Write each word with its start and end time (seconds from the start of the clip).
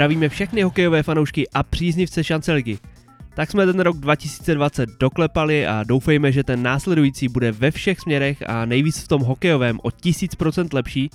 Zdravíme 0.00 0.28
všechny 0.28 0.62
hokejové 0.62 1.02
fanoušky 1.02 1.48
a 1.48 1.62
příznivce 1.62 2.24
šance 2.24 2.52
ligy. 2.52 2.78
Tak 3.34 3.50
jsme 3.50 3.66
ten 3.66 3.80
rok 3.80 3.96
2020 3.96 4.88
doklepali 5.00 5.66
a 5.66 5.84
doufejme, 5.84 6.32
že 6.32 6.44
ten 6.44 6.62
následující 6.62 7.28
bude 7.28 7.52
ve 7.52 7.70
všech 7.70 8.00
směrech 8.00 8.42
a 8.46 8.64
nejvíc 8.64 8.98
v 8.98 9.08
tom 9.08 9.22
hokejovém 9.22 9.78
o 9.82 9.88
1000% 9.88 10.68
lepší. 10.72 11.10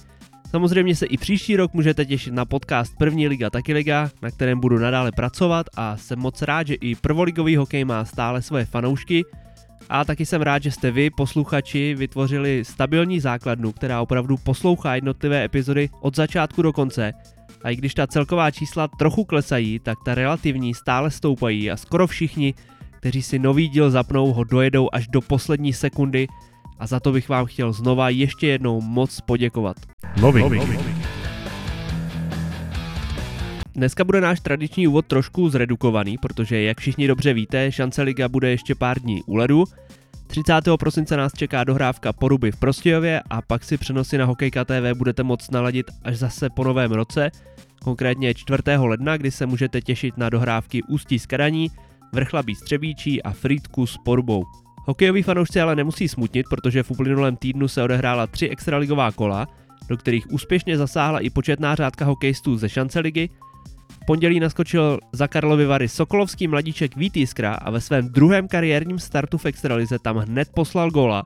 Samozřejmě 0.49 0.95
se 0.95 1.05
i 1.05 1.17
příští 1.17 1.55
rok 1.55 1.73
můžete 1.73 2.05
těšit 2.05 2.33
na 2.33 2.45
podcast 2.45 2.93
První 2.97 3.27
liga 3.27 3.49
taky 3.49 3.73
liga, 3.73 4.09
na 4.21 4.31
kterém 4.31 4.59
budu 4.59 4.79
nadále 4.79 5.11
pracovat 5.11 5.65
a 5.77 5.97
jsem 5.97 6.19
moc 6.19 6.41
rád, 6.41 6.67
že 6.67 6.73
i 6.73 6.95
prvoligový 6.95 7.55
hokej 7.55 7.85
má 7.85 8.05
stále 8.05 8.41
svoje 8.41 8.65
fanoušky 8.65 9.23
a 9.89 10.05
taky 10.05 10.25
jsem 10.25 10.41
rád, 10.41 10.63
že 10.63 10.71
jste 10.71 10.91
vy, 10.91 11.09
posluchači, 11.09 11.95
vytvořili 11.95 12.65
stabilní 12.65 13.19
základnu, 13.19 13.71
která 13.71 14.01
opravdu 14.01 14.37
poslouchá 14.37 14.95
jednotlivé 14.95 15.43
epizody 15.43 15.89
od 16.01 16.15
začátku 16.15 16.61
do 16.61 16.73
konce 16.73 17.13
a 17.65 17.69
i 17.69 17.75
když 17.75 17.93
ta 17.93 18.07
celková 18.07 18.51
čísla 18.51 18.87
trochu 18.87 19.23
klesají, 19.23 19.79
tak 19.79 19.97
ta 20.05 20.15
relativní 20.15 20.73
stále 20.73 21.11
stoupají 21.11 21.71
a 21.71 21.77
skoro 21.77 22.07
všichni, 22.07 22.53
kteří 22.99 23.21
si 23.21 23.39
nový 23.39 23.67
díl 23.67 23.91
zapnou, 23.91 24.33
ho 24.33 24.43
dojedou 24.43 24.89
až 24.93 25.07
do 25.07 25.21
poslední 25.21 25.73
sekundy 25.73 26.27
a 26.79 26.87
za 26.87 26.99
to 26.99 27.11
bych 27.11 27.29
vám 27.29 27.45
chtěl 27.45 27.73
znova 27.73 28.09
ještě 28.09 28.47
jednou 28.47 28.81
moc 28.81 29.21
poděkovat. 29.21 29.77
Nový. 30.21 30.41
Nový. 30.41 30.61
Dneska 33.75 34.03
bude 34.03 34.21
náš 34.21 34.39
tradiční 34.39 34.87
úvod 34.87 35.05
trošku 35.05 35.49
zredukovaný, 35.49 36.17
protože 36.17 36.61
jak 36.61 36.79
všichni 36.79 37.07
dobře 37.07 37.33
víte, 37.33 37.71
šance 37.71 38.01
liga 38.01 38.29
bude 38.29 38.49
ještě 38.49 38.75
pár 38.75 38.99
dní 38.99 39.23
u 39.23 39.35
ledu. 39.35 39.63
30. 40.27 40.53
prosince 40.79 41.17
nás 41.17 41.33
čeká 41.33 41.63
dohrávka 41.63 42.13
Poruby 42.13 42.51
v 42.51 42.59
Prostějově 42.59 43.21
a 43.29 43.41
pak 43.41 43.63
si 43.63 43.77
přenosy 43.77 44.17
na 44.17 44.25
Hokejka 44.25 44.65
TV 44.65 44.97
budete 44.97 45.23
moct 45.23 45.51
naladit 45.51 45.85
až 46.03 46.17
zase 46.17 46.49
po 46.49 46.63
novém 46.63 46.91
roce, 46.91 47.31
konkrétně 47.83 48.33
4. 48.33 48.61
ledna, 48.77 49.17
kdy 49.17 49.31
se 49.31 49.45
můžete 49.45 49.81
těšit 49.81 50.17
na 50.17 50.29
dohrávky 50.29 50.83
Ústí 50.83 51.19
z 51.19 51.25
Kadaní, 51.25 51.71
Vrchlabí 52.13 52.55
Střebíčí 52.55 53.23
a 53.23 53.31
Frýdku 53.31 53.87
s 53.87 53.97
Porubou. 53.97 54.43
Hokejoví 54.85 55.23
fanoušci 55.23 55.61
ale 55.61 55.75
nemusí 55.75 56.07
smutnit, 56.07 56.45
protože 56.49 56.83
v 56.83 56.91
uplynulém 56.91 57.35
týdnu 57.35 57.67
se 57.67 57.83
odehrála 57.83 58.27
tři 58.27 58.47
extraligová 58.49 59.11
kola, 59.11 59.47
do 59.87 59.97
kterých 59.97 60.31
úspěšně 60.31 60.77
zasáhla 60.77 61.19
i 61.19 61.29
početná 61.29 61.75
řádka 61.75 62.05
hokejistů 62.05 62.57
ze 62.57 62.69
šance 62.69 62.99
ligy. 62.99 63.29
Pondělí 64.07 64.39
naskočil 64.39 64.99
za 65.11 65.27
Karlovy 65.27 65.65
Vary 65.65 65.89
Sokolovský 65.89 66.47
mladíček 66.47 66.95
Vít 66.95 67.17
Jiskra 67.17 67.53
a 67.53 67.71
ve 67.71 67.81
svém 67.81 68.09
druhém 68.09 68.47
kariérním 68.47 68.99
startu 68.99 69.37
v 69.37 69.45
extralize 69.45 69.99
tam 69.99 70.17
hned 70.17 70.49
poslal 70.55 70.91
góla. 70.91 71.23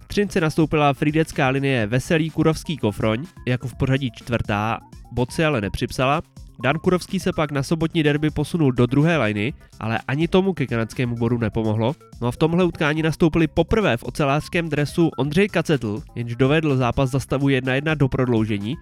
V 0.00 0.06
Třinci 0.06 0.40
nastoupila 0.40 0.92
frídecká 0.92 1.48
linie 1.48 1.86
Veselý 1.86 2.30
Kurovský 2.30 2.76
Kofroň, 2.76 3.26
jako 3.46 3.68
v 3.68 3.74
pořadí 3.74 4.10
čtvrtá, 4.10 4.80
bod 5.12 5.32
si 5.32 5.44
ale 5.44 5.60
nepřipsala. 5.60 6.22
Dan 6.62 6.78
Kurovský 6.78 7.20
se 7.20 7.32
pak 7.32 7.50
na 7.50 7.62
sobotní 7.62 8.02
derby 8.02 8.30
posunul 8.30 8.72
do 8.72 8.86
druhé 8.86 9.18
liny, 9.18 9.52
ale 9.80 9.98
ani 10.08 10.28
tomu 10.28 10.52
ke 10.52 10.66
kanadskému 10.66 11.16
bodu 11.16 11.38
nepomohlo. 11.38 11.94
No 12.20 12.28
a 12.28 12.30
v 12.30 12.36
tomhle 12.36 12.64
utkání 12.64 13.02
nastoupili 13.02 13.46
poprvé 13.46 13.96
v 13.96 14.02
ocelářském 14.02 14.68
dresu 14.68 15.10
Ondřej 15.18 15.48
Kacetl, 15.48 16.02
jenž 16.14 16.36
dovedl 16.36 16.76
zápas 16.76 17.10
za 17.10 17.20
stavu 17.20 17.46
1-1 17.46 17.96
do 17.96 18.08
prodloužení, 18.08 18.76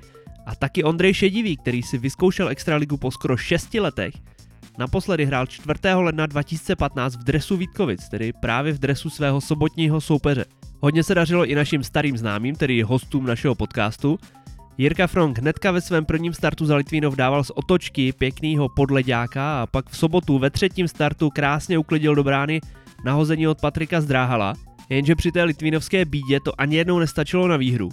a 0.47 0.55
taky 0.55 0.85
Ondřej 0.85 1.15
Šedivý, 1.15 1.57
který 1.57 1.83
si 1.83 1.99
vyzkoušel 1.99 2.49
extraligu 2.49 2.97
po 2.97 3.11
skoro 3.11 3.37
6 3.37 3.75
letech. 3.75 4.15
Naposledy 4.79 5.27
hrál 5.27 5.47
4. 5.47 5.79
ledna 5.95 6.27
2015 6.27 7.17
v 7.17 7.25
dresu 7.25 7.57
Vítkovic, 7.57 8.09
tedy 8.09 8.33
právě 8.33 8.73
v 8.73 8.79
dresu 8.79 9.11
svého 9.11 9.41
sobotního 9.41 10.01
soupeře. 10.01 10.45
Hodně 10.81 11.03
se 11.03 11.15
dařilo 11.15 11.47
i 11.47 11.55
našim 11.55 11.85
starým 11.85 12.17
známým, 12.17 12.55
tedy 12.55 12.83
hostům 12.83 13.27
našeho 13.27 13.55
podcastu, 13.55 14.19
Jirka 14.79 15.07
Frank 15.07 15.39
hnedka 15.39 15.71
ve 15.71 15.81
svém 15.81 16.05
prvním 16.05 16.33
startu 16.33 16.67
za 16.67 16.77
Litvínov 16.77 17.17
dával 17.17 17.45
z 17.45 17.51
otočky 17.55 18.13
pěknýho 18.13 18.69
podleďáka 18.69 19.63
a 19.63 19.67
pak 19.67 19.89
v 19.89 19.97
sobotu 19.97 20.39
ve 20.39 20.51
třetím 20.51 20.89
startu 20.89 21.31
krásně 21.31 21.79
uklidil 21.79 22.15
do 22.15 22.25
brány 22.25 22.61
nahození 23.05 23.49
od 23.49 23.61
Patrika 23.61 24.01
Zdráhala, 24.01 24.55
jenže 24.89 25.15
při 25.15 25.33
té 25.33 25.43
litvínovské 25.43 26.05
bídě 26.05 26.41
to 26.41 26.61
ani 26.61 26.77
jednou 26.77 26.99
nestačilo 26.99 27.49
na 27.49 27.57
výhru. 27.57 27.89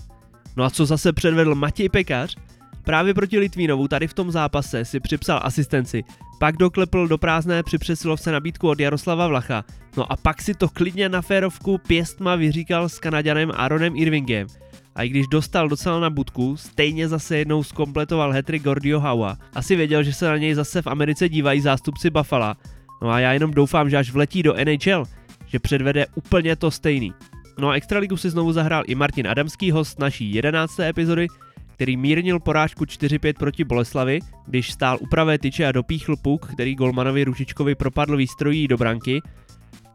No 0.57 0.63
a 0.63 0.69
co 0.69 0.85
zase 0.85 1.13
předvedl 1.13 1.55
Matěj 1.55 1.89
Pekař? 1.89 2.35
Právě 2.83 3.13
proti 3.13 3.39
Litvínovu 3.39 3.87
tady 3.87 4.07
v 4.07 4.13
tom 4.13 4.31
zápase 4.31 4.85
si 4.85 4.99
připsal 4.99 5.39
asistenci, 5.43 6.03
pak 6.39 6.57
doklepl 6.57 7.07
do 7.07 7.17
prázdné 7.17 7.63
při 7.63 7.77
přesilovce 7.77 8.31
nabídku 8.31 8.69
od 8.69 8.79
Jaroslava 8.79 9.27
Vlacha, 9.27 9.65
no 9.97 10.11
a 10.11 10.15
pak 10.15 10.41
si 10.41 10.53
to 10.53 10.69
klidně 10.69 11.09
na 11.09 11.21
férovku 11.21 11.77
pěstma 11.77 12.35
vyříkal 12.35 12.89
s 12.89 12.99
Kanaďanem 12.99 13.51
Aaronem 13.55 13.95
Irvingem– 13.95 14.47
a 14.99 15.03
i 15.03 15.09
když 15.09 15.27
dostal 15.27 15.69
docela 15.69 15.99
na 15.99 16.09
budku, 16.09 16.57
stejně 16.57 17.07
zase 17.07 17.37
jednou 17.37 17.63
skompletoval 17.63 18.31
hetry 18.31 18.59
Gordio 18.59 18.99
Howa. 18.99 19.37
Asi 19.53 19.75
věděl, 19.75 20.03
že 20.03 20.13
se 20.13 20.27
na 20.27 20.37
něj 20.37 20.53
zase 20.53 20.81
v 20.81 20.87
Americe 20.87 21.29
dívají 21.29 21.61
zástupci 21.61 22.09
Buffalo. 22.09 22.53
No 23.01 23.09
a 23.09 23.19
já 23.19 23.33
jenom 23.33 23.51
doufám, 23.51 23.89
že 23.89 23.97
až 23.97 24.11
vletí 24.11 24.43
do 24.43 24.53
NHL, 24.53 25.03
že 25.45 25.59
předvede 25.59 26.05
úplně 26.15 26.55
to 26.55 26.71
stejný. 26.71 27.13
No 27.59 27.69
a 27.69 27.73
Extraligu 27.73 28.17
si 28.17 28.29
znovu 28.29 28.51
zahrál 28.51 28.83
i 28.87 28.95
Martin 28.95 29.27
Adamský, 29.27 29.71
host 29.71 29.99
naší 29.99 30.33
11. 30.33 30.79
epizody, 30.79 31.27
který 31.73 31.97
mírnil 31.97 32.39
porážku 32.39 32.83
4-5 32.85 33.33
proti 33.39 33.63
Boleslavi, 33.63 34.19
když 34.47 34.71
stál 34.71 34.97
u 35.01 35.07
pravé 35.07 35.37
tyče 35.37 35.65
a 35.65 35.71
dopíchl 35.71 36.15
puk, 36.15 36.47
který 36.53 36.75
Golmanovi 36.75 37.23
Ručičkovi 37.23 37.75
propadl 37.75 38.17
výstrojí 38.17 38.67
do 38.67 38.77
branky 38.77 39.21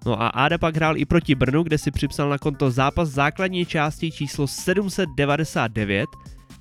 No 0.07 0.23
a 0.23 0.29
Áda 0.29 0.59
pak 0.59 0.77
hrál 0.77 0.97
i 0.97 1.05
proti 1.05 1.35
Brnu, 1.35 1.63
kde 1.63 1.79
si 1.79 1.91
připsal 1.91 2.29
na 2.29 2.39
konto 2.39 2.71
zápas 2.71 3.09
základní 3.09 3.67
části 3.67 4.11
číslo 4.11 4.47
799, 4.47 6.07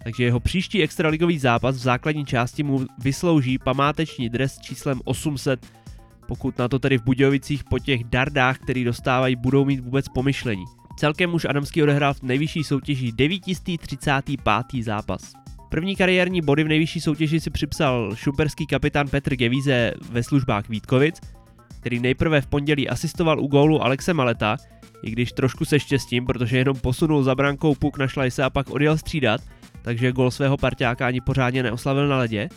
takže 0.04 0.24
jeho 0.24 0.40
příští 0.40 0.84
extraligový 0.84 1.40
zápas 1.40 1.76
v 1.76 1.80
základní 1.80 2.26
části 2.26 2.64
mu 2.64 2.86
vyslouží 3.00 3.58
památeční 3.58 4.30
dres 4.30 4.58
číslem 4.60 5.02
800, 5.04 5.66
pokud 6.28 6.58
na 6.58 6.68
to 6.68 6.80
tedy 6.80 6.98
v 6.98 7.04
Budějovicích 7.04 7.64
po 7.64 7.80
těch 7.80 8.04
dardách, 8.04 8.58
který 8.58 8.84
dostávají, 8.84 9.36
budou 9.36 9.66
mít 9.66 9.80
vůbec 9.80 10.06
pomyšlení. 10.10 10.66
Celkem 10.98 11.34
už 11.34 11.46
Adamský 11.46 11.84
odehrál 11.84 12.14
v 12.14 12.24
nejvyšší 12.24 12.64
soutěži 12.64 13.12
935. 13.12 14.84
zápas. 14.84 15.34
První 15.70 15.96
kariérní 15.96 16.42
body 16.42 16.64
v 16.64 16.68
nejvyšší 16.68 17.02
soutěži 17.02 17.40
si 17.40 17.50
připsal 17.50 18.16
šumperský 18.16 18.68
kapitán 18.68 19.08
Petr 19.08 19.36
Gevíze 19.36 19.94
ve 20.12 20.24
službách 20.24 20.70
Vítkovic, 20.70 21.22
který 21.80 22.00
nejprve 22.00 22.42
v 22.42 22.48
pondělí 22.48 22.90
asistoval 22.90 23.40
u 23.40 23.48
gólu 23.48 23.84
Alexe 23.84 24.14
Maleta, 24.14 24.58
i 25.04 25.12
když 25.12 25.32
trošku 25.32 25.66
se 25.66 25.80
štěstím, 25.80 26.26
protože 26.26 26.58
jenom 26.58 26.80
posunul 26.80 27.24
za 27.24 27.36
brankou 27.36 27.76
puk 27.76 27.98
na 27.98 28.08
šlajse 28.08 28.44
a 28.44 28.50
pak 28.50 28.70
odjel 28.70 28.98
střídat, 28.98 29.42
takže 29.82 30.12
gol 30.12 30.32
svého 30.32 30.58
parťáka 30.58 31.08
ani 31.08 31.22
pořádně 31.22 31.64
neoslavil 31.64 32.08
na 32.08 32.18
ledě. 32.18 32.50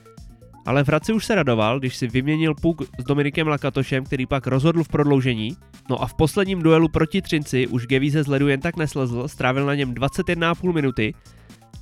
Ale 0.66 0.84
v 0.84 0.88
Hradci 0.88 1.12
už 1.12 1.24
se 1.24 1.34
radoval, 1.34 1.78
když 1.78 1.96
si 1.96 2.06
vyměnil 2.06 2.54
puk 2.54 2.82
s 2.98 3.04
Dominikem 3.04 3.48
Lakatošem, 3.48 4.04
který 4.04 4.26
pak 4.26 4.46
rozhodl 4.46 4.84
v 4.84 4.88
prodloužení. 4.88 5.56
No 5.90 6.02
a 6.02 6.06
v 6.06 6.14
posledním 6.14 6.62
duelu 6.62 6.88
proti 6.88 7.22
Třinci 7.22 7.66
už 7.66 7.86
Gevíze 7.86 8.22
z 8.22 8.26
ledu 8.26 8.48
jen 8.48 8.60
tak 8.60 8.76
neslezl, 8.76 9.28
strávil 9.28 9.66
na 9.66 9.74
něm 9.74 9.94
21,5 9.94 10.72
minuty. 10.72 11.14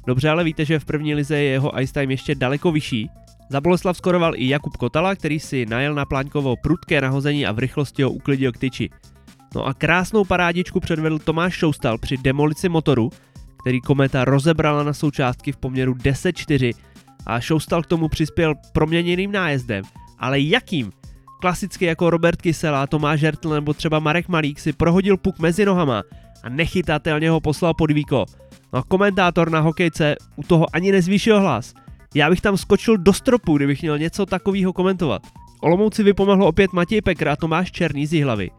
Dobře, 0.07 0.31
ale 0.31 0.45
víte, 0.45 0.65
že 0.65 0.79
v 0.79 0.85
první 0.85 1.15
lize 1.15 1.37
je 1.37 1.51
jeho 1.51 1.81
ice 1.81 1.93
time 1.93 2.11
ještě 2.11 2.35
daleko 2.35 2.73
vyšší, 2.73 3.11
za 3.49 3.61
Boleslav 3.61 3.97
skoroval 3.97 4.33
i 4.37 4.49
Jakub 4.49 4.77
Kotala, 4.77 5.15
který 5.15 5.41
si 5.41 5.67
najel 5.67 5.95
na 5.95 6.05
Pláňkovo 6.05 6.57
prudké 6.57 7.01
nahození 7.01 7.47
a 7.47 7.53
v 7.53 7.59
rychlosti 7.59 8.03
ho 8.03 8.11
uklidil 8.11 8.53
k 8.53 8.59
tyči. 8.59 8.91
No 9.55 9.67
a 9.67 9.75
krásnou 9.75 10.25
parádičku 10.25 10.81
předvedl 10.81 11.19
Tomáš 11.19 11.55
Šoustal 11.55 11.99
při 11.99 12.17
demolici 12.17 12.69
motoru, 12.69 13.11
který 13.61 13.81
kometa 13.81 14.25
rozebrala 14.25 14.83
na 14.83 14.93
součástky 14.93 15.53
v 15.53 15.57
poměru 15.57 15.95
10-4 15.95 16.73
a 17.27 17.41
Šoustal 17.41 17.83
k 17.83 17.87
tomu 17.87 18.09
přispěl 18.09 18.55
proměněným 18.73 19.33
nájezdem. 19.33 19.85
Ale 20.19 20.41
jakým? 20.41 20.93
Klasicky 21.41 21.85
jako 21.85 22.11
Robert 22.11 22.43
Kysela, 22.43 22.87
Tomáš 22.87 23.21
Žertl 23.21 23.49
nebo 23.49 23.75
třeba 23.75 23.99
Marek 23.99 24.29
Malík 24.29 24.61
si 24.61 24.73
prohodil 24.73 25.17
puk 25.17 25.39
mezi 25.39 25.65
nohama 25.65 26.03
a 26.43 26.49
nechytatelně 26.49 27.31
ho 27.31 27.41
poslal 27.41 27.75
pod 27.75 27.91
víko. 27.91 28.25
No 28.73 28.83
komentátor 28.83 29.51
na 29.51 29.61
hokejce 29.61 30.17
u 30.37 30.43
toho 30.43 30.67
ani 30.73 30.93
nezvýšil 30.93 31.41
hlas– 31.41 31.75
já 32.15 32.31
bych 32.31 32.41
tam 32.41 32.57
skočil 32.57 32.97
do 32.99 33.13
stropu, 33.13 33.57
kdybych 33.57 33.83
měl 33.83 33.99
něco 33.99 34.27
takového 34.27 34.73
komentovat. 34.73 35.23
Olomouci 35.61 36.03
vypomohlo 36.03 36.47
opět 36.47 36.73
Matěj 36.73 37.03
Pekra 37.03 37.33
a 37.33 37.37
Tomáš 37.37 37.73
Černý 37.73 38.07
z 38.07 38.23
hlavy. 38.23 38.51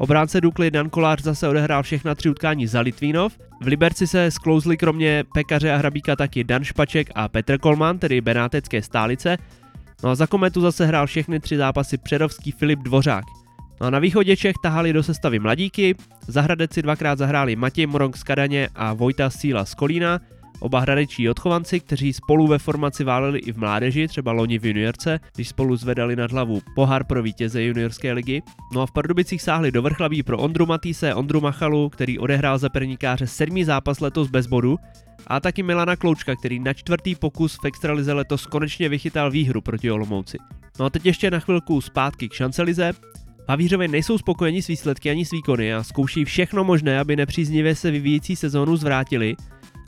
Obránce 0.00 0.40
Dukly 0.40 0.70
Dan 0.70 0.90
Kolář 0.90 1.22
zase 1.22 1.48
odehrál 1.48 1.82
všechna 1.82 2.14
tři 2.14 2.30
utkání 2.30 2.66
za 2.66 2.80
Litvínov. 2.80 3.38
V 3.60 3.66
Liberci 3.66 4.06
se 4.06 4.30
sklouzli 4.30 4.76
kromě 4.76 5.24
Pekaře 5.34 5.72
a 5.72 5.76
Hrabíka 5.76 6.16
taky 6.16 6.44
Dan 6.44 6.64
Špaček 6.64 7.10
a 7.14 7.28
Petr 7.28 7.58
Kolman, 7.58 7.98
tedy 7.98 8.20
Benátecké 8.20 8.82
stálice. 8.82 9.36
No 10.02 10.10
a 10.10 10.14
za 10.14 10.26
Kometu 10.26 10.60
zase 10.60 10.86
hrál 10.86 11.06
všechny 11.06 11.40
tři 11.40 11.56
zápasy 11.56 11.98
předovský 11.98 12.52
Filip 12.52 12.78
Dvořák. 12.78 13.24
No 13.80 13.86
a 13.86 13.90
na 13.90 13.98
východě 13.98 14.36
Čech 14.36 14.54
tahali 14.62 14.92
do 14.92 15.02
sestavy 15.02 15.38
mladíky, 15.38 15.94
za 16.26 16.40
Hradeci 16.40 16.82
dvakrát 16.82 17.18
zahráli 17.18 17.56
Matěj 17.56 17.86
Morong 17.86 18.16
z 18.16 18.22
Kadaně 18.22 18.68
a 18.74 18.92
Vojta 18.92 19.30
Síla 19.30 19.64
z 19.64 19.74
Kolína, 19.74 20.20
Oba 20.60 20.80
hradečí 20.80 21.28
odchovanci, 21.28 21.80
kteří 21.80 22.12
spolu 22.12 22.46
ve 22.46 22.58
formaci 22.58 23.04
váleli 23.04 23.38
i 23.38 23.52
v 23.52 23.56
mládeži, 23.56 24.08
třeba 24.08 24.32
loni 24.32 24.58
v 24.58 24.66
juniorce, 24.66 25.20
když 25.34 25.48
spolu 25.48 25.76
zvedali 25.76 26.16
nad 26.16 26.32
hlavu 26.32 26.60
pohár 26.74 27.04
pro 27.04 27.22
vítěze 27.22 27.62
juniorské 27.62 28.12
ligy. 28.12 28.42
No 28.74 28.82
a 28.82 28.86
v 28.86 28.92
Pardubicích 28.92 29.42
sáhli 29.42 29.72
do 29.72 29.82
vrchlaví 29.82 30.22
pro 30.22 30.38
Ondru 30.38 30.66
Matýse, 30.66 31.14
Ondru 31.14 31.40
Machalu, 31.40 31.88
který 31.88 32.18
odehrál 32.18 32.58
za 32.58 32.68
perníkáře 32.68 33.26
sedmý 33.26 33.64
zápas 33.64 34.00
letos 34.00 34.28
bez 34.28 34.46
bodu, 34.46 34.76
a 35.26 35.40
taky 35.40 35.62
Milana 35.62 35.96
Kloučka, 35.96 36.36
který 36.36 36.58
na 36.58 36.72
čtvrtý 36.72 37.14
pokus 37.14 37.58
v 37.62 37.66
extralize 37.66 38.12
letos 38.12 38.46
konečně 38.46 38.88
vychytal 38.88 39.30
výhru 39.30 39.60
proti 39.60 39.90
Olomouci. 39.90 40.38
No 40.78 40.84
a 40.84 40.90
teď 40.90 41.06
ještě 41.06 41.30
na 41.30 41.40
chvilku 41.40 41.80
zpátky 41.80 42.28
k 42.28 42.32
šancelize. 42.32 42.92
Havířovi 43.48 43.88
nejsou 43.88 44.18
spokojeni 44.18 44.62
s 44.62 44.66
výsledky 44.66 45.10
ani 45.10 45.24
s 45.24 45.30
výkony 45.30 45.74
a 45.74 45.82
zkouší 45.82 46.24
všechno 46.24 46.64
možné, 46.64 47.00
aby 47.00 47.16
nepříznivě 47.16 47.74
se 47.74 47.90
vyvíjící 47.90 48.36
sezónu 48.36 48.76
zvrátili. 48.76 49.36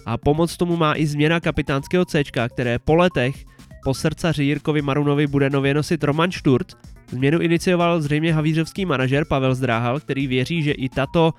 A 0.06 0.18
pomoc 0.18 0.56
tomu 0.56 0.76
má 0.76 0.94
i 0.94 1.06
změna 1.06 1.40
kapitánského 1.40 2.04
C, 2.04 2.24
které 2.48 2.78
po 2.78 2.94
letech 2.94 3.44
po 3.84 3.94
srdcaři 3.94 4.44
Jirkovi 4.44 4.82
Marunovi 4.82 5.26
bude 5.26 5.50
nově 5.50 5.74
nosit 5.74 6.04
Roman 6.04 6.30
Šturt. 6.30 6.66
Změnu 7.10 7.40
inicioval 7.40 8.00
zřejmě 8.00 8.34
havířovský 8.34 8.86
manažer 8.86 9.24
Pavel 9.24 9.54
Zdráhal, 9.54 10.00
který 10.00 10.26
věří, 10.26 10.62
že 10.62 10.72
i 10.72 10.88
tato 10.88 11.32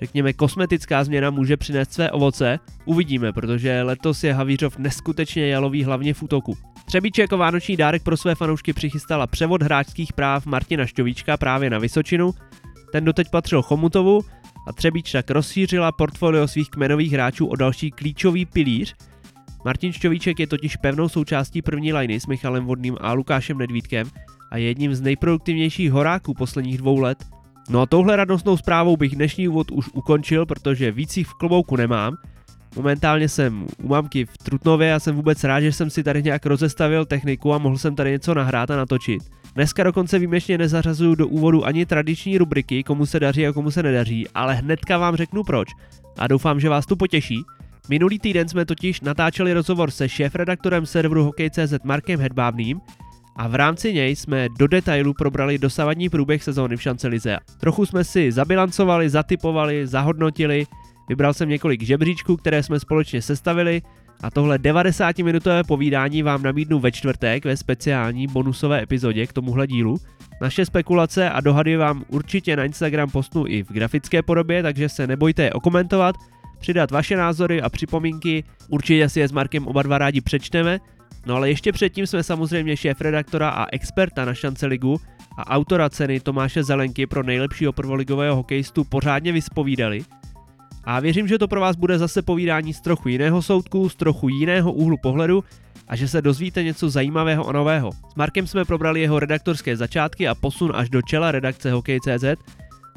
řekněme, 0.00 0.32
kosmetická 0.32 1.04
změna 1.04 1.30
může 1.30 1.56
přinést 1.56 1.92
své 1.92 2.10
ovoce. 2.10 2.58
Uvidíme, 2.84 3.32
protože 3.32 3.82
letos 3.82 4.24
je 4.24 4.34
Havířov 4.34 4.78
neskutečně 4.78 5.46
jalový 5.46 5.84
hlavně 5.84 6.14
v 6.14 6.22
útoku. 6.22 6.56
Třebíč 6.86 7.18
jako 7.18 7.38
vánoční 7.38 7.76
dárek 7.76 8.02
pro 8.02 8.16
své 8.16 8.34
fanoušky 8.34 8.72
přichystala 8.72 9.26
převod 9.26 9.62
hráčských 9.62 10.12
práv 10.12 10.46
Martina 10.46 10.86
Šťovíčka 10.86 11.36
právě 11.36 11.70
na 11.70 11.78
Vysočinu. 11.78 12.34
Ten 12.92 13.04
doteď 13.04 13.30
patřil 13.30 13.62
Chomutovu 13.62 14.20
a 14.68 14.72
Třebíč 14.72 15.12
tak 15.12 15.30
rozšířila 15.30 15.92
portfolio 15.92 16.48
svých 16.48 16.70
kmenových 16.70 17.12
hráčů 17.12 17.46
o 17.46 17.56
další 17.56 17.90
klíčový 17.90 18.46
pilíř. 18.46 18.94
Martin 19.64 19.92
Šťovíček 19.92 20.40
je 20.40 20.46
totiž 20.46 20.76
pevnou 20.76 21.08
součástí 21.08 21.62
první 21.62 21.92
liny 21.92 22.20
s 22.20 22.26
Michalem 22.26 22.64
Vodným 22.64 22.96
a 23.00 23.12
Lukášem 23.12 23.58
Nedvídkem 23.58 24.10
a 24.50 24.56
je 24.56 24.64
jedním 24.64 24.94
z 24.94 25.00
nejproduktivnějších 25.00 25.92
horáků 25.92 26.34
posledních 26.34 26.78
dvou 26.78 27.00
let 27.00 27.18
No 27.68 27.80
a 27.80 27.86
touhle 27.86 28.16
radostnou 28.16 28.56
zprávou 28.56 28.96
bych 28.96 29.16
dnešní 29.16 29.48
úvod 29.48 29.70
už 29.70 29.88
ukončil, 29.92 30.46
protože 30.46 30.92
víc 30.92 31.16
jich 31.16 31.26
v 31.26 31.34
klobouku 31.34 31.76
nemám. 31.76 32.16
Momentálně 32.76 33.28
jsem 33.28 33.66
u 33.82 33.88
mamky 33.88 34.24
v 34.24 34.38
Trutnově 34.38 34.94
a 34.94 35.00
jsem 35.00 35.16
vůbec 35.16 35.44
rád, 35.44 35.60
že 35.60 35.72
jsem 35.72 35.90
si 35.90 36.02
tady 36.02 36.22
nějak 36.22 36.46
rozestavil 36.46 37.04
techniku 37.04 37.54
a 37.54 37.58
mohl 37.58 37.78
jsem 37.78 37.94
tady 37.94 38.10
něco 38.10 38.34
nahrát 38.34 38.70
a 38.70 38.76
natočit. 38.76 39.22
Dneska 39.58 39.82
dokonce 39.82 40.18
výjimečně 40.18 40.58
nezařazuju 40.58 41.14
do 41.14 41.28
úvodu 41.28 41.66
ani 41.66 41.86
tradiční 41.86 42.38
rubriky, 42.38 42.82
komu 42.82 43.06
se 43.06 43.20
daří 43.20 43.46
a 43.46 43.52
komu 43.52 43.70
se 43.70 43.82
nedaří, 43.82 44.28
ale 44.34 44.54
hnedka 44.54 44.98
vám 44.98 45.16
řeknu 45.16 45.44
proč. 45.44 45.68
A 46.18 46.26
doufám, 46.26 46.60
že 46.60 46.68
vás 46.68 46.86
tu 46.86 46.96
potěší. 46.96 47.42
Minulý 47.88 48.18
týden 48.18 48.48
jsme 48.48 48.64
totiž 48.64 49.00
natáčeli 49.00 49.52
rozhovor 49.52 49.90
se 49.90 50.08
šéf-redaktorem 50.08 50.86
serveru 50.86 51.24
Hokej.cz 51.24 51.74
Markem 51.84 52.20
Hedbávným, 52.20 52.80
a 53.36 53.48
v 53.48 53.54
rámci 53.54 53.92
něj 53.92 54.16
jsme 54.16 54.48
do 54.58 54.66
detailu 54.66 55.14
probrali 55.14 55.58
dosavadní 55.58 56.08
průběh 56.08 56.42
sezóny 56.42 56.76
v 56.76 56.82
šance 56.82 57.08
Lize. 57.08 57.36
Trochu 57.60 57.86
jsme 57.86 58.04
si 58.04 58.32
zabilancovali, 58.32 59.10
zatypovali, 59.10 59.86
zahodnotili, 59.86 60.66
vybral 61.08 61.34
jsem 61.34 61.48
několik 61.48 61.82
žebříčků, 61.82 62.36
které 62.36 62.62
jsme 62.62 62.80
společně 62.80 63.22
sestavili 63.22 63.82
a 64.22 64.30
tohle 64.30 64.58
90-minutové 64.58 65.64
povídání 65.64 66.22
vám 66.22 66.42
nabídnu 66.42 66.78
ve 66.78 66.92
čtvrtek 66.92 67.44
ve 67.44 67.56
speciální 67.56 68.26
bonusové 68.26 68.82
epizodě 68.82 69.26
k 69.26 69.32
tomuhle 69.32 69.66
dílu. 69.66 69.96
Naše 70.40 70.64
spekulace 70.64 71.30
a 71.30 71.40
dohady 71.40 71.76
vám 71.76 72.04
určitě 72.08 72.56
na 72.56 72.64
Instagram 72.64 73.10
postnu 73.10 73.46
i 73.46 73.62
v 73.62 73.72
grafické 73.72 74.22
podobě, 74.22 74.62
takže 74.62 74.88
se 74.88 75.06
nebojte 75.06 75.42
je 75.42 75.52
okomentovat, 75.52 76.16
přidat 76.58 76.90
vaše 76.90 77.16
názory 77.16 77.62
a 77.62 77.68
připomínky, 77.68 78.44
určitě 78.68 79.08
si 79.08 79.20
je 79.20 79.28
s 79.28 79.32
Markem 79.32 79.66
oba 79.66 79.82
dva 79.82 79.98
rádi 79.98 80.20
přečteme 80.20 80.80
No 81.28 81.34
ale 81.34 81.48
ještě 81.48 81.72
předtím 81.72 82.06
jsme 82.06 82.22
samozřejmě 82.22 82.76
šéf-redaktora 82.76 83.48
a 83.48 83.66
experta 83.72 84.24
na 84.24 84.34
šance 84.34 84.66
ligu 84.66 85.00
a 85.38 85.50
autora 85.50 85.90
ceny 85.90 86.20
Tomáše 86.20 86.62
Zelenky 86.62 87.06
pro 87.06 87.22
nejlepšího 87.22 87.72
prvoligového 87.72 88.36
hokejistu 88.36 88.84
pořádně 88.84 89.32
vyspovídali. 89.32 90.04
A 90.90 91.00
věřím, 91.00 91.28
že 91.28 91.38
to 91.38 91.48
pro 91.48 91.60
vás 91.60 91.76
bude 91.76 91.98
zase 91.98 92.22
povídání 92.22 92.74
z 92.74 92.80
trochu 92.80 93.08
jiného 93.08 93.42
soudku, 93.42 93.88
z 93.88 93.94
trochu 93.94 94.28
jiného 94.28 94.72
úhlu 94.72 94.96
pohledu 94.96 95.44
a 95.88 95.96
že 95.96 96.08
se 96.08 96.22
dozvíte 96.22 96.62
něco 96.62 96.90
zajímavého 96.90 97.48
a 97.48 97.52
nového. 97.52 97.92
S 97.92 98.14
Markem 98.14 98.46
jsme 98.46 98.64
probrali 98.64 99.00
jeho 99.00 99.20
redaktorské 99.20 99.76
začátky 99.76 100.28
a 100.28 100.34
posun 100.34 100.72
až 100.74 100.88
do 100.90 101.02
čela 101.02 101.32
redakce 101.32 101.72
Hokej.cz. 101.72 102.24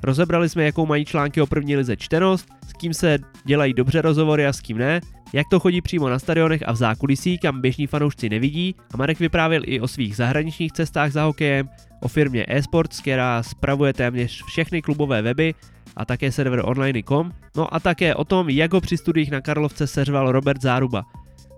Rozebrali 0.03 0.49
jsme, 0.49 0.63
jakou 0.63 0.85
mají 0.85 1.05
články 1.05 1.41
o 1.41 1.47
první 1.47 1.75
lize 1.75 1.97
čtenost, 1.97 2.47
s 2.67 2.73
kým 2.73 2.93
se 2.93 3.17
dělají 3.45 3.73
dobře 3.73 4.01
rozhovory 4.01 4.47
a 4.47 4.53
s 4.53 4.61
kým 4.61 4.77
ne, 4.77 5.01
jak 5.33 5.47
to 5.49 5.59
chodí 5.59 5.81
přímo 5.81 6.09
na 6.09 6.19
stadionech 6.19 6.63
a 6.65 6.71
v 6.71 6.75
zákulisí, 6.75 7.37
kam 7.37 7.61
běžní 7.61 7.87
fanoušci 7.87 8.29
nevidí. 8.29 8.75
A 8.93 8.97
Marek 8.97 9.19
vyprávěl 9.19 9.61
i 9.65 9.79
o 9.79 9.87
svých 9.87 10.15
zahraničních 10.15 10.71
cestách 10.71 11.11
za 11.11 11.23
hokejem, 11.23 11.69
o 12.01 12.07
firmě 12.07 12.45
eSports, 12.47 12.99
která 12.99 13.43
spravuje 13.43 13.93
téměř 13.93 14.43
všechny 14.45 14.81
klubové 14.81 15.21
weby 15.21 15.53
a 15.95 16.05
také 16.05 16.31
server 16.31 16.61
online.com, 16.65 17.31
no 17.55 17.73
a 17.73 17.79
také 17.79 18.15
o 18.15 18.25
tom, 18.25 18.49
jak 18.49 18.73
ho 18.73 18.81
při 18.81 18.97
studiích 18.97 19.31
na 19.31 19.41
Karlovce 19.41 19.87
seřval 19.87 20.31
Robert 20.31 20.61
Záruba. 20.61 21.05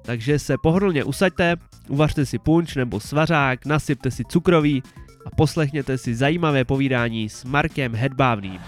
Takže 0.05 0.39
se 0.39 0.57
pohodlně 0.57 1.03
usaďte, 1.03 1.55
uvařte 1.87 2.25
si 2.25 2.39
punč 2.39 2.75
nebo 2.75 2.99
svařák, 2.99 3.65
nasypte 3.65 4.11
si 4.11 4.23
cukroví 4.25 4.83
a 5.25 5.29
poslechněte 5.35 5.97
si 5.97 6.15
zajímavé 6.15 6.65
povídání 6.65 7.29
s 7.29 7.43
Markem 7.43 7.95
Hedbávným. 7.95 8.59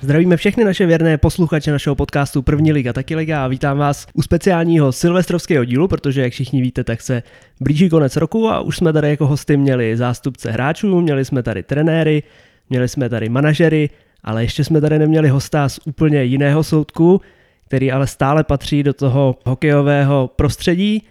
Zdravíme 0.00 0.36
všechny 0.36 0.64
naše 0.64 0.86
věrné 0.86 1.18
posluchače 1.18 1.72
našeho 1.72 1.96
podcastu 1.96 2.42
První 2.42 2.72
liga, 2.72 2.92
taky 2.92 3.16
liga 3.16 3.44
a 3.44 3.48
vítám 3.48 3.78
vás 3.78 4.06
u 4.12 4.22
speciálního 4.22 4.92
silvestrovského 4.92 5.64
dílu, 5.64 5.88
protože 5.88 6.22
jak 6.22 6.32
všichni 6.32 6.62
víte, 6.62 6.84
tak 6.84 7.02
se 7.02 7.22
blíží 7.60 7.88
konec 7.88 8.16
roku 8.16 8.48
a 8.48 8.60
už 8.60 8.76
jsme 8.76 8.92
tady 8.92 9.10
jako 9.10 9.26
hosty 9.26 9.56
měli 9.56 9.96
zástupce 9.96 10.50
hráčů, 10.50 11.00
měli 11.00 11.24
jsme 11.24 11.42
tady 11.42 11.62
trenéry, 11.62 12.22
měli 12.70 12.88
jsme 12.88 13.08
tady 13.08 13.28
manažery, 13.28 13.90
ale 14.24 14.44
ještě 14.44 14.64
jsme 14.64 14.80
tady 14.80 14.98
neměli 14.98 15.28
hosta 15.28 15.68
z 15.68 15.80
úplně 15.84 16.24
jiného 16.24 16.64
soudku, 16.64 17.20
který 17.68 17.92
ale 17.92 18.06
stále 18.06 18.44
patří 18.44 18.82
do 18.82 18.92
toho 18.92 19.36
hokejového 19.46 20.30
prostředí 20.36 21.02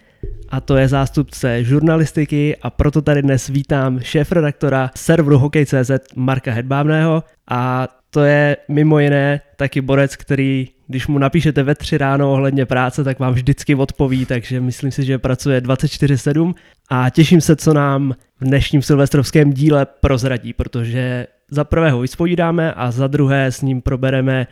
a 0.48 0.60
to 0.60 0.76
je 0.76 0.88
zástupce 0.88 1.64
žurnalistiky 1.64 2.56
a 2.62 2.70
proto 2.70 3.02
tady 3.02 3.22
dnes 3.22 3.46
vítám 3.46 4.00
šéf-redaktora 4.00 4.90
serveru 4.96 5.38
Hokej.cz 5.38 5.90
Marka 6.16 6.52
Hedbávného. 6.52 7.24
A 7.50 7.88
to 8.10 8.20
je 8.20 8.56
mimo 8.68 8.98
jiné 8.98 9.40
taky 9.56 9.80
borec, 9.80 10.16
který, 10.16 10.68
když 10.86 11.06
mu 11.06 11.18
napíšete 11.18 11.62
ve 11.62 11.74
tři 11.74 11.98
ráno 11.98 12.32
ohledně 12.32 12.66
práce, 12.66 13.04
tak 13.04 13.18
vám 13.18 13.34
vždycky 13.34 13.74
odpoví, 13.74 14.26
takže 14.26 14.60
myslím 14.60 14.90
si, 14.90 15.04
že 15.04 15.18
pracuje 15.18 15.60
24-7 15.60 16.54
a 16.90 17.10
těším 17.10 17.40
se, 17.40 17.56
co 17.56 17.74
nám 17.74 18.14
v 18.40 18.44
dnešním 18.44 18.82
silvestrovském 18.82 19.52
díle 19.52 19.86
prozradí, 20.00 20.52
protože 20.52 21.26
za 21.50 21.64
prvé 21.64 21.90
ho 21.90 22.00
vyspovídáme 22.00 22.72
a 22.72 22.90
za 22.90 23.06
druhé 23.06 23.46
s 23.46 23.62
ním 23.62 23.82
probereme 23.82 24.46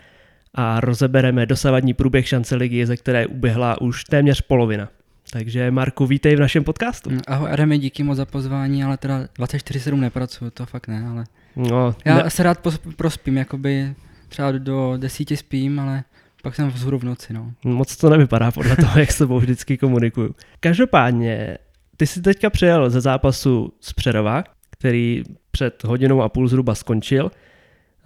a 0.57 0.81
rozebereme 0.81 1.47
dosavadní 1.47 1.95
průběh 1.95 2.29
šance 2.29 2.57
ligy, 2.57 2.87
ze 2.87 2.97
které 2.97 3.27
uběhla 3.27 3.81
už 3.81 4.05
téměř 4.05 4.41
polovina. 4.41 4.89
Takže 5.31 5.71
Marku, 5.71 6.07
vítej 6.07 6.37
v 6.37 6.41
našem 6.41 6.65
podcastu. 6.65 7.11
Ahoj 7.27 7.51
Adame, 7.53 7.79
díky 7.79 8.03
moc 8.03 8.17
za 8.17 8.25
pozvání, 8.25 8.85
ale 8.85 8.97
teda 8.97 9.21
24-7 9.39 10.01
nepracuju, 10.01 10.51
to 10.51 10.67
fakt 10.67 10.89
ne, 10.89 11.07
ale 11.11 11.25
No, 11.57 11.95
já 12.05 12.23
ne... 12.23 12.31
se 12.31 12.43
rád 12.43 12.59
prospím, 12.97 13.37
jakoby 13.37 13.95
třeba 14.29 14.53
do 14.53 14.97
desíti 14.97 15.37
spím, 15.37 15.81
ale 15.81 16.05
pak 16.43 16.55
jsem 16.55 16.69
vzhůru 16.69 16.99
v 16.99 17.05
noci, 17.05 17.33
no. 17.33 17.53
Moc 17.65 17.97
to 17.97 18.11
nevypadá 18.11 18.51
podle 18.51 18.77
toho, 18.77 18.99
jak 19.01 19.13
s 19.13 19.19
tebou 19.19 19.39
vždycky 19.39 19.77
komunikuju. 19.77 20.35
Každopádně, 20.61 21.59
ty 21.97 22.07
jsi 22.07 22.23
teďka 22.23 22.51
přijel 22.51 22.91
ze 22.91 23.01
zápasu 23.01 23.73
z 23.81 23.93
Přerova, 23.93 24.45
který 24.71 25.23
před 25.51 25.85
hodinou 25.85 26.23
a 26.23 26.29
půl 26.29 26.49
zhruba 26.49 26.75
skončil. 26.75 27.31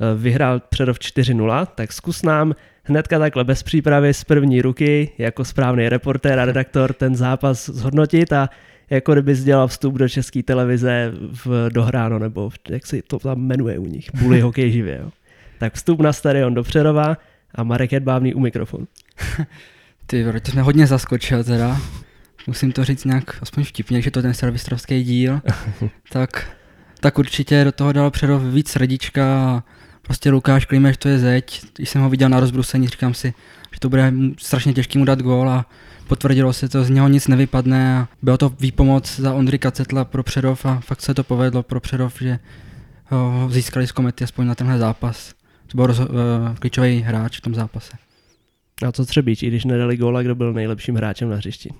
Eh, 0.01 0.19
vyhrál 0.19 0.61
Přerov 0.61 0.99
4-0, 0.99 1.67
tak 1.67 1.93
zkus 1.93 2.23
nám 2.23 2.55
hnedka 2.85 3.19
takhle 3.19 3.45
bez 3.45 3.63
přípravy 3.63 4.15
z 4.15 4.25
první 4.25 4.63
ruky, 4.63 5.13
jako 5.19 5.45
správný 5.45 5.89
reportér 5.89 6.39
a 6.39 6.45
redaktor, 6.45 6.93
ten 6.93 7.17
zápas 7.17 7.71
zhodnotit 7.71 8.33
a 8.33 8.49
jako 8.91 9.13
kdyby 9.13 9.35
dělal 9.35 9.69
vstup 9.69 9.95
do 9.95 10.09
české 10.09 10.43
televize 10.43 11.13
v 11.45 11.69
dohráno, 11.73 12.19
nebo 12.19 12.51
v, 12.51 12.55
jak 12.71 12.87
se 12.87 13.03
to 13.03 13.19
tam 13.19 13.41
jmenuje 13.41 13.79
u 13.79 13.87
nich, 13.87 14.11
Bully 14.15 14.41
hokej 14.51 14.73
živě. 14.73 14.99
Jo. 15.03 15.11
Tak 15.59 15.75
vstup 15.75 16.01
na 16.01 16.13
stadion 16.13 16.55
do 16.55 16.63
Přerova 16.63 17.17
a 17.55 17.63
Marek 17.63 17.93
Hedbávný 17.93 18.35
u 18.35 18.41
mikrofonu. 18.41 18.87
Ty, 20.07 20.25
to 20.43 20.51
jsme 20.51 20.63
hodně 20.63 20.87
zaskočil 20.87 21.45
teda. 21.45 21.81
Musím 22.47 22.73
to 22.73 22.85
říct 22.85 23.05
nějak 23.05 23.39
aspoň 23.43 23.65
vtipně, 23.65 24.03
že 24.03 24.11
to 24.11 24.23
ten 24.23 24.35
servistrovský 24.35 25.05
díl. 25.05 25.41
tak, 26.13 26.57
tak 27.01 27.19
určitě 27.19 27.65
do 27.65 27.73
toho 27.73 27.93
dal 27.93 28.11
Přerov 28.11 28.43
víc 28.43 28.71
srdíčka 28.71 29.25
a 29.25 29.63
prostě 30.03 30.31
Lukáš 30.31 30.65
Klimeš 30.65 30.97
to 30.97 31.09
je 31.09 31.19
zeď. 31.19 31.63
Když 31.77 31.91
jsem 31.91 32.03
ho 32.03 32.11
viděl 32.11 32.29
na 32.29 32.41
rozbrusení, 32.41 32.89
říkám 32.89 33.15
si, 33.15 33.35
že 33.75 33.81
to 33.81 33.89
bude 33.89 34.13
strašně 34.39 34.73
těžký 34.73 34.99
mu 34.99 35.05
dát 35.05 35.23
gól 35.23 35.51
a 35.51 35.67
potvrdilo 36.09 36.53
se 36.53 36.69
to, 36.69 36.85
z 36.85 36.91
něho 36.91 37.09
nic 37.09 37.29
nevypadne 37.29 37.99
a 37.99 38.09
bylo 38.23 38.39
to 38.39 38.49
výpomoc 38.61 39.21
za 39.21 39.35
Ondry 39.35 39.59
Kacetla 39.59 40.05
pro 40.05 40.23
Přerov 40.23 40.67
a 40.67 40.81
fakt 40.81 41.01
se 41.01 41.15
to 41.15 41.25
povedlo 41.25 41.63
pro 41.63 41.81
Přerov, 41.81 42.21
že 42.21 42.39
ho 43.07 43.49
získali 43.51 43.87
z 43.87 43.93
komety 43.93 44.25
aspoň 44.25 44.47
na 44.47 44.55
tenhle 44.55 44.79
zápas. 44.79 45.35
to 45.67 45.77
byl 45.77 45.87
roz, 45.87 46.01
uh, 46.01 46.07
klíčový 46.59 47.01
hráč 47.01 47.39
v 47.39 47.41
tom 47.41 47.55
zápase. 47.55 47.93
A 48.87 48.93
co 48.93 49.07
Třebíč, 49.07 49.43
i 49.43 49.47
když 49.47 49.65
nedali 49.65 49.97
góla, 49.97 50.23
kdo 50.23 50.35
byl 50.35 50.53
nejlepším 50.53 50.97
hráčem 50.97 51.31
na 51.31 51.37
hřišti? 51.37 51.71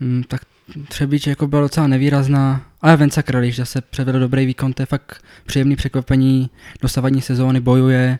Hmm, 0.00 0.22
tak 0.28 0.40
Třebíč 0.88 1.26
jako 1.26 1.46
byla 1.46 1.62
docela 1.62 1.86
nevýrazná, 1.86 2.66
ale 2.82 2.96
Venca 2.96 3.22
Krališ 3.22 3.56
zase 3.56 3.80
předvedl 3.80 4.20
dobrý 4.20 4.46
výkon, 4.46 4.72
to 4.72 4.82
je 4.82 4.86
fakt 4.86 5.24
příjemný 5.46 5.76
překvapení, 5.76 6.50
dosavadní 6.82 7.22
sezóny 7.22 7.60
bojuje, 7.60 8.18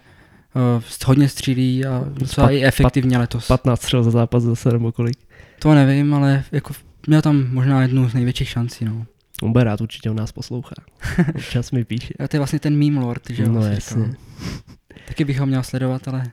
uh, 0.77 0.83
hodně 1.07 1.29
střílí 1.29 1.85
a 1.87 2.05
docela 2.09 2.47
Spat, 2.47 2.51
i 2.51 2.65
efektivně 2.65 3.19
letos. 3.19 3.47
15 3.47 3.83
střel 3.83 4.03
za 4.03 4.11
zápas 4.11 4.43
zase 4.43 4.71
nebo 4.71 4.93
kolik? 4.93 5.19
To 5.59 5.75
nevím, 5.75 6.15
ale 6.15 6.45
jako 6.53 6.75
měl 7.07 7.23
tam 7.23 7.47
možná 7.51 7.83
jednu 7.83 8.09
z 8.09 8.15
největších 8.15 8.49
šancí. 8.49 8.85
No. 8.85 9.07
On 9.43 9.53
bude 9.53 9.65
rád, 9.65 9.81
určitě 9.81 10.11
u 10.11 10.15
nás 10.15 10.33
poslouchá. 10.33 10.75
Občas 11.35 11.71
mi 11.71 11.85
píše. 11.85 12.15
A 12.19 12.29
to 12.29 12.37
je 12.37 12.41
vlastně 12.41 12.59
ten 12.59 12.79
meme 12.79 13.01
lord, 13.01 13.23
že 13.31 13.43
jo? 13.43 13.53
No 13.53 13.67
jasně. 13.67 14.15
Taky 15.09 15.25
bych 15.25 15.41
ho 15.41 15.47
měl 15.47 15.63
sledovat, 15.63 16.09
ale... 16.09 16.25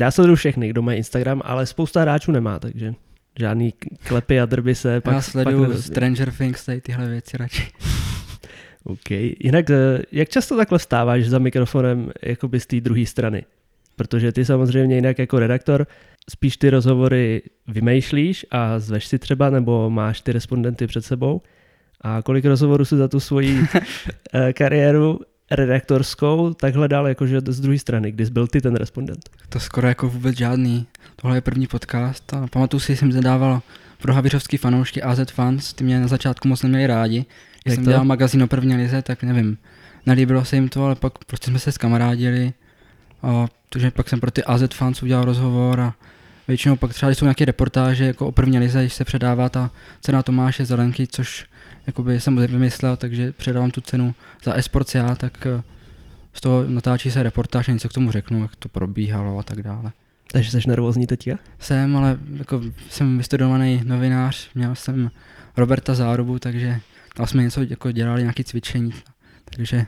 Já 0.00 0.10
sleduju 0.10 0.36
všechny, 0.36 0.68
kdo 0.68 0.82
má 0.82 0.92
Instagram, 0.92 1.42
ale 1.44 1.66
spousta 1.66 2.00
hráčů 2.00 2.32
nemá, 2.32 2.58
takže 2.58 2.94
žádný 3.38 3.74
klepy 4.08 4.40
a 4.40 4.46
drby 4.46 4.74
se 4.74 5.00
pak... 5.00 5.14
Já 5.14 5.22
sleduju 5.22 5.66
pak 5.66 5.78
Stranger 5.78 6.32
Things, 6.32 6.64
tady 6.64 6.80
tyhle 6.80 7.08
věci 7.08 7.36
radši. 7.36 7.68
OK. 8.84 9.10
Jinak, 9.10 9.70
eh, 9.70 10.02
jak 10.12 10.28
často 10.28 10.56
takhle 10.56 10.78
vstáváš 10.78 11.24
za 11.24 11.38
mikrofonem 11.38 12.10
jakoby 12.22 12.60
z 12.60 12.66
té 12.66 12.80
druhé 12.80 13.06
strany? 13.06 13.44
Protože 13.96 14.32
ty 14.32 14.44
samozřejmě 14.44 14.94
jinak 14.94 15.18
jako 15.18 15.38
redaktor 15.38 15.86
spíš 16.30 16.56
ty 16.56 16.70
rozhovory 16.70 17.42
vymýšlíš 17.68 18.46
a 18.50 18.78
zveš 18.78 19.06
si 19.06 19.18
třeba, 19.18 19.50
nebo 19.50 19.90
máš 19.90 20.20
ty 20.20 20.32
respondenty 20.32 20.86
před 20.86 21.04
sebou. 21.04 21.42
A 22.00 22.22
kolik 22.22 22.44
rozhovorů 22.44 22.84
si 22.84 22.96
za 22.96 23.08
tu 23.08 23.20
svoji 23.20 23.58
eh, 24.34 24.52
kariéru 24.52 25.20
redaktorskou 25.56 26.54
takhle 26.54 26.88
dal 26.88 27.08
jakože 27.08 27.40
z 27.46 27.60
druhé 27.60 27.78
strany, 27.78 28.12
kdy 28.12 28.24
byl 28.24 28.46
ty 28.46 28.60
ten 28.60 28.76
respondent? 28.76 29.30
To 29.48 29.60
skoro 29.60 29.88
jako 29.88 30.08
vůbec 30.08 30.36
žádný. 30.36 30.86
Tohle 31.16 31.36
je 31.36 31.40
první 31.40 31.66
podcast 31.66 32.34
a 32.34 32.46
pamatuju 32.46 32.80
si, 32.80 32.96
jsem 32.96 33.12
zadával 33.12 33.62
pro 33.98 34.14
havířovský 34.14 34.56
fanoušky 34.56 35.02
AZ 35.02 35.30
Fans, 35.30 35.72
ty 35.72 35.84
mě 35.84 36.00
na 36.00 36.06
začátku 36.06 36.48
moc 36.48 36.62
neměli 36.62 36.86
rádi. 36.86 37.24
Když 37.62 37.74
jsem 37.74 37.84
to? 37.84 37.90
dělal 37.90 38.04
magazín 38.04 38.42
o 38.42 38.46
první 38.46 38.76
lize, 38.76 39.02
tak 39.02 39.22
nevím, 39.22 39.58
nelíbilo 40.06 40.44
se 40.44 40.56
jim 40.56 40.68
to, 40.68 40.84
ale 40.84 40.94
pak 40.94 41.24
prostě 41.24 41.50
jsme 41.50 41.58
se 41.58 41.72
skamarádili. 41.72 42.52
A 43.22 43.46
takže 43.68 43.90
pak 43.90 44.08
jsem 44.08 44.20
pro 44.20 44.30
ty 44.30 44.44
AZ 44.44 44.62
Fans 44.74 45.02
udělal 45.02 45.24
rozhovor 45.24 45.80
a 45.80 45.94
většinou 46.48 46.76
pak 46.76 46.94
třeba 46.94 47.12
jsou 47.12 47.24
nějaké 47.24 47.44
reportáže 47.44 48.04
jako 48.04 48.26
o 48.26 48.32
první 48.32 48.58
lize, 48.58 48.80
když 48.80 48.94
se 48.94 49.04
předává 49.04 49.48
ta 49.48 49.70
cena 50.00 50.22
Tomáše 50.22 50.64
Zelenky, 50.64 51.06
což 51.06 51.46
jakoby 51.86 52.20
jsem 52.20 52.36
vymyslel, 52.36 52.96
takže 52.96 53.32
předávám 53.32 53.70
tu 53.70 53.80
cenu 53.80 54.14
za 54.44 54.54
esports 54.54 54.94
já, 54.94 55.14
tak 55.14 55.46
eh, 55.46 55.62
z 56.32 56.40
toho 56.40 56.64
natáčí 56.68 57.10
se 57.10 57.22
reportáž 57.22 57.68
a 57.68 57.72
něco 57.72 57.88
k 57.88 57.92
tomu 57.92 58.10
řeknu, 58.10 58.42
jak 58.42 58.56
to 58.56 58.68
probíhalo 58.68 59.38
a 59.38 59.42
tak 59.42 59.62
dále. 59.62 59.92
Takže 60.32 60.50
jsi 60.50 60.68
nervózní 60.68 61.06
teďka? 61.06 61.38
Jsem, 61.58 61.96
ale 61.96 62.18
jako 62.36 62.60
jsem 62.90 63.18
vystudovaný 63.18 63.82
novinář, 63.84 64.48
měl 64.54 64.74
jsem 64.74 65.10
Roberta 65.56 65.94
Zárubu, 65.94 66.38
takže 66.38 66.80
tam 67.14 67.26
jsme 67.26 67.42
něco 67.42 67.62
jako 67.62 67.92
dělali, 67.92 68.22
nějaké 68.22 68.44
cvičení, 68.44 68.92
takže 69.44 69.86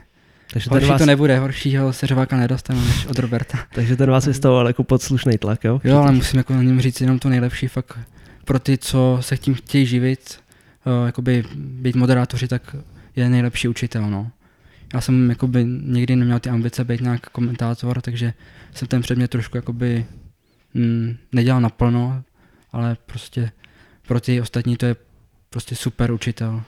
takže 0.53 0.69
horší 0.69 0.87
vás... 0.87 1.01
to 1.01 1.05
nebude, 1.05 1.39
horšího 1.39 1.93
seřváka 1.93 2.37
nedostanu 2.37 2.85
než 2.85 3.05
od 3.05 3.19
Roberta. 3.19 3.57
Takže 3.75 3.95
ten 3.95 4.09
vás 4.09 4.25
vystavoval 4.25 4.67
jako 4.67 4.83
podslušný 4.83 5.37
tlak, 5.37 5.63
jo? 5.63 5.81
Jo, 5.83 5.97
ale 5.97 6.11
musím 6.11 6.37
jako 6.37 6.53
na 6.53 6.63
něm 6.63 6.81
říct 6.81 7.01
jenom 7.01 7.19
to 7.19 7.29
nejlepší, 7.29 7.67
fakt 7.67 7.99
pro 8.45 8.59
ty, 8.59 8.77
co 8.77 9.17
se 9.21 9.37
tím 9.37 9.53
chtějí 9.53 9.85
živit, 9.85 10.39
uh, 10.85 11.05
jakoby 11.05 11.43
být 11.55 11.95
moderátoři, 11.95 12.47
tak 12.47 12.75
je 13.15 13.29
nejlepší 13.29 13.67
učitel, 13.67 14.09
no. 14.09 14.31
Já 14.93 15.01
jsem 15.01 15.29
jakoby 15.29 15.65
nikdy 15.65 16.15
neměl 16.15 16.39
ty 16.39 16.49
ambice 16.49 16.83
být 16.83 17.01
nějak 17.01 17.29
komentátor, 17.29 18.01
takže 18.01 18.33
jsem 18.73 18.87
ten 18.87 19.01
předmět 19.01 19.27
trošku 19.27 19.57
jakoby 19.57 20.05
mm, 20.73 21.17
nedělal 21.31 21.61
naplno, 21.61 22.23
ale 22.71 22.97
prostě 23.05 23.51
pro 24.07 24.19
ty 24.19 24.41
ostatní 24.41 24.77
to 24.77 24.85
je 24.85 24.95
prostě 25.49 25.75
super 25.75 26.11
učitel. 26.11 26.63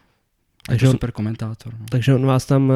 Takže 0.67 0.87
on, 0.87 0.91
super 0.91 1.11
komentátor. 1.11 1.73
No. 1.79 1.85
Takže 1.89 2.13
on 2.13 2.25
vás 2.25 2.45
tam 2.45 2.69
uh, 2.69 2.75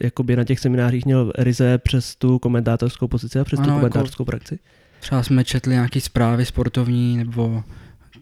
jakoby 0.00 0.36
na 0.36 0.44
těch 0.44 0.60
seminářích 0.60 1.04
měl 1.04 1.32
ryze 1.38 1.78
přes 1.78 2.16
tu 2.16 2.38
komentátorskou 2.38 3.08
pozici 3.08 3.38
a 3.38 3.44
přes 3.44 3.58
ano, 3.58 3.68
tu 3.68 3.74
komentátorskou 3.74 4.22
jako, 4.22 4.30
praxi? 4.30 4.58
Třeba 5.00 5.22
jsme 5.22 5.44
četli 5.44 5.72
nějaké 5.72 6.00
zprávy 6.00 6.44
sportovní 6.44 7.16
nebo 7.16 7.64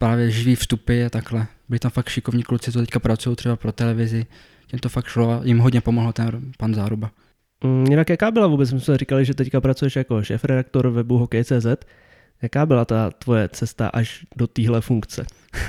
právě 0.01 0.31
živý 0.31 0.55
vstupy 0.55 1.05
a 1.05 1.11
takhle. 1.11 1.47
Byli 1.69 1.79
tam 1.79 1.91
fakt 1.91 2.09
šikovní 2.09 2.43
kluci, 2.43 2.73
co 2.73 2.81
teďka 2.81 2.99
pracují 2.99 3.37
třeba 3.37 3.57
pro 3.57 3.73
televizi. 3.73 4.27
Těm 4.67 4.81
to 4.81 4.89
fakt 4.89 5.07
šlo 5.07 5.31
a 5.31 5.41
jim 5.45 5.59
hodně 5.59 5.81
pomohl 5.81 6.13
ten 6.13 6.53
pan 6.59 6.75
Záruba. 6.75 7.11
Mm, 7.65 7.87
jinak 7.91 8.11
jaká 8.11 8.31
byla 8.31 8.47
vůbec, 8.47 8.73
my 8.73 8.81
jsme 8.81 8.99
říkali, 8.99 9.25
že 9.25 9.35
teďka 9.35 9.61
pracuješ 9.61 9.97
jako 9.97 10.23
šéf-redaktor 10.23 10.91
webu 10.91 11.19
Hokej.cz. 11.19 11.67
Jaká 12.43 12.67
byla 12.67 12.85
ta 12.85 13.11
tvoje 13.11 13.49
cesta 13.49 13.89
až 13.89 14.27
do 14.37 14.47
téhle 14.47 14.81
funkce? 14.81 15.27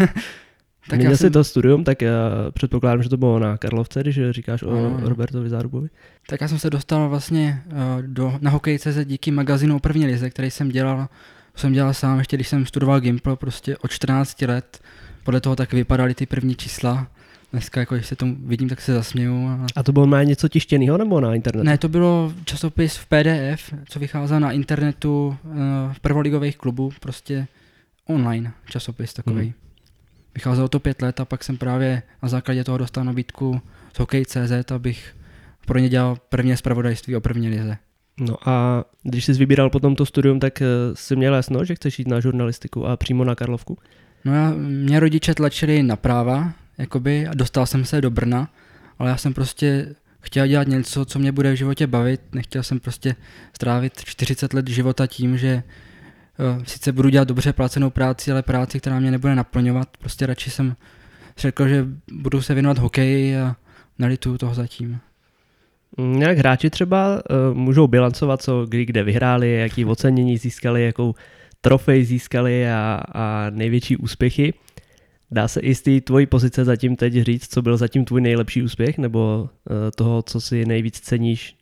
tak 0.90 1.00
Měl 1.00 1.12
jsi 1.12 1.18
jsem... 1.18 1.32
to 1.32 1.44
studium, 1.44 1.84
tak 1.84 2.02
já 2.02 2.32
předpokládám, 2.54 3.04
že 3.04 3.10
to 3.10 3.18
bylo 3.18 3.40
na 3.40 3.58
Karlovce, 3.58 4.02
když 4.02 4.20
říkáš 4.30 4.64
o 4.64 5.00
Robertovi 5.00 5.50
Zárubovi. 5.50 5.90
Tak 6.28 6.42
já 6.42 6.48
jsem 6.48 6.60
se 6.60 6.70
dostal 6.70 7.10
vlastně 7.10 7.64
uh, 7.66 8.02
do, 8.02 8.38
na 8.42 8.52
Hokej.cz 8.52 9.06
díky 9.06 9.32
magazínu 9.32 9.76
o 9.76 9.80
první 9.80 10.06
lize, 10.06 10.30
který 10.30 10.52
jsem 10.52 10.70
dělal, 10.70 11.08
jsem 11.56 11.74
dělal 11.74 11.94
sám 11.94 12.20
ještě, 12.20 12.38
když 12.38 12.48
jsem 12.48 12.66
studoval 12.66 13.00
Gimpl, 13.00 13.36
prostě 13.36 13.78
od 13.78 13.92
14 13.92 14.42
let. 14.42 14.82
Podle 15.24 15.42
toho 15.42 15.56
tak 15.56 15.74
vypadaly 15.74 16.14
ty 16.14 16.26
první 16.26 16.56
čísla. 16.56 17.08
Dneska, 17.52 17.80
jako 17.80 17.96
když 17.96 18.08
se 18.08 18.16
tomu 18.16 18.36
vidím, 18.40 18.70
tak 18.70 18.82
se 18.82 18.94
zasměju. 18.94 19.48
A, 19.48 19.66
a 19.76 19.84
to 19.84 19.92
bylo 19.92 20.08
má 20.08 20.24
něco 20.24 20.50
tištěného 20.50 20.98
nebo 20.98 21.22
na 21.22 21.36
internetu? 21.36 21.66
Ne, 21.66 21.78
to 21.78 21.90
bylo 21.90 22.34
časopis 22.46 22.98
v 22.98 23.06
PDF, 23.06 23.74
co 23.90 24.00
vycházel 24.00 24.40
na 24.40 24.52
internetu 24.52 25.38
uh, 25.44 25.54
v 25.94 26.00
prvoligových 26.00 26.58
klubů, 26.58 26.92
prostě 27.00 27.48
online 28.06 28.52
časopis 28.66 29.14
takový. 29.14 29.42
Hmm. 29.42 29.54
Vycházelo 30.36 30.68
to 30.68 30.80
pět 30.80 31.02
let 31.02 31.20
a 31.20 31.26
pak 31.26 31.44
jsem 31.44 31.58
právě 31.58 32.04
na 32.24 32.30
základě 32.30 32.64
toho 32.64 32.78
dostal 32.78 33.04
nabídku 33.04 33.62
z 33.94 34.00
Hokej.cz, 34.00 34.72
abych 34.72 35.16
pro 35.66 35.80
ně 35.80 35.90
dělal 35.90 36.18
první 36.30 36.58
zpravodajství 36.58 37.16
o 37.16 37.22
první 37.22 37.50
lize. 37.50 37.78
No 38.20 38.50
a 38.50 38.84
když 39.04 39.26
jsi 39.26 39.34
vybíral 39.34 39.70
potom 39.70 39.96
to 39.96 40.06
studium, 40.06 40.40
tak 40.40 40.62
eh, 40.62 40.66
jsi 40.94 41.16
měl 41.16 41.36
jasno, 41.36 41.66
že 41.66 41.76
chceš 41.76 42.00
jít 42.00 42.08
na 42.08 42.20
žurnalistiku 42.20 42.86
a 42.88 42.98
přímo 42.98 43.24
na 43.24 43.36
Karlovku? 43.36 43.78
No 44.26 44.34
já, 44.34 44.54
mě 44.58 45.00
rodiče 45.00 45.36
tlačili 45.36 45.84
na 45.84 45.96
práva, 45.96 46.54
jakoby, 46.78 47.28
a 47.28 47.34
dostal 47.34 47.66
jsem 47.66 47.86
se 47.86 48.02
do 48.02 48.12
Brna, 48.12 48.50
ale 49.00 49.10
já 49.10 49.18
jsem 49.18 49.34
prostě 49.34 49.96
chtěl 50.22 50.48
dělat 50.48 50.68
něco, 50.68 51.06
co 51.06 51.20
mě 51.20 51.32
bude 51.32 51.54
v 51.54 51.56
životě 51.56 51.88
bavit. 51.88 52.22
Nechtěl 52.32 52.64
jsem 52.64 52.80
prostě 52.80 53.16
strávit 53.54 54.02
40 54.06 54.54
let 54.54 54.68
života 54.68 55.08
tím, 55.08 55.38
že 55.38 55.64
uh, 56.58 56.64
sice 56.64 56.92
budu 56.92 57.10
dělat 57.10 57.28
dobře 57.28 57.54
placenou 57.54 57.90
práci, 57.90 58.32
ale 58.32 58.44
práci, 58.44 58.80
která 58.80 59.00
mě 59.00 59.12
nebude 59.12 59.36
naplňovat. 59.36 59.98
Prostě 59.98 60.26
radši 60.26 60.50
jsem 60.50 60.76
řekl, 61.38 61.68
že 61.68 61.86
budu 62.12 62.42
se 62.42 62.54
věnovat 62.54 62.78
hokeji 62.78 63.38
a 63.38 63.56
nalituju 64.00 64.38
toho 64.38 64.54
zatím. 64.54 65.00
Nějak 65.98 66.38
hráči 66.38 66.70
třeba 66.70 67.16
uh, 67.16 67.58
můžou 67.58 67.88
bilancovat, 67.88 68.42
co 68.42 68.66
kdy 68.70 68.86
kde 68.86 69.04
vyhráli, 69.04 69.54
jaký 69.54 69.86
ocenění 69.86 70.38
získali, 70.38 70.86
jakou 70.86 71.16
trofej 71.62 72.06
získali 72.06 72.70
a, 72.70 73.02
a 73.14 73.50
největší 73.50 73.98
úspěchy. 73.98 74.54
Dá 75.32 75.48
se 75.48 75.60
i 75.60 75.76
z 75.76 75.82
té 75.82 76.02
tvojí 76.02 76.26
pozice 76.26 76.66
zatím 76.66 76.96
teď 76.96 77.14
říct, 77.14 77.54
co 77.54 77.62
byl 77.62 77.78
zatím 77.78 78.06
tvůj 78.06 78.22
nejlepší 78.22 78.64
úspěch, 78.64 78.98
nebo 78.98 79.50
uh, 79.70 79.76
toho, 79.96 80.22
co 80.22 80.42
si 80.42 80.66
nejvíc 80.66 81.00
ceníš 81.00 81.56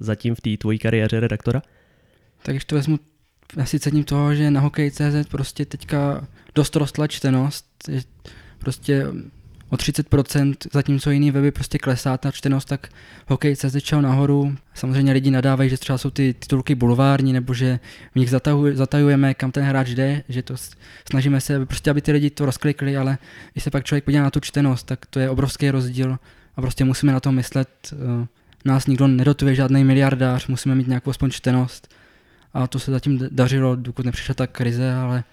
zatím 0.00 0.34
v 0.34 0.40
té 0.40 0.56
tvojí 0.56 0.78
kariéře 0.78 1.20
redaktora? 1.20 1.62
Tak 2.42 2.54
když 2.54 2.64
to 2.64 2.74
vezmu, 2.74 2.98
já 3.56 3.64
si 3.64 3.80
cením 3.80 4.04
toho, 4.04 4.34
že 4.34 4.50
na 4.50 4.60
hokej.cz 4.60 5.28
prostě 5.30 5.64
teďka 5.64 6.26
dost 6.54 6.76
rostla 6.76 7.06
čtenost, 7.06 7.66
prostě 8.58 9.06
o 9.72 9.76
30%, 9.76 10.54
zatímco 10.72 11.10
jiný 11.10 11.30
weby 11.30 11.50
prostě 11.50 11.78
klesá 11.78 12.18
ta 12.18 12.30
čtenost, 12.30 12.68
tak 12.68 12.88
hokej 13.28 13.56
se 13.56 13.68
začal 13.68 14.02
nahoru. 14.02 14.56
Samozřejmě 14.74 15.12
lidi 15.12 15.30
nadávají, 15.30 15.70
že 15.70 15.78
třeba 15.78 15.98
jsou 15.98 16.10
ty 16.10 16.34
titulky 16.34 16.74
bulvární, 16.74 17.32
nebo 17.32 17.54
že 17.54 17.80
v 18.12 18.16
nich 18.16 18.30
zatajujeme, 18.72 19.34
kam 19.34 19.52
ten 19.52 19.64
hráč 19.64 19.88
jde, 19.88 20.22
že 20.28 20.42
to 20.42 20.54
snažíme 21.10 21.40
se, 21.40 21.66
prostě 21.66 21.90
aby 21.90 22.00
ty 22.00 22.12
lidi 22.12 22.30
to 22.30 22.46
rozklikli, 22.46 22.96
ale 22.96 23.18
když 23.52 23.64
se 23.64 23.70
pak 23.70 23.84
člověk 23.84 24.04
podívá 24.04 24.22
na 24.22 24.30
tu 24.30 24.40
čtenost, 24.40 24.86
tak 24.86 25.06
to 25.06 25.20
je 25.20 25.30
obrovský 25.30 25.70
rozdíl 25.70 26.18
a 26.56 26.60
prostě 26.60 26.84
musíme 26.84 27.12
na 27.12 27.20
to 27.20 27.32
myslet. 27.32 27.68
Eh, 27.92 28.26
nás 28.64 28.86
nikdo 28.86 29.08
nedotuje 29.08 29.54
žádný 29.54 29.84
miliardář, 29.84 30.46
musíme 30.46 30.74
mít 30.74 30.88
nějakou 30.88 31.10
aspoň 31.10 31.30
čtenost 31.30 31.94
a 32.54 32.66
to 32.66 32.78
se 32.78 32.90
zatím 32.90 33.28
dařilo, 33.30 33.76
dokud 33.76 34.06
nepřišla 34.06 34.34
ta 34.34 34.46
krize, 34.46 34.92
ale 34.94 35.24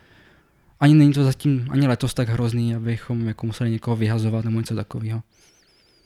ani 0.80 0.94
není 0.94 1.14
to 1.14 1.24
zatím 1.24 1.68
ani 1.70 1.88
letos 1.88 2.14
tak 2.14 2.30
hrozný, 2.30 2.76
abychom 2.76 3.28
jako 3.28 3.46
museli 3.46 3.70
někoho 3.72 3.96
vyhazovat 3.96 4.46
nebo 4.46 4.60
něco 4.60 4.76
takového. 4.76 5.22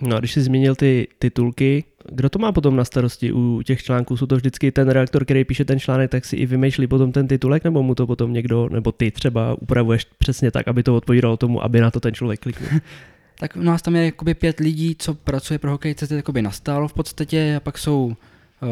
No 0.01 0.15
a 0.15 0.19
když 0.19 0.33
jsi 0.33 0.41
zmínil 0.41 0.75
ty 0.75 1.07
titulky, 1.19 1.83
kdo 2.11 2.29
to 2.29 2.39
má 2.39 2.51
potom 2.51 2.75
na 2.75 2.85
starosti 2.85 3.31
u 3.31 3.61
těch 3.61 3.83
článků? 3.83 4.17
Jsou 4.17 4.25
to 4.25 4.35
vždycky 4.35 4.71
ten 4.71 4.89
redaktor, 4.89 5.25
který 5.25 5.43
píše 5.43 5.65
ten 5.65 5.79
článek, 5.79 6.11
tak 6.11 6.25
si 6.25 6.35
i 6.35 6.45
vymýšlí 6.45 6.87
potom 6.87 7.11
ten 7.11 7.27
titulek, 7.27 7.63
nebo 7.63 7.83
mu 7.83 7.95
to 7.95 8.07
potom 8.07 8.33
někdo, 8.33 8.69
nebo 8.69 8.91
ty 8.91 9.11
třeba 9.11 9.61
upravuješ 9.61 10.05
přesně 10.17 10.51
tak, 10.51 10.67
aby 10.67 10.83
to 10.83 10.95
odpovídalo 10.95 11.37
tomu, 11.37 11.63
aby 11.63 11.81
na 11.81 11.91
to 11.91 11.99
ten 11.99 12.13
člověk 12.13 12.39
kliknul? 12.39 12.69
tak 13.39 13.55
u 13.55 13.61
nás 13.61 13.81
tam 13.81 13.95
je 13.95 14.05
jakoby 14.05 14.33
pět 14.33 14.59
lidí, 14.59 14.95
co 14.99 15.13
pracuje 15.13 15.59
pro 15.59 15.71
hokej, 15.71 15.95
co 15.95 16.13
jakoby 16.15 16.41
nastálo 16.41 16.87
v 16.87 16.93
podstatě 16.93 17.53
a 17.57 17.59
pak 17.59 17.77
jsou 17.77 18.15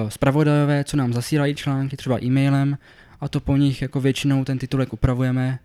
zpravodajové, 0.09 0.83
co 0.83 0.97
nám 0.97 1.13
zasílají 1.13 1.55
články, 1.55 1.97
třeba 1.97 2.23
e-mailem, 2.23 2.77
a 3.21 3.27
to 3.27 3.39
po 3.39 3.57
nich 3.57 3.81
jako 3.81 4.01
většinou 4.01 4.43
ten 4.43 4.57
titulek 4.57 4.93
upravujeme, 4.93 5.59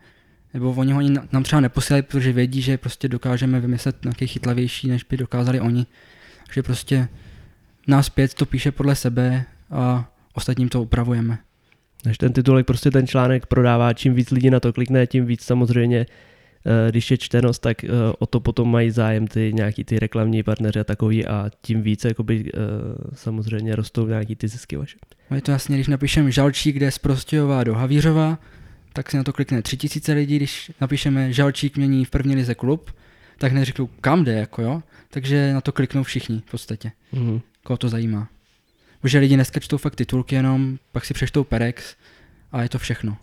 nebo 0.54 0.72
oni 0.72 0.92
ho 0.92 0.98
ani 0.98 1.10
nám 1.32 1.42
třeba 1.42 1.60
neposílají, 1.60 2.02
protože 2.02 2.32
vědí, 2.32 2.62
že 2.62 2.78
prostě 2.78 3.08
dokážeme 3.08 3.60
vymyslet 3.60 4.04
nějaký 4.04 4.26
chytlavější, 4.26 4.88
než 4.88 5.04
by 5.04 5.16
dokázali 5.16 5.60
oni. 5.60 5.86
Takže 6.46 6.62
prostě 6.62 7.08
nás 7.86 8.08
pět 8.08 8.34
to 8.34 8.46
píše 8.46 8.72
podle 8.72 8.94
sebe 8.94 9.44
a 9.70 10.12
ostatním 10.34 10.68
to 10.68 10.82
upravujeme. 10.82 11.38
Takže 12.02 12.18
ten 12.18 12.32
titulek 12.32 12.66
prostě 12.66 12.90
ten 12.90 13.06
článek 13.06 13.46
prodává, 13.46 13.92
čím 13.92 14.14
víc 14.14 14.30
lidí 14.30 14.50
na 14.50 14.60
to 14.60 14.72
klikne, 14.72 15.06
tím 15.06 15.26
víc 15.26 15.42
samozřejmě 15.42 16.06
Eh, 16.66 16.90
když 16.90 17.10
je 17.10 17.18
čtenost, 17.18 17.58
tak 17.58 17.84
eh, 17.84 17.88
o 18.18 18.26
to 18.26 18.40
potom 18.40 18.70
mají 18.70 18.90
zájem 18.90 19.26
ty 19.26 19.52
nějaký 19.54 19.84
ty 19.84 19.98
reklamní 19.98 20.42
partneři 20.42 20.80
a 20.80 20.84
takový 20.84 21.26
a 21.26 21.50
tím 21.62 21.82
více 21.82 22.08
jakoby, 22.08 22.44
eh, 22.54 22.58
samozřejmě 23.14 23.76
rostou 23.76 24.06
nějaký 24.06 24.36
ty 24.36 24.48
zisky 24.48 24.76
vaše. 24.76 24.96
No 25.30 25.36
je 25.36 25.42
to 25.42 25.50
jasně, 25.50 25.76
když 25.76 25.88
napíšeme 25.88 26.30
žalčík, 26.30 26.76
kde 26.76 26.90
z 26.90 26.98
Prostějova 26.98 27.64
do 27.64 27.74
Havířova, 27.74 28.38
tak 28.96 29.10
si 29.10 29.16
na 29.16 29.24
to 29.24 29.32
klikne 29.32 29.62
3000 29.62 30.12
lidí, 30.12 30.36
když 30.36 30.70
napíšeme 30.80 31.32
žalčík 31.32 31.76
mění 31.76 32.04
v 32.04 32.10
první 32.10 32.34
lize 32.34 32.54
klub, 32.54 32.96
tak 33.38 33.52
neřeknou 33.52 33.86
kam 33.86 34.24
jde, 34.24 34.32
jako 34.32 34.62
jo, 34.62 34.82
takže 35.10 35.52
na 35.52 35.60
to 35.60 35.72
kliknou 35.72 36.02
všichni 36.02 36.42
v 36.46 36.50
podstatě, 36.50 36.92
mm-hmm. 37.14 37.40
koho 37.62 37.76
to 37.76 37.88
zajímá. 37.88 38.28
Protože 39.00 39.18
lidi 39.18 39.34
dneska 39.34 39.60
čtou 39.60 39.78
fakt 39.78 39.94
titulky 39.94 40.34
jenom, 40.34 40.78
pak 40.92 41.04
si 41.04 41.14
přečtou 41.14 41.44
Perex 41.44 41.96
a 42.52 42.62
je 42.62 42.68
to 42.68 42.78
všechno. 42.78 43.16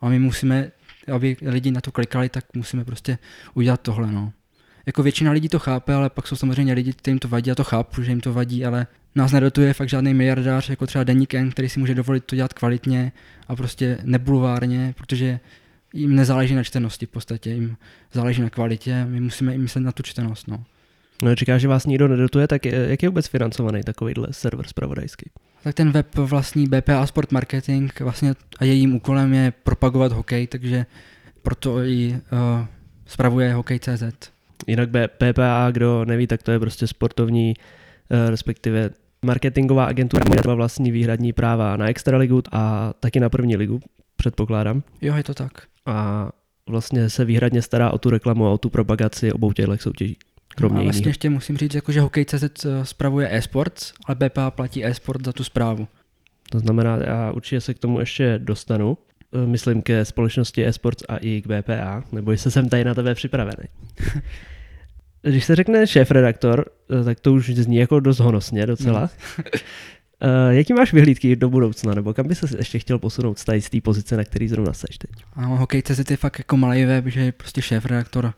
A 0.00 0.08
my 0.08 0.18
musíme 0.18 0.70
aby 1.12 1.36
lidi 1.42 1.70
na 1.70 1.80
to 1.80 1.92
klikali, 1.92 2.28
tak 2.28 2.44
musíme 2.54 2.84
prostě 2.84 3.18
udělat 3.54 3.80
tohle, 3.80 4.12
no. 4.12 4.32
Jako 4.86 5.02
většina 5.02 5.32
lidí 5.32 5.48
to 5.48 5.58
chápe, 5.58 5.94
ale 5.94 6.10
pak 6.10 6.26
jsou 6.26 6.36
samozřejmě 6.36 6.72
lidi, 6.72 6.92
kterým 6.92 7.18
to 7.18 7.28
vadí, 7.28 7.50
a 7.50 7.54
to 7.54 7.64
chápu, 7.64 8.02
že 8.02 8.10
jim 8.12 8.20
to 8.20 8.32
vadí, 8.32 8.64
ale 8.64 8.86
nás 9.14 9.32
nedotuje 9.32 9.74
fakt 9.74 9.88
žádný 9.88 10.14
miliardář, 10.14 10.70
jako 10.70 10.86
třeba 10.86 11.04
Deník 11.04 11.34
N, 11.34 11.50
který 11.50 11.68
si 11.68 11.80
může 11.80 11.94
dovolit 11.94 12.24
to 12.24 12.36
dělat 12.36 12.52
kvalitně 12.52 13.12
a 13.48 13.56
prostě 13.56 13.98
nebulvárně, 14.02 14.94
protože 14.96 15.40
jim 15.92 16.14
nezáleží 16.14 16.54
na 16.54 16.62
čtenosti 16.62 17.06
v 17.06 17.10
podstatě, 17.10 17.50
jim 17.50 17.76
záleží 18.12 18.42
na 18.42 18.50
kvalitě, 18.50 19.04
my 19.04 19.20
musíme 19.20 19.52
jim 19.52 19.62
myslet 19.62 19.80
na 19.80 19.92
tu 19.92 20.02
čtenost, 20.02 20.48
no. 20.48 20.64
No, 21.22 21.34
říká, 21.34 21.58
že 21.58 21.68
vás 21.68 21.86
nikdo 21.86 22.08
nedotuje, 22.08 22.48
tak 22.48 22.64
jak 22.64 23.02
je 23.02 23.08
vůbec 23.08 23.26
financovaný 23.26 23.82
takovýhle 23.82 24.28
server 24.30 24.66
zpravodajský? 24.66 25.30
Tak 25.62 25.74
ten 25.74 25.90
web 25.90 26.14
vlastní 26.14 26.66
BPA 26.66 27.06
Sport 27.06 27.32
Marketing 27.32 28.00
vlastně 28.00 28.34
a 28.58 28.64
jejím 28.64 28.94
úkolem 28.94 29.34
je 29.34 29.52
propagovat 29.62 30.12
hokej, 30.12 30.46
takže 30.46 30.86
proto 31.42 31.82
i 31.82 32.12
uh, 32.12 32.66
spravuje 33.06 33.54
hokej.cz. 33.54 34.33
Jinak 34.66 34.88
BPA, 34.90 35.70
kdo 35.70 36.04
neví, 36.04 36.26
tak 36.26 36.42
to 36.42 36.52
je 36.52 36.58
prostě 36.58 36.86
sportovní, 36.86 37.54
uh, 38.10 38.30
respektive 38.30 38.90
marketingová 39.24 39.84
agentura, 39.84 40.24
která 40.24 40.54
vlastní 40.54 40.90
výhradní 40.90 41.32
práva 41.32 41.76
na 41.76 41.88
extraligu 41.88 42.42
a 42.52 42.92
taky 43.00 43.20
na 43.20 43.28
první 43.28 43.56
ligu, 43.56 43.80
předpokládám. 44.16 44.82
Jo, 45.02 45.16
je 45.16 45.22
to 45.22 45.34
tak. 45.34 45.52
A 45.86 46.28
vlastně 46.68 47.10
se 47.10 47.24
výhradně 47.24 47.62
stará 47.62 47.90
o 47.90 47.98
tu 47.98 48.10
reklamu 48.10 48.46
a 48.46 48.50
o 48.50 48.58
tu 48.58 48.70
propagaci 48.70 49.32
obou 49.32 49.52
těchto 49.52 49.78
soutěží. 49.78 50.16
Kromě 50.56 50.74
no 50.74 50.80
a 50.80 50.84
vlastně 50.84 51.08
ještě 51.08 51.30
musím 51.30 51.56
říct, 51.56 51.74
jako, 51.74 51.92
že 51.92 52.00
Hokej.cz 52.00 52.64
eh, 52.64 52.84
spravuje 52.84 53.28
e-sports, 53.30 53.92
ale 54.06 54.16
BPA 54.16 54.50
platí 54.50 54.84
e-sport 54.84 55.24
za 55.24 55.32
tu 55.32 55.44
zprávu. 55.44 55.88
To 56.50 56.58
znamená, 56.58 56.96
já 56.96 57.32
určitě 57.32 57.60
se 57.60 57.74
k 57.74 57.78
tomu 57.78 58.00
ještě 58.00 58.38
dostanu. 58.38 58.98
Eh, 59.34 59.46
myslím 59.46 59.82
ke 59.82 60.04
společnosti 60.04 60.66
e-sports 60.66 61.04
a 61.08 61.16
i 61.16 61.42
k 61.42 61.46
BPA, 61.46 62.04
nebo 62.12 62.32
jsem 62.32 62.68
tady 62.68 62.84
na 62.84 62.94
tebe 62.94 63.14
připravený. 63.14 63.64
Když 65.28 65.44
se 65.44 65.56
řekne 65.56 65.86
šéf-redaktor, 65.86 66.64
eh, 67.00 67.04
tak 67.04 67.20
to 67.20 67.32
už 67.32 67.50
zní 67.50 67.76
jako 67.76 68.00
dost 68.00 68.18
honosně 68.18 68.66
docela. 68.66 69.00
No. 69.00 69.08
Jaký 70.50 70.72
máš 70.72 70.92
vyhlídky 70.92 71.36
do 71.36 71.48
budoucna, 71.48 71.94
nebo 71.94 72.14
kam 72.14 72.28
by 72.28 72.34
se 72.34 72.46
ještě 72.58 72.78
chtěl 72.78 72.98
posunout 72.98 73.38
z 73.38 73.44
té 73.44 73.80
pozice, 73.80 74.16
na 74.16 74.24
který 74.24 74.48
zrovna 74.48 74.72
seš 74.72 74.98
teď? 74.98 75.10
Ano, 75.34 75.56
Hokej.cz 75.56 76.10
je 76.10 76.16
fakt 76.16 76.38
jako 76.38 76.56
malý 76.56 76.84
web, 76.84 77.06
že 77.06 77.20
je 77.20 77.32
prostě 77.32 77.62
šéf-redaktor 77.62 78.32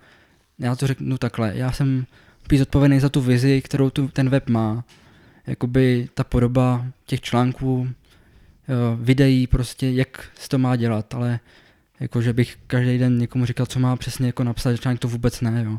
já 0.58 0.76
to 0.76 0.86
řeknu 0.86 1.18
takhle, 1.18 1.52
já 1.54 1.72
jsem 1.72 2.06
spíš 2.44 2.58
zodpovědný 2.58 3.00
za 3.00 3.08
tu 3.08 3.20
vizi, 3.20 3.62
kterou 3.62 3.90
tu, 3.90 4.08
ten 4.08 4.28
web 4.28 4.48
má. 4.48 4.84
Jakoby 5.46 6.08
ta 6.14 6.24
podoba 6.24 6.86
těch 7.06 7.20
článků, 7.20 7.88
jo, 8.68 8.96
videí, 9.00 9.46
prostě 9.46 9.90
jak 9.90 10.24
se 10.34 10.48
to 10.48 10.58
má 10.58 10.76
dělat, 10.76 11.14
ale 11.14 11.40
jako, 12.00 12.22
že 12.22 12.32
bych 12.32 12.58
každý 12.66 12.98
den 12.98 13.18
někomu 13.18 13.46
říkal, 13.46 13.66
co 13.66 13.78
má 13.78 13.96
přesně 13.96 14.26
jako 14.26 14.44
napsat 14.44 14.80
článek, 14.80 15.00
to 15.00 15.08
vůbec 15.08 15.40
ne, 15.40 15.62
jo. 15.64 15.78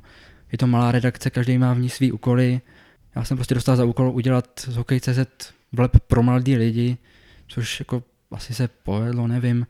Je 0.51 0.57
to 0.57 0.67
malá 0.67 0.91
redakce, 0.91 1.29
každý 1.29 1.57
má 1.57 1.73
v 1.73 1.79
ní 1.79 1.89
svý 1.89 2.11
úkoly. 2.11 2.61
Já 3.15 3.23
jsem 3.23 3.37
prostě 3.37 3.55
dostal 3.55 3.75
za 3.75 3.85
úkol 3.85 4.11
udělat 4.11 4.59
z 4.67 4.75
Hokej.cz 4.75 5.53
web 5.71 5.91
pro 6.07 6.23
mladý 6.23 6.55
lidi, 6.55 6.97
což 7.47 7.79
jako 7.79 8.03
asi 8.31 8.53
se 8.53 8.67
povedlo, 8.67 9.27
nevím 9.27 9.65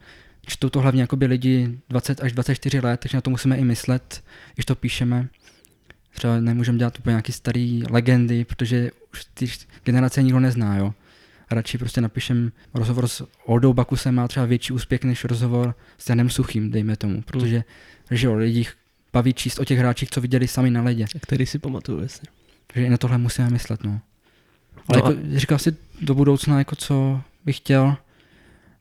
čtou 0.48 0.70
to 0.70 0.82
hlavně 0.82 1.02
jakoby 1.02 1.26
lidi 1.26 1.80
20 1.90 2.24
až 2.24 2.32
24 2.32 2.80
let, 2.80 3.00
takže 3.00 3.18
na 3.18 3.22
to 3.22 3.30
musíme 3.30 3.58
i 3.58 3.64
myslet, 3.64 4.24
když 4.54 4.66
to 4.66 4.76
píšeme. 4.76 5.28
Třeba 6.12 6.40
nemůžeme 6.40 6.78
dělat 6.78 7.00
úplně 7.00 7.12
nějaký 7.12 7.32
starý 7.32 7.84
legendy, 7.90 8.46
protože 8.46 8.92
už 9.14 9.26
ty 9.34 9.46
generace 9.84 10.24
nikdo 10.24 10.40
nezná, 10.40 10.78
jo. 10.78 10.94
Radši 11.52 11.78
prostě 11.78 12.02
napíšem 12.02 12.52
rozhovor 12.74 13.08
s 13.08 13.28
Oldou 13.46 13.74
Bakusem 13.74 14.16
má 14.16 14.28
třeba 14.28 14.46
větší 14.46 14.74
úspěch 14.74 15.04
než 15.04 15.24
rozhovor 15.24 15.76
s 15.98 16.10
Janem 16.10 16.30
Suchým, 16.30 16.72
dejme 16.72 16.96
tomu, 16.96 17.22
protože 17.22 17.64
že 18.12 18.28
jo, 18.28 18.36
lidi 18.36 18.66
baví 19.14 19.34
číst 19.34 19.60
o 19.60 19.66
těch 19.66 19.80
hráčích, 19.80 20.10
co 20.10 20.22
viděli 20.22 20.48
sami 20.48 20.70
na 20.70 20.82
ledě. 20.82 21.06
Který 21.22 21.46
si 21.46 21.60
pamatuju, 21.60 22.02
jasně. 22.02 22.30
Takže 22.68 22.88
i 22.88 22.90
na 22.90 22.98
tohle 22.98 23.18
musíme 23.18 23.50
myslet, 23.50 23.84
no. 23.84 24.02
Ale 24.88 25.02
no 25.02 25.10
jako, 25.10 25.10
a... 25.10 25.40
říkal 25.40 25.60
si 25.60 25.76
do 26.02 26.16
budoucna, 26.16 26.58
jako 26.58 26.76
co 26.76 27.22
bych 27.46 27.58
chtěl, 27.58 27.96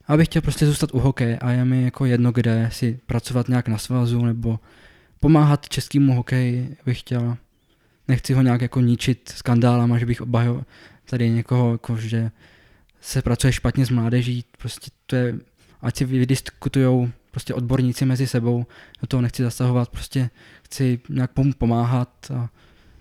abych 0.07 0.29
chtěl 0.29 0.43
prostě 0.43 0.67
zůstat 0.67 0.95
u 0.95 0.99
hokeje 0.99 1.39
a 1.39 1.51
je 1.51 1.65
mi 1.65 1.83
jako 1.85 2.05
jedno, 2.05 2.33
kde 2.33 2.69
si 2.73 3.01
pracovat 3.07 3.49
nějak 3.49 3.69
na 3.69 3.79
svazu 3.79 4.25
nebo 4.25 4.61
pomáhat 5.21 5.69
českému 5.69 6.15
hokeji 6.15 6.77
bych 6.87 7.01
chtěl. 7.01 7.37
Nechci 8.09 8.35
ho 8.35 8.43
nějak 8.43 8.61
jako 8.61 8.81
ničit 8.81 9.33
skandálama, 9.37 9.99
že 9.99 10.07
bych 10.07 10.21
obhajil 10.21 10.65
tady 11.05 11.31
někoho, 11.31 11.73
jako 11.73 11.97
že 11.97 12.31
se 13.01 13.23
pracuje 13.23 13.53
špatně 13.53 13.87
s 13.87 13.91
mládeží, 13.91 14.45
prostě 14.59 14.91
to 15.07 15.17
je, 15.17 15.35
ať 15.81 15.97
si 15.97 16.05
vydiskutujou 16.05 17.11
prostě 17.37 17.55
odborníci 17.55 18.05
mezi 18.05 18.27
sebou, 18.27 18.67
do 19.01 19.07
toho 19.07 19.21
nechci 19.21 19.43
zasahovat, 19.43 19.89
prostě 19.89 20.31
chci 20.63 21.01
nějak 21.09 21.31
pomáhat 21.59 22.31
a 22.35 22.51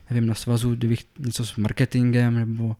nevím, 0.09 0.27
na 0.27 0.35
svazu, 0.35 0.75
kdybych 0.75 0.99
něco 1.19 1.45
s 1.45 1.55
marketingem 1.55 2.35
nebo 2.35 2.75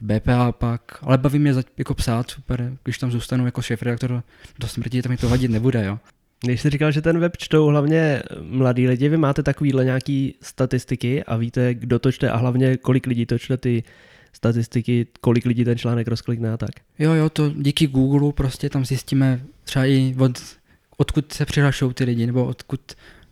BPA 0.00 0.52
pak, 0.52 0.82
ale 1.02 1.18
baví 1.18 1.38
mě 1.38 1.54
jako 1.78 1.94
psát, 1.94 2.30
super, 2.30 2.76
když 2.84 2.98
tam 2.98 3.10
zůstanu 3.10 3.44
jako 3.44 3.62
šéf-redaktor 3.62 4.22
do 4.58 4.68
smrti, 4.68 5.02
to 5.02 5.08
mi 5.08 5.16
to 5.16 5.28
vadit 5.28 5.50
nebude, 5.50 5.84
jo. 5.84 5.98
Když 6.44 6.60
jsi 6.60 6.70
říkal, 6.70 6.92
že 6.92 7.02
ten 7.02 7.18
web 7.18 7.36
čtou 7.36 7.66
hlavně 7.66 8.22
mladí 8.42 8.88
lidi, 8.88 9.08
vy 9.08 9.16
máte 9.16 9.42
takovýhle 9.42 9.84
nějaký 9.84 10.34
statistiky 10.42 11.24
a 11.24 11.36
víte, 11.36 11.74
kdo 11.74 11.98
to 11.98 12.12
čte 12.12 12.30
a 12.30 12.36
hlavně 12.36 12.76
kolik 12.76 13.06
lidí 13.06 13.26
to 13.26 13.38
čte 13.38 13.56
ty 13.56 13.84
statistiky, 14.32 15.06
kolik 15.20 15.46
lidí 15.46 15.64
ten 15.64 15.78
článek 15.78 16.08
rozklikne 16.08 16.52
a 16.52 16.56
tak. 16.56 16.70
Jo, 16.98 17.12
jo, 17.12 17.30
to 17.30 17.50
díky 17.56 17.86
Google 17.86 18.32
prostě 18.32 18.70
tam 18.70 18.84
zjistíme 18.84 19.40
třeba 19.64 19.86
i 19.86 20.14
od, 20.18 20.59
odkud 21.00 21.32
se 21.32 21.46
přihlašují 21.46 21.94
ty 21.94 22.04
lidi, 22.04 22.26
nebo 22.26 22.44
odkud, 22.44 22.80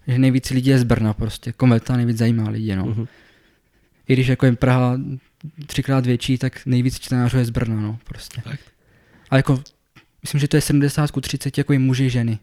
že 0.07 0.19
nejvíc 0.19 0.51
lidí 0.51 0.71
je 0.71 0.79
z 0.79 0.85
Brna 0.85 1.13
prostě, 1.13 1.53
kometa 1.53 1.97
nejvíc 1.97 2.19
zajímá 2.19 2.51
lidi, 2.51 2.77
no. 2.77 2.85
Uh-huh. 2.85 3.09
I 4.09 4.13
když 4.13 4.27
jako 4.27 4.47
je 4.47 4.53
Praha 4.53 4.99
třikrát 5.67 6.07
větší, 6.07 6.39
tak 6.39 6.67
nejvíc 6.67 6.99
čtenářů 6.99 7.39
je 7.39 7.45
z 7.45 7.51
Brna, 7.51 7.81
no, 7.81 7.99
prostě. 8.05 8.41
Fakt. 8.41 8.61
A 9.31 9.37
jako, 9.37 9.63
myslím, 10.23 10.41
že 10.41 10.49
to 10.49 10.57
je 10.57 10.61
70 10.61 11.11
ku 11.11 11.21
30 11.21 11.59
jako 11.59 11.73
i 11.73 11.79
muži, 11.79 12.11
ženy. 12.11 12.39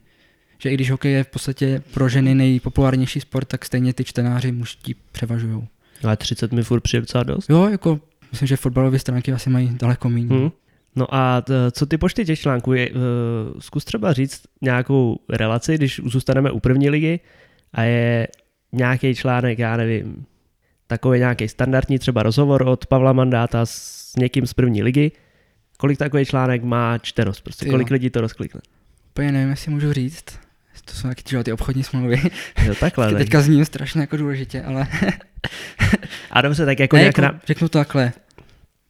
Že 0.57 0.69
i 0.69 0.73
když 0.73 0.91
hokej 0.91 1.13
je 1.13 1.23
v 1.23 1.27
podstatě 1.27 1.83
pro 1.93 2.09
ženy 2.09 2.35
nejpopulárnější 2.35 3.19
sport, 3.19 3.47
tak 3.47 3.65
stejně 3.65 3.93
ty 3.93 4.03
čtenáři 4.03 4.51
mužtí 4.51 4.95
převažují. 5.11 5.67
Ale 6.03 6.17
30 6.17 6.51
mi 6.51 6.63
furt 6.63 6.81
přijde 6.81 7.01
docela 7.01 7.23
dost. 7.23 7.49
Jo, 7.49 7.69
jako, 7.69 7.99
myslím, 8.31 8.47
že 8.47 8.57
fotbalové 8.57 8.99
stránky 8.99 9.31
asi 9.31 9.49
mají 9.49 9.77
daleko 9.81 10.09
méně. 10.09 10.35
Hmm. 10.35 10.51
No 10.95 11.15
a 11.15 11.43
co 11.71 11.85
ty 11.85 11.97
počty 11.97 12.25
těch 12.25 12.39
článků? 12.39 12.73
Je, 12.73 12.89
uh, 12.89 12.99
zkus 13.59 13.85
třeba 13.85 14.13
říct 14.13 14.41
nějakou 14.61 15.19
relaci, 15.29 15.75
když 15.75 16.01
zůstaneme 16.05 16.51
u 16.51 16.59
první 16.59 16.89
ligy 16.89 17.19
a 17.73 17.83
je 17.83 18.27
nějaký 18.71 19.15
článek, 19.15 19.59
já 19.59 19.77
nevím, 19.77 20.25
takový 20.87 21.19
nějaký 21.19 21.47
standardní 21.47 21.99
třeba 21.99 22.23
rozhovor 22.23 22.67
od 22.67 22.85
Pavla 22.85 23.13
Mandáta 23.13 23.65
s 23.65 24.15
někým 24.15 24.47
z 24.47 24.53
první 24.53 24.83
ligy, 24.83 25.11
kolik 25.77 25.97
takový 25.97 26.25
článek 26.25 26.63
má 26.63 26.97
čtenost, 26.97 27.41
prostě 27.41 27.69
kolik 27.69 27.91
lidí 27.91 28.09
to 28.09 28.21
rozklikne. 28.21 28.61
Úplně 29.09 29.31
nevím, 29.31 29.49
jestli 29.49 29.71
můžu 29.71 29.93
říct. 29.93 30.39
To 30.85 30.93
jsou 30.93 31.07
nějaké 31.07 31.43
ty 31.43 31.51
obchodní 31.51 31.83
smlouvy. 31.83 32.21
Jo, 32.65 32.75
takhle. 32.79 33.13
Teďka 33.17 33.41
zní 33.41 33.65
strašně 33.65 34.01
jako 34.01 34.17
důležitě, 34.17 34.63
ale... 34.63 34.87
A 36.31 36.41
dobře, 36.41 36.65
tak 36.65 36.79
jako 36.79 36.95
ne, 36.95 37.01
nějak... 37.01 37.17
Jako, 37.17 37.37
řeknu 37.47 37.69
to 37.69 37.77
takhle. 37.77 38.13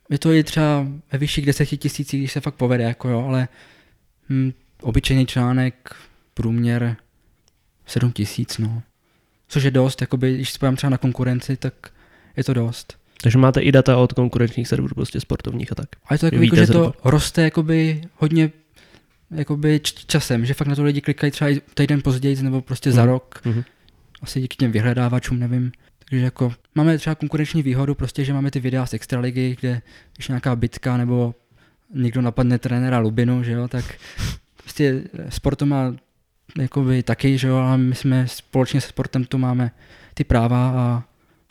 Je 0.10 0.20
to 0.20 0.34
i 0.34 0.44
třeba 0.44 0.88
ve 1.12 1.18
vyšších 1.18 1.46
deseti 1.46 1.78
tisících, 1.78 2.22
když 2.22 2.32
se 2.32 2.42
fakt 2.42 2.56
povede, 2.56 2.84
jako 2.84 3.10
jo, 3.10 3.26
ale 3.28 3.48
hm, 4.30 4.52
obyčejný 4.82 5.26
článek, 5.26 5.96
průměr 6.34 6.96
7 7.86 8.12
tisíc, 8.12 8.58
no 8.58 8.84
což 9.48 9.64
je 9.64 9.72
dost, 9.72 10.02
jakoby, 10.02 10.36
když 10.36 10.52
se 10.52 10.60
třeba 10.76 10.90
na 10.90 10.98
konkurenci, 10.98 11.58
tak 11.58 11.74
je 12.38 12.44
to 12.44 12.54
dost. 12.54 12.98
Takže 13.22 13.38
máte 13.38 13.62
i 13.62 13.72
data 13.72 13.98
od 13.98 14.14
konkurenčních 14.14 14.68
serverů, 14.68 14.96
prostě 14.96 15.20
sportovních 15.20 15.72
a 15.72 15.76
tak. 15.76 15.90
A 16.06 16.14
je 16.14 16.18
to 16.18 16.26
jako, 16.26 16.38
jako 16.38 16.56
že 16.56 16.68
to 16.68 16.94
roste 17.04 17.42
jakoby 17.42 18.02
hodně 18.16 18.52
jakoby 19.32 19.80
časem, 20.08 20.46
že 20.46 20.54
fakt 20.54 20.68
na 20.68 20.76
to 20.76 20.84
lidi 20.84 21.02
klikají 21.02 21.32
třeba 21.32 21.50
i 21.50 21.62
týden 21.74 22.02
později 22.02 22.44
nebo 22.44 22.62
prostě 22.62 22.90
mm. 22.90 22.96
za 22.96 23.02
mhm. 23.02 23.12
rok. 23.12 23.42
Mm-hmm. 23.46 23.64
Asi 24.22 24.42
díky 24.42 24.58
těm 24.58 24.72
vyhledávačům, 24.72 25.40
nevím. 25.40 25.72
Takže 26.10 26.26
jako 26.26 26.54
máme 26.76 26.98
třeba 26.98 27.16
konkurenční 27.16 27.64
výhodu, 27.64 27.96
prostě, 27.96 28.26
že 28.26 28.34
máme 28.34 28.52
ty 28.52 28.60
videa 28.60 28.86
z 28.86 28.94
Extraligy, 28.94 29.56
kde 29.60 29.82
když 30.16 30.28
nějaká 30.28 30.56
bitka 30.56 30.98
nebo 30.98 31.36
někdo 31.94 32.22
napadne 32.22 32.60
trenéra 32.60 33.00
Lubinu, 33.00 33.44
že 33.44 33.52
jo, 33.52 33.68
tak 33.68 33.86
prostě 34.58 35.04
sport 35.30 35.56
to 35.56 35.66
má 35.66 35.96
jakoby 36.60 37.04
taky, 37.04 37.38
že 37.38 37.48
jo, 37.48 37.56
ale 37.56 37.78
my 37.78 37.96
jsme 37.96 38.28
společně 38.28 38.82
se 38.82 38.88
sportem 38.88 39.26
tu 39.26 39.38
máme 39.38 39.72
ty 40.14 40.24
práva 40.24 40.70
a 40.70 41.04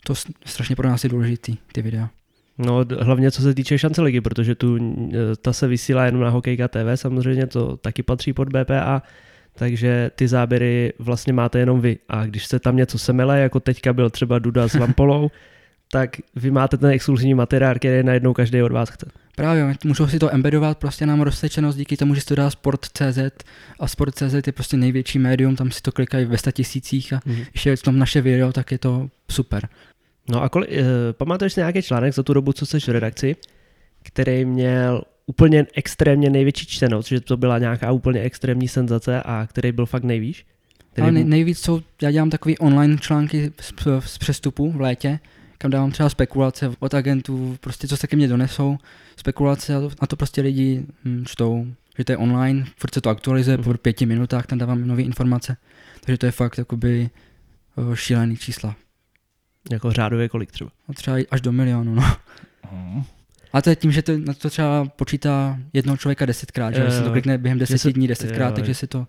to 0.06 0.14
strašně 0.44 0.76
pro 0.76 0.88
nás 0.88 1.04
je 1.04 1.10
důležitý, 1.10 1.56
ty 1.72 1.82
videa. 1.82 2.10
No 2.58 2.84
hlavně 3.00 3.30
co 3.30 3.42
se 3.42 3.54
týče 3.54 3.78
šance 3.78 4.02
ligy, 4.02 4.20
protože 4.20 4.54
tu, 4.54 4.76
e, 4.76 5.36
ta 5.36 5.52
se 5.52 5.68
vysílá 5.68 6.04
jenom 6.04 6.20
na 6.20 6.30
Hokejka 6.30 6.68
TV, 6.68 6.86
samozřejmě 6.94 7.46
to 7.46 7.76
taky 7.76 8.02
patří 8.02 8.32
pod 8.32 8.48
BPA, 8.48 9.02
takže 9.54 10.10
ty 10.14 10.28
záběry 10.28 10.92
vlastně 10.98 11.32
máte 11.32 11.58
jenom 11.58 11.80
vy. 11.80 11.98
A 12.08 12.26
když 12.26 12.46
se 12.46 12.58
tam 12.58 12.76
něco 12.76 12.98
semele, 12.98 13.40
jako 13.40 13.60
teďka 13.60 13.92
byl 13.92 14.10
třeba 14.10 14.38
Duda 14.38 14.68
s 14.68 14.74
Vampolou, 14.74 15.30
tak 15.92 16.16
vy 16.36 16.50
máte 16.50 16.76
ten 16.76 16.90
exkluzivní 16.90 17.34
materiál, 17.34 17.74
který 17.74 18.02
najednou 18.02 18.32
každý 18.32 18.62
od 18.62 18.72
vás 18.72 18.90
chce. 18.90 19.06
Právě, 19.36 19.74
můžou 19.84 20.06
si 20.06 20.18
to 20.18 20.34
embedovat, 20.34 20.78
prostě 20.78 21.06
nám 21.06 21.20
rozsečenost 21.20 21.76
díky 21.76 21.96
tomu, 21.96 22.14
že 22.14 22.20
si 22.20 22.26
to 22.26 22.34
dá 22.34 22.50
Sport.cz 22.50 23.18
a 23.80 23.88
Sport.cz 23.88 24.46
je 24.46 24.52
prostě 24.52 24.76
největší 24.76 25.18
médium, 25.18 25.56
tam 25.56 25.70
si 25.70 25.82
to 25.82 25.92
klikají 25.92 26.24
ve 26.24 26.36
tisících 26.52 27.12
a 27.12 27.16
mm-hmm. 27.16 27.46
ještě 27.54 27.70
je 27.70 27.76
v 27.76 27.82
tom 27.82 27.98
naše 27.98 28.20
video, 28.20 28.52
tak 28.52 28.72
je 28.72 28.78
to 28.78 29.08
super. 29.30 29.68
No 30.28 30.42
a 30.42 30.48
koli, 30.48 30.66
uh, 30.66 30.84
pamatuješ 31.12 31.52
si 31.52 31.60
nějaký 31.60 31.82
článek 31.82 32.14
za 32.14 32.22
tu 32.22 32.34
dobu, 32.34 32.52
co 32.52 32.66
jsi 32.66 32.80
v 32.80 32.88
redakci, 32.88 33.36
který 34.02 34.44
měl 34.44 35.02
úplně 35.26 35.66
extrémně 35.74 36.30
největší 36.30 36.66
čtenost, 36.66 37.08
že 37.08 37.20
to 37.20 37.36
byla 37.36 37.58
nějaká 37.58 37.92
úplně 37.92 38.20
extrémní 38.20 38.68
senzace 38.68 39.22
a 39.22 39.46
který 39.46 39.72
byl 39.72 39.86
fakt 39.86 40.04
nejvíš? 40.04 40.46
Ale 41.02 41.12
nej, 41.12 41.24
nejvíc 41.24 41.58
jsou, 41.58 41.82
já 42.02 42.10
dělám 42.10 42.30
takový 42.30 42.58
online 42.58 42.98
články 42.98 43.52
z, 43.60 43.72
z 44.00 44.18
přestupu 44.18 44.72
v 44.72 44.80
létě, 44.80 45.18
kam 45.58 45.70
dávám 45.70 45.90
třeba 45.90 46.08
spekulace 46.08 46.72
od 46.78 46.94
agentů, 46.94 47.56
prostě 47.60 47.88
co 47.88 47.96
se 47.96 48.06
ke 48.06 48.16
mně 48.16 48.28
donesou, 48.28 48.78
spekulace 49.16 49.74
a 49.74 49.80
to, 49.80 49.90
a 50.00 50.06
to 50.06 50.16
prostě 50.16 50.40
lidi 50.40 50.86
hm, 51.04 51.24
čtou, 51.26 51.66
že 51.98 52.04
to 52.04 52.12
je 52.12 52.16
online, 52.16 52.64
furt 52.76 52.94
se 52.94 53.00
to 53.00 53.10
aktualizuje, 53.10 53.58
po 53.58 53.74
pěti 53.74 54.06
minutách 54.06 54.46
tam 54.46 54.58
dávám 54.58 54.86
nové 54.86 55.02
informace, 55.02 55.56
takže 56.00 56.18
to 56.18 56.26
je 56.26 56.32
fakt 56.32 56.58
jakoby 56.58 57.10
šílený 57.94 58.36
čísla. 58.36 58.76
Jako 59.70 59.92
řádově 59.92 60.28
kolik 60.28 60.52
třeba? 60.52 60.70
No 60.88 60.94
třeba 60.94 61.16
až 61.30 61.40
do 61.40 61.52
milionu, 61.52 61.94
no. 61.94 62.16
Mm. 62.72 63.04
A 63.54 63.62
to 63.62 63.70
je 63.70 63.76
tím, 63.76 63.92
že 63.92 64.02
to, 64.02 64.18
na 64.18 64.34
to 64.34 64.50
třeba 64.50 64.84
počítá 64.96 65.58
jednoho 65.72 65.96
člověka 65.96 66.26
desetkrát, 66.26 66.74
že, 66.74 66.84
že 66.84 66.90
se 66.90 67.02
to 67.02 67.10
klikne 67.10 67.38
během 67.38 67.58
deseti 67.58 67.92
dní 67.92 68.08
desetkrát, 68.08 68.50
jo, 68.50 68.54
takže 68.54 68.74
si 68.74 68.86
to 68.86 69.06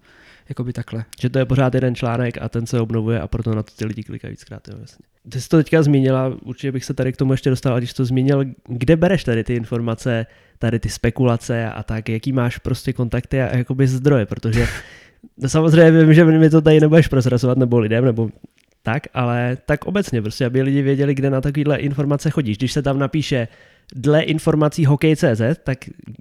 jakoby 0.50 0.74
takhle. 0.74 1.06
Že 1.22 1.30
to 1.30 1.40
je 1.40 1.46
pořád 1.46 1.76
jeden 1.76 1.96
článek 1.96 2.38
a 2.42 2.50
ten 2.50 2.66
se 2.66 2.80
obnovuje 2.80 3.22
a 3.22 3.28
proto 3.28 3.56
na 3.56 3.64
to 3.64 3.72
ty 3.76 3.86
lidi 3.86 4.04
klikají 4.04 4.32
víckrát. 4.32 4.68
Jo, 4.68 4.78
jasně. 4.82 5.06
Ty 5.30 5.42
jsi 5.42 5.50
to 5.50 5.58
teďka 5.58 5.84
zmínila, 5.84 6.38
určitě 6.42 6.72
bych 6.72 6.86
se 6.86 6.94
tady 6.94 7.14
k 7.14 7.18
tomu 7.18 7.34
ještě 7.34 7.50
dostal, 7.50 7.74
a 7.74 7.78
když 7.80 7.94
to 7.94 8.06
zmínil, 8.06 8.46
kde 8.68 8.96
bereš 8.96 9.24
tady 9.24 9.44
ty 9.44 9.56
informace, 9.56 10.26
tady 10.60 10.80
ty 10.80 10.90
spekulace 10.90 11.70
a 11.70 11.84
tak, 11.84 12.10
jaký 12.10 12.34
máš 12.34 12.58
prostě 12.58 12.94
kontakty 12.94 13.42
a 13.42 13.58
jakoby 13.58 13.88
zdroje, 13.88 14.26
protože 14.26 14.68
samozřejmě 15.48 16.04
vím, 16.04 16.14
že 16.14 16.26
mi 16.26 16.50
to 16.50 16.62
tady 16.62 16.80
nebudeš 16.80 17.08
prozrazovat 17.08 17.58
nebo 17.58 17.80
lidem, 17.80 18.06
nebo 18.06 18.30
tak, 18.84 19.08
ale 19.14 19.58
tak 19.66 19.86
obecně 19.86 20.22
prostě, 20.22 20.46
aby 20.46 20.62
lidi 20.62 20.82
věděli, 20.82 21.16
kde 21.16 21.30
na 21.30 21.42
takovéhle 21.42 21.78
informace 21.78 22.30
chodíš. 22.30 22.58
Když 22.58 22.74
se 22.74 22.82
tam 22.82 23.00
napíše 23.00 23.48
dle 23.96 24.22
informací 24.22 24.86
hokej.cz, 24.86 25.42
tak 25.64 25.78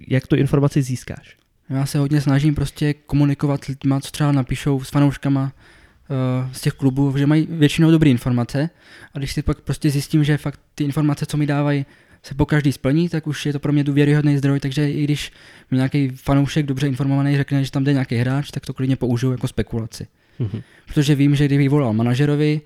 jak 0.07 0.27
tu 0.27 0.35
informaci 0.35 0.81
získáš? 0.81 1.37
Já 1.69 1.85
se 1.85 1.97
hodně 1.97 2.21
snažím 2.21 2.55
prostě 2.55 2.93
komunikovat 2.93 3.63
s 3.63 3.67
lidmi, 3.67 3.95
co 4.01 4.11
třeba 4.11 4.31
napíšou 4.31 4.83
s 4.83 4.89
fanouškama 4.89 5.43
uh, 5.43 6.51
z 6.51 6.61
těch 6.61 6.73
klubů, 6.73 7.17
že 7.17 7.25
mají 7.25 7.47
většinou 7.49 7.91
dobré 7.91 8.09
informace 8.09 8.69
a 9.13 9.17
když 9.17 9.33
si 9.33 9.41
pak 9.41 9.61
prostě 9.61 9.89
zjistím, 9.89 10.23
že 10.23 10.37
fakt 10.37 10.59
ty 10.75 10.83
informace, 10.83 11.25
co 11.25 11.37
mi 11.37 11.45
dávají, 11.45 11.85
se 12.23 12.35
po 12.35 12.45
každý 12.45 12.71
splní, 12.71 13.09
tak 13.09 13.27
už 13.27 13.45
je 13.45 13.53
to 13.53 13.59
pro 13.59 13.71
mě 13.71 13.83
důvěryhodný 13.83 14.37
zdroj, 14.37 14.59
takže 14.59 14.91
i 14.91 15.03
když 15.03 15.31
mi 15.71 15.77
nějaký 15.77 16.09
fanoušek 16.09 16.65
dobře 16.65 16.87
informovaný 16.87 17.37
řekne, 17.37 17.63
že 17.63 17.71
tam 17.71 17.83
jde 17.83 17.93
nějaký 17.93 18.15
hráč, 18.15 18.51
tak 18.51 18.65
to 18.65 18.73
klidně 18.73 18.95
použiju 18.95 19.31
jako 19.31 19.47
spekulaci. 19.47 20.07
Mm-hmm. 20.39 20.63
Protože 20.87 21.15
vím, 21.15 21.35
že 21.35 21.45
kdybych 21.45 21.69
volal 21.69 21.93
manažerovi, 21.93 22.61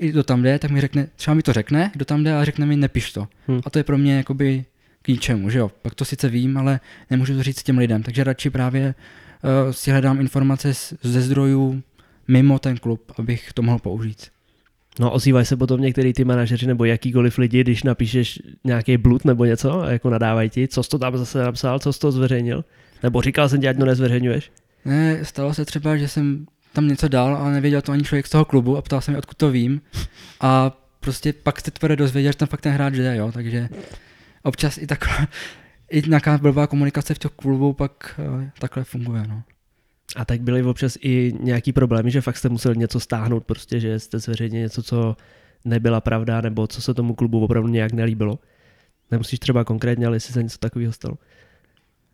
kdo 0.00 0.22
tam 0.22 0.42
jde, 0.42 0.58
tak 0.58 0.70
mi 0.70 0.80
řekne, 0.80 1.06
třeba 1.16 1.34
mi 1.34 1.42
to 1.42 1.52
řekne, 1.52 1.90
kdo 1.94 2.04
tam 2.04 2.24
jde 2.24 2.36
a 2.36 2.44
řekne 2.44 2.66
mi, 2.66 2.76
nepiš 2.76 3.12
to. 3.12 3.28
Hmm. 3.48 3.60
A 3.64 3.70
to 3.70 3.78
je 3.78 3.84
pro 3.84 3.98
mě 3.98 4.16
jakoby 4.16 4.64
k 5.02 5.08
ničemu, 5.08 5.50
že 5.50 5.58
jo. 5.58 5.70
Pak 5.82 5.94
to 5.94 6.04
sice 6.04 6.28
vím, 6.28 6.56
ale 6.56 6.80
nemůžu 7.10 7.34
to 7.34 7.42
říct 7.42 7.62
těm 7.62 7.78
lidem, 7.78 8.02
takže 8.02 8.24
radši 8.24 8.50
právě 8.50 8.94
uh, 9.64 9.72
si 9.72 9.90
hledám 9.90 10.20
informace 10.20 10.74
z, 10.74 10.94
ze 11.02 11.20
zdrojů 11.20 11.82
mimo 12.28 12.58
ten 12.58 12.76
klub, 12.76 13.12
abych 13.18 13.52
to 13.52 13.62
mohl 13.62 13.78
použít. 13.78 14.26
No 15.00 15.12
ozývají 15.12 15.46
se 15.46 15.56
potom 15.56 15.80
některý 15.80 16.12
ty 16.12 16.24
manažeři 16.24 16.66
nebo 16.66 16.84
jakýkoliv 16.84 17.38
lidi, 17.38 17.60
když 17.60 17.82
napíšeš 17.82 18.42
nějaký 18.64 18.96
blud 18.96 19.24
nebo 19.24 19.44
něco 19.44 19.80
a 19.80 19.90
jako 19.90 20.10
nadávají 20.10 20.50
ti, 20.50 20.68
co 20.68 20.82
jsi 20.82 20.90
to 20.90 20.98
tam 20.98 21.18
zase 21.18 21.42
napsal, 21.42 21.78
co 21.78 21.92
jsi 21.92 22.00
to 22.00 22.12
zveřejnil? 22.12 22.64
Nebo 23.02 23.22
říkal 23.22 23.48
jsem 23.48 23.60
ti, 23.60 23.68
ať 23.68 23.78
to 23.78 23.84
nezveřejňuješ? 23.84 24.50
Ne, 24.84 25.24
stalo 25.24 25.54
se 25.54 25.64
třeba, 25.64 25.96
že 25.96 26.08
jsem 26.08 26.46
tam 26.72 26.88
něco 26.88 27.08
dal, 27.08 27.36
ale 27.36 27.52
nevěděl 27.52 27.82
to 27.82 27.92
ani 27.92 28.04
člověk 28.04 28.26
z 28.26 28.30
toho 28.30 28.44
klubu 28.44 28.76
a 28.76 28.82
ptal 28.82 29.00
se 29.00 29.10
mi, 29.10 29.18
odkud 29.18 29.36
to 29.36 29.50
vím. 29.50 29.80
A 30.40 30.78
prostě 31.00 31.32
pak 31.32 31.60
jste 31.60 31.70
tvrdě 31.70 31.96
dozvěděl, 31.96 32.32
že 32.32 32.38
tam 32.38 32.48
fakt 32.48 32.60
ten 32.60 32.72
hráč 32.72 32.94
jde, 32.94 33.16
jo, 33.16 33.32
takže 33.32 33.68
občas 34.42 34.78
i 34.78 34.86
taková, 34.86 35.26
i 35.90 36.08
nějaká 36.08 36.38
blbá 36.38 36.66
komunikace 36.66 37.14
v 37.14 37.18
těch 37.18 37.30
klubu 37.30 37.72
pak 37.72 38.20
uh, 38.34 38.44
takhle 38.58 38.84
funguje, 38.84 39.22
no. 39.28 39.42
A 40.16 40.24
tak 40.24 40.40
byly 40.40 40.62
občas 40.62 40.98
i 41.00 41.32
nějaký 41.40 41.72
problémy, 41.72 42.10
že 42.10 42.20
fakt 42.20 42.36
jste 42.36 42.48
museli 42.48 42.76
něco 42.76 43.00
stáhnout, 43.00 43.44
prostě, 43.44 43.80
že 43.80 43.98
jste 43.98 44.18
zveřejnili 44.18 44.62
něco, 44.62 44.82
co 44.82 45.16
nebyla 45.64 46.00
pravda, 46.00 46.40
nebo 46.40 46.66
co 46.66 46.82
se 46.82 46.94
tomu 46.94 47.14
klubu 47.14 47.44
opravdu 47.44 47.68
nějak 47.68 47.92
nelíbilo. 47.92 48.38
Nemusíš 49.10 49.38
třeba 49.38 49.64
konkrétně, 49.64 50.06
ale 50.06 50.16
jestli 50.16 50.32
se 50.32 50.42
něco 50.42 50.58
takového 50.58 50.92
stalo. 50.92 51.14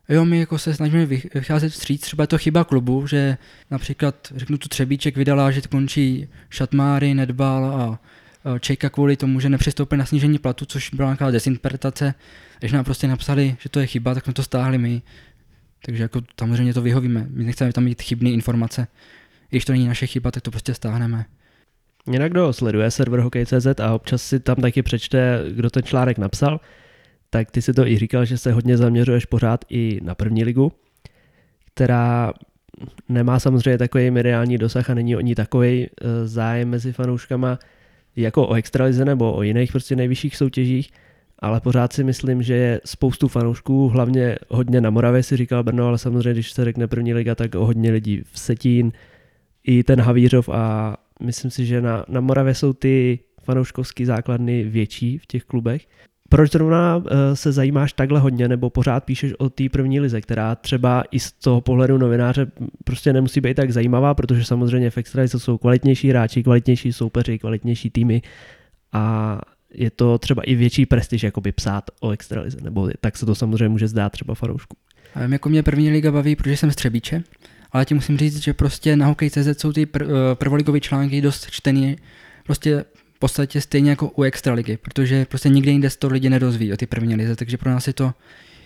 Jo, 0.08 0.24
my 0.24 0.40
jako 0.40 0.58
se 0.58 0.74
snažíme 0.74 1.06
vycházet 1.06 1.68
vstříc, 1.68 2.00
třeba 2.00 2.22
je 2.22 2.26
to 2.26 2.38
chyba 2.38 2.64
klubu, 2.64 3.06
že 3.06 3.36
například, 3.70 4.32
řeknu 4.36 4.58
tu 4.58 4.68
Třebíček 4.68 5.16
vydala, 5.16 5.50
že 5.50 5.60
končí 5.60 6.28
šatmáry, 6.50 7.14
nedbal 7.14 7.64
a 7.64 7.98
Čejka 8.60 8.90
kvůli 8.90 9.16
tomu, 9.16 9.40
že 9.40 9.48
nepřistoupil 9.48 9.98
na 9.98 10.06
snížení 10.06 10.38
platu, 10.38 10.64
což 10.64 10.90
byla 10.90 11.08
nějaká 11.08 11.30
desinterpretace. 11.30 12.14
Když 12.58 12.72
nám 12.72 12.84
prostě 12.84 13.08
napsali, 13.08 13.56
že 13.60 13.68
to 13.68 13.80
je 13.80 13.86
chyba, 13.86 14.14
tak 14.14 14.24
jsme 14.24 14.32
to 14.32 14.42
stáhli 14.42 14.78
my. 14.78 15.02
Takže 15.86 16.02
jako 16.02 16.20
samozřejmě 16.40 16.74
to 16.74 16.82
vyhovíme. 16.82 17.26
My 17.30 17.44
nechceme 17.44 17.72
tam 17.72 17.84
mít 17.84 18.02
chybné 18.02 18.30
informace. 18.30 18.86
Když 19.50 19.64
to 19.64 19.72
není 19.72 19.88
naše 19.88 20.06
chyba, 20.06 20.30
tak 20.30 20.42
to 20.42 20.50
prostě 20.50 20.74
stáhneme. 20.74 21.24
Jinak 22.12 22.32
kdo 22.32 22.52
sleduje 22.52 22.90
server 22.90 23.20
Hokej.cz 23.20 23.80
a 23.82 23.94
občas 23.94 24.22
si 24.22 24.40
tam 24.40 24.56
taky 24.56 24.82
přečte, 24.82 25.44
kdo 25.50 25.70
ten 25.70 25.82
článek 25.82 26.18
napsal, 26.18 26.60
tak 27.30 27.50
ty 27.50 27.62
si 27.62 27.72
to 27.72 27.86
i 27.86 27.98
říkal, 27.98 28.24
že 28.24 28.38
se 28.38 28.52
hodně 28.52 28.76
zaměřuješ 28.76 29.24
pořád 29.24 29.64
i 29.68 30.00
na 30.02 30.14
první 30.14 30.44
ligu, 30.44 30.72
která 31.74 32.32
nemá 33.08 33.40
samozřejmě 33.40 33.78
takový 33.78 34.10
mediální 34.10 34.58
dosah 34.58 34.90
a 34.90 34.94
není 34.94 35.16
o 35.16 35.20
ní 35.20 35.34
takový 35.34 35.86
eh, 35.86 36.26
zájem 36.26 36.68
mezi 36.68 36.92
fanouškama 36.92 37.58
jako 38.16 38.48
o 38.48 38.54
extralize 38.54 39.04
nebo 39.04 39.32
o 39.32 39.42
jiných 39.42 39.72
prostě 39.72 39.96
nejvyšších 39.96 40.36
soutěžích, 40.36 40.90
ale 41.38 41.60
pořád 41.60 41.92
si 41.92 42.04
myslím, 42.04 42.42
že 42.42 42.54
je 42.54 42.80
spoustu 42.84 43.28
fanoušků, 43.28 43.88
hlavně 43.88 44.36
hodně 44.48 44.80
na 44.80 44.90
Moravě 44.90 45.22
si 45.22 45.36
říkal 45.36 45.62
Brno, 45.62 45.86
ale 45.86 45.98
samozřejmě, 45.98 46.32
když 46.32 46.52
se 46.52 46.64
řekne 46.64 46.86
první 46.86 47.14
liga, 47.14 47.34
tak 47.34 47.54
o 47.54 47.66
hodně 47.66 47.90
lidí 47.90 48.22
v 48.32 48.38
Setín, 48.38 48.92
i 49.64 49.84
ten 49.84 50.00
Havířov 50.00 50.48
a 50.48 50.96
myslím 51.22 51.50
si, 51.50 51.66
že 51.66 51.80
na, 51.80 52.04
na 52.08 52.20
Moravě 52.20 52.54
jsou 52.54 52.72
ty 52.72 53.18
fanouškovské 53.42 54.06
základny 54.06 54.64
větší 54.64 55.18
v 55.18 55.26
těch 55.26 55.44
klubech 55.44 55.86
proč 56.28 56.52
zrovna 56.52 57.02
eh, 57.06 57.36
se 57.36 57.52
zajímáš 57.52 57.92
takhle 57.92 58.20
hodně, 58.20 58.48
nebo 58.48 58.70
pořád 58.70 59.04
píšeš 59.04 59.32
o 59.38 59.50
té 59.50 59.68
první 59.68 60.00
lize, 60.00 60.20
která 60.20 60.54
třeba 60.54 61.04
i 61.10 61.20
z 61.20 61.32
toho 61.32 61.60
pohledu 61.60 61.98
novináře 61.98 62.46
prostě 62.84 63.12
nemusí 63.12 63.40
být 63.40 63.54
tak 63.54 63.70
zajímavá, 63.70 64.14
protože 64.14 64.44
samozřejmě 64.44 64.90
v 64.90 64.98
extralize 64.98 65.38
jsou 65.38 65.58
kvalitnější 65.58 66.08
hráči, 66.10 66.42
kvalitnější 66.42 66.92
soupeři, 66.92 67.38
kvalitnější 67.38 67.90
týmy 67.90 68.22
a 68.92 69.38
je 69.74 69.90
to 69.90 70.18
třeba 70.18 70.42
i 70.42 70.54
větší 70.54 70.86
prestiž 70.86 71.22
jakoby 71.22 71.52
psát 71.52 71.84
o 72.00 72.10
extralize, 72.10 72.58
nebo 72.60 72.90
tak 73.00 73.16
se 73.16 73.26
to 73.26 73.34
samozřejmě 73.34 73.68
může 73.68 73.88
zdát 73.88 74.12
třeba 74.12 74.34
faroušku. 74.34 74.76
A 75.14 75.20
jako 75.20 75.48
mě 75.48 75.62
první 75.62 75.90
liga 75.90 76.12
baví, 76.12 76.36
protože 76.36 76.56
jsem 76.56 76.70
z 76.70 76.76
Třebíče, 76.76 77.22
ale 77.72 77.84
ti 77.84 77.94
musím 77.94 78.18
říct, 78.18 78.42
že 78.42 78.54
prostě 78.54 78.96
na 78.96 79.06
hokej.cz 79.06 79.60
jsou 79.60 79.72
ty 79.72 79.86
pr- 79.86 80.06
eh, 80.06 80.34
prvoligové 80.34 80.80
články 80.80 81.20
dost 81.20 81.46
čtený, 81.50 81.96
prostě 82.44 82.84
v 83.18 83.20
podstatě 83.20 83.60
stejně 83.60 83.90
jako 83.90 84.08
u 84.08 84.22
Extraligy, 84.22 84.76
protože 84.76 85.24
prostě 85.24 85.48
nikde 85.48 85.70
jinde 85.70 85.88
to 85.98 86.08
lidi 86.08 86.30
nedozví 86.30 86.72
o 86.72 86.76
ty 86.76 86.86
první 86.86 87.14
lize, 87.14 87.36
takže 87.36 87.56
pro 87.56 87.70
nás 87.70 87.86
je 87.86 87.92
to 87.92 88.14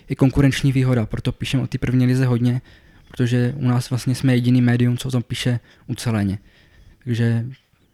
i 0.09 0.15
konkurenční 0.15 0.71
výhoda, 0.71 1.05
proto 1.05 1.31
píšeme 1.31 1.63
o 1.63 1.67
ty 1.67 1.77
první 1.77 2.05
lize 2.05 2.25
hodně, 2.25 2.61
protože 3.11 3.53
u 3.57 3.67
nás 3.67 3.89
vlastně 3.89 4.15
jsme 4.15 4.33
jediný 4.33 4.61
médium, 4.61 4.97
co 4.97 5.07
o 5.07 5.11
tom 5.11 5.23
píše 5.23 5.59
uceleně. 5.87 6.37
Takže 7.03 7.45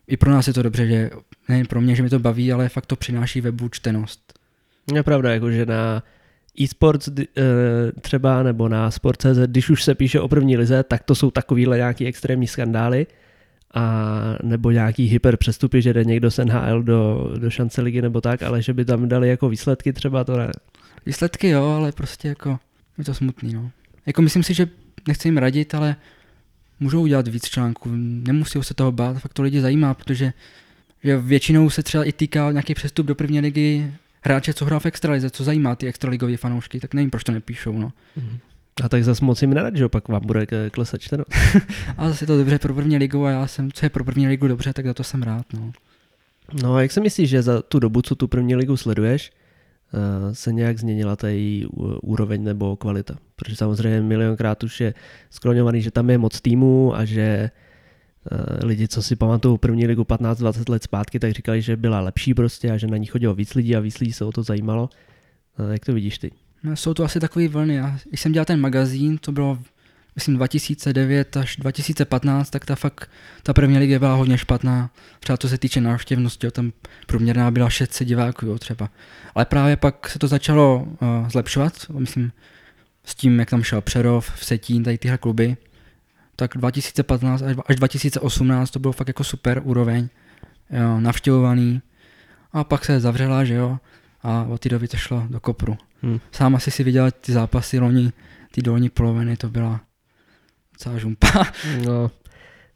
i 0.08 0.18
pro 0.18 0.32
nás 0.32 0.48
je 0.48 0.54
to 0.54 0.64
dobře, 0.64 0.88
že 0.88 1.10
nejen 1.50 1.66
pro 1.66 1.82
mě, 1.82 1.96
že 1.96 2.04
mi 2.04 2.10
to 2.10 2.20
baví, 2.20 2.54
ale 2.54 2.70
fakt 2.70 2.86
to 2.86 2.96
přináší 2.96 3.42
webu 3.42 3.70
čtenost. 3.70 4.40
Je 4.94 5.04
pravda, 5.04 5.34
jako 5.34 5.52
že 5.52 5.66
na 5.66 6.04
e-sports 6.62 7.10
eh, 7.20 7.24
třeba 8.02 8.44
nebo 8.44 8.70
na 8.70 8.92
Sport.cz, 8.92 9.38
když 9.46 9.70
už 9.70 9.84
se 9.84 9.96
píše 9.96 10.20
o 10.20 10.28
první 10.28 10.58
lize, 10.58 10.84
tak 10.84 11.04
to 11.04 11.16
jsou 11.16 11.32
takovýhle 11.32 11.78
nějaký 11.78 12.06
extrémní 12.06 12.48
skandály 12.48 13.08
a 13.74 14.14
nebo 14.44 14.72
nějaký 14.72 15.06
hyper 15.06 15.38
přestupy, 15.38 15.82
že 15.82 15.94
jde 15.94 16.04
někdo 16.04 16.32
z 16.32 16.38
NHL 16.38 16.84
do, 16.84 17.32
do 17.38 17.50
šance 17.50 17.82
ligy 17.82 18.02
nebo 18.02 18.22
tak, 18.22 18.44
ale 18.44 18.62
že 18.62 18.74
by 18.74 18.86
tam 18.86 19.10
dali 19.10 19.30
jako 19.30 19.50
výsledky 19.50 19.94
třeba 19.94 20.24
to 20.24 20.38
ne. 20.38 20.52
Výsledky 21.06 21.50
jo, 21.50 21.64
ale 21.64 21.92
prostě 21.92 22.28
jako 22.28 22.60
je 22.98 23.04
to 23.04 23.14
smutný, 23.14 23.54
no. 23.54 23.72
Jako 24.06 24.22
myslím 24.22 24.44
si, 24.44 24.54
že 24.54 24.68
nechci 25.08 25.28
jim 25.28 25.38
radit, 25.38 25.76
ale 25.76 25.96
můžou 26.80 27.02
udělat 27.02 27.28
víc 27.28 27.50
článků, 27.50 27.90
nemusí 27.96 28.60
se 28.62 28.74
toho 28.74 28.92
bát, 28.92 29.20
fakt 29.20 29.34
to 29.34 29.42
lidi 29.42 29.62
zajímá, 29.62 29.94
protože 29.94 30.34
že 31.04 31.18
většinou 31.18 31.70
se 31.70 31.84
třeba 31.84 32.04
i 32.04 32.12
týká 32.12 32.52
nějaký 32.52 32.74
přestup 32.74 33.06
do 33.06 33.16
první 33.16 33.40
ligy 33.40 33.94
hráče, 34.22 34.54
co 34.54 34.66
hrál 34.66 34.80
v 34.80 34.86
extralize, 34.86 35.30
co 35.30 35.44
zajímá 35.44 35.76
ty 35.76 35.88
extraligové 35.88 36.38
fanoušky, 36.38 36.80
tak 36.80 36.94
nevím, 36.94 37.10
proč 37.10 37.24
to 37.24 37.32
nepíšou, 37.32 37.80
no. 37.80 37.92
Mm. 38.16 38.38
A 38.84 38.90
tak 38.90 39.04
zase 39.04 39.26
moc 39.26 39.42
jim 39.42 39.54
nerad, 39.54 39.76
že 39.76 39.86
opak 39.86 40.08
vám 40.08 40.22
bude 40.26 40.46
klesat 40.72 41.02
čteno. 41.02 41.24
a 41.98 42.10
zase 42.10 42.24
je 42.24 42.28
to 42.28 42.38
dobře 42.38 42.60
pro 42.60 42.74
první 42.74 42.98
ligu 42.98 43.26
a 43.26 43.32
já 43.32 43.48
jsem, 43.48 43.72
co 43.72 43.86
je 43.86 43.90
pro 43.90 44.04
první 44.04 44.28
ligu 44.28 44.48
dobře, 44.48 44.74
tak 44.74 44.86
za 44.86 44.94
to 44.94 45.04
jsem 45.04 45.24
rád, 45.24 45.46
no. 45.54 45.72
No 46.64 46.76
a 46.76 46.82
jak 46.82 46.92
si 46.92 47.02
myslíš, 47.02 47.30
že 47.30 47.42
za 47.42 47.62
tu 47.62 47.80
dobu, 47.80 48.02
co 48.02 48.16
tu 48.16 48.28
první 48.28 48.56
ligu 48.56 48.78
sleduješ, 48.78 49.32
eh, 49.94 50.36
se 50.36 50.54
nějak 50.54 50.80
změnila 50.80 51.16
ta 51.16 51.28
její 51.28 51.66
úroveň 52.02 52.44
nebo 52.44 52.76
kvalita? 52.76 53.16
Protože 53.36 53.56
samozřejmě 53.56 54.02
milionkrát 54.02 54.64
už 54.64 54.82
je 54.82 54.94
skloňovaný, 55.30 55.82
že 55.82 55.92
tam 55.92 56.10
je 56.10 56.18
moc 56.18 56.42
týmů 56.42 56.96
a 56.96 57.06
že 57.06 57.50
Eh, 58.32 58.66
lidi, 58.66 58.88
co 58.88 59.04
si 59.04 59.16
pamatují 59.16 59.58
první 59.58 59.88
ligu 59.88 60.04
15-20 60.04 60.70
let 60.70 60.84
zpátky, 60.84 61.20
tak 61.20 61.32
říkali, 61.32 61.62
že 61.62 61.78
byla 61.78 62.00
lepší 62.00 62.34
prostě 62.34 62.72
a 62.72 62.78
že 62.78 62.88
na 62.88 62.98
ní 62.98 63.06
chodilo 63.06 63.34
víc 63.34 63.54
lidí 63.54 63.76
a 63.76 63.80
víc 63.80 64.00
lidí 64.00 64.14
se 64.14 64.26
o 64.26 64.32
to 64.32 64.44
zajímalo. 64.44 64.90
Eh, 65.60 65.74
jak 65.74 65.86
to 65.86 65.94
vidíš 65.94 66.18
ty? 66.18 66.32
No, 66.64 66.76
jsou 66.76 66.94
to 66.94 67.04
asi 67.04 67.20
takové 67.20 67.48
vlny. 67.48 67.76
Já, 67.76 68.00
když 68.10 68.22
jsem 68.22 68.32
dělal 68.32 68.46
ten 68.46 68.60
magazín, 68.60 69.18
to 69.18 69.32
bylo 69.32 69.58
myslím 70.16 70.36
2009 70.36 71.38
až 71.38 71.58
2015, 71.58 72.50
tak 72.50 72.66
ta 72.66 72.76
fakt, 72.76 73.10
ta 73.44 73.54
první 73.54 73.78
liga 73.78 74.00
byla 74.00 74.14
hodně 74.14 74.38
špatná. 74.38 74.90
Třeba 75.20 75.38
co 75.38 75.50
se 75.50 75.58
týče 75.58 75.82
návštěvnosti, 75.82 76.52
tam 76.52 76.72
průměrná 77.08 77.52
byla 77.52 77.70
600 77.70 78.08
diváků 78.08 78.46
jo, 78.46 78.58
třeba. 78.58 78.90
Ale 79.36 79.46
právě 79.46 79.78
pak 79.78 80.10
se 80.10 80.20
to 80.20 80.28
začalo 80.28 80.80
uh, 80.80 81.30
zlepšovat, 81.30 81.74
myslím, 81.90 82.32
s 83.06 83.16
tím, 83.16 83.40
jak 83.40 83.50
tam 83.50 83.64
šel 83.64 83.82
Přerov, 83.82 84.36
Vsetín, 84.36 84.84
tady 84.84 84.98
tyhle 84.98 85.18
kluby, 85.18 85.58
tak 86.36 86.52
2015 86.56 87.44
až 87.66 87.76
2018 87.76 88.72
to 88.72 88.80
bylo 88.80 88.94
fakt 88.94 89.08
jako 89.08 89.24
super 89.24 89.62
úroveň, 89.64 90.10
jo, 90.70 91.00
navštěvovaný. 91.00 91.82
A 92.54 92.64
pak 92.64 92.86
se 92.86 93.00
zavřela, 93.00 93.44
že 93.44 93.54
jo, 93.54 93.78
a 94.24 94.44
od 94.44 94.62
té 94.62 94.70
doby 94.70 94.88
to 94.88 94.98
šlo 94.98 95.24
do 95.30 95.40
kopru. 95.40 95.78
Hmm. 96.02 96.20
Sám 96.32 96.56
asi 96.56 96.72
si 96.72 96.84
viděl 96.84 97.12
ty 97.12 97.32
zápasy 97.32 97.80
loni, 97.80 98.12
ty 98.52 98.62
dolní 98.62 98.90
poloviny, 98.90 99.38
to 99.38 99.50
byla 99.50 99.82
celá 100.78 100.98
žumpa. 100.98 101.28
No, 101.86 102.12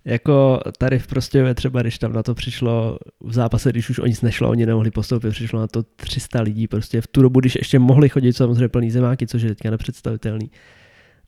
jako 0.06 0.60
tady 0.78 1.00
v 1.00 1.08
Prostějově 1.08 1.54
třeba, 1.54 1.82
když 1.82 2.00
tam 2.00 2.14
na 2.14 2.24
to 2.24 2.36
přišlo 2.36 3.00
v 3.20 3.34
zápase, 3.34 3.70
když 3.70 3.90
už 3.90 4.00
o 4.00 4.06
nic 4.06 4.22
nešlo, 4.22 4.50
oni 4.50 4.66
nemohli 4.66 4.92
postoupit, 4.92 5.30
přišlo 5.30 5.60
na 5.60 5.68
to 5.68 5.84
300 5.84 6.42
lidí 6.42 6.68
prostě 6.68 7.02
v 7.02 7.08
tu 7.08 7.22
dobu, 7.22 7.40
když 7.40 7.56
ještě 7.56 7.80
mohli 7.80 8.10
chodit 8.10 8.34
samozřejmě 8.34 8.68
plný 8.68 8.92
zemáky, 8.92 9.28
což 9.28 9.42
je 9.42 9.50
teďka 9.50 9.72
nepředstavitelný 9.72 10.52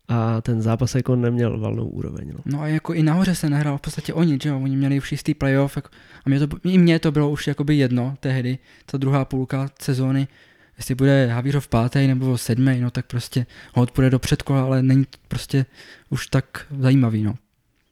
a 0.07 0.41
ten 0.41 0.61
zápas 0.61 0.95
jako 0.95 1.15
neměl 1.15 1.59
valnou 1.59 1.87
úroveň. 1.87 2.31
No. 2.33 2.39
no 2.45 2.61
a 2.61 2.67
jako 2.67 2.93
i 2.93 3.03
nahoře 3.03 3.35
se 3.35 3.49
nehrál 3.49 3.77
v 3.77 3.81
podstatě 3.81 4.13
o 4.13 4.23
nic, 4.23 4.43
že 4.43 4.49
jo? 4.49 4.59
Oni 4.59 4.75
měli 4.75 4.97
už 4.97 5.11
jistý 5.11 5.33
playoff 5.33 5.75
jako, 5.75 5.89
a 6.25 6.29
mě 6.29 6.47
to, 6.47 6.57
i 6.63 6.77
mně 6.77 6.99
to 6.99 7.11
bylo 7.11 7.29
už 7.29 7.47
jakoby 7.47 7.75
jedno 7.75 8.15
tehdy, 8.19 8.57
ta 8.85 8.97
druhá 8.97 9.25
půlka 9.25 9.69
sezóny, 9.81 10.27
jestli 10.77 10.95
bude 10.95 11.27
Havířov 11.27 11.67
pátý 11.67 12.07
nebo 12.07 12.37
sedmý, 12.37 12.79
no 12.79 12.91
tak 12.91 13.05
prostě 13.05 13.45
hod 13.73 13.91
půjde 13.91 14.09
do 14.09 14.19
předkola, 14.19 14.63
ale 14.63 14.83
není 14.83 15.05
to 15.05 15.17
prostě 15.27 15.65
už 16.09 16.27
tak 16.27 16.65
zajímavý, 16.79 17.23
no. 17.23 17.35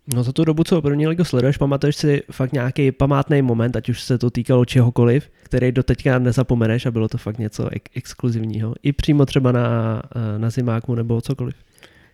No 0.07 0.23
za 0.23 0.31
tu 0.31 0.45
dobu, 0.45 0.63
co 0.63 0.81
první 0.81 1.07
ligu 1.07 1.23
sleduješ, 1.23 1.57
pamatuješ 1.57 1.95
si 1.95 2.23
fakt 2.31 2.53
nějaký 2.53 2.91
památný 2.91 3.41
moment, 3.41 3.75
ať 3.75 3.89
už 3.89 4.01
se 4.01 4.17
to 4.17 4.29
týkalo 4.29 4.65
čehokoliv, 4.65 5.29
který 5.43 5.71
do 5.71 5.83
teďka 5.83 6.19
nezapomeneš 6.19 6.85
a 6.85 6.91
bylo 6.91 7.07
to 7.07 7.17
fakt 7.17 7.37
něco 7.37 7.69
ek- 7.69 7.89
exkluzivního. 7.95 8.75
I 8.83 8.91
přímo 8.91 9.25
třeba 9.25 9.51
na, 9.51 10.01
na 10.37 10.49
zimáku 10.49 10.95
nebo 10.95 11.21
cokoliv. 11.21 11.55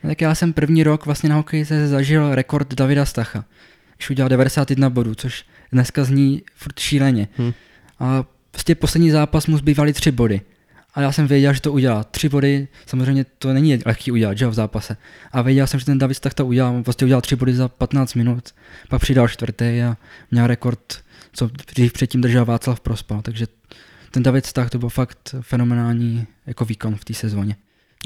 No 0.03 0.09
tak 0.09 0.21
já 0.21 0.35
jsem 0.35 0.53
první 0.53 0.83
rok 0.83 1.05
vlastně 1.05 1.29
na 1.29 1.35
hokeji 1.35 1.65
se 1.65 1.87
zažil 1.87 2.35
rekord 2.35 2.73
Davida 2.73 3.05
Stacha, 3.05 3.45
když 3.97 4.09
udělal 4.09 4.29
91 4.29 4.89
bodů, 4.89 5.15
což 5.15 5.45
dneska 5.71 6.03
zní 6.03 6.41
furt 6.55 6.79
šíleně. 6.79 7.27
Hmm. 7.37 7.53
A 7.99 8.23
prostě 8.51 8.75
poslední 8.75 9.11
zápas 9.11 9.47
mu 9.47 9.57
zbývaly 9.57 9.93
tři 9.93 10.11
body. 10.11 10.41
A 10.99 11.01
já 11.01 11.11
jsem 11.11 11.27
věděl, 11.27 11.53
že 11.53 11.61
to 11.61 11.71
udělá. 11.71 12.03
Tři 12.03 12.29
body, 12.29 12.67
samozřejmě 12.85 13.25
to 13.37 13.53
není 13.53 13.79
lehký 13.85 14.11
udělat, 14.11 14.37
že 14.37 14.47
v 14.47 14.53
zápase. 14.53 14.97
A 15.31 15.41
věděl 15.41 15.67
jsem, 15.67 15.79
že 15.79 15.85
ten 15.85 15.97
David 15.97 16.17
Stach 16.17 16.33
to 16.33 16.45
udělal. 16.45 16.75
On 16.75 16.83
prostě 16.83 17.05
udělal 17.05 17.21
tři 17.21 17.35
body 17.35 17.53
za 17.53 17.67
15 17.67 18.13
minut. 18.13 18.49
Pak 18.89 19.01
přidal 19.01 19.27
čtvrtý 19.27 19.81
a 19.81 19.97
měl 20.31 20.47
rekord, 20.47 20.97
co 21.33 21.49
dřív 21.75 21.93
předtím 21.93 22.21
držel 22.21 22.45
Václav 22.45 22.79
Prospa. 22.79 23.21
Takže 23.21 23.45
ten 24.11 24.23
David 24.23 24.45
Stach 24.45 24.69
to 24.69 24.79
byl 24.79 24.89
fakt 24.89 25.35
fenomenální 25.41 26.27
jako 26.45 26.65
výkon 26.65 26.95
v 26.95 27.05
té 27.05 27.13
sezóně. 27.13 27.55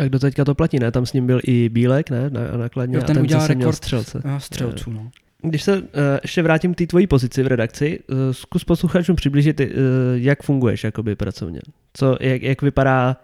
A 0.01 0.03
kdo 0.03 0.19
teďka 0.19 0.45
to 0.45 0.55
platí, 0.55 0.79
ne? 0.79 0.91
Tam 0.91 1.05
s 1.05 1.13
ním 1.13 1.25
byl 1.25 1.39
i 1.43 1.69
Bílek, 1.69 2.09
ne? 2.09 2.29
Na, 2.29 2.57
nakladně. 2.57 2.97
Jo, 2.97 3.01
ten, 3.01 3.11
a 3.11 3.13
ten 3.13 3.23
udělal 3.23 3.47
rekord 3.47 3.75
střelce. 3.75 4.21
střelců, 4.37 4.91
no. 4.91 5.11
Když 5.45 5.63
se 5.63 5.77
uh, 5.77 5.87
ještě 6.23 6.41
vrátím 6.41 6.73
k 6.73 6.77
té 6.77 6.87
tvojí 6.87 7.07
pozici 7.07 7.43
v 7.43 7.47
redakci, 7.47 7.99
uh, 7.99 8.17
zkus 8.31 8.63
posluchačům 8.63 9.15
přiblížit, 9.15 9.59
uh, 9.59 9.67
jak 10.15 10.43
funguješ 10.43 10.83
jakoby 10.83 11.15
pracovně. 11.15 11.59
Co, 11.93 12.17
jak, 12.19 12.41
jak 12.41 12.61
vypadá 12.61 13.17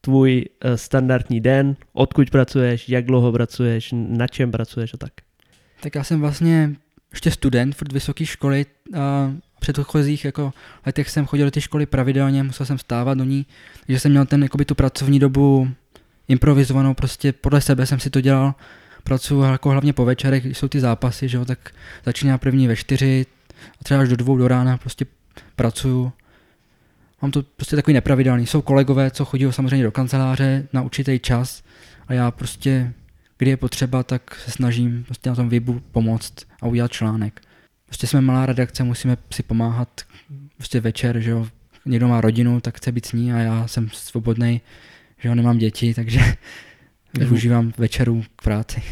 tvůj 0.00 0.44
uh, 0.64 0.74
standardní 0.74 1.40
den, 1.40 1.76
odkud 1.92 2.30
pracuješ, 2.30 2.88
jak 2.88 3.04
dlouho 3.04 3.32
pracuješ, 3.32 3.90
na 3.92 4.26
čem 4.28 4.50
pracuješ 4.50 4.94
a 4.94 4.96
tak. 4.96 5.12
Tak 5.80 5.94
já 5.94 6.04
jsem 6.04 6.20
vlastně 6.20 6.74
ještě 7.12 7.30
student 7.30 7.74
v 7.74 7.92
vysoké 7.92 8.26
školy 8.26 8.66
a 8.98 9.32
předchozích 9.60 10.24
jako 10.24 10.52
letech 10.86 11.10
jsem 11.10 11.26
chodil 11.26 11.46
do 11.46 11.50
té 11.50 11.60
školy 11.60 11.86
pravidelně, 11.86 12.42
musel 12.42 12.66
jsem 12.66 12.78
stávat 12.78 13.18
do 13.18 13.24
ní, 13.24 13.46
takže 13.86 14.00
jsem 14.00 14.10
měl 14.10 14.26
ten, 14.26 14.42
jakoby 14.42 14.64
tu 14.64 14.74
pracovní 14.74 15.18
dobu 15.18 15.68
improvizovanou, 16.28 16.94
prostě 16.94 17.32
podle 17.32 17.60
sebe 17.60 17.86
jsem 17.86 18.00
si 18.00 18.10
to 18.10 18.20
dělal, 18.20 18.54
pracuji 19.04 19.42
jako 19.42 19.70
hlavně 19.70 19.92
po 19.92 20.04
večerech, 20.04 20.44
když 20.44 20.58
jsou 20.58 20.68
ty 20.68 20.80
zápasy, 20.80 21.28
že 21.28 21.36
jo, 21.36 21.44
tak 21.44 21.70
začíná 22.04 22.38
první 22.38 22.68
ve 22.68 22.76
čtyři 22.76 23.26
a 23.80 23.84
třeba 23.84 24.00
až 24.00 24.08
do 24.08 24.16
dvou 24.16 24.36
do 24.36 24.48
rána 24.48 24.76
prostě 24.76 25.06
pracuju. 25.56 26.12
Mám 27.22 27.30
to 27.30 27.42
prostě 27.42 27.76
takový 27.76 27.94
nepravidelný. 27.94 28.46
Jsou 28.46 28.62
kolegové, 28.62 29.10
co 29.10 29.24
chodí 29.24 29.46
samozřejmě 29.50 29.84
do 29.84 29.92
kanceláře 29.92 30.66
na 30.72 30.82
určitý 30.82 31.18
čas 31.18 31.62
a 32.08 32.12
já 32.12 32.30
prostě, 32.30 32.92
kdy 33.38 33.50
je 33.50 33.56
potřeba, 33.56 34.02
tak 34.02 34.34
se 34.44 34.50
snažím 34.50 35.04
prostě 35.04 35.30
na 35.30 35.36
tom 35.36 35.48
webu 35.48 35.82
pomoct 35.92 36.34
a 36.62 36.66
udělat 36.66 36.92
článek. 36.92 37.40
Prostě 37.86 38.06
jsme 38.06 38.20
malá 38.20 38.46
redakce, 38.46 38.84
musíme 38.84 39.16
si 39.32 39.42
pomáhat 39.42 40.00
prostě 40.56 40.80
večer, 40.80 41.20
že 41.20 41.30
jo, 41.30 41.46
někdo 41.86 42.08
má 42.08 42.20
rodinu, 42.20 42.60
tak 42.60 42.76
chce 42.76 42.92
být 42.92 43.06
s 43.06 43.12
ní 43.12 43.32
a 43.32 43.38
já 43.38 43.66
jsem 43.66 43.88
svobodný, 43.92 44.60
že 45.18 45.28
jo, 45.28 45.34
nemám 45.34 45.58
děti, 45.58 45.94
takže 45.94 46.20
využívám 47.18 47.72
večerů 47.78 48.24
k 48.36 48.42
práci. 48.42 48.82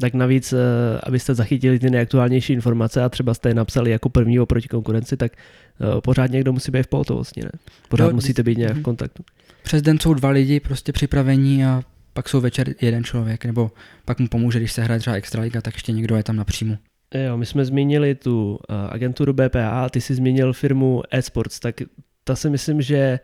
Tak 0.00 0.14
navíc, 0.14 0.52
eh, 0.52 0.56
abyste 1.02 1.34
zachytili 1.34 1.78
ty 1.78 1.90
nejaktuálnější 1.90 2.52
informace 2.52 3.02
a 3.02 3.08
třeba 3.08 3.34
jste 3.34 3.48
je 3.48 3.54
napsali 3.54 3.90
jako 3.90 4.08
první 4.08 4.40
oproti 4.40 4.68
konkurenci, 4.68 5.16
tak 5.16 5.32
eh, 5.32 6.00
pořád 6.00 6.30
někdo 6.30 6.52
musí 6.52 6.72
být 6.72 6.82
v 6.82 6.88
pohotovosti, 6.88 7.40
ne? 7.44 7.50
Pořád 7.88 8.06
jo, 8.06 8.12
musíte 8.12 8.42
být 8.42 8.58
nějak 8.58 8.72
v 8.72 8.76
mhm. 8.76 8.82
kontaktu. 8.82 9.22
Přes 9.62 9.82
den 9.82 9.98
jsou 9.98 10.14
dva 10.14 10.30
lidi 10.30 10.60
prostě 10.60 10.92
připravení 10.92 11.64
a 11.64 11.82
pak 12.12 12.28
jsou 12.28 12.40
večer 12.40 12.74
jeden 12.80 13.04
člověk, 13.04 13.44
nebo 13.44 13.70
pak 14.04 14.18
mu 14.18 14.28
pomůže, 14.28 14.58
když 14.58 14.72
se 14.72 14.82
hraje 14.82 15.00
třeba 15.00 15.16
extraliga, 15.16 15.60
tak 15.60 15.74
ještě 15.74 15.92
někdo 15.92 16.16
je 16.16 16.22
tam 16.22 16.36
napřímo. 16.36 16.76
Jo, 17.14 17.36
my 17.36 17.46
jsme 17.46 17.64
zmínili 17.64 18.14
tu 18.14 18.58
eh, 18.68 18.74
agenturu 18.90 19.32
BPA 19.32 19.88
ty 19.88 20.00
jsi 20.00 20.14
zmínil 20.14 20.52
firmu 20.52 21.02
eSports, 21.10 21.60
tak 21.60 21.74
ta 22.24 22.36
si 22.36 22.50
myslím, 22.50 22.82
že 22.82 23.20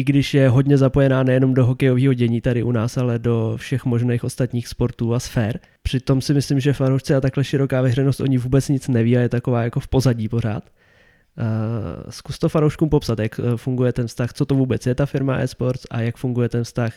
i 0.00 0.04
když 0.04 0.34
je 0.34 0.48
hodně 0.48 0.78
zapojená 0.78 1.22
nejenom 1.22 1.54
do 1.54 1.66
hokejového 1.66 2.14
dění 2.14 2.40
tady 2.40 2.62
u 2.62 2.72
nás, 2.72 2.96
ale 2.96 3.18
do 3.18 3.54
všech 3.56 3.84
možných 3.84 4.24
ostatních 4.24 4.68
sportů 4.68 5.14
a 5.14 5.20
sfér. 5.20 5.60
Přitom 5.82 6.20
si 6.20 6.34
myslím, 6.34 6.60
že 6.60 6.72
fanoušci 6.72 7.14
a 7.14 7.20
takhle 7.20 7.44
široká 7.44 7.82
veřejnost 7.82 8.20
o 8.20 8.26
ní 8.26 8.38
vůbec 8.38 8.68
nic 8.68 8.88
neví 8.88 9.16
a 9.16 9.20
je 9.20 9.28
taková 9.28 9.62
jako 9.62 9.80
v 9.80 9.88
pozadí 9.88 10.28
pořád. 10.28 10.64
Zkus 12.10 12.38
to 12.38 12.48
fanouškům 12.48 12.88
popsat, 12.88 13.18
jak 13.18 13.38
uh, 13.38 13.56
funguje 13.56 13.92
ten 13.92 14.06
vztah, 14.06 14.32
co 14.32 14.46
to 14.46 14.54
vůbec 14.54 14.86
je 14.86 14.94
ta 14.94 15.06
firma 15.06 15.36
eSports 15.36 15.86
a 15.90 16.00
jak 16.00 16.16
funguje 16.16 16.48
ten 16.48 16.64
vztah 16.64 16.92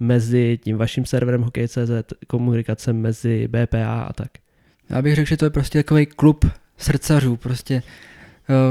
mezi 0.00 0.58
tím 0.64 0.76
vaším 0.76 1.04
serverem 1.06 1.42
Hokej.cz, 1.42 1.90
komunikace 2.26 2.92
mezi 2.92 3.48
BPA 3.48 4.02
a 4.02 4.12
tak. 4.12 4.30
Já 4.90 5.02
bych 5.02 5.14
řekl, 5.14 5.28
že 5.28 5.36
to 5.36 5.44
je 5.44 5.50
prostě 5.50 5.78
takový 5.78 6.06
klub 6.06 6.44
srdcařů, 6.76 7.36
prostě 7.36 7.82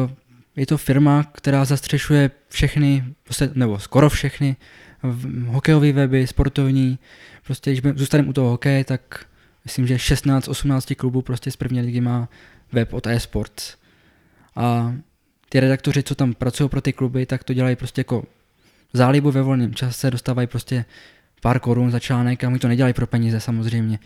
uh, 0.03 0.11
je 0.55 0.65
to 0.65 0.77
firma, 0.77 1.23
která 1.23 1.65
zastřešuje 1.65 2.31
všechny, 2.49 3.03
prostě, 3.23 3.49
nebo 3.55 3.79
skoro 3.79 4.09
všechny 4.09 4.55
hokejové 5.47 5.91
weby, 5.91 6.27
sportovní. 6.27 6.99
Prostě, 7.45 7.71
když 7.71 7.93
zůstaneme 7.95 8.29
u 8.29 8.33
toho 8.33 8.49
hokeje, 8.49 8.83
tak 8.83 9.25
myslím, 9.65 9.87
že 9.87 9.95
16-18 9.95 10.95
klubů 10.95 11.21
prostě 11.21 11.51
z 11.51 11.55
první 11.55 11.81
ligy 11.81 12.01
má 12.01 12.29
web 12.71 12.93
od 12.93 13.07
eSports. 13.07 13.75
A 14.55 14.95
ty 15.49 15.59
redaktoři, 15.59 16.03
co 16.03 16.15
tam 16.15 16.33
pracují 16.33 16.69
pro 16.69 16.81
ty 16.81 16.93
kluby, 16.93 17.25
tak 17.25 17.43
to 17.43 17.53
dělají 17.53 17.75
prostě 17.75 17.99
jako 17.99 18.23
zálibu 18.93 19.31
ve 19.31 19.41
volném 19.41 19.75
čase, 19.75 20.11
dostávají 20.11 20.47
prostě 20.47 20.85
pár 21.41 21.59
korun 21.59 21.91
za 21.91 21.99
článek 21.99 22.43
a 22.43 22.49
my 22.49 22.59
to 22.59 22.67
nedělají 22.67 22.93
pro 22.93 23.07
peníze 23.07 23.39
samozřejmě. 23.39 23.99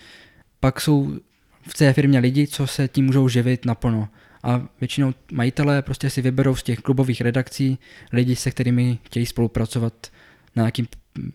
Pak 0.59 0.81
jsou 0.81 1.19
v 1.67 1.73
té 1.73 1.93
firmě 1.93 2.19
lidi, 2.19 2.47
co 2.47 2.67
se 2.67 2.88
tím 2.88 3.05
můžou 3.05 3.29
živit 3.29 3.65
naplno. 3.65 4.09
A 4.43 4.67
většinou 4.80 5.13
majitelé 5.32 5.82
prostě 5.82 6.10
si 6.10 6.21
vyberou 6.21 6.56
z 6.56 6.63
těch 6.63 6.80
klubových 6.80 7.21
redakcí 7.21 7.80
lidi, 8.12 8.36
se 8.36 8.52
kterými 8.52 8.97
chtějí 9.04 9.25
spolupracovat 9.25 10.08
na 10.56 10.63
nějakým 10.63 10.88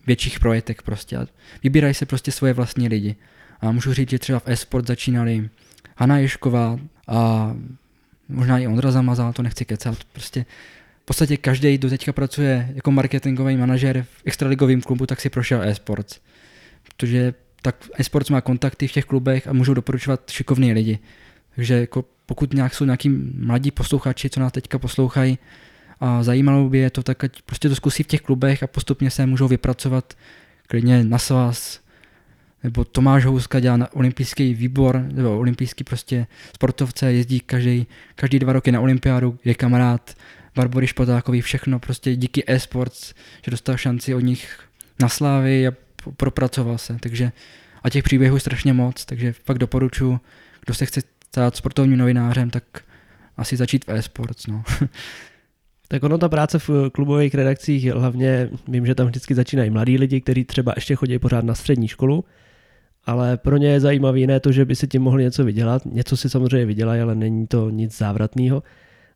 větších 0.07 0.39
projektech 0.39 0.83
prostě. 0.83 1.17
Vybírají 1.63 1.93
se 1.93 2.05
prostě 2.05 2.31
svoje 2.31 2.53
vlastní 2.53 2.87
lidi. 2.87 3.15
A 3.61 3.71
můžu 3.71 3.93
říct, 3.93 4.09
že 4.09 4.19
třeba 4.19 4.39
v 4.39 4.47
e-sport 4.47 4.87
začínali 4.87 5.49
Hanna 5.97 6.17
Ješková 6.17 6.79
a 7.07 7.51
možná 8.29 8.59
i 8.59 8.67
Ondra 8.67 8.91
Zamazal, 8.91 9.33
to 9.33 9.41
nechci 9.41 9.65
kecat. 9.65 10.03
Prostě 10.03 10.45
v 11.01 11.05
podstatě 11.05 11.37
každý, 11.37 11.77
kdo 11.77 11.89
teďka 11.89 12.13
pracuje 12.13 12.71
jako 12.75 12.91
marketingový 12.91 13.57
manažer 13.57 14.03
v 14.03 14.21
extraligovém 14.25 14.81
klubu, 14.81 15.05
tak 15.05 15.21
si 15.21 15.29
prošel 15.29 15.61
e-sports. 15.61 16.19
Protože 16.83 17.33
tak 17.61 17.75
e-sports 17.97 18.29
má 18.29 18.41
kontakty 18.41 18.87
v 18.87 18.91
těch 18.91 19.05
klubech 19.05 19.47
a 19.47 19.53
můžou 19.53 19.73
doporučovat 19.73 20.29
šikovní 20.29 20.73
lidi. 20.73 20.99
Takže 21.55 21.73
jako 21.73 22.05
pokud 22.25 22.53
nějak 22.53 22.75
jsou 22.75 22.85
nějaký 22.85 23.09
mladí 23.35 23.71
posluchači, 23.71 24.29
co 24.29 24.39
nás 24.39 24.51
teďka 24.51 24.79
poslouchají 24.79 25.37
a 25.99 26.23
zajímalo 26.23 26.69
by 26.69 26.77
je 26.77 26.89
to, 26.89 27.03
tak 27.03 27.23
ať 27.23 27.41
prostě 27.41 27.69
to 27.69 27.75
zkusí 27.75 28.03
v 28.03 28.07
těch 28.07 28.21
klubech 28.21 28.63
a 28.63 28.67
postupně 28.67 29.11
se 29.11 29.25
můžou 29.25 29.47
vypracovat 29.47 30.13
klidně 30.67 31.03
na 31.03 31.17
svaz, 31.17 31.79
nebo 32.63 32.83
Tomáš 32.83 33.25
Houska 33.25 33.59
dělá 33.59 33.77
na 33.77 33.93
olympijský 33.93 34.53
výbor, 34.53 35.05
nebo 35.11 35.37
olympijský 35.37 35.83
prostě 35.83 36.27
sportovce, 36.55 37.13
jezdí 37.13 37.39
každý, 37.39 37.87
každý 38.15 38.39
dva 38.39 38.53
roky 38.53 38.71
na 38.71 38.81
olympiádu, 38.81 39.39
je 39.45 39.55
kamarád 39.55 40.17
Barbory 40.55 40.87
Špotákový, 40.87 41.41
všechno 41.41 41.79
prostě 41.79 42.15
díky 42.15 42.43
e-sports, 42.47 43.13
že 43.45 43.51
dostal 43.51 43.77
šanci 43.77 44.15
od 44.15 44.19
nich 44.19 44.59
na 44.99 45.09
slávy 45.09 45.67
a 45.67 45.71
propracoval 46.17 46.77
se, 46.77 46.97
takže 46.99 47.31
a 47.83 47.89
těch 47.89 48.03
příběhů 48.03 48.39
strašně 48.39 48.73
moc, 48.73 49.05
takže 49.05 49.33
fakt 49.33 49.57
doporučuji, 49.57 50.19
kdo 50.65 50.73
se 50.73 50.85
chce 50.85 51.01
stát 51.27 51.55
sportovním 51.55 51.97
novinářem, 51.97 52.49
tak 52.49 52.63
asi 53.37 53.57
začít 53.57 53.85
v 53.85 53.89
e-sports, 53.89 54.47
no. 54.47 54.63
Tak 55.87 56.03
ono 56.03 56.17
ta 56.17 56.29
práce 56.29 56.59
v 56.59 56.69
klubových 56.91 57.35
redakcích, 57.35 57.85
hlavně 57.91 58.49
vím, 58.67 58.85
že 58.85 58.95
tam 58.95 59.07
vždycky 59.07 59.35
začínají 59.35 59.69
mladí 59.69 59.97
lidi, 59.97 60.21
kteří 60.21 60.43
třeba 60.43 60.73
ještě 60.75 60.95
chodí 60.95 61.19
pořád 61.19 61.45
na 61.45 61.55
střední 61.55 61.87
školu, 61.87 62.25
ale 63.05 63.37
pro 63.37 63.57
ně 63.57 63.67
je 63.67 63.79
zajímavé 63.79 64.19
ne 64.19 64.39
to, 64.39 64.51
že 64.51 64.65
by 64.65 64.75
si 64.75 64.87
tím 64.87 65.01
mohli 65.01 65.23
něco 65.23 65.43
vydělat, 65.43 65.85
něco 65.85 66.17
si 66.17 66.29
samozřejmě 66.29 66.65
vydělají, 66.65 67.01
ale 67.01 67.15
není 67.15 67.47
to 67.47 67.69
nic 67.69 67.97
závratného, 67.97 68.63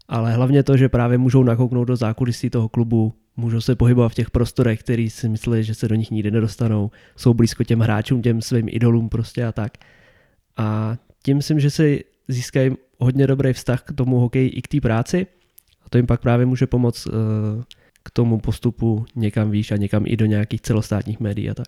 ale 0.07 0.33
hlavně 0.33 0.63
to, 0.63 0.77
že 0.77 0.89
právě 0.89 1.17
můžou 1.17 1.43
nakouknout 1.43 1.87
do 1.87 1.95
zákulisí 1.95 2.49
toho 2.49 2.69
klubu, 2.69 3.13
můžou 3.37 3.61
se 3.61 3.75
pohybovat 3.75 4.09
v 4.09 4.15
těch 4.15 4.31
prostorech, 4.31 4.79
který 4.79 5.09
si 5.09 5.29
myslí, 5.29 5.63
že 5.63 5.75
se 5.75 5.87
do 5.87 5.95
nich 5.95 6.11
nikdy 6.11 6.31
nedostanou, 6.31 6.91
jsou 7.15 7.33
blízko 7.33 7.63
těm 7.63 7.79
hráčům, 7.79 8.21
těm 8.21 8.41
svým 8.41 8.67
idolům 8.69 9.09
prostě 9.09 9.45
a 9.45 9.51
tak. 9.51 9.73
A 10.57 10.97
tím 11.23 11.37
myslím, 11.37 11.59
že 11.59 11.69
si 11.69 12.03
získají 12.27 12.71
hodně 12.97 13.27
dobrý 13.27 13.53
vztah 13.53 13.83
k 13.83 13.93
tomu 13.93 14.19
hokeji 14.19 14.49
i 14.49 14.61
k 14.61 14.67
té 14.67 14.81
práci 14.81 15.27
a 15.85 15.89
to 15.89 15.97
jim 15.97 16.07
pak 16.07 16.21
právě 16.21 16.45
může 16.45 16.67
pomoct 16.67 17.07
uh, 17.07 17.13
k 18.03 18.11
tomu 18.11 18.39
postupu 18.39 19.05
někam 19.15 19.51
výš 19.51 19.71
a 19.71 19.77
někam 19.77 20.03
i 20.07 20.17
do 20.17 20.25
nějakých 20.25 20.61
celostátních 20.61 21.19
médií 21.19 21.49
a 21.49 21.53
tak. 21.53 21.67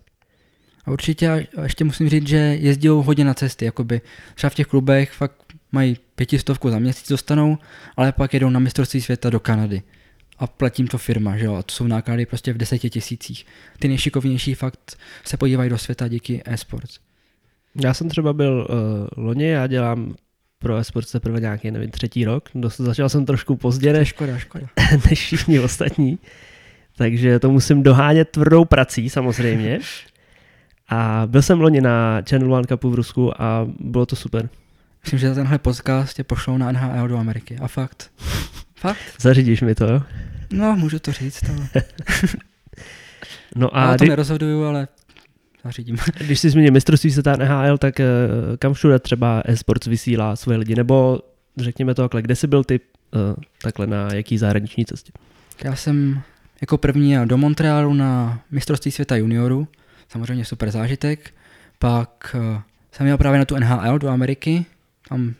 A 0.84 0.90
určitě 0.90 1.48
a 1.56 1.62
ještě 1.62 1.84
musím 1.84 2.08
říct, 2.08 2.28
že 2.28 2.36
jezdí 2.36 2.88
hodně 2.88 3.24
na 3.24 3.34
cesty, 3.34 3.64
jakoby 3.64 4.00
třeba 4.34 4.50
v 4.50 4.54
těch 4.54 4.66
klubech 4.66 5.12
fakt 5.12 5.36
mají 5.72 5.96
pětistovku 6.14 6.70
za 6.70 6.78
měsíc 6.78 7.08
dostanou, 7.08 7.58
ale 7.96 8.12
pak 8.12 8.34
jedou 8.34 8.50
na 8.50 8.60
mistrovství 8.60 9.00
světa 9.00 9.30
do 9.30 9.40
Kanady 9.40 9.82
a 10.38 10.46
platím 10.46 10.86
to 10.86 10.98
firma, 10.98 11.36
že 11.36 11.44
jo, 11.44 11.54
a 11.54 11.62
to 11.62 11.72
jsou 11.72 11.86
náklady 11.86 12.26
prostě 12.26 12.52
v 12.52 12.56
deseti 12.56 12.90
tisících. 12.90 13.46
Ty 13.78 13.88
nejšikovnější 13.88 14.54
fakt 14.54 14.98
se 15.24 15.36
podívají 15.36 15.70
do 15.70 15.78
světa 15.78 16.08
díky 16.08 16.42
e-sports. 16.44 16.98
Já 17.80 17.94
jsem 17.94 18.08
třeba 18.08 18.32
byl 18.32 18.66
uh, 18.70 19.24
loni, 19.24 19.48
já 19.48 19.66
dělám 19.66 20.14
pro 20.58 20.76
e-sports 20.76 21.12
teprve 21.12 21.40
nějaký, 21.40 21.70
nevím, 21.70 21.90
třetí 21.90 22.24
rok. 22.24 22.48
Dost, 22.54 22.76
začal 22.76 23.08
jsem 23.08 23.26
trošku 23.26 23.56
pozdě 23.56 23.92
než, 23.92 24.08
škoda, 24.08 24.38
škoda. 24.38 24.66
než 25.10 25.20
všichni 25.20 25.60
ostatní. 25.60 26.18
Takže 26.96 27.38
to 27.38 27.50
musím 27.50 27.82
dohánět 27.82 28.28
tvrdou 28.28 28.64
prací 28.64 29.10
samozřejmě. 29.10 29.80
A 30.88 31.22
byl 31.26 31.42
jsem 31.42 31.60
loni 31.60 31.80
na 31.80 32.22
Channel 32.30 32.54
One 32.54 32.66
Cupu 32.66 32.90
v 32.90 32.94
Rusku 32.94 33.42
a 33.42 33.68
bylo 33.80 34.06
to 34.06 34.16
super. 34.16 34.48
Myslím, 35.04 35.18
že 35.18 35.34
tenhle 35.34 35.58
podcast 35.58 36.16
tě 36.16 36.24
pošlou 36.24 36.58
na 36.58 36.72
NHL 36.72 37.08
do 37.08 37.16
Ameriky. 37.16 37.58
A 37.62 37.68
fakt. 37.68 38.10
Fakt? 38.76 38.98
Zařídíš 39.20 39.60
mi 39.60 39.74
to, 39.74 39.84
jo? 39.84 40.02
No, 40.52 40.76
můžu 40.76 40.98
to 40.98 41.12
říct, 41.12 41.44
ale... 41.48 41.68
no 43.56 43.76
a 43.76 43.82
Já 43.82 43.92
to 43.92 44.04
kdy... 44.04 44.08
nerozhoduju, 44.08 44.64
ale 44.64 44.88
zařídím. 45.64 45.96
Když 46.18 46.40
si 46.40 46.50
zmínil 46.50 46.72
mistrovství 46.72 47.10
světa 47.10 47.36
NHL, 47.36 47.78
tak 47.78 47.94
uh, 47.98 48.56
kam 48.56 48.74
všude 48.74 48.98
třeba 48.98 49.42
esports 49.44 49.86
vysílá 49.86 50.36
svoje 50.36 50.58
lidi? 50.58 50.74
Nebo 50.74 51.20
řekněme 51.56 51.94
to 51.94 52.02
takhle, 52.02 52.22
kde 52.22 52.36
jsi 52.36 52.46
byl 52.46 52.64
ty 52.64 52.80
uh, 52.80 53.20
takhle 53.62 53.86
na 53.86 54.08
jaký 54.14 54.38
zahraniční 54.38 54.84
cestě? 54.84 55.12
Já 55.64 55.76
jsem 55.76 56.22
jako 56.60 56.78
první 56.78 57.16
do 57.24 57.36
Montrealu 57.36 57.94
na 57.94 58.40
mistrovství 58.50 58.90
světa 58.90 59.16
juniorů, 59.16 59.68
samozřejmě 60.08 60.44
super 60.44 60.70
zážitek. 60.70 61.30
Pak 61.78 62.36
uh, 62.38 62.60
jsem 62.92 63.06
měl 63.06 63.18
právě 63.18 63.38
na 63.38 63.44
tu 63.44 63.56
NHL 63.56 63.98
do 63.98 64.08
Ameriky, 64.08 64.64
tam 65.08 65.34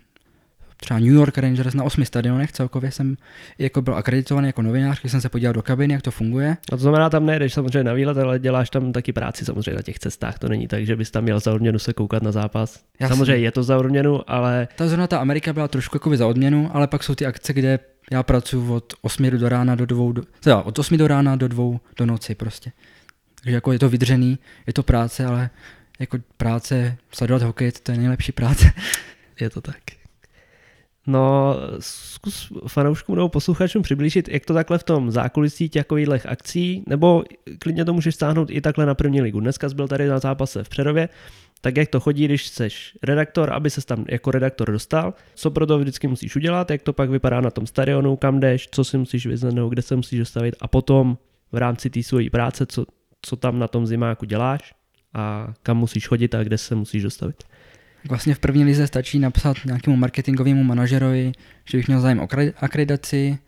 třeba 0.82 1.00
New 1.00 1.12
York 1.12 1.38
Rangers 1.38 1.74
na 1.74 1.84
osmi 1.84 2.06
stadionech 2.06 2.52
celkově 2.52 2.90
jsem 2.90 3.16
jako 3.58 3.82
byl 3.82 3.94
akreditovaný 3.94 4.46
jako 4.46 4.62
novinář, 4.62 5.00
když 5.00 5.12
jsem 5.12 5.20
se 5.20 5.28
podíval 5.28 5.52
do 5.52 5.62
kabiny, 5.62 5.94
jak 5.94 6.02
to 6.02 6.10
funguje. 6.10 6.56
A 6.72 6.76
to 6.76 6.82
znamená, 6.82 7.10
tam 7.10 7.26
nejdeš 7.26 7.54
samozřejmě 7.54 7.84
na 7.84 7.92
výlet, 7.92 8.18
ale 8.18 8.38
děláš 8.38 8.70
tam 8.70 8.92
taky 8.92 9.12
práci 9.12 9.44
samozřejmě 9.44 9.74
na 9.74 9.82
těch 9.82 9.98
cestách. 9.98 10.38
To 10.38 10.48
není 10.48 10.68
tak, 10.68 10.86
že 10.86 10.96
bys 10.96 11.10
tam 11.10 11.24
měl 11.24 11.40
za 11.40 11.52
odměnu 11.52 11.78
se 11.78 11.92
koukat 11.92 12.22
na 12.22 12.32
zápas. 12.32 12.80
Jasně. 13.00 13.14
Samozřejmě 13.16 13.44
je 13.44 13.50
to 13.50 13.62
za 13.62 13.78
odměnu, 13.78 14.30
ale... 14.30 14.68
Ta 14.76 14.86
zrovna 14.86 15.06
ta 15.06 15.18
Amerika 15.18 15.52
byla 15.52 15.68
trošku 15.68 15.96
jako 15.96 16.16
za 16.16 16.26
odměnu, 16.26 16.70
ale 16.76 16.86
pak 16.86 17.04
jsou 17.04 17.14
ty 17.14 17.26
akce, 17.26 17.52
kde 17.52 17.78
já 18.10 18.22
pracuji 18.22 18.72
od 18.72 18.92
8 19.02 19.30
do 19.30 19.48
rána 19.48 19.74
do 19.74 19.86
2, 19.86 20.12
do, 20.12 20.22
teda 20.40 20.62
od 20.62 20.78
8 20.78 20.98
do 20.98 21.08
rána 21.08 21.36
do 21.36 21.48
2 21.48 21.64
do 21.96 22.06
noci 22.06 22.34
prostě. 22.34 22.72
Takže 23.42 23.54
jako 23.54 23.72
je 23.72 23.78
to 23.78 23.88
vydřený, 23.88 24.38
je 24.66 24.72
to 24.72 24.82
práce, 24.82 25.24
ale 25.26 25.50
jako 26.00 26.18
práce, 26.36 26.96
sledovat 27.12 27.42
hokej, 27.42 27.72
to 27.72 27.92
je 27.92 27.98
nejlepší 27.98 28.32
práce. 28.32 28.72
Je 29.40 29.50
to 29.50 29.60
tak. 29.60 30.01
No, 31.06 31.56
zkus 31.78 32.52
fanouškům 32.68 33.16
nebo 33.16 33.28
posluchačům 33.28 33.82
přiblížit, 33.82 34.28
jak 34.28 34.46
to 34.46 34.54
takhle 34.54 34.78
v 34.78 34.82
tom 34.82 35.10
zákulisí 35.10 35.68
takových 35.68 36.26
akcí, 36.26 36.84
nebo 36.86 37.24
klidně 37.58 37.84
to 37.84 37.92
můžeš 37.92 38.14
stáhnout 38.14 38.50
i 38.50 38.60
takhle 38.60 38.86
na 38.86 38.94
první 38.94 39.22
ligu. 39.22 39.40
Dneska 39.40 39.68
byl 39.74 39.88
tady 39.88 40.08
na 40.08 40.18
zápase 40.18 40.64
v 40.64 40.68
Přerově, 40.68 41.08
tak 41.60 41.76
jak 41.76 41.88
to 41.88 42.00
chodí, 42.00 42.24
když 42.24 42.48
jsi 42.48 42.68
redaktor, 43.02 43.52
aby 43.52 43.70
se 43.70 43.86
tam 43.86 44.04
jako 44.08 44.30
redaktor 44.30 44.72
dostal, 44.72 45.14
co 45.34 45.50
pro 45.50 45.66
to 45.66 45.78
vždycky 45.78 46.08
musíš 46.08 46.36
udělat, 46.36 46.70
jak 46.70 46.82
to 46.82 46.92
pak 46.92 47.10
vypadá 47.10 47.40
na 47.40 47.50
tom 47.50 47.66
stadionu, 47.66 48.16
kam 48.16 48.40
jdeš, 48.40 48.68
co 48.70 48.84
si 48.84 48.98
musíš 48.98 49.26
vyznat, 49.26 49.68
kde 49.68 49.82
se 49.82 49.96
musíš 49.96 50.18
dostavit? 50.18 50.56
A 50.60 50.68
potom 50.68 51.18
v 51.52 51.56
rámci 51.56 51.90
té 51.90 52.02
své 52.02 52.30
práce, 52.30 52.66
co, 52.66 52.84
co 53.22 53.36
tam 53.36 53.58
na 53.58 53.68
tom 53.68 53.86
zimáku 53.86 54.26
děláš 54.26 54.74
a 55.14 55.54
kam 55.62 55.76
musíš 55.76 56.08
chodit 56.08 56.34
a 56.34 56.44
kde 56.44 56.58
se 56.58 56.74
musíš 56.74 57.02
dostavit. 57.02 57.42
Vlastně 58.08 58.34
v 58.34 58.38
první 58.38 58.64
lize 58.64 58.86
stačí 58.86 59.18
napsat 59.18 59.56
nějakému 59.64 59.96
marketingovému 59.96 60.64
manažerovi, 60.64 61.32
že 61.64 61.78
bych 61.78 61.86
měl 61.86 62.00
zájem 62.00 62.20
o 62.20 62.28
akreditaci, 62.56 63.38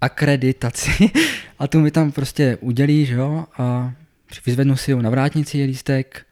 akreditaci 0.00 1.10
a 1.58 1.66
tu 1.66 1.80
mi 1.80 1.90
tam 1.90 2.12
prostě 2.12 2.58
udělí, 2.60 3.06
že 3.06 3.14
jo, 3.14 3.44
a 3.58 3.92
vyzvednu 4.46 4.76
si 4.76 4.92
ho 4.92 5.02
na 5.02 5.10
vrátnici 5.10 5.64
lístek 5.64 6.26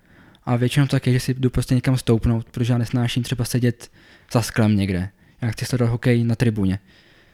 a 0.44 0.56
většinou 0.56 0.86
tak 0.86 1.06
je, 1.06 1.12
že 1.12 1.20
si 1.20 1.34
jdu 1.34 1.50
prostě 1.50 1.74
někam 1.74 1.96
stoupnout, 1.96 2.46
protože 2.50 2.72
já 2.72 2.78
nesnáším 2.78 3.22
třeba 3.22 3.44
sedět 3.44 3.90
za 4.32 4.42
sklem 4.42 4.76
někde. 4.76 5.08
Já 5.42 5.50
chci 5.50 5.64
sledovat 5.64 5.90
hokej 5.90 6.24
na 6.24 6.34
tribuně. 6.34 6.78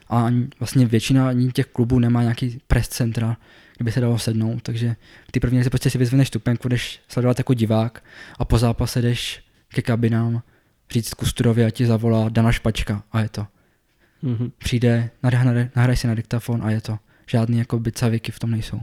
A 0.08 0.28
vlastně 0.58 0.86
většina 0.86 1.28
ani 1.28 1.52
těch 1.52 1.66
klubů 1.66 1.98
nemá 1.98 2.22
nějaký 2.22 2.60
press 2.66 2.88
centra, 2.88 3.36
kde 3.76 3.84
by 3.84 3.92
se 3.92 4.00
dalo 4.00 4.18
sednout, 4.18 4.62
takže 4.62 4.96
ty 5.30 5.40
první 5.40 5.64
se 5.64 5.70
prostě 5.70 5.90
si 5.90 5.98
vyzveneš 5.98 6.28
stupenku, 6.28 6.68
jdeš 6.68 7.00
sledovat 7.08 7.38
jako 7.38 7.54
divák 7.54 8.04
a 8.38 8.44
po 8.44 8.58
zápase 8.58 9.02
jdeš 9.02 9.42
ke 9.74 9.82
kabinám, 9.82 10.42
říct 10.90 11.14
Kusturovi 11.14 11.64
a 11.64 11.70
ti 11.70 11.86
zavolá 11.86 12.28
Dana 12.28 12.52
Špačka 12.52 13.02
a 13.12 13.20
je 13.20 13.28
to. 13.28 13.46
Mm-hmm. 14.24 14.50
Přijde, 14.58 15.10
nahraj, 15.22 15.68
nahraj 15.76 15.96
si 15.96 16.06
na 16.06 16.14
diktafon 16.14 16.62
a 16.64 16.70
je 16.70 16.80
to. 16.80 16.98
Žádný 17.26 17.58
jako 17.58 17.78
bicaviky 17.78 18.32
v 18.32 18.38
tom 18.38 18.50
nejsou. 18.50 18.80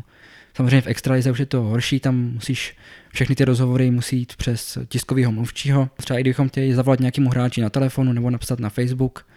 Samozřejmě 0.54 0.82
v 0.82 0.88
extralize 0.88 1.32
už 1.32 1.40
je 1.40 1.46
to 1.46 1.62
horší, 1.62 2.00
tam 2.00 2.16
musíš, 2.16 2.78
všechny 3.14 3.36
ty 3.36 3.46
rozhovory 3.46 3.92
musí 3.92 4.18
jít 4.18 4.36
přes 4.36 4.78
tiskového 4.88 5.32
mluvčího. 5.32 5.90
Třeba 5.98 6.20
i 6.20 6.22
kdybychom 6.22 6.50
chtěli 6.50 6.76
zavolat 6.76 7.00
nějakému 7.00 7.30
hráči 7.30 7.62
na 7.62 7.70
telefonu 7.70 8.14
nebo 8.14 8.30
napsat 8.30 8.60
na 8.60 8.70
Facebook, 8.70 9.28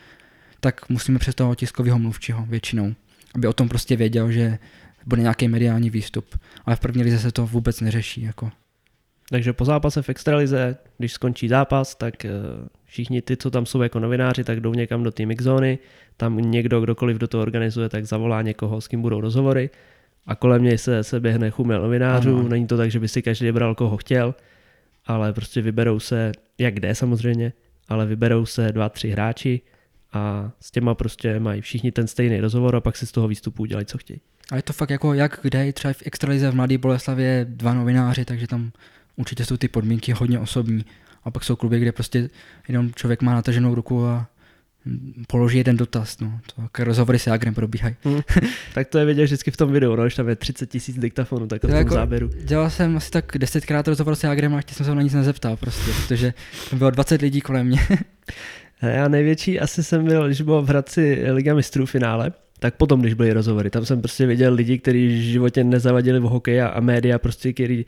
tak 0.60 0.88
musíme 0.88 1.18
přes 1.18 1.34
toho 1.34 1.54
tiskového 1.54 1.98
mluvčího 1.98 2.46
většinou, 2.46 2.94
aby 3.34 3.48
o 3.48 3.52
tom 3.52 3.68
prostě 3.68 3.96
věděl, 3.96 4.32
že 4.32 4.58
bude 5.06 5.22
nějaký 5.22 5.48
mediální 5.48 5.90
výstup. 5.90 6.40
Ale 6.66 6.76
v 6.76 6.80
první 6.80 7.02
lize 7.02 7.18
se 7.18 7.32
to 7.32 7.46
vůbec 7.46 7.80
neřeší. 7.80 8.22
Jako. 8.22 8.50
Takže 9.30 9.52
po 9.52 9.64
zápase 9.64 10.02
v 10.02 10.08
extralize, 10.08 10.76
když 10.98 11.12
skončí 11.12 11.48
zápas, 11.48 11.94
tak 11.94 12.24
eh, 12.24 12.30
všichni 12.84 13.22
ty, 13.22 13.36
co 13.36 13.50
tam 13.50 13.66
jsou 13.66 13.82
jako 13.82 14.00
novináři, 14.00 14.44
tak 14.44 14.60
jdou 14.60 14.74
někam 14.74 15.02
do 15.02 15.10
té 15.10 15.26
mixzóny, 15.26 15.78
tam 16.16 16.38
někdo, 16.38 16.80
kdokoliv 16.80 17.18
do 17.18 17.28
toho 17.28 17.42
organizuje, 17.42 17.88
tak 17.88 18.06
zavolá 18.06 18.42
někoho, 18.42 18.80
s 18.80 18.88
kým 18.88 19.02
budou 19.02 19.20
rozhovory 19.20 19.70
a 20.26 20.34
kolem 20.34 20.62
něj 20.62 20.78
se, 20.78 21.04
se 21.04 21.20
běhne 21.20 21.50
chumel 21.50 21.82
novinářů, 21.82 22.38
ano. 22.38 22.48
není 22.48 22.66
to 22.66 22.76
tak, 22.76 22.90
že 22.90 23.00
by 23.00 23.08
si 23.08 23.22
každý 23.22 23.52
bral, 23.52 23.74
koho 23.74 23.96
chtěl, 23.96 24.34
ale 25.06 25.32
prostě 25.32 25.62
vyberou 25.62 26.00
se, 26.00 26.32
jak 26.58 26.80
jde 26.80 26.94
samozřejmě, 26.94 27.52
ale 27.88 28.06
vyberou 28.06 28.46
se 28.46 28.72
dva, 28.72 28.88
tři 28.88 29.10
hráči 29.10 29.60
a 30.12 30.50
s 30.60 30.70
těma 30.70 30.94
prostě 30.94 31.40
mají 31.40 31.60
všichni 31.60 31.92
ten 31.92 32.06
stejný 32.06 32.40
rozhovor 32.40 32.76
a 32.76 32.80
pak 32.80 32.96
si 32.96 33.06
z 33.06 33.12
toho 33.12 33.28
výstupu 33.28 33.62
udělají, 33.62 33.86
co 33.86 33.98
chtějí. 33.98 34.20
A 34.52 34.56
je 34.56 34.62
to 34.62 34.72
fakt 34.72 34.90
jako 34.90 35.14
jak 35.14 35.38
kde, 35.42 35.72
třeba 35.72 35.92
v 35.92 36.02
Extralize 36.06 36.50
v 36.50 36.54
Mladé 36.54 36.78
Boleslavě 36.78 37.46
dva 37.48 37.74
novináři, 37.74 38.24
takže 38.24 38.46
tam 38.46 38.72
určitě 39.20 39.44
jsou 39.44 39.56
ty 39.56 39.68
podmínky 39.68 40.12
hodně 40.12 40.38
osobní. 40.38 40.84
A 41.24 41.30
pak 41.30 41.44
jsou 41.44 41.56
kluby, 41.56 41.80
kde 41.80 41.92
prostě 41.92 42.30
jenom 42.68 42.92
člověk 42.94 43.22
má 43.22 43.34
nataženou 43.34 43.74
ruku 43.74 44.06
a 44.06 44.26
položí 45.26 45.58
jeden 45.58 45.76
dotaz. 45.76 46.20
No. 46.20 46.40
To, 46.56 46.84
rozhovory 46.84 47.18
s 47.18 47.26
Jagrem 47.26 47.54
probíhají. 47.54 47.96
Hmm. 48.04 48.20
tak 48.74 48.88
to 48.88 48.98
je 48.98 49.04
vidět 49.04 49.24
vždycky 49.24 49.50
v 49.50 49.56
tom 49.56 49.72
videu, 49.72 49.96
no, 49.96 50.08
že 50.08 50.16
tam 50.16 50.28
je 50.28 50.36
30 50.36 50.70
tisíc 50.70 50.98
diktafonů, 50.98 51.46
tak 51.46 51.60
to 51.60 51.68
jako, 51.68 51.94
záběru. 51.94 52.30
Dělal 52.44 52.70
jsem 52.70 52.96
asi 52.96 53.10
tak 53.10 53.24
desetkrát 53.38 53.88
rozhovor 53.88 54.16
s 54.16 54.24
Jagrem 54.24 54.54
a 54.54 54.56
ještě 54.56 54.74
jsem 54.74 54.86
se 54.86 54.94
na 54.94 55.02
nic 55.02 55.14
nezeptal 55.14 55.56
prostě, 55.56 55.90
protože 55.92 56.34
tam 56.70 56.78
bylo 56.78 56.90
20 56.90 57.22
lidí 57.22 57.40
kolem 57.40 57.66
mě. 57.66 57.80
Já 58.82 59.08
největší 59.08 59.60
asi 59.60 59.84
jsem 59.84 60.04
byl, 60.04 60.26
když 60.26 60.40
byl 60.40 60.62
v 60.62 60.68
Hradci 60.68 61.24
Liga 61.30 61.54
mistrů 61.54 61.86
finále, 61.86 62.32
tak 62.58 62.74
potom, 62.74 63.00
když 63.00 63.14
byly 63.14 63.32
rozhovory, 63.32 63.70
tam 63.70 63.84
jsem 63.86 64.00
prostě 64.00 64.26
viděl 64.26 64.54
lidi, 64.54 64.78
kteří 64.78 65.06
v 65.06 65.10
životě 65.10 65.64
nezavadili 65.64 66.20
v 66.20 66.22
hokej 66.22 66.62
a, 66.62 66.68
a 66.68 66.80
média, 66.80 67.18
prostě, 67.18 67.52
který 67.52 67.86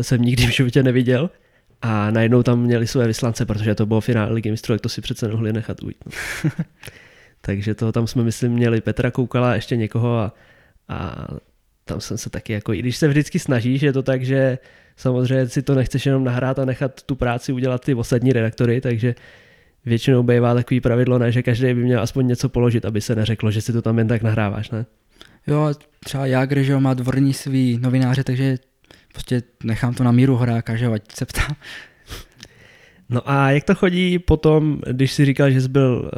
jsem 0.00 0.22
nikdy 0.22 0.46
v 0.46 0.50
životě 0.50 0.82
neviděl. 0.82 1.30
A 1.82 2.10
najednou 2.10 2.42
tam 2.42 2.60
měli 2.60 2.86
své 2.86 3.06
vyslance, 3.06 3.46
protože 3.46 3.74
to 3.74 3.86
bylo 3.86 4.00
finále 4.00 4.32
ligy 4.32 4.50
mistrů, 4.50 4.74
tak 4.74 4.80
to 4.80 4.88
si 4.88 5.00
přece 5.00 5.28
mohli 5.28 5.52
nechat 5.52 5.82
ujít. 5.82 5.96
No. 6.06 6.12
Takže 7.40 7.74
toho 7.74 7.92
tam 7.92 8.06
jsme, 8.06 8.24
myslím, 8.24 8.52
měli 8.52 8.80
Petra 8.80 9.10
Koukala, 9.10 9.54
ještě 9.54 9.76
někoho 9.76 10.18
a, 10.18 10.34
a 10.88 11.26
tam 11.84 12.00
jsem 12.00 12.18
se 12.18 12.30
taky 12.30 12.52
jako, 12.52 12.72
i 12.72 12.78
když 12.78 12.96
se 12.96 13.08
vždycky 13.08 13.38
snažíš, 13.38 13.82
je 13.82 13.92
to 13.92 14.02
tak, 14.02 14.24
že 14.24 14.58
samozřejmě 14.96 15.48
si 15.48 15.62
to 15.62 15.74
nechceš 15.74 16.06
jenom 16.06 16.24
nahrát 16.24 16.58
a 16.58 16.64
nechat 16.64 17.02
tu 17.02 17.14
práci 17.14 17.52
udělat 17.52 17.84
ty 17.84 17.94
ostatní 17.94 18.32
redaktory, 18.32 18.80
takže 18.80 19.14
většinou 19.84 20.22
bývá 20.22 20.54
takový 20.54 20.80
pravidlo, 20.80 21.18
ne, 21.18 21.32
že 21.32 21.42
každý 21.42 21.74
by 21.74 21.84
měl 21.84 22.02
aspoň 22.02 22.26
něco 22.26 22.48
položit, 22.48 22.84
aby 22.84 23.00
se 23.00 23.14
neřeklo, 23.14 23.50
že 23.50 23.60
si 23.60 23.72
to 23.72 23.82
tam 23.82 23.98
jen 23.98 24.08
tak 24.08 24.22
nahráváš, 24.22 24.70
ne? 24.70 24.86
Jo, 25.46 25.74
třeba 26.04 26.26
Jágr, 26.26 26.62
že 26.62 26.78
má 26.78 26.94
dvorní 26.94 27.34
svý 27.34 27.78
novináře, 27.78 28.24
takže 28.24 28.56
prostě 29.14 29.42
nechám 29.64 29.94
to 29.94 30.04
na 30.04 30.12
míru 30.12 30.36
horáka, 30.36 30.76
že 30.76 30.86
ať 30.86 31.02
se 31.12 31.26
ptá. 31.26 31.56
No 33.08 33.30
a 33.30 33.50
jak 33.50 33.64
to 33.64 33.74
chodí 33.74 34.18
potom, 34.18 34.80
když 34.90 35.12
si 35.12 35.24
říkal, 35.24 35.50
že 35.50 35.60
jsi 35.60 35.68
byl 35.68 36.02
uh, 36.04 36.10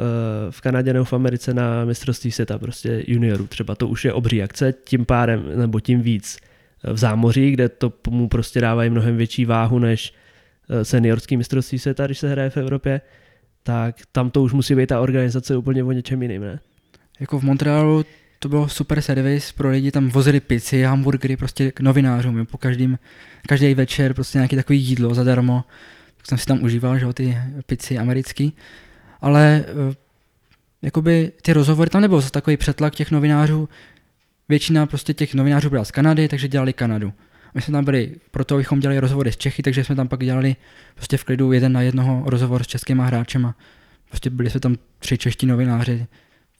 v 0.51 0.61
Kanadě 0.61 0.93
nebo 0.93 1.05
v 1.05 1.13
Americe 1.13 1.53
na 1.53 1.85
mistrovství 1.85 2.31
světa, 2.31 2.59
prostě 2.59 3.03
juniorů 3.07 3.47
třeba, 3.47 3.75
to 3.75 3.87
už 3.87 4.05
je 4.05 4.13
obří 4.13 4.43
akce, 4.43 4.73
tím 4.83 5.05
pádem, 5.05 5.43
nebo 5.55 5.79
tím 5.79 6.01
víc 6.01 6.37
eh, 6.83 6.93
v 6.93 6.97
zámoří, 6.97 7.51
kde 7.51 7.69
to 7.69 7.93
mu 8.09 8.27
prostě 8.27 8.61
dávají 8.61 8.89
mnohem 8.89 9.17
větší 9.17 9.45
váhu 9.45 9.79
než 9.79 10.13
eh, 10.69 10.85
seniorský 10.85 11.37
mistrovství 11.37 11.79
světa, 11.79 12.05
když 12.05 12.19
se 12.19 12.29
hraje 12.29 12.49
v 12.49 12.57
Evropě, 12.57 13.01
tak 13.63 13.95
tam 14.11 14.29
to 14.29 14.43
už 14.43 14.53
musí 14.53 14.75
být 14.75 14.87
ta 14.87 15.01
organizace 15.01 15.57
úplně 15.57 15.83
o 15.83 15.91
něčem 15.91 16.21
jiným, 16.21 16.41
ne? 16.41 16.59
Jako 17.19 17.39
v 17.39 17.43
Montrealu 17.43 18.05
to 18.39 18.49
bylo 18.49 18.69
super 18.69 19.01
servis 19.01 19.51
pro 19.51 19.69
lidi, 19.69 19.91
tam 19.91 20.09
vozili 20.09 20.39
pici, 20.39 20.83
hamburgery 20.83 21.37
prostě 21.37 21.71
k 21.71 21.79
novinářům, 21.79 22.37
jo, 22.37 22.45
po 22.45 22.57
každým, 22.57 22.99
každý 23.47 23.73
večer 23.73 24.13
prostě 24.13 24.37
nějaký 24.37 24.55
takový 24.55 24.81
jídlo 24.81 25.13
zadarmo, 25.13 25.63
tak 26.17 26.25
jsem 26.25 26.37
si 26.37 26.45
tam 26.45 26.63
užíval, 26.63 26.97
že 26.99 27.05
jo, 27.05 27.13
ty 27.13 27.37
pici 27.65 27.97
americký, 27.97 28.53
ale 29.21 29.65
eh, 29.67 29.95
jakoby 30.81 31.31
ty 31.41 31.53
rozhovory, 31.53 31.89
tam 31.89 32.01
nebyl 32.01 32.21
zase 32.21 32.31
takový 32.31 32.57
přetlak 32.57 32.95
těch 32.95 33.11
novinářů, 33.11 33.69
většina 34.49 34.85
prostě 34.85 35.13
těch 35.13 35.33
novinářů 35.33 35.69
byla 35.69 35.85
z 35.85 35.91
Kanady, 35.91 36.27
takže 36.27 36.47
dělali 36.47 36.73
Kanadu. 36.73 37.13
My 37.53 37.61
jsme 37.61 37.71
tam 37.71 37.85
byli, 37.85 38.15
proto 38.31 38.55
abychom 38.55 38.79
dělali 38.79 38.99
rozhovory 38.99 39.31
z 39.31 39.37
Čechy, 39.37 39.63
takže 39.63 39.83
jsme 39.83 39.95
tam 39.95 40.07
pak 40.07 40.23
dělali 40.23 40.55
prostě 40.95 41.17
v 41.17 41.23
klidu 41.23 41.51
jeden 41.51 41.73
na 41.73 41.81
jednoho 41.81 42.23
rozhovor 42.25 42.63
s 42.63 42.67
českýma 42.67 43.05
hráčema. 43.05 43.55
Prostě 44.09 44.29
byli 44.29 44.49
jsme 44.49 44.59
tam 44.59 44.75
tři 44.99 45.17
čeští 45.17 45.45
novináři, 45.45 46.07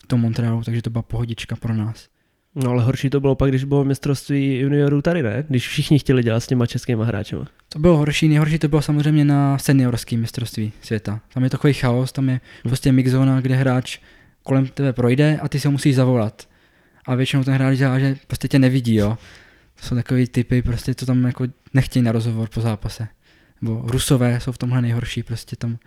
tom 0.08 0.22
Montrealu, 0.22 0.64
takže 0.64 0.82
to 0.82 0.90
byla 0.90 1.02
pohodička 1.02 1.56
pro 1.56 1.74
nás. 1.74 2.08
No 2.56 2.72
ale 2.72 2.84
horší 2.84 3.10
to 3.10 3.20
bylo 3.20 3.36
pak, 3.36 3.50
když 3.50 3.64
bylo 3.64 3.84
mistrovství 3.84 4.60
juniorů 4.60 5.02
tady, 5.02 5.24
ne? 5.24 5.44
Když 5.48 5.68
všichni 5.68 6.00
chtěli 6.00 6.24
dělat 6.24 6.40
s 6.40 6.48
těma 6.48 6.66
českýma 6.66 7.06
hráči. 7.06 7.36
To 7.70 7.80
bylo 7.80 7.98
horší, 7.98 8.28
nejhorší 8.28 8.60
to 8.60 8.68
bylo 8.68 8.82
samozřejmě 8.82 9.26
na 9.26 9.58
seniorském 9.58 10.20
mistrovství 10.22 10.72
světa. 10.82 11.20
Tam 11.34 11.44
je 11.44 11.50
takový 11.50 11.74
chaos, 11.74 12.12
tam 12.12 12.30
je 12.30 12.34
hmm. 12.34 12.70
prostě 12.70 12.92
mixzona, 12.92 13.42
kde 13.42 13.56
hráč 13.56 14.00
kolem 14.44 14.68
tebe 14.68 14.94
projde 14.94 15.40
a 15.42 15.48
ty 15.50 15.60
se 15.60 15.70
musíš 15.70 15.96
zavolat. 15.96 16.48
A 17.06 17.16
většinou 17.16 17.44
ten 17.44 17.54
hráč 17.54 17.78
dělá, 17.78 18.00
že 18.00 18.16
prostě 18.28 18.48
tě 18.48 18.60
nevidí, 18.60 18.96
jo. 18.96 19.18
To 19.80 19.88
jsou 19.88 19.96
takový 19.96 20.28
typy, 20.28 20.62
prostě 20.62 20.94
to 20.94 21.06
tam 21.06 21.26
jako 21.26 21.46
nechtějí 21.74 22.04
na 22.04 22.12
rozhovor 22.12 22.50
po 22.54 22.62
zápase. 22.62 23.08
Nebo 23.62 23.84
Rusové 23.86 24.40
jsou 24.40 24.52
v 24.52 24.58
tomhle 24.58 24.82
nejhorší, 24.82 25.24
prostě 25.24 25.56
tam 25.56 25.78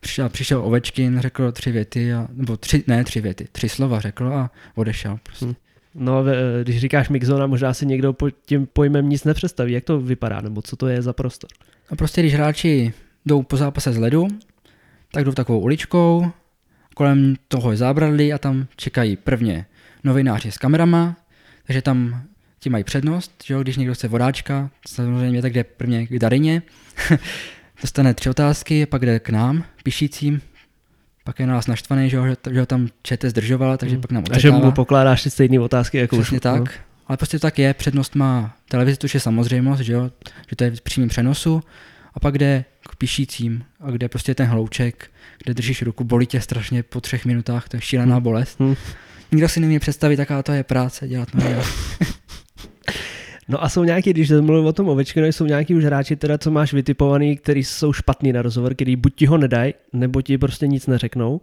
přišel, 0.00 0.28
přišel 0.28 0.64
Ovečkin, 0.64 1.20
řekl 1.20 1.52
tři 1.52 1.72
věty, 1.72 2.12
a, 2.12 2.28
nebo 2.32 2.56
tři, 2.56 2.84
ne 2.86 3.04
tři 3.04 3.20
věty, 3.20 3.48
tři 3.52 3.68
slova 3.68 4.00
řekl 4.00 4.32
a 4.32 4.50
odešel 4.74 5.18
prostě. 5.22 5.44
Hmm. 5.44 5.54
No, 5.94 6.24
když 6.62 6.80
říkáš 6.80 7.08
mixzona, 7.08 7.46
možná 7.46 7.74
si 7.74 7.86
někdo 7.86 8.12
pod 8.12 8.34
tím 8.46 8.66
pojmem 8.66 9.08
nic 9.08 9.24
nepředstaví. 9.24 9.72
Jak 9.72 9.84
to 9.84 10.00
vypadá, 10.00 10.40
nebo 10.40 10.62
co 10.62 10.76
to 10.76 10.88
je 10.88 11.02
za 11.02 11.12
prostor? 11.12 11.50
No 11.90 11.96
prostě, 11.96 12.20
když 12.20 12.34
hráči 12.34 12.92
jdou 13.26 13.42
po 13.42 13.56
zápase 13.56 13.92
z 13.92 13.96
ledu, 13.96 14.28
tak 15.12 15.24
jdou 15.24 15.32
takovou 15.32 15.60
uličkou, 15.60 16.30
kolem 16.94 17.36
toho 17.48 17.70
je 17.70 17.76
zábradlí 17.76 18.32
a 18.32 18.38
tam 18.38 18.66
čekají 18.76 19.16
prvně 19.16 19.66
novináři 20.04 20.52
s 20.52 20.58
kamerama, 20.58 21.16
takže 21.66 21.82
tam 21.82 22.22
ti 22.58 22.70
mají 22.70 22.84
přednost, 22.84 23.32
že 23.44 23.54
jo, 23.54 23.62
když 23.62 23.76
někdo 23.76 23.94
chce 23.94 24.08
vodáčka, 24.08 24.70
samozřejmě 24.88 25.42
tak 25.42 25.52
jde 25.52 25.64
prvně 25.64 26.06
k 26.06 26.18
Darině, 26.18 26.62
dostane 27.80 28.14
tři 28.14 28.30
otázky, 28.30 28.86
pak 28.86 29.06
jde 29.06 29.18
k 29.18 29.28
nám, 29.28 29.64
píšícím, 29.82 30.40
pak 31.24 31.40
je 31.40 31.46
na 31.46 31.54
nás 31.54 31.66
naštvaný, 31.66 32.10
že 32.10 32.18
ho, 32.18 32.26
že 32.50 32.60
ho 32.60 32.66
tam 32.66 32.88
čete 33.02 33.30
zdržovala, 33.30 33.76
takže 33.76 33.94
hmm. 33.94 34.02
pak 34.02 34.10
nám 34.10 34.22
odsekává. 34.22 34.56
A 34.56 34.60
že 34.60 34.66
mu 34.66 34.72
pokládáš 34.72 35.22
ty 35.22 35.30
stejné 35.30 35.60
otázky 35.60 35.98
jako 35.98 36.16
Přesně 36.16 36.38
už. 36.38 36.42
tak, 36.42 36.60
no. 36.60 36.66
ale 37.06 37.16
prostě 37.16 37.38
to 37.38 37.42
tak 37.42 37.58
je, 37.58 37.74
přednost 37.74 38.14
má 38.14 38.56
televize, 38.68 38.96
to 38.96 39.06
je 39.14 39.20
samozřejmost, 39.20 39.80
že, 39.80 39.92
jo, 39.92 40.10
že 40.50 40.56
to 40.56 40.64
je 40.64 40.70
v 40.70 40.80
přímém 40.80 41.08
přenosu, 41.08 41.62
a 42.14 42.20
pak 42.20 42.38
jde 42.38 42.64
k 42.90 42.96
píšícím, 42.96 43.64
a 43.80 43.90
kde 43.90 44.08
prostě 44.08 44.34
ten 44.34 44.46
hlouček, 44.46 45.10
kde 45.44 45.54
držíš 45.54 45.82
ruku, 45.82 46.04
bolí 46.04 46.26
tě 46.26 46.40
strašně 46.40 46.82
po 46.82 47.00
třech 47.00 47.24
minutách, 47.24 47.68
to 47.68 47.76
je 47.76 47.80
šílená 47.80 48.14
hmm. 48.14 48.22
bolest. 48.22 48.60
Hmm. 48.60 48.76
Nikdo 49.32 49.48
si 49.48 49.60
nemůže 49.60 49.80
představit, 49.80 50.18
jaká 50.18 50.42
to 50.42 50.52
je 50.52 50.64
práce 50.64 51.08
dělat 51.08 51.28
no, 51.34 51.44
No 53.48 53.64
a 53.64 53.68
jsou 53.68 53.84
nějaký, 53.84 54.10
když 54.10 54.30
mluvím 54.30 54.66
o 54.66 54.72
tom 54.72 54.88
Ovečkinu, 54.88 55.26
jsou 55.26 55.46
nějaký 55.46 55.74
už 55.74 55.84
hráči, 55.84 56.16
teda, 56.16 56.38
co 56.38 56.50
máš 56.50 56.72
vytipovaný, 56.72 57.36
který 57.36 57.64
jsou 57.64 57.92
špatný 57.92 58.32
na 58.32 58.42
rozhovor, 58.42 58.74
který 58.74 58.96
buď 58.96 59.14
ti 59.14 59.26
ho 59.26 59.38
nedají, 59.38 59.74
nebo 59.92 60.22
ti 60.22 60.38
prostě 60.38 60.66
nic 60.66 60.86
neřeknou, 60.86 61.40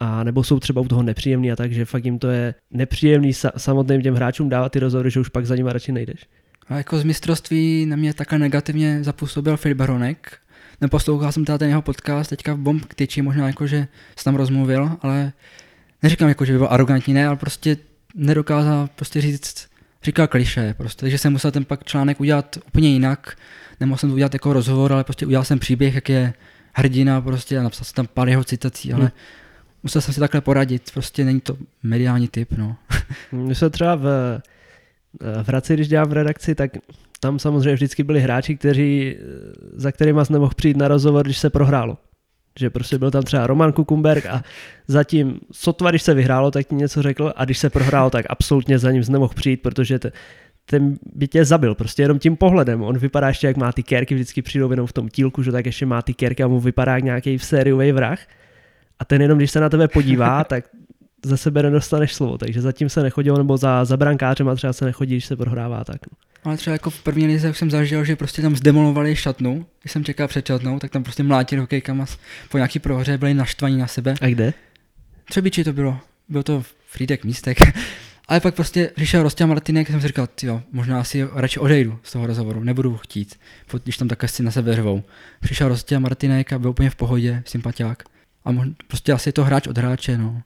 a 0.00 0.24
nebo 0.24 0.44
jsou 0.44 0.60
třeba 0.60 0.80
u 0.80 0.88
toho 0.88 1.02
nepříjemný 1.02 1.52
a 1.52 1.56
tak, 1.56 1.72
že 1.72 1.84
fakt 1.84 2.04
jim 2.04 2.18
to 2.18 2.28
je 2.28 2.54
nepříjemný 2.70 3.32
sa- 3.32 3.52
samotným 3.56 4.02
těm 4.02 4.14
hráčům 4.14 4.48
dávat 4.48 4.72
ty 4.72 4.78
rozhovory, 4.78 5.10
že 5.10 5.20
už 5.20 5.28
pak 5.28 5.46
za 5.46 5.56
nimi 5.56 5.72
radši 5.72 5.92
nejdeš. 5.92 6.26
A 6.68 6.76
jako 6.76 6.98
z 6.98 7.04
mistrovství 7.04 7.86
na 7.86 7.96
mě 7.96 8.14
takhle 8.14 8.38
negativně 8.38 9.04
zapůsobil 9.04 9.56
Filip 9.56 9.78
Baronek. 9.78 10.38
Neposlouchal 10.80 11.32
jsem 11.32 11.44
teda 11.44 11.58
ten 11.58 11.68
jeho 11.68 11.82
podcast 11.82 12.30
teďka 12.30 12.54
v 12.54 12.58
Bomb 12.58 12.94
Tyči, 12.94 13.22
možná 13.22 13.46
jako, 13.46 13.66
že 13.66 13.76
jsem 14.16 14.24
tam 14.24 14.34
rozmluvil, 14.34 14.90
ale 15.00 15.32
neříkám 16.02 16.28
jako, 16.28 16.44
že 16.44 16.52
by 16.52 16.58
byl 16.58 16.68
arrogantní, 16.70 17.14
ne, 17.14 17.26
ale 17.26 17.36
prostě 17.36 17.76
nedokázal 18.14 18.88
prostě 18.96 19.20
říct 19.20 19.68
říkal 20.06 20.26
kliše, 20.26 20.74
prostě, 20.78 21.10
že 21.10 21.18
jsem 21.18 21.32
musel 21.32 21.50
ten 21.50 21.64
pak 21.64 21.84
článek 21.84 22.20
udělat 22.20 22.58
úplně 22.66 22.88
jinak, 22.88 23.36
nemohl 23.80 23.98
jsem 23.98 24.08
to 24.08 24.14
udělat 24.14 24.32
jako 24.32 24.52
rozhovor, 24.52 24.92
ale 24.92 25.04
prostě 25.04 25.26
udělal 25.26 25.44
jsem 25.44 25.58
příběh, 25.58 25.94
jak 25.94 26.08
je 26.08 26.34
hrdina 26.72 27.20
prostě 27.20 27.58
a 27.58 27.62
napsal 27.62 27.84
jsem 27.84 27.94
tam 27.94 28.06
pár 28.14 28.28
jeho 28.28 28.44
citací, 28.44 28.92
ale 28.92 29.02
hmm. 29.02 29.10
musel 29.82 30.02
jsem 30.02 30.14
si 30.14 30.20
takhle 30.20 30.40
poradit, 30.40 30.90
prostě 30.94 31.24
není 31.24 31.40
to 31.40 31.56
mediální 31.82 32.28
typ, 32.28 32.52
no. 32.52 32.76
My 33.32 33.54
se 33.54 33.70
třeba 33.70 33.94
v, 33.94 34.04
v 35.42 35.48
Hradci, 35.48 35.74
když 35.74 35.88
dělám 35.88 36.08
v 36.08 36.12
redakci, 36.12 36.54
tak 36.54 36.70
tam 37.20 37.38
samozřejmě 37.38 37.74
vždycky 37.74 38.02
byli 38.02 38.20
hráči, 38.20 38.56
kteří, 38.56 39.16
za 39.72 39.92
kterými 39.92 40.24
jsi 40.24 40.32
nemohl 40.32 40.52
přijít 40.56 40.76
na 40.76 40.88
rozhovor, 40.88 41.24
když 41.24 41.38
se 41.38 41.50
prohrálo 41.50 41.98
že 42.58 42.70
prostě 42.70 42.98
byl 42.98 43.10
tam 43.10 43.22
třeba 43.22 43.46
Roman 43.46 43.72
Kukumberg 43.72 44.26
a 44.26 44.42
zatím 44.88 45.40
sotva, 45.52 45.90
když 45.90 46.02
se 46.02 46.14
vyhrálo, 46.14 46.50
tak 46.50 46.66
ti 46.66 46.74
něco 46.74 47.02
řekl 47.02 47.32
a 47.36 47.44
když 47.44 47.58
se 47.58 47.70
prohrálo, 47.70 48.10
tak 48.10 48.26
absolutně 48.28 48.78
za 48.78 48.90
ním 48.90 49.02
nemohl 49.08 49.34
přijít, 49.34 49.62
protože 49.62 49.98
te, 49.98 50.12
ten 50.64 50.96
by 51.14 51.28
tě 51.28 51.44
zabil 51.44 51.74
prostě 51.74 52.02
jenom 52.02 52.18
tím 52.18 52.36
pohledem. 52.36 52.82
On 52.82 52.98
vypadá 52.98 53.28
ještě 53.28 53.46
jak 53.46 53.56
má 53.56 53.72
ty 53.72 53.82
kerky, 53.82 54.14
vždycky 54.14 54.42
přijdou 54.42 54.70
jenom 54.70 54.86
v 54.86 54.92
tom 54.92 55.08
tílku, 55.08 55.42
že 55.42 55.52
tak 55.52 55.66
ještě 55.66 55.86
má 55.86 56.02
ty 56.02 56.14
kerky 56.14 56.42
a 56.42 56.48
mu 56.48 56.60
vypadá 56.60 56.94
jak 56.94 57.04
nějaký 57.04 57.38
sériový 57.38 57.92
vrah. 57.92 58.18
A 58.98 59.04
ten 59.04 59.22
jenom, 59.22 59.38
když 59.38 59.50
se 59.50 59.60
na 59.60 59.68
tebe 59.68 59.88
podívá, 59.88 60.44
tak 60.48 60.64
za 61.24 61.36
sebe 61.36 61.62
nedostaneš 61.62 62.14
slovo, 62.14 62.38
takže 62.38 62.60
zatím 62.60 62.88
se 62.88 63.02
nechodilo, 63.02 63.38
nebo 63.38 63.56
za, 63.56 63.84
za 63.84 63.96
brankářem 63.96 64.48
a 64.48 64.54
třeba 64.54 64.72
se 64.72 64.84
nechodí, 64.84 65.14
když 65.14 65.26
se 65.26 65.36
prohrává 65.36 65.84
tak. 65.84 66.00
No. 66.12 66.25
Ale 66.46 66.56
třeba 66.56 66.72
jako 66.72 66.90
v 66.90 67.02
první 67.02 67.26
lize 67.26 67.54
jsem 67.54 67.70
zažil, 67.70 68.04
že 68.04 68.16
prostě 68.16 68.42
tam 68.42 68.56
zdemolovali 68.56 69.16
šatnu, 69.16 69.66
když 69.80 69.92
jsem 69.92 70.04
čekal 70.04 70.28
před 70.28 70.46
šatnou, 70.46 70.78
tak 70.78 70.90
tam 70.90 71.02
prostě 71.02 71.22
mlátili 71.22 71.60
hokejkama 71.60 72.06
po 72.48 72.58
nějaký 72.58 72.78
prohře, 72.78 73.18
byli 73.18 73.34
naštvaní 73.34 73.76
na 73.78 73.86
sebe. 73.86 74.14
A 74.20 74.26
kde? 74.26 74.54
Třebiči 75.24 75.64
to 75.64 75.72
bylo, 75.72 76.00
bylo 76.28 76.42
to 76.42 76.62
v 76.62 76.74
Frýdek 76.88 77.24
místek. 77.24 77.58
Ale 78.28 78.40
pak 78.40 78.54
prostě 78.54 78.90
přišel 78.94 79.22
Rostě 79.22 79.46
Martinek, 79.46 79.88
jsem 79.88 80.00
si 80.00 80.06
říkal, 80.06 80.28
jo, 80.42 80.62
možná 80.72 81.00
asi 81.00 81.28
radši 81.34 81.60
odejdu 81.60 81.98
z 82.02 82.12
toho 82.12 82.26
rozhovoru, 82.26 82.64
nebudu 82.64 82.96
chtít, 82.96 83.38
když 83.82 83.96
tam 83.96 84.08
takhle 84.08 84.28
si 84.28 84.42
na 84.42 84.50
sebe 84.50 84.76
řvou. 84.76 85.02
Přišel 85.40 85.68
Rostě 85.68 85.98
Martinek 85.98 86.52
a 86.52 86.58
byl 86.58 86.70
úplně 86.70 86.90
v 86.90 86.96
pohodě, 86.96 87.42
sympatiák. 87.46 88.02
A 88.44 88.52
možná, 88.52 88.74
prostě 88.88 89.12
asi 89.12 89.28
je 89.28 89.32
to 89.32 89.44
hráč 89.44 89.66
od 89.66 89.78
hráče, 89.78 90.18
no. 90.18 90.42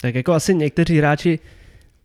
Tak 0.00 0.14
jako 0.14 0.32
asi 0.32 0.54
někteří 0.54 0.98
hráči, 0.98 1.38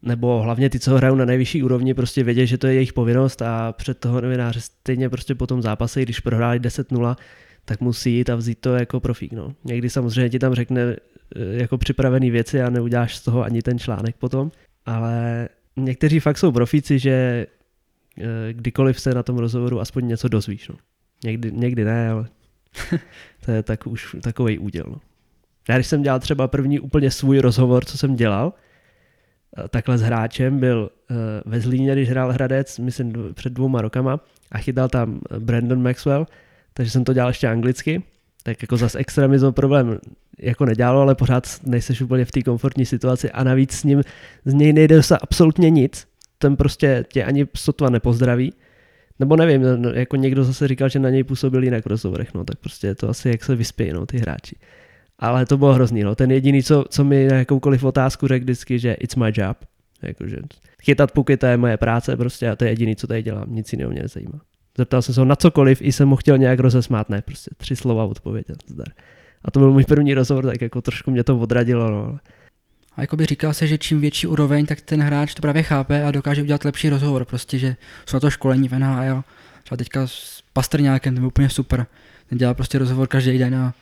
nebo 0.04 0.42
hlavně 0.42 0.70
ty, 0.70 0.80
co 0.80 0.98
hrajou 0.98 1.16
na 1.16 1.26
nejvyšší 1.26 1.64
úrovni, 1.64 1.94
prostě 1.94 2.24
vědí, 2.24 2.48
že 2.48 2.58
to 2.58 2.68
je 2.68 2.74
jejich 2.74 2.94
povinnost 2.94 3.42
a 3.42 3.72
před 3.72 3.98
toho 3.98 4.22
novináře 4.22 4.62
stejně 4.62 5.10
prostě 5.10 5.36
po 5.36 5.48
tom 5.48 5.62
zápase, 5.62 6.02
když 6.02 6.20
prohráli 6.20 6.60
10-0, 6.60 7.16
tak 7.66 7.82
musí 7.82 8.14
jít 8.14 8.30
a 8.30 8.36
vzít 8.36 8.60
to 8.60 8.76
jako 8.76 9.00
profík. 9.00 9.34
No. 9.34 9.54
Někdy 9.64 9.90
samozřejmě 9.90 10.30
ti 10.30 10.40
tam 10.40 10.54
řekne 10.54 10.82
eh, 10.82 10.98
jako 11.36 11.78
připravený 11.78 12.32
věci 12.32 12.62
a 12.62 12.70
neuděláš 12.70 13.16
z 13.16 13.22
toho 13.22 13.44
ani 13.44 13.62
ten 13.62 13.80
článek 13.80 14.16
potom, 14.16 14.52
ale 14.86 15.50
někteří 15.78 16.20
fakt 16.20 16.38
jsou 16.38 16.52
profíci, 16.52 17.00
že 17.00 17.48
eh, 18.18 18.54
kdykoliv 18.54 19.00
se 19.00 19.14
na 19.14 19.24
tom 19.24 19.38
rozhovoru 19.38 19.80
aspoň 19.80 20.08
něco 20.08 20.28
dozvíš. 20.28 20.68
No. 20.68 20.76
Někdy, 21.24 21.52
někdy 21.52 21.84
ne, 21.84 22.10
ale 22.10 22.30
to 23.46 23.52
je 23.52 23.64
tak 23.64 23.88
už 23.88 24.16
takový 24.22 24.60
úděl. 24.60 24.86
No. 24.88 24.98
Já 25.70 25.76
když 25.76 25.88
jsem 25.88 26.02
dělal 26.02 26.20
třeba 26.20 26.48
první 26.48 26.80
úplně 26.80 27.12
svůj 27.12 27.40
rozhovor, 27.40 27.86
co 27.86 27.98
jsem 27.98 28.16
dělal, 28.16 28.54
takhle 29.70 29.98
s 29.98 30.02
hráčem, 30.02 30.60
byl 30.60 30.90
eh, 31.12 31.16
ve 31.46 31.60
Zlíně, 31.60 31.94
když 31.94 32.10
hrál 32.10 32.32
Hradec, 32.32 32.80
myslím 32.80 33.14
před 33.34 33.54
dvouma 33.54 33.82
rokama 33.82 34.20
a 34.52 34.58
chytal 34.58 34.90
tam 34.90 35.22
Brandon 35.40 35.82
Maxwell, 35.82 36.28
takže 36.74 36.92
jsem 36.92 37.04
to 37.04 37.14
dělal 37.14 37.30
ještě 37.30 37.48
anglicky, 37.48 38.04
tak 38.44 38.62
jako 38.62 38.78
zase 38.78 39.00
extremizm 39.00 39.52
problém 39.52 40.00
jako 40.40 40.66
nedělalo, 40.66 41.02
ale 41.02 41.16
pořád 41.16 41.48
nejseš 41.64 42.02
úplně 42.02 42.26
v 42.26 42.32
té 42.32 42.42
komfortní 42.42 42.86
situaci 42.86 43.32
a 43.32 43.44
navíc 43.44 43.72
s 43.72 43.84
ním, 43.84 44.04
z 44.46 44.54
něj 44.54 44.74
nejde 44.74 45.04
se 45.04 45.18
absolutně 45.18 45.70
nic, 45.70 46.08
ten 46.38 46.56
prostě 46.56 47.06
tě 47.14 47.24
ani 47.24 47.48
sotva 47.56 47.90
nepozdraví, 47.90 48.54
nebo 49.20 49.36
nevím, 49.36 49.62
no, 49.76 49.90
jako 49.90 50.16
někdo 50.16 50.44
zase 50.44 50.68
říkal, 50.68 50.90
že 50.90 51.00
na 51.00 51.10
něj 51.10 51.24
působil 51.24 51.64
jinak 51.64 51.86
rozhovorech, 51.86 52.34
no 52.34 52.44
tak 52.44 52.58
prostě 52.58 52.88
je 52.88 52.96
to 52.96 53.10
asi 53.10 53.30
jak 53.30 53.44
se 53.44 53.56
vyspějí, 53.56 53.94
no, 53.94 54.06
ty 54.06 54.18
hráči. 54.18 54.56
Ale 55.22 55.46
to 55.46 55.58
bylo 55.58 55.74
hrozný, 55.74 56.04
no. 56.04 56.16
Ten 56.16 56.32
jediný, 56.32 56.64
co, 56.64 56.86
co 56.90 57.04
mi 57.04 57.28
na 57.28 57.38
jakoukoliv 57.38 57.84
otázku 57.84 58.28
řekl 58.28 58.44
vždycky, 58.44 58.80
že 58.80 58.94
it's 58.94 59.16
my 59.16 59.32
job. 59.34 59.58
Jakože 60.02 60.38
chytat 60.84 61.12
puky, 61.12 61.38
to 61.38 61.46
je 61.46 61.58
moje 61.58 61.78
práce 61.78 62.18
prostě 62.18 62.50
a 62.50 62.56
to 62.56 62.64
je 62.64 62.72
jediný, 62.72 62.96
co 62.96 63.08
tady 63.08 63.24
dělám. 63.24 63.46
Nic 63.48 63.72
jiného 63.72 63.92
mě 63.92 64.02
nezajímá. 64.02 64.42
Zeptal 64.78 65.02
jsem 65.02 65.16
se 65.16 65.22
ho 65.22 65.26
na 65.26 65.36
cokoliv, 65.36 65.82
i 65.82 65.92
jsem 65.92 66.08
mu 66.08 66.16
chtěl 66.16 66.38
nějak 66.38 66.60
rozesmát, 66.60 67.10
ne, 67.10 67.22
prostě 67.22 67.52
tři 67.58 67.76
slova 67.76 68.04
odpovědět, 68.04 68.58
zdar. 68.68 68.88
A 69.46 69.52
to 69.52 69.60
byl 69.60 69.72
můj 69.72 69.84
první 69.84 70.14
rozhovor, 70.14 70.46
tak 70.46 70.62
jako 70.62 70.82
trošku 70.82 71.12
mě 71.12 71.24
to 71.24 71.40
odradilo, 71.40 71.92
no. 71.92 72.20
A 72.96 73.02
jako 73.02 73.16
by 73.18 73.26
říkal 73.26 73.54
se, 73.54 73.68
že 73.68 73.78
čím 73.78 74.02
větší 74.02 74.28
úroveň, 74.28 74.66
tak 74.66 74.82
ten 74.82 75.02
hráč 75.02 75.34
to 75.34 75.42
právě 75.42 75.64
chápe 75.64 76.04
a 76.04 76.12
dokáže 76.12 76.42
udělat 76.42 76.66
lepší 76.66 76.90
rozhovor, 76.90 77.26
prostě, 77.26 77.58
že 77.58 77.76
jsou 78.06 78.16
na 78.16 78.20
to 78.20 78.30
školení 78.30 78.68
v 78.68 78.80
NHL. 78.80 79.24
Třeba 79.64 79.78
teďka 79.78 80.08
s 80.08 80.44
Pastrňákem, 80.54 81.16
to 81.16 81.20
byl 81.20 81.28
úplně 81.28 81.50
super. 81.50 81.86
Ten 82.30 82.38
dělá 82.38 82.54
prostě 82.54 82.78
rozhovor 82.78 83.08
každý 83.08 83.38
den 83.38 83.56
a 83.56 83.74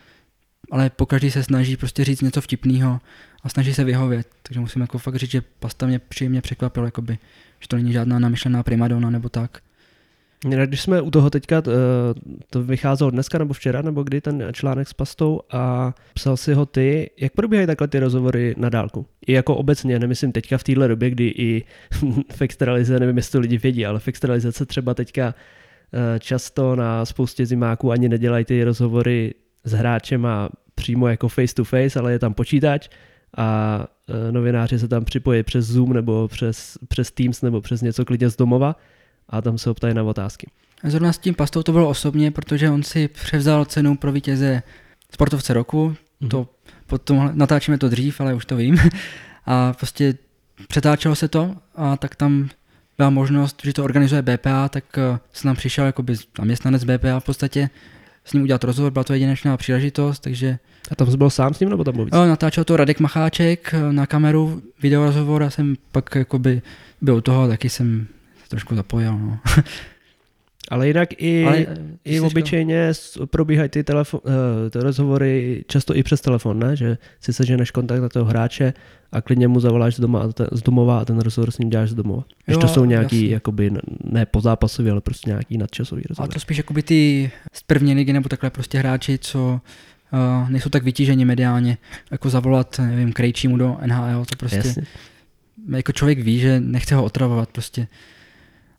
ale 0.72 0.90
po 0.90 1.06
každý 1.06 1.32
se 1.32 1.44
snaží 1.44 1.78
prostě 1.78 2.04
říct 2.04 2.22
něco 2.22 2.42
vtipného 2.42 3.00
a 3.44 3.50
snaží 3.50 3.74
se 3.74 3.84
vyhovět. 3.84 4.28
Takže 4.44 4.60
musím 4.60 4.82
jako 4.82 4.98
fakt 4.98 5.16
říct, 5.16 5.32
že 5.32 5.42
Pasta 5.60 5.86
mě 5.86 6.00
příjemně 6.00 6.42
překvapil, 6.42 6.86
jakoby, 6.86 7.18
že 7.60 7.68
to 7.68 7.76
není 7.76 7.94
žádná 7.94 8.20
namyšlená 8.20 8.64
primadona 8.64 9.10
nebo 9.10 9.30
tak. 9.30 9.62
Když 10.66 10.82
jsme 10.82 11.02
u 11.02 11.12
toho 11.12 11.30
teďka, 11.30 11.58
eh, 11.58 11.62
to 12.50 12.64
vycházelo 12.64 13.12
dneska 13.12 13.38
nebo 13.38 13.54
včera, 13.54 13.82
nebo 13.82 14.04
kdy 14.04 14.22
ten 14.22 14.48
článek 14.54 14.88
s 14.88 14.94
pastou 14.94 15.42
a 15.52 15.94
psal 16.14 16.38
si 16.38 16.54
ho 16.54 16.66
ty, 16.66 17.10
jak 17.18 17.34
probíhají 17.34 17.68
takhle 17.68 17.88
ty 17.88 18.00
rozhovory 18.00 18.56
na 18.58 18.70
dálku? 18.70 19.06
I 19.28 19.34
jako 19.34 19.56
obecně, 19.56 20.00
nemyslím 20.00 20.32
teďka 20.32 20.58
v 20.58 20.64
téhle 20.64 20.88
době, 20.88 21.10
kdy 21.10 21.34
i 21.38 21.64
v 22.36 22.42
extralize, 22.42 23.00
nevím, 23.00 23.18
jestli 23.18 23.32
to 23.32 23.40
lidi 23.40 23.58
vědí, 23.58 23.86
ale 23.86 24.00
v 24.00 24.08
extralizace 24.08 24.66
třeba 24.66 24.94
teďka 24.94 25.36
eh, 25.94 26.20
často 26.20 26.76
na 26.76 27.06
spoustě 27.06 27.46
zimáků 27.46 27.92
ani 27.92 28.10
nedělají 28.10 28.46
ty 28.46 28.64
rozhovory 28.64 29.34
s 29.64 29.72
hráčem 29.72 30.26
a 30.26 30.50
přímo 30.76 31.08
jako 31.08 31.28
face 31.28 31.56
to 31.56 31.64
face, 31.64 32.00
ale 32.00 32.12
je 32.12 32.20
tam 32.20 32.34
počítač 32.34 32.90
a 33.38 33.80
eh, 34.10 34.32
novináři 34.32 34.80
se 34.80 34.88
tam 34.88 35.06
připojí 35.06 35.44
přes 35.44 35.66
Zoom 35.66 35.94
nebo 35.94 36.28
přes, 36.28 36.78
přes 36.88 37.12
Teams 37.12 37.42
nebo 37.42 37.62
přes 37.62 37.82
něco 37.82 38.06
klidně 38.06 38.30
z 38.30 38.36
domova 38.36 38.76
a 39.30 39.42
tam 39.42 39.58
se 39.58 39.70
optají 39.70 39.94
na 39.94 40.04
otázky. 40.04 40.48
Zrovna 40.84 41.14
s 41.14 41.18
tím 41.18 41.36
pastou 41.36 41.64
to 41.64 41.72
bylo 41.72 41.90
osobně, 41.90 42.32
protože 42.32 42.70
on 42.70 42.84
si 42.84 43.08
převzal 43.08 43.66
cenu 43.66 43.96
pro 43.96 44.12
vítěze 44.12 44.64
sportovce 45.14 45.54
roku, 45.54 45.96
mm-hmm. 46.22 46.28
to 46.28 46.48
potom 46.88 47.32
natáčíme 47.34 47.78
to 47.78 47.90
dřív, 47.90 48.22
ale 48.22 48.34
už 48.34 48.46
to 48.46 48.56
vím. 48.56 48.78
A 49.46 49.74
prostě 49.74 50.14
přetáčelo 50.68 51.16
se 51.16 51.28
to 51.28 51.56
a 51.76 51.98
tak 51.98 52.16
tam 52.16 52.50
byla 52.98 53.10
možnost, 53.10 53.62
že 53.64 53.74
to 53.74 53.84
organizuje 53.84 54.22
BPA, 54.22 54.70
tak 54.70 54.84
se 55.34 55.48
nám 55.48 55.56
přišel 55.56 55.86
jako 55.86 56.04
by 56.04 56.16
zaměstnanec 56.38 56.84
BPA 56.84 57.20
v 57.20 57.24
podstatě 57.24 57.70
s 58.30 58.34
ním 58.34 58.44
udělat 58.44 58.64
rozhovor, 58.64 58.92
byla 58.92 59.04
to 59.04 59.14
jedinečná 59.14 59.58
příležitost, 59.58 60.20
takže... 60.20 60.60
A 60.92 60.96
tam 60.96 61.18
byl 61.18 61.30
sám 61.30 61.54
s 61.54 61.60
ním, 61.60 61.70
nebo 61.70 61.84
tam 61.84 61.96
byl 61.96 62.06
víc? 62.06 62.14
Natáčel 62.14 62.64
to 62.64 62.78
Radek 62.78 63.00
Macháček 63.00 63.74
eh, 63.74 63.94
na 63.94 64.06
kameru, 64.06 64.62
videorozhovor 64.82 65.44
a 65.44 65.50
jsem 65.50 65.76
pak 65.92 66.16
jakoby 66.16 66.62
byl 67.02 67.16
u 67.16 67.22
toho, 67.22 67.48
taky 67.48 67.70
jsem 67.70 68.08
trošku 68.48 68.76
zapojil. 68.76 69.20
No. 69.20 69.40
Ale 70.70 70.88
jinak 70.88 71.10
i, 71.22 71.46
Ale, 71.46 71.58
eh, 71.58 71.76
i 72.06 72.20
obyčejně 72.20 72.92
probíhají 73.26 73.70
ty, 73.70 73.84
telefon, 73.84 74.20
uh, 74.24 74.32
ty 74.70 74.80
rozhovory 74.80 75.64
často 75.68 75.96
i 75.96 76.04
přes 76.04 76.22
telefon, 76.22 76.60
ne? 76.60 76.76
že 76.76 76.98
si 77.20 77.34
seženeš 77.34 77.72
kontakt 77.72 78.02
na 78.02 78.10
toho 78.10 78.26
hráče 78.26 78.74
a 79.12 79.22
klidně 79.22 79.48
mu 79.48 79.60
zavoláš 79.60 79.96
z, 79.96 80.00
doma, 80.00 80.30
z 80.52 80.62
domova 80.62 81.00
a 81.00 81.06
ten 81.06 81.20
rozhovor 81.20 81.52
s 81.52 81.58
ním 81.58 81.70
děláš 81.70 81.90
z 81.90 81.94
domova. 81.94 82.24
Když 82.46 82.58
to 82.58 82.68
jsou 82.68 82.86
nějaký, 82.86 83.16
jasný. 83.16 83.30
jakoby, 83.30 83.72
ne 84.04 84.26
pozápasový, 84.26 84.90
ale 84.90 85.02
prostě 85.02 85.30
nějaký 85.30 85.58
nadčasový 85.58 86.04
rozhovor. 86.10 86.30
A 86.30 86.34
to 86.34 86.40
spíš 86.40 86.58
jakoby 86.58 86.84
ty 86.84 87.32
z 87.54 87.64
první 87.64 87.94
ligy 87.94 88.14
nebo 88.14 88.30
takhle 88.30 88.50
prostě 88.50 88.80
hráči, 88.80 89.18
co 89.18 89.62
uh, 90.14 90.50
nejsou 90.50 90.70
tak 90.70 90.84
vytíženi 90.84 91.26
mediálně, 91.26 91.78
jako 92.12 92.30
zavolat, 92.30 92.80
nevím, 92.80 93.14
Krejčímu 93.14 93.58
do 93.58 93.78
NHL, 93.86 94.26
to 94.26 94.36
prostě 94.36 94.58
Jasně. 94.58 94.84
jako 95.76 95.92
člověk 95.92 96.20
ví, 96.20 96.40
že 96.40 96.60
nechce 96.60 96.96
ho 96.96 97.04
otravovat 97.04 97.50
prostě 97.50 97.88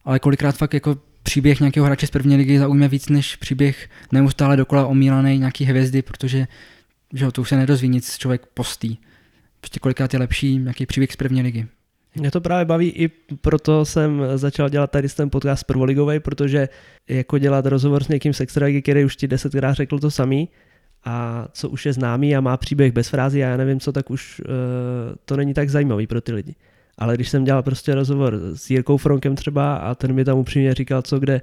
ale 0.04 0.18
kolikrát 0.18 0.56
fakt 0.56 0.74
jako 0.74 0.96
příběh 1.22 1.60
nějakého 1.60 1.86
hráče 1.86 2.06
z 2.06 2.10
první 2.10 2.36
ligy 2.36 2.58
zaujme 2.58 2.88
víc 2.88 3.08
než 3.08 3.36
příběh 3.36 3.88
neustále 4.12 4.56
dokola 4.56 4.86
omílaný 4.86 5.38
nějaký 5.38 5.64
hvězdy, 5.64 6.02
protože 6.02 6.46
že 7.14 7.30
to 7.32 7.40
už 7.40 7.48
se 7.48 7.56
nedozví 7.56 7.88
nic, 7.88 8.18
člověk 8.18 8.46
postí. 8.46 8.98
Prostě 9.60 9.80
kolikrát 9.80 10.12
je 10.12 10.20
lepší 10.20 10.56
nějaký 10.56 10.86
příběh 10.86 11.12
z 11.12 11.16
první 11.16 11.42
ligy. 11.42 11.66
Mě 12.14 12.30
to 12.30 12.40
právě 12.40 12.64
baví 12.64 12.88
i 12.88 13.08
proto 13.40 13.84
jsem 13.84 14.22
začal 14.34 14.68
dělat 14.68 14.90
tady 14.90 15.08
ten 15.08 15.30
podcast 15.30 15.64
prvoligový, 15.64 16.20
protože 16.20 16.68
jako 17.08 17.38
dělat 17.38 17.66
rozhovor 17.66 18.04
s 18.04 18.08
někým 18.08 18.32
z 18.32 18.40
extraligy, 18.40 18.82
který 18.82 19.04
už 19.04 19.16
ti 19.16 19.28
desetkrát 19.28 19.74
řekl 19.74 19.98
to 19.98 20.10
samý 20.10 20.48
a 21.04 21.46
co 21.52 21.68
už 21.68 21.86
je 21.86 21.92
známý 21.92 22.36
a 22.36 22.40
má 22.40 22.56
příběh 22.56 22.92
bez 22.92 23.08
frázy 23.08 23.44
a 23.44 23.48
já 23.48 23.56
nevím 23.56 23.80
co, 23.80 23.92
tak 23.92 24.10
už 24.10 24.40
uh, 24.40 24.54
to 25.24 25.36
není 25.36 25.54
tak 25.54 25.70
zajímavý 25.70 26.06
pro 26.06 26.20
ty 26.20 26.32
lidi 26.32 26.54
ale 27.00 27.14
když 27.14 27.28
jsem 27.28 27.44
dělal 27.44 27.62
prostě 27.62 27.94
rozhovor 27.94 28.40
s 28.54 28.70
Jirkou 28.70 28.96
Fronkem 28.96 29.36
třeba 29.36 29.76
a 29.76 29.94
ten 29.94 30.12
mi 30.12 30.24
tam 30.24 30.38
upřímně 30.38 30.74
říkal, 30.74 31.02
co 31.02 31.18
kde 31.18 31.40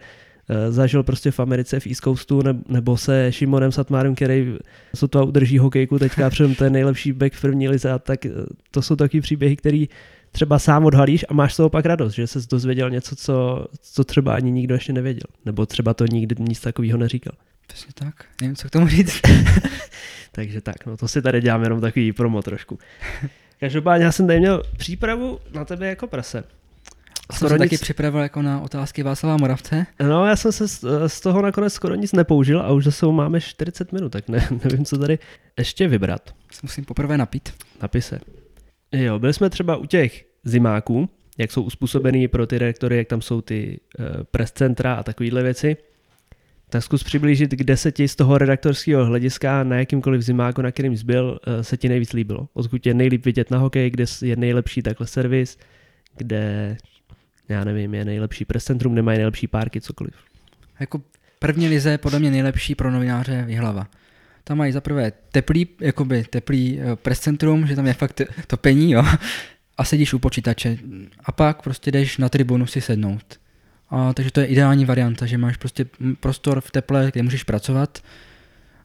eh, 0.50 0.72
zažil 0.72 1.04
prostě 1.04 1.32
v 1.32 1.40
Americe 1.40 1.80
v 1.80 1.88
East 1.88 2.02
Coastu 2.02 2.42
nebo 2.68 2.98
se 2.98 3.32
Šimonem 3.32 3.72
Satmárem, 3.72 4.16
který 4.16 4.58
sotva 4.96 5.24
udrží 5.24 5.58
hokejku 5.58 6.00
teďka, 6.00 6.30
přitom 6.30 6.56
to 6.56 6.64
je 6.64 6.70
nejlepší 6.70 7.14
back 7.14 7.34
v 7.34 7.42
první 7.42 7.70
lize 7.70 7.92
a 7.92 8.00
tak 8.00 8.26
eh, 8.26 8.32
to 8.72 8.82
jsou 8.82 8.96
taky 8.96 9.22
příběhy, 9.22 9.56
které 9.56 9.86
třeba 10.32 10.60
sám 10.60 10.86
odhalíš 10.86 11.26
a 11.30 11.34
máš 11.34 11.54
z 11.54 11.58
toho 11.58 11.70
pak 11.70 11.86
radost, 11.86 12.14
že 12.14 12.28
jsi 12.28 12.40
dozvěděl 12.52 12.90
něco, 12.90 13.16
co, 13.16 13.68
co 13.82 14.04
třeba 14.04 14.34
ani 14.34 14.52
nikdo 14.52 14.76
ještě 14.76 14.94
nevěděl. 14.94 15.28
Nebo 15.46 15.66
třeba 15.66 15.94
to 15.94 16.06
nikdy 16.06 16.36
nic 16.40 16.60
takového 16.60 16.98
neříkal. 16.98 17.34
Přesně 17.68 17.92
tak, 17.94 18.26
nevím, 18.42 18.56
co 18.56 18.68
k 18.68 18.72
tomu 18.72 18.88
říct. 18.88 19.22
Takže 20.32 20.62
tak, 20.62 20.86
no 20.86 20.98
to 20.98 21.08
si 21.08 21.22
tady 21.22 21.42
děláme 21.42 21.66
jenom 21.66 21.82
takový 21.82 22.14
promo 22.14 22.42
trošku. 22.42 22.80
Každopádně 23.60 24.06
já 24.06 24.12
jsem 24.12 24.28
tady 24.28 24.40
měl 24.40 24.64
přípravu 24.78 25.40
na 25.54 25.66
tebe 25.66 25.88
jako 25.88 26.08
prase. 26.08 26.44
Skoro 27.34 27.50
jsem 27.50 27.62
nic... 27.62 27.70
taky 27.70 27.78
připravil 27.78 28.22
jako 28.22 28.42
na 28.42 28.62
otázky 28.62 29.04
Václava 29.04 29.38
Moravce. 29.38 29.86
No, 30.00 30.26
já 30.26 30.36
jsem 30.36 30.52
se 30.52 30.68
z 31.08 31.22
toho 31.22 31.42
nakonec 31.42 31.74
skoro 31.74 31.96
nic 31.96 32.14
nepoužil 32.14 32.62
a 32.62 32.72
už 32.72 32.84
zase 32.84 33.06
máme 33.06 33.42
40 33.42 33.92
minut, 33.92 34.10
tak 34.10 34.30
ne, 34.30 34.48
nevím, 34.64 34.86
co 34.86 34.98
tady 34.98 35.20
ještě 35.58 35.88
vybrat. 35.88 36.34
Musím 36.64 36.86
poprvé 36.86 37.18
napít. 37.18 37.54
Napise. 37.82 38.20
Jo, 38.92 39.20
byli 39.20 39.34
jsme 39.34 39.50
třeba 39.50 39.76
u 39.76 39.86
těch 39.86 40.26
zimáků, 40.44 41.10
jak 41.38 41.52
jsou 41.52 41.62
uspůsobený 41.62 42.28
pro 42.28 42.48
ty 42.48 42.58
reaktory, 42.58 42.98
jak 42.98 43.08
tam 43.08 43.22
jsou 43.22 43.42
ty 43.42 43.80
uh, 44.00 44.06
press 44.32 44.52
centra 44.52 44.94
a 44.94 45.04
takovéhle 45.04 45.44
věci 45.44 45.78
tak 46.70 46.84
zkus 46.84 47.04
přiblížit, 47.04 47.52
kde 47.52 47.78
se 47.78 47.92
ti 47.92 48.08
z 48.08 48.16
toho 48.16 48.38
redaktorského 48.38 49.06
hlediska 49.06 49.64
na 49.64 49.76
jakýmkoliv 49.76 50.22
zimáku, 50.22 50.62
na 50.62 50.72
kterým 50.72 50.96
zbyl, 50.96 51.40
eh, 51.48 51.64
se 51.64 51.78
ti 51.78 51.90
nejvíc 51.90 52.14
líbilo. 52.14 52.48
Odkud 52.54 52.86
je 52.86 52.94
nejlíp 52.94 53.26
vidět 53.26 53.52
na 53.52 53.58
hokej, 53.58 53.90
kde 53.90 54.06
je 54.22 54.36
nejlepší 54.36 54.82
takhle 54.82 55.08
servis, 55.08 55.58
kde 56.18 56.78
já 57.50 57.64
nevím, 57.64 57.94
je 57.94 58.06
nejlepší 58.06 58.46
press 58.46 58.64
centrum, 58.64 58.96
nemají 58.96 59.18
nejlepší 59.18 59.48
párky, 59.48 59.82
cokoliv. 59.82 60.14
Jako 60.80 61.02
první 61.40 61.68
lize 61.68 61.92
je 61.92 61.98
podle 61.98 62.20
mě 62.20 62.32
nejlepší 62.32 62.76
pro 62.76 62.92
novináře 62.92 63.46
Jihlava. 63.48 63.88
Tam 64.44 64.58
mají 64.58 64.72
zaprvé 64.72 65.12
teplý, 65.32 65.68
jakoby 65.82 66.24
teplý 66.24 66.80
eh, 66.80 66.96
press 66.96 67.20
centrum, 67.20 67.68
že 67.68 67.76
tam 67.76 67.88
je 67.88 67.94
fakt 67.94 68.22
topení, 68.48 68.92
jo, 68.92 69.04
a 69.78 69.84
sedíš 69.84 70.14
u 70.14 70.20
počítače. 70.20 70.78
A 71.24 71.32
pak 71.32 71.62
prostě 71.62 71.92
jdeš 71.92 72.18
na 72.18 72.30
tribunu 72.30 72.66
si 72.66 72.82
sednout. 72.82 73.40
A, 73.90 74.14
takže 74.14 74.32
to 74.32 74.40
je 74.40 74.46
ideální 74.46 74.86
varianta, 74.86 75.26
že 75.26 75.38
máš 75.38 75.58
prostě 75.58 75.86
prostor 76.20 76.62
v 76.62 76.72
teple, 76.72 77.10
kde 77.14 77.24
můžeš 77.24 77.44
pracovat, 77.44 78.00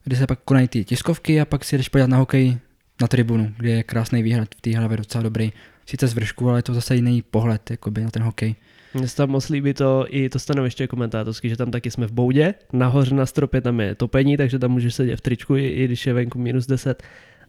kde 0.05 0.17
se 0.17 0.27
pak 0.27 0.39
konají 0.45 0.69
ty 0.69 0.85
tiskovky 0.85 1.41
a 1.41 1.45
pak 1.45 1.65
si 1.65 1.79
jdeš 1.79 1.89
podívat 1.89 2.11
na 2.11 2.17
hokej 2.17 2.59
na 3.01 3.09
tribunu, 3.09 3.53
kde 3.57 3.71
je 3.71 3.83
krásný 3.83 4.23
výhled 4.23 4.55
v 4.55 4.61
té 4.61 4.79
hlavě 4.79 4.97
docela 4.97 5.23
dobrý. 5.23 5.53
Sice 5.87 6.07
z 6.07 6.15
vršku, 6.15 6.49
ale 6.49 6.59
je 6.59 6.63
to 6.63 6.75
zase 6.75 6.97
jiný 6.97 7.23
pohled 7.23 7.71
jakoby, 7.71 8.05
na 8.05 8.11
ten 8.11 8.23
hokej. 8.23 8.55
Mně 8.95 9.09
se 9.09 9.17
tam 9.17 9.31
moc 9.31 9.49
líbí 9.49 9.75
to 9.75 10.07
i 10.09 10.29
to 10.29 10.39
stanoviště 10.39 10.87
komentátorský, 10.87 11.49
že 11.49 11.57
tam 11.57 11.71
taky 11.71 11.91
jsme 11.91 12.07
v 12.07 12.13
boudě, 12.13 12.55
nahoře 12.73 13.15
na 13.15 13.27
stropě 13.27 13.61
tam 13.61 13.81
je 13.81 13.95
topení, 13.95 14.37
takže 14.37 14.59
tam 14.59 14.71
můžeš 14.71 14.95
sedět 14.95 15.17
v 15.17 15.21
tričku, 15.21 15.57
i, 15.57 15.67
i 15.67 15.85
když 15.85 16.07
je 16.07 16.13
venku 16.13 16.39
minus 16.39 16.67
10 16.67 17.03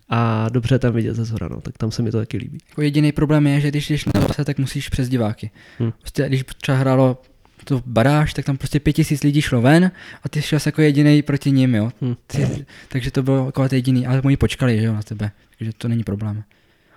a 0.09 0.49
dobře 0.49 0.79
tam 0.79 0.93
vidět 0.93 1.15
ze 1.15 1.25
zhora, 1.25 1.47
no, 1.47 1.61
tak 1.61 1.77
tam 1.77 1.91
se 1.91 2.01
mi 2.01 2.11
to 2.11 2.17
taky 2.17 2.37
líbí. 2.37 2.57
Jako 2.69 2.81
jediný 2.81 3.11
problém 3.11 3.47
je, 3.47 3.59
že 3.59 3.67
když 3.67 3.89
jdeš 3.89 4.05
na 4.05 4.21
zase, 4.21 4.45
tak 4.45 4.59
musíš 4.59 4.89
přes 4.89 5.09
diváky. 5.09 5.51
Hmm. 5.79 5.91
Prostě, 5.91 6.27
když 6.27 6.43
třeba 6.61 6.77
hrálo 6.77 7.21
to 7.63 7.81
baráž, 7.85 8.33
tak 8.33 8.45
tam 8.45 8.57
prostě 8.57 8.79
pět 8.79 8.93
tisíc 8.93 9.23
lidí 9.23 9.41
šlo 9.41 9.61
ven 9.61 9.91
a 10.23 10.29
ty 10.29 10.41
šel 10.41 10.59
jako 10.65 10.81
jediný 10.81 11.21
proti 11.21 11.51
ním, 11.51 11.75
jo. 11.75 11.91
Hmm. 12.01 12.15
Ty, 12.27 12.65
takže 12.89 13.11
to 13.11 13.23
bylo 13.23 13.45
jako 13.45 13.67
jediný, 13.71 14.07
ale 14.07 14.21
moji 14.23 14.37
počkali, 14.37 14.79
že 14.79 14.85
jo, 14.85 14.93
na 14.93 15.03
tebe, 15.03 15.31
takže 15.57 15.73
to 15.77 15.87
není 15.87 16.03
problém. 16.03 16.43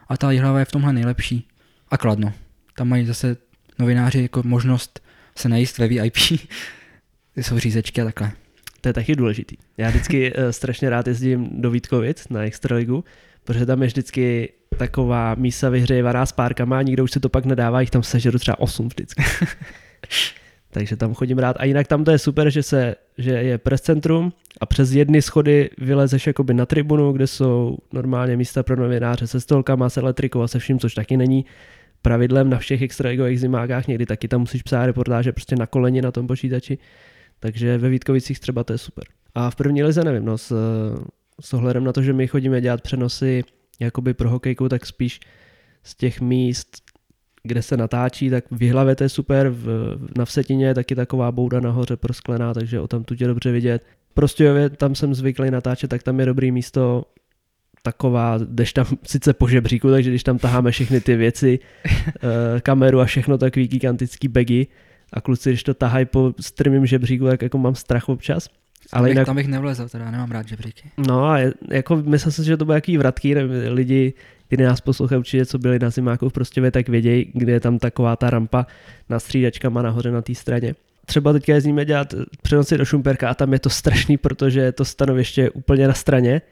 A 0.08 0.16
ta 0.16 0.26
hlava 0.26 0.58
je 0.58 0.64
v 0.64 0.72
tomhle 0.72 0.92
nejlepší. 0.92 1.48
A 1.90 1.98
kladno. 1.98 2.32
Tam 2.76 2.88
mají 2.88 3.06
zase 3.06 3.36
novináři 3.78 4.22
jako 4.22 4.42
možnost 4.44 5.00
se 5.36 5.48
najíst 5.48 5.78
ve 5.78 5.88
VIP. 5.88 6.16
Jsou 7.36 7.58
řízečky 7.58 8.00
a 8.00 8.04
takhle. 8.04 8.32
To 8.80 8.88
je 8.88 8.92
taky 8.92 9.16
důležitý. 9.16 9.56
Já 9.76 9.88
vždycky 9.88 10.32
uh, 10.32 10.48
strašně 10.50 10.90
rád 10.90 11.06
jezdím 11.06 11.48
do 11.52 11.70
Vítkovic 11.70 12.28
na 12.28 12.42
Extraligu, 12.42 13.04
protože 13.44 13.66
tam 13.66 13.82
je 13.82 13.86
vždycky 13.86 14.52
taková 14.78 15.34
mísa 15.34 15.68
vyhřejvaná 15.68 16.26
s 16.26 16.32
párkama 16.32 16.78
a 16.78 16.82
nikdo 16.82 17.04
už 17.04 17.10
se 17.10 17.20
to 17.20 17.28
pak 17.28 17.44
nedává, 17.44 17.80
jich 17.80 17.90
tam 17.90 18.02
sežeru 18.02 18.38
třeba 18.38 18.58
8 18.58 18.88
vždycky. 18.88 19.24
Takže 20.76 20.96
tam 20.96 21.14
chodím 21.14 21.38
rád. 21.38 21.56
A 21.58 21.64
jinak 21.64 21.86
tam 21.86 22.04
to 22.04 22.10
je 22.10 22.18
super, 22.18 22.50
že, 22.50 22.62
se, 22.62 22.94
že 23.18 23.30
je 23.30 23.58
press 23.58 23.80
centrum 23.80 24.32
a 24.60 24.66
přes 24.66 24.92
jedny 24.92 25.22
schody 25.22 25.70
vylezeš 25.78 26.26
jakoby 26.26 26.54
na 26.54 26.66
tribunu, 26.66 27.12
kde 27.12 27.26
jsou 27.26 27.76
normálně 27.92 28.36
místa 28.36 28.62
pro 28.62 28.76
novináře 28.76 29.26
se 29.26 29.40
stolkama, 29.40 29.88
se 29.88 30.00
elektrikou 30.00 30.42
a 30.42 30.48
se 30.48 30.58
vším, 30.58 30.78
což 30.78 30.94
taky 30.94 31.16
není 31.16 31.44
pravidlem 32.02 32.50
na 32.50 32.58
všech 32.58 32.82
extraligových 32.82 33.40
zimákách, 33.40 33.86
někdy 33.86 34.06
taky 34.06 34.28
tam 34.28 34.40
musíš 34.40 34.62
psát 34.62 34.86
reportáže 34.86 35.32
prostě 35.32 35.56
na 35.56 35.66
koleni 35.66 36.02
na 36.02 36.10
tom 36.10 36.26
počítači, 36.26 36.78
takže 37.40 37.78
ve 37.78 37.88
Vítkovicích 37.88 38.40
třeba 38.40 38.64
to 38.64 38.72
je 38.72 38.78
super. 38.78 39.04
A 39.34 39.50
v 39.50 39.56
první 39.56 39.82
lize 39.82 40.04
nevím, 40.04 40.24
no, 40.24 40.38
s, 40.38 40.54
s 41.40 41.54
ohledem 41.54 41.84
na 41.84 41.92
to, 41.92 42.02
že 42.02 42.12
my 42.12 42.26
chodíme 42.26 42.60
dělat 42.60 42.80
přenosy 42.80 43.44
jakoby 43.80 44.14
pro 44.14 44.30
hokejku, 44.30 44.68
tak 44.68 44.86
spíš 44.86 45.20
z 45.82 45.94
těch 45.94 46.20
míst, 46.20 46.82
kde 47.47 47.62
se 47.62 47.76
natáčí, 47.76 48.30
tak 48.30 48.44
v 48.51 48.70
hlavě 48.70 48.97
to 48.97 49.05
je 49.05 49.09
super, 49.09 49.49
v, 49.49 49.97
na 50.18 50.24
Vsetině 50.24 50.66
je 50.66 50.74
taky 50.74 50.94
taková 50.94 51.32
bouda 51.32 51.61
nahoře 51.61 51.97
prosklená, 51.97 52.55
takže 52.55 52.80
o 52.80 52.88
tam 52.88 53.05
tu 53.05 53.14
tě 53.14 53.26
dobře 53.26 53.53
vidět. 53.53 53.82
Prostě 54.14 54.70
tam 54.76 54.94
jsem 54.94 55.14
zvyklý 55.14 55.51
natáčet, 55.51 55.90
tak 55.90 56.03
tam 56.03 56.20
je 56.20 56.26
dobrý 56.26 56.53
místo 56.53 57.05
taková, 57.82 58.38
jdeš 58.38 58.72
tam 58.72 58.86
sice 59.07 59.32
po 59.32 59.49
žebříku, 59.49 59.90
takže 59.90 60.11
když 60.11 60.22
tam 60.22 60.38
taháme 60.38 60.70
všechny 60.70 61.01
ty 61.01 61.16
věci, 61.16 61.59
eh, 61.86 62.61
kameru 62.61 63.01
a 63.01 63.05
všechno 63.05 63.38
takový 63.38 63.68
gigantický 63.68 64.28
bagy 64.28 64.66
a 65.12 65.20
kluci, 65.20 65.51
když 65.51 65.62
to 65.62 65.74
tahají 65.74 66.07
po 66.07 66.32
strmým 66.40 66.86
žebříku, 66.86 67.26
tak 67.26 67.42
jako 67.42 67.59
mám 67.59 67.74
strach 67.74 68.09
občas. 68.09 68.49
Ale 68.92 69.09
jinak... 69.09 69.26
Tam 69.26 69.36
bych 69.36 69.49
nevlezl, 69.49 69.88
teda 69.88 70.11
nemám 70.11 70.30
rád 70.30 70.49
žebříky. 70.49 70.90
No 71.09 71.24
a 71.24 71.38
je, 71.38 71.53
jako 71.70 71.97
myslím 71.97 72.32
si, 72.32 72.44
že 72.44 72.57
to 72.57 72.64
bude 72.64 72.74
jaký 72.74 72.99
vratky, 72.99 73.34
lidi, 73.68 74.14
kteří 74.47 74.62
nás 74.62 74.80
poslouchají 74.80 75.18
určitě, 75.18 75.47
co 75.47 75.59
byli 75.59 75.78
na 75.78 75.90
zimáku 75.90 76.28
v 76.28 76.32
Prostěvě, 76.32 76.70
tak 76.70 76.88
vědějí, 76.88 77.30
kde 77.34 77.53
je 77.53 77.61
tam 77.61 77.78
taková 77.78 78.16
ta 78.16 78.30
rampa 78.30 78.66
na 79.09 79.18
střídačkama 79.18 79.82
nahoře 79.82 80.11
na 80.11 80.22
té 80.22 80.34
straně. 80.34 80.74
Třeba 81.07 81.32
teďka 81.32 81.55
jezdíme 81.55 81.84
dělat 81.84 82.14
přenosy 82.42 82.78
do 82.78 82.84
Šumperka 82.84 83.30
a 83.30 83.34
tam 83.34 83.53
je 83.53 83.59
to 83.59 83.70
strašný, 83.70 84.16
protože 84.16 84.72
to 84.72 84.84
stanoviště 84.84 85.40
je 85.40 85.51
úplně 85.51 85.88
na 85.88 85.94
straně 85.94 86.42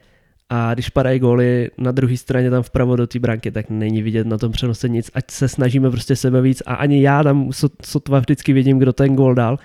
a 0.49 0.73
když 0.73 0.89
padají 0.89 1.19
góly 1.19 1.69
na 1.77 1.91
druhé 1.91 2.17
straně 2.17 2.49
tam 2.49 2.63
vpravo 2.63 2.95
do 2.95 3.07
té 3.07 3.19
branky, 3.19 3.51
tak 3.51 3.69
není 3.69 4.01
vidět 4.01 4.27
na 4.27 4.37
tom 4.37 4.51
přenose 4.51 4.89
nic, 4.89 5.11
ať 5.13 5.31
se 5.31 5.47
snažíme 5.47 5.91
prostě 5.91 6.15
sebe 6.15 6.41
víc 6.41 6.63
a 6.65 6.75
ani 6.75 7.01
já 7.01 7.23
tam 7.23 7.49
sotva 7.85 8.19
vždycky 8.19 8.53
vidím, 8.53 8.79
kdo 8.79 8.93
ten 8.93 9.15
gól 9.15 9.35
dal, 9.35 9.59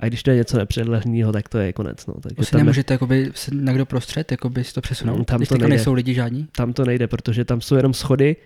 a 0.00 0.06
když 0.06 0.22
to 0.22 0.30
je 0.30 0.36
něco 0.36 0.58
nepředlehlného, 0.58 1.32
tak 1.32 1.48
to 1.48 1.58
je 1.58 1.72
konec. 1.72 2.06
No. 2.06 2.14
Takže 2.14 2.44
si 2.44 2.56
nemůžete 2.56 2.94
jakoby, 2.94 3.30
se 3.34 3.54
někdo 3.54 3.86
prostřed 3.86 4.30
jakoby 4.30 4.64
si 4.64 4.74
to 4.74 4.80
přesunout, 4.80 5.18
no, 5.18 5.24
tam 5.24 5.38
když 5.38 5.48
to 5.48 5.54
nejde. 5.54 5.68
nejsou 5.68 5.92
lidi 5.92 6.14
žádní? 6.14 6.48
Tam 6.52 6.72
to 6.72 6.84
nejde, 6.84 7.06
protože 7.06 7.44
tam 7.44 7.60
jsou 7.60 7.76
jenom 7.76 7.94
schody 7.94 8.36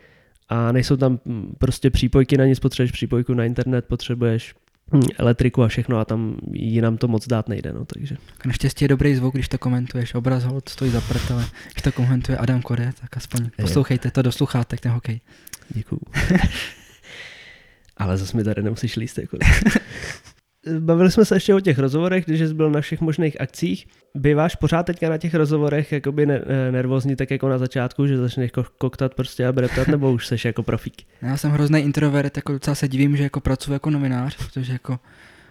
a 0.49 0.73
nejsou 0.73 0.97
tam 0.97 1.19
prostě 1.59 1.91
přípojky 1.91 2.37
na 2.37 2.47
nic, 2.47 2.61
potřebuješ 2.61 2.93
přípojku 2.93 3.35
na 3.35 3.45
internet, 3.45 3.85
potřebuješ 3.85 4.55
hm, 4.95 5.01
elektriku 5.19 5.63
a 5.63 5.69
všechno 5.69 5.99
a 5.99 6.05
tam 6.05 6.37
jinam 6.53 6.97
to 6.97 7.09
moc 7.09 7.29
dát 7.29 7.49
nejde. 7.49 7.73
No, 7.73 7.85
takže. 7.85 8.17
Naštěstí 8.47 8.85
je 8.85 8.89
dobrý 8.89 9.15
zvuk, 9.15 9.35
když 9.35 9.49
to 9.49 9.59
komentuješ. 9.59 10.15
Obraz 10.15 10.45
hold 10.45 10.69
stojí 10.69 10.91
za 10.91 11.01
prd, 11.01 11.31
ale 11.31 11.47
když 11.73 11.83
to 11.83 11.93
komentuje 11.93 12.39
Adam 12.39 12.63
Kore, 12.63 12.93
tak 13.01 13.17
aspoň 13.17 13.51
poslouchejte 13.57 14.11
to 14.11 14.23
do 14.23 14.33
sluchátek, 14.33 14.81
ten 14.81 14.93
hokej. 14.93 15.21
Děkuju. 15.69 16.01
ale 17.97 18.17
zase 18.17 18.37
mi 18.37 18.45
tady 18.45 18.63
nemusíš 18.63 18.97
líst. 18.97 19.19
Jako. 19.19 19.39
Bavili 20.79 21.11
jsme 21.11 21.25
se 21.25 21.37
ještě 21.37 21.55
o 21.55 21.61
těch 21.61 21.79
rozhovorech, 21.79 22.25
když 22.25 22.41
jsi 22.41 22.55
byl 22.55 22.71
na 22.71 22.81
všech 22.81 23.01
možných 23.01 23.41
akcích. 23.41 23.87
Býváš 24.15 24.55
pořád 24.55 24.83
teďka 24.83 25.09
na 25.09 25.19
těch 25.19 25.35
rozhovorech 25.35 25.93
jakoby 25.93 26.27
ne- 26.27 26.43
nervózní, 26.71 27.17
tak 27.17 27.31
jako 27.31 27.49
na 27.49 27.59
začátku, 27.59 28.07
že 28.07 28.17
začneš 28.17 28.51
koktat 28.79 29.15
prostě 29.15 29.47
a 29.47 29.53
breptat, 29.53 29.89
nebo 29.89 30.13
už 30.13 30.27
seš 30.27 30.45
jako 30.45 30.63
profík? 30.63 31.03
Já 31.23 31.37
jsem 31.37 31.51
hrozný 31.51 31.81
introvert, 31.81 32.37
jako 32.37 32.53
docela 32.53 32.75
se 32.75 32.89
divím, 32.89 33.17
že 33.17 33.23
jako 33.23 33.41
pracuji 33.41 33.73
jako 33.73 33.91
novinář, 33.91 34.37
protože 34.37 34.73
jako 34.73 34.99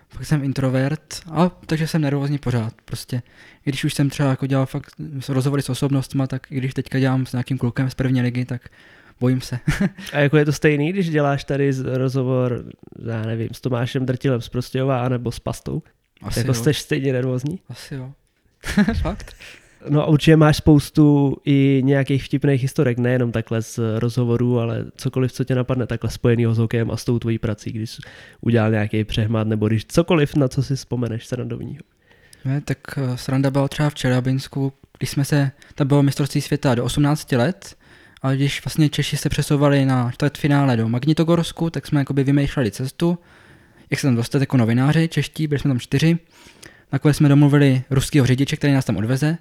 fakt 0.10 0.26
jsem 0.26 0.44
introvert, 0.44 1.22
a 1.32 1.50
takže 1.66 1.88
jsem 1.88 2.02
nervózní 2.02 2.38
pořád. 2.38 2.74
Prostě, 2.86 3.22
když 3.64 3.84
už 3.84 3.94
jsem 3.94 4.10
třeba 4.10 4.30
jako 4.30 4.46
dělal 4.46 4.66
fakt 4.66 4.94
rozhovory 5.30 5.62
s 5.62 5.70
osobnostmi, 5.70 6.24
tak 6.28 6.52
i 6.52 6.56
když 6.56 6.74
teďka 6.74 7.00
dělám 7.00 7.26
s 7.26 7.32
nějakým 7.32 7.58
klukem 7.58 7.90
z 7.90 7.96
první 7.96 8.22
ligy, 8.22 8.46
tak 8.46 8.62
bojím 9.20 9.42
se. 9.42 9.60
a 10.14 10.20
jako 10.20 10.38
je 10.38 10.46
to 10.46 10.52
stejný, 10.52 10.90
když 10.90 11.10
děláš 11.10 11.44
tady 11.44 11.72
rozhovor, 11.84 12.66
já 13.06 13.22
nevím, 13.26 13.50
s 13.52 13.62
Tomášem 13.62 14.06
Drtilem 14.06 14.42
z 14.42 14.50
Prostějova, 14.50 15.06
anebo 15.06 15.32
s 15.32 15.40
Pastou? 15.40 15.82
Asi 16.22 16.40
jako 16.40 16.50
jo. 16.50 16.54
jsi 16.54 16.74
stejně 16.74 17.14
nervózní? 17.14 17.60
Asi 17.70 17.96
jo. 17.96 18.12
Fakt? 19.02 19.36
No 19.90 20.02
a 20.02 20.06
určitě 20.06 20.36
máš 20.36 20.58
spoustu 20.58 21.38
i 21.46 21.82
nějakých 21.84 22.24
vtipných 22.24 22.62
historek, 22.62 22.98
nejenom 22.98 23.32
takhle 23.32 23.62
z 23.62 23.80
rozhovorů, 24.00 24.60
ale 24.60 24.86
cokoliv, 24.96 25.32
co 25.32 25.44
tě 25.44 25.56
napadne 25.56 25.88
takhle 25.88 26.10
spojenýho 26.10 26.54
s 26.54 26.58
hokejem 26.58 26.92
a 26.92 26.98
s 26.98 27.06
tou 27.06 27.20
tvojí 27.20 27.40
prací, 27.40 27.72
když 27.72 28.00
udělal 28.42 28.72
nějaký 28.72 29.04
přehmat, 29.04 29.48
nebo 29.48 29.68
když 29.68 29.86
cokoliv, 29.86 30.36
na 30.36 30.48
co 30.48 30.64
si 30.64 30.76
vzpomeneš 30.76 31.28
srandovního. 31.28 31.82
Ne, 32.46 32.62
tak 32.62 32.78
eh, 32.98 33.18
sranda 33.18 33.52
byla 33.52 33.68
třeba 33.68 33.90
v 33.90 33.96
Čelabinsku, 33.96 34.74
když 34.98 35.10
jsme 35.10 35.26
se, 35.26 35.52
tam 35.76 35.88
bylo 35.88 36.04
mistrovství 36.04 36.42
světa 36.42 36.76
do 36.76 36.84
18 36.84 37.32
let 37.32 37.76
ale 38.24 38.36
když 38.36 38.66
vlastně 38.66 38.90
Češi 38.90 39.18
se 39.18 39.30
přesouvali 39.30 39.86
na 39.86 40.12
finále 40.38 40.78
do 40.78 40.90
Magnitogorsku, 40.90 41.70
tak 41.70 41.88
jsme 41.88 42.02
jakoby 42.02 42.24
vymýšleli 42.24 42.72
cestu, 42.72 43.20
jak 43.90 44.00
se 44.00 44.08
tam 44.08 44.16
dostat 44.16 44.40
jako 44.40 44.58
novináři 44.58 45.08
čeští, 45.08 45.48
byli 45.48 45.60
jsme 45.60 45.70
tam 45.70 45.80
čtyři. 45.80 46.18
Nakonec 46.92 47.18
jsme 47.18 47.30
domluvili 47.30 47.84
ruského 47.90 48.28
řidiče, 48.28 48.56
který 48.56 48.74
nás 48.74 48.86
tam 48.86 48.98
odveze, 48.98 49.38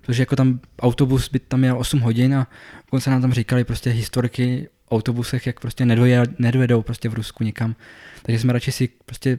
protože 0.00 0.22
jako 0.22 0.36
tam 0.36 0.60
autobus 0.80 1.28
by 1.28 1.38
tam 1.38 1.60
měl 1.60 1.78
8 1.78 2.00
hodin 2.00 2.34
a 2.34 2.46
dokonce 2.86 3.10
nám 3.10 3.20
tam 3.20 3.32
říkali 3.32 3.64
prostě 3.64 3.90
historiky 3.90 4.68
o 4.88 4.96
autobusech, 4.96 5.46
jak 5.46 5.60
prostě 5.60 5.86
nedojel, 5.86 6.24
nedojedou 6.38 6.82
prostě 6.82 7.08
v 7.08 7.14
Rusku 7.14 7.44
nikam. 7.44 7.76
Takže 8.22 8.38
jsme 8.38 8.52
radši 8.52 8.72
si 8.72 8.88
prostě 9.06 9.38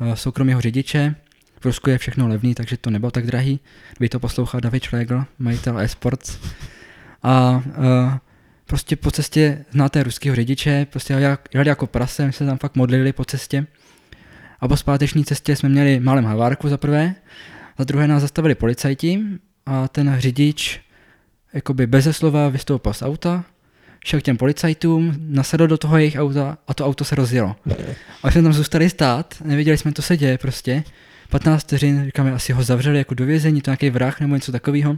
uh, 0.00 0.14
soukromého 0.14 0.60
řidiče, 0.60 1.14
v 1.60 1.64
Rusku 1.64 1.90
je 1.90 1.98
všechno 1.98 2.28
levný, 2.28 2.54
takže 2.54 2.76
to 2.76 2.90
nebylo 2.90 3.10
tak 3.10 3.26
drahý. 3.26 3.60
By 4.00 4.08
to 4.08 4.20
poslouchal 4.20 4.60
David 4.60 4.84
Schlegel, 4.84 5.24
majitel 5.38 5.78
eSports. 5.78 6.38
A 7.22 7.62
uh, 7.66 8.12
prostě 8.68 8.96
po 8.96 9.10
cestě 9.10 9.64
znáte 9.70 10.02
ruského 10.02 10.36
řidiče, 10.36 10.86
prostě 10.90 11.38
jeli 11.54 11.68
jako 11.68 11.86
prase, 11.86 12.26
my 12.26 12.32
se 12.32 12.46
tam 12.46 12.58
fakt 12.58 12.76
modlili 12.76 13.12
po 13.12 13.24
cestě. 13.24 13.66
A 14.60 14.68
po 14.68 14.76
zpáteční 14.76 15.24
cestě 15.24 15.56
jsme 15.56 15.68
měli 15.68 16.00
malém 16.00 16.24
havárku 16.24 16.68
za 16.68 16.76
prvé, 16.76 17.14
za 17.78 17.84
druhé 17.84 18.08
nás 18.08 18.22
zastavili 18.22 18.54
policajti 18.54 19.20
a 19.66 19.88
ten 19.88 20.16
řidič 20.18 20.80
jakoby 21.52 21.86
beze 21.86 22.12
slova 22.12 22.48
vystoupil 22.48 22.92
z 22.92 23.02
auta, 23.02 23.44
šel 24.04 24.20
k 24.20 24.22
těm 24.22 24.36
policajtům, 24.36 25.14
nasedl 25.18 25.66
do 25.66 25.78
toho 25.78 25.98
jejich 25.98 26.16
auta 26.16 26.58
a 26.68 26.74
to 26.74 26.86
auto 26.86 27.04
se 27.04 27.14
rozjelo. 27.14 27.56
A 28.22 28.30
jsme 28.30 28.42
tam 28.42 28.52
zůstali 28.52 28.90
stát, 28.90 29.34
nevěděli 29.44 29.78
jsme, 29.78 29.92
co 29.92 30.02
se 30.02 30.16
děje 30.16 30.38
prostě. 30.38 30.84
15 31.30 31.62
vteřin, 31.62 32.04
říkáme, 32.06 32.32
asi 32.32 32.52
ho 32.52 32.62
zavřeli 32.62 32.98
jako 32.98 33.14
do 33.14 33.24
vězení, 33.24 33.60
to 33.60 33.70
nějaký 33.70 33.90
vrah 33.90 34.20
nebo 34.20 34.34
něco 34.34 34.52
takového. 34.52 34.96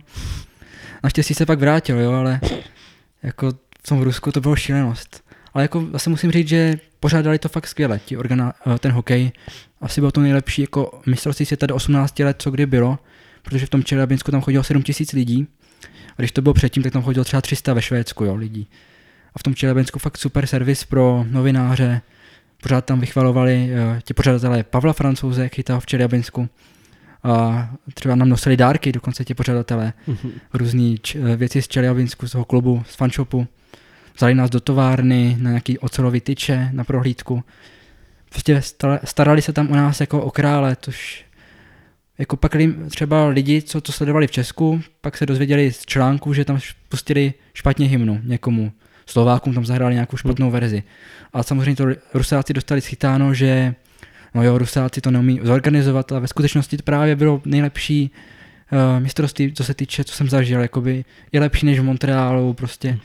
Naštěstí 1.02 1.34
se 1.34 1.46
pak 1.46 1.58
vrátil, 1.58 2.00
jo, 2.00 2.12
ale 2.12 2.40
jako 3.22 3.52
v 3.84 3.88
tom 3.88 4.02
Rusku 4.02 4.32
to 4.32 4.40
bylo 4.40 4.56
šílenost. 4.56 5.24
Ale 5.54 5.64
jako 5.64 5.86
zase 5.92 6.10
musím 6.10 6.30
říct, 6.30 6.48
že 6.48 6.78
pořádali 7.00 7.38
to 7.38 7.48
fakt 7.48 7.66
skvěle, 7.66 8.00
ti 8.04 8.16
organa, 8.16 8.52
eh, 8.74 8.78
ten 8.78 8.92
hokej. 8.92 9.32
Asi 9.80 10.00
bylo 10.00 10.12
to 10.12 10.20
nejlepší 10.20 10.62
jako 10.62 11.00
mistrovství 11.06 11.46
světa 11.46 11.66
do 11.66 11.74
18 11.74 12.24
let, 12.24 12.36
co 12.42 12.50
kdy 12.50 12.66
bylo, 12.66 12.98
protože 13.42 13.66
v 13.66 13.70
tom 13.70 13.84
Čelabinsku 13.84 14.30
tam 14.30 14.40
chodilo 14.40 14.64
7 14.64 14.82
tisíc 14.82 15.12
lidí. 15.12 15.46
A 16.10 16.22
když 16.22 16.32
to 16.32 16.42
bylo 16.42 16.54
předtím, 16.54 16.82
tak 16.82 16.92
tam 16.92 17.02
chodilo 17.02 17.24
třeba 17.24 17.40
300 17.40 17.74
ve 17.74 17.82
Švédsku, 17.82 18.24
jo, 18.24 18.34
lidí. 18.34 18.68
A 19.34 19.38
v 19.38 19.42
tom 19.42 19.54
Čelabinsku 19.54 19.98
fakt 19.98 20.18
super 20.18 20.46
servis 20.46 20.84
pro 20.84 21.24
novináře, 21.30 22.00
pořád 22.62 22.84
tam 22.84 23.00
vychvalovali 23.00 23.70
uh, 23.72 24.00
ti 24.00 24.14
pořadatelé 24.14 24.62
Pavla 24.62 24.92
Francouze, 24.92 25.48
chytal 25.48 25.80
v 25.80 25.86
Čelabinsku. 25.86 26.48
A 27.22 27.68
třeba 27.94 28.14
nám 28.14 28.28
nosili 28.28 28.56
dárky, 28.56 28.92
dokonce 28.92 29.24
ti 29.24 29.34
pořadatelé, 29.34 29.92
mm-hmm. 30.08 30.30
různé 30.52 30.96
č- 31.02 31.18
eh, 31.18 31.36
věci 31.36 31.62
z 31.62 31.68
Čelabinsku, 31.68 32.28
z 32.28 32.32
toho 32.32 32.44
klubu, 32.44 32.82
z 32.88 32.94
fanshopu. 32.96 33.46
Vzali 34.16 34.34
nás 34.34 34.50
do 34.50 34.60
továrny 34.60 35.36
na 35.40 35.50
nějaký 35.50 35.78
ocelový 35.78 36.20
tyče, 36.20 36.68
na 36.72 36.84
prohlídku. 36.84 37.44
Prostě 38.28 38.62
starali 39.04 39.42
se 39.42 39.52
tam 39.52 39.70
o 39.70 39.76
nás 39.76 40.00
jako 40.00 40.22
o 40.22 40.30
krále, 40.30 40.76
tož 40.76 41.24
jako 42.18 42.36
pak 42.36 42.56
třeba 42.88 43.26
lidi, 43.26 43.62
co 43.62 43.80
to 43.80 43.92
sledovali 43.92 44.26
v 44.26 44.30
Česku, 44.30 44.80
pak 45.00 45.16
se 45.16 45.26
dozvěděli 45.26 45.72
z 45.72 45.86
článku, 45.86 46.34
že 46.34 46.44
tam 46.44 46.58
pustili 46.88 47.34
špatně 47.54 47.86
hymnu 47.88 48.20
někomu. 48.24 48.72
Slovákům 49.06 49.54
tam 49.54 49.66
zahráli 49.66 49.94
nějakou 49.94 50.16
špatnou 50.16 50.46
hmm. 50.46 50.52
verzi. 50.52 50.82
A 51.32 51.42
samozřejmě 51.42 51.76
to 51.76 51.86
Rusáci 52.14 52.52
dostali 52.52 52.80
schytáno, 52.80 53.34
že 53.34 53.74
no 54.34 54.42
jo, 54.42 54.58
Rusáci 54.58 55.00
to 55.00 55.10
neumí 55.10 55.40
zorganizovat, 55.42 56.12
ale 56.12 56.20
ve 56.20 56.28
skutečnosti 56.28 56.76
to 56.76 56.82
právě 56.82 57.16
bylo 57.16 57.42
nejlepší 57.44 58.10
uh, 58.72 59.02
mistrovství, 59.02 59.52
co 59.52 59.64
se 59.64 59.74
týče, 59.74 60.04
co 60.04 60.14
jsem 60.14 60.28
zažil, 60.28 60.60
jakoby 60.60 61.04
je 61.32 61.40
lepší 61.40 61.66
než 61.66 61.80
v 61.80 61.82
Montrealu 61.82 62.54
prostě. 62.54 62.90
Hmm. 62.90 63.00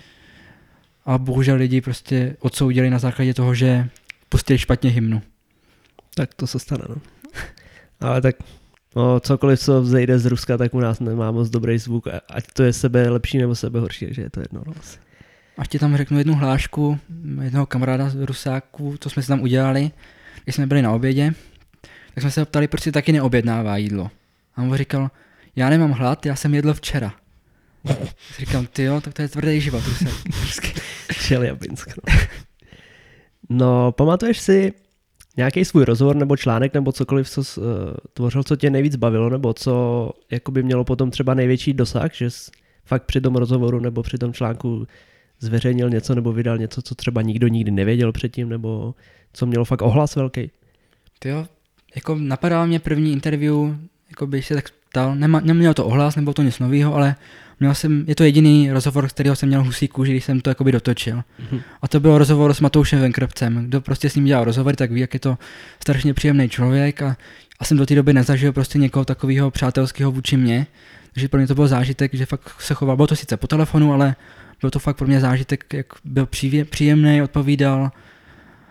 A 1.05 1.17
bohužel 1.17 1.55
lidi 1.55 1.81
prostě 1.81 2.35
odsoudili 2.39 2.89
na 2.89 2.99
základě 2.99 3.33
toho, 3.33 3.55
že 3.55 3.89
pustili 4.29 4.59
špatně 4.59 4.89
hymnu. 4.89 5.21
Tak 6.15 6.33
to 6.33 6.47
se 6.47 6.59
stane, 6.59 6.83
no. 6.89 6.95
Ale 7.99 8.21
tak 8.21 8.35
no, 8.95 9.19
cokoliv, 9.19 9.59
co 9.59 9.81
vzejde 9.81 10.19
z 10.19 10.25
Ruska, 10.25 10.57
tak 10.57 10.73
u 10.73 10.79
nás 10.79 10.99
nemá 10.99 11.31
moc 11.31 11.49
dobrý 11.49 11.77
zvuk, 11.77 12.07
ať 12.29 12.45
to 12.53 12.63
je 12.63 12.73
sebe 12.73 13.09
lepší 13.09 13.37
nebo 13.37 13.55
sebe 13.55 13.79
horší, 13.79 14.05
takže 14.05 14.21
je 14.21 14.29
to 14.29 14.39
jedno. 14.39 14.63
No. 14.67 14.73
A 15.57 15.65
ti 15.65 15.79
tam 15.79 15.97
řeknu 15.97 16.17
jednu 16.17 16.35
hlášku 16.35 16.99
jednoho 17.41 17.65
kamaráda 17.65 18.09
z 18.09 18.15
Rusáku, 18.15 18.95
co 18.99 19.09
jsme 19.09 19.21
si 19.21 19.27
tam 19.27 19.41
udělali, 19.41 19.91
když 20.45 20.55
jsme 20.55 20.67
byli 20.67 20.81
na 20.81 20.91
obědě, 20.91 21.33
tak 22.13 22.21
jsme 22.21 22.31
se 22.31 22.45
ptali, 22.45 22.67
proč 22.67 22.83
si 22.83 22.91
taky 22.91 23.11
neobjednává 23.11 23.77
jídlo. 23.77 24.11
A 24.55 24.61
on 24.61 24.75
říkal, 24.75 25.11
já 25.55 25.69
nemám 25.69 25.91
hlad, 25.91 26.25
já 26.25 26.35
jsem 26.35 26.53
jedl 26.53 26.73
včera. 26.73 27.13
Říkám, 28.39 28.67
ty 28.67 28.83
jo, 28.83 29.01
tak 29.01 29.13
to 29.13 29.21
je 29.21 29.27
tvrdý 29.27 29.61
život. 29.61 29.83
Čeliabinsk. 31.13 31.89
No. 31.97 32.13
no, 33.49 33.91
pamatuješ 33.91 34.39
si 34.39 34.73
nějaký 35.37 35.65
svůj 35.65 35.85
rozhovor 35.85 36.15
nebo 36.15 36.37
článek 36.37 36.73
nebo 36.73 36.91
cokoliv, 36.91 37.29
co 37.29 37.41
uh, 37.41 37.65
tvořil, 38.13 38.43
co 38.43 38.55
tě 38.55 38.69
nejvíc 38.69 38.95
bavilo, 38.95 39.29
nebo 39.29 39.53
co 39.53 40.11
jakoby 40.31 40.63
mělo 40.63 40.83
potom 40.83 41.11
třeba 41.11 41.33
největší 41.33 41.73
dosah, 41.73 42.13
že 42.13 42.29
jsi 42.29 42.51
fakt 42.85 43.03
při 43.03 43.21
tom 43.21 43.35
rozhovoru 43.35 43.79
nebo 43.79 44.03
při 44.03 44.17
tom 44.17 44.33
článku 44.33 44.87
zveřejnil 45.39 45.89
něco 45.89 46.15
nebo 46.15 46.33
vydal 46.33 46.57
něco, 46.57 46.81
co 46.81 46.95
třeba 46.95 47.21
nikdo 47.21 47.47
nikdy 47.47 47.71
nevěděl 47.71 48.11
předtím, 48.11 48.49
nebo 48.49 48.95
co 49.35 49.45
mělo 49.45 49.65
fakt 49.65 49.81
ohlas 49.81 50.15
velký? 50.15 50.51
Ty 51.19 51.29
jo, 51.29 51.45
jako 51.95 52.15
napadá 52.19 52.65
mě 52.65 52.79
první 52.79 53.11
interview, 53.11 53.55
jako 54.09 54.27
bych 54.27 54.45
se 54.45 54.53
tak 54.53 54.65
ptal, 54.89 55.15
Nema, 55.15 55.39
neměl 55.39 55.73
to 55.73 55.85
ohlas, 55.85 56.15
nebo 56.15 56.33
to 56.33 56.41
nic 56.41 56.59
nového, 56.59 56.95
ale 56.95 57.15
měl 57.59 57.75
jsem, 57.75 58.05
je 58.07 58.15
to 58.15 58.23
jediný 58.23 58.71
rozhovor, 58.71 59.07
kterého 59.07 59.35
jsem 59.35 59.49
měl 59.49 59.63
husí 59.63 59.87
kůži, 59.87 60.11
když 60.11 60.25
jsem 60.25 60.41
to 60.41 60.49
jakoby 60.49 60.71
dotočil. 60.71 61.17
Mm-hmm. 61.17 61.61
A 61.81 61.87
to 61.87 61.99
byl 61.99 62.17
rozhovor 62.17 62.53
s 62.53 62.61
Matoušem 62.61 62.99
Venkrpcem. 62.99 63.65
Kdo 63.65 63.81
prostě 63.81 64.09
s 64.09 64.15
ním 64.15 64.25
dělal 64.25 64.43
rozhovor, 64.43 64.75
tak 64.75 64.91
ví, 64.91 65.01
jak 65.01 65.13
je 65.13 65.19
to 65.19 65.37
strašně 65.79 66.13
příjemný 66.13 66.49
člověk 66.49 67.01
a, 67.01 67.17
a 67.59 67.65
jsem 67.65 67.77
do 67.77 67.85
té 67.85 67.95
doby 67.95 68.13
nezažil 68.13 68.53
prostě 68.53 68.79
někoho 68.79 69.05
takového 69.05 69.51
přátelského 69.51 70.11
vůči 70.11 70.37
mě. 70.37 70.67
Takže 71.13 71.27
pro 71.27 71.37
mě 71.37 71.47
to 71.47 71.55
byl 71.55 71.67
zážitek, 71.67 72.13
že 72.13 72.25
fakt 72.25 72.61
se 72.61 72.73
choval, 72.73 72.95
bylo 72.95 73.07
to 73.07 73.15
sice 73.15 73.37
po 73.37 73.47
telefonu, 73.47 73.93
ale 73.93 74.15
byl 74.61 74.69
to 74.69 74.79
fakt 74.79 74.97
pro 74.97 75.07
mě 75.07 75.19
zážitek, 75.19 75.73
jak 75.73 75.85
byl 76.05 76.27
příjemný, 76.69 77.21
odpovídal. 77.21 77.91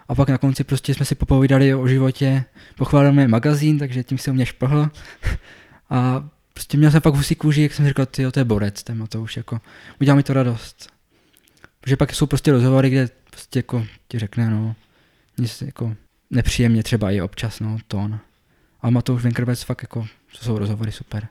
A 0.08 0.14
pak 0.14 0.28
na 0.28 0.38
konci 0.38 0.64
prostě 0.64 0.94
jsme 0.94 1.04
si 1.04 1.14
popovídali 1.14 1.74
o 1.74 1.88
životě, 1.88 2.44
pochválil 2.76 3.12
mě 3.12 3.28
magazín, 3.28 3.78
takže 3.78 4.04
tím 4.04 4.18
se 4.18 4.30
u 4.30 4.34
mě 4.34 4.46
šplhl. 4.46 4.90
A 5.90 6.28
prostě 6.52 6.76
měl 6.78 6.90
jsem 6.90 7.00
fakt 7.00 7.14
husí 7.14 7.34
kůži, 7.34 7.62
jak 7.62 7.72
jsem 7.72 7.88
říkal, 7.88 8.06
ty, 8.06 8.30
to 8.30 8.40
je 8.40 8.44
borec, 8.44 8.82
ten 8.82 9.06
to 9.06 9.22
už 9.22 9.36
jako, 9.36 9.60
udělal 10.00 10.16
mi 10.16 10.22
to 10.22 10.32
radost. 10.32 10.92
Protože 11.80 11.96
pak 11.96 12.14
jsou 12.14 12.26
prostě 12.26 12.52
rozhovory, 12.52 12.90
kde 12.90 13.08
prostě 13.30 13.58
jako 13.58 13.86
ti 14.08 14.18
řekne, 14.18 14.50
no, 14.50 14.74
nic 15.38 15.62
jako 15.62 15.96
nepříjemně 16.30 16.82
třeba 16.82 17.10
i 17.10 17.20
občas, 17.20 17.60
no, 17.60 17.78
tón. 17.88 18.18
Ale 18.80 18.92
Matouš 18.92 19.22
Vinkrbec 19.22 19.62
fakt 19.62 19.82
jako, 19.82 20.06
to 20.38 20.44
jsou 20.44 20.58
rozhovory 20.58 20.92
super. 20.92 21.28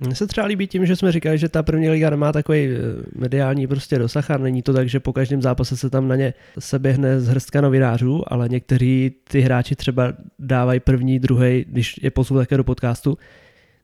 Mně 0.00 0.14
se 0.14 0.26
třeba 0.26 0.46
líbí 0.46 0.66
tím, 0.66 0.86
že 0.86 0.96
jsme 0.96 1.12
říkali, 1.12 1.38
že 1.38 1.48
ta 1.48 1.62
první 1.62 1.90
liga 1.90 2.10
nemá 2.10 2.32
takový 2.32 2.68
eh, 2.68 2.78
mediální 3.14 3.66
prostě 3.66 3.98
dosah 3.98 4.30
a 4.30 4.38
není 4.38 4.62
to 4.62 4.72
tak, 4.72 4.88
že 4.88 5.00
po 5.00 5.12
každém 5.12 5.42
zápase 5.42 5.76
se 5.76 5.90
tam 5.90 6.08
na 6.08 6.16
ně 6.16 6.34
se 6.58 6.78
běhne 6.78 7.20
z 7.20 7.28
hrstka 7.28 7.60
novinářů, 7.60 8.32
ale 8.32 8.48
někteří 8.48 9.14
ty 9.30 9.40
hráči 9.40 9.76
třeba 9.76 10.12
dávají 10.38 10.80
první, 10.80 11.18
druhý, 11.18 11.64
když 11.68 12.00
je 12.02 12.10
pozvu 12.10 12.36
také 12.36 12.56
do 12.56 12.64
podcastu. 12.64 13.18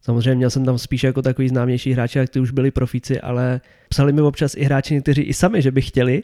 Samozřejmě 0.02 0.34
měl 0.34 0.50
jsem 0.50 0.64
tam 0.64 0.78
spíš 0.78 1.04
jako 1.04 1.22
takový 1.22 1.48
známější 1.48 1.92
hráči, 1.92 2.18
jak 2.18 2.30
ty 2.30 2.40
už 2.40 2.50
byli 2.50 2.70
profíci, 2.70 3.20
ale 3.20 3.60
psali 3.88 4.12
mi 4.12 4.22
občas 4.22 4.54
i 4.56 4.64
hráči 4.64 4.94
někteří 4.94 5.22
i 5.22 5.34
sami, 5.34 5.62
že 5.62 5.70
by 5.70 5.82
chtěli 5.82 6.22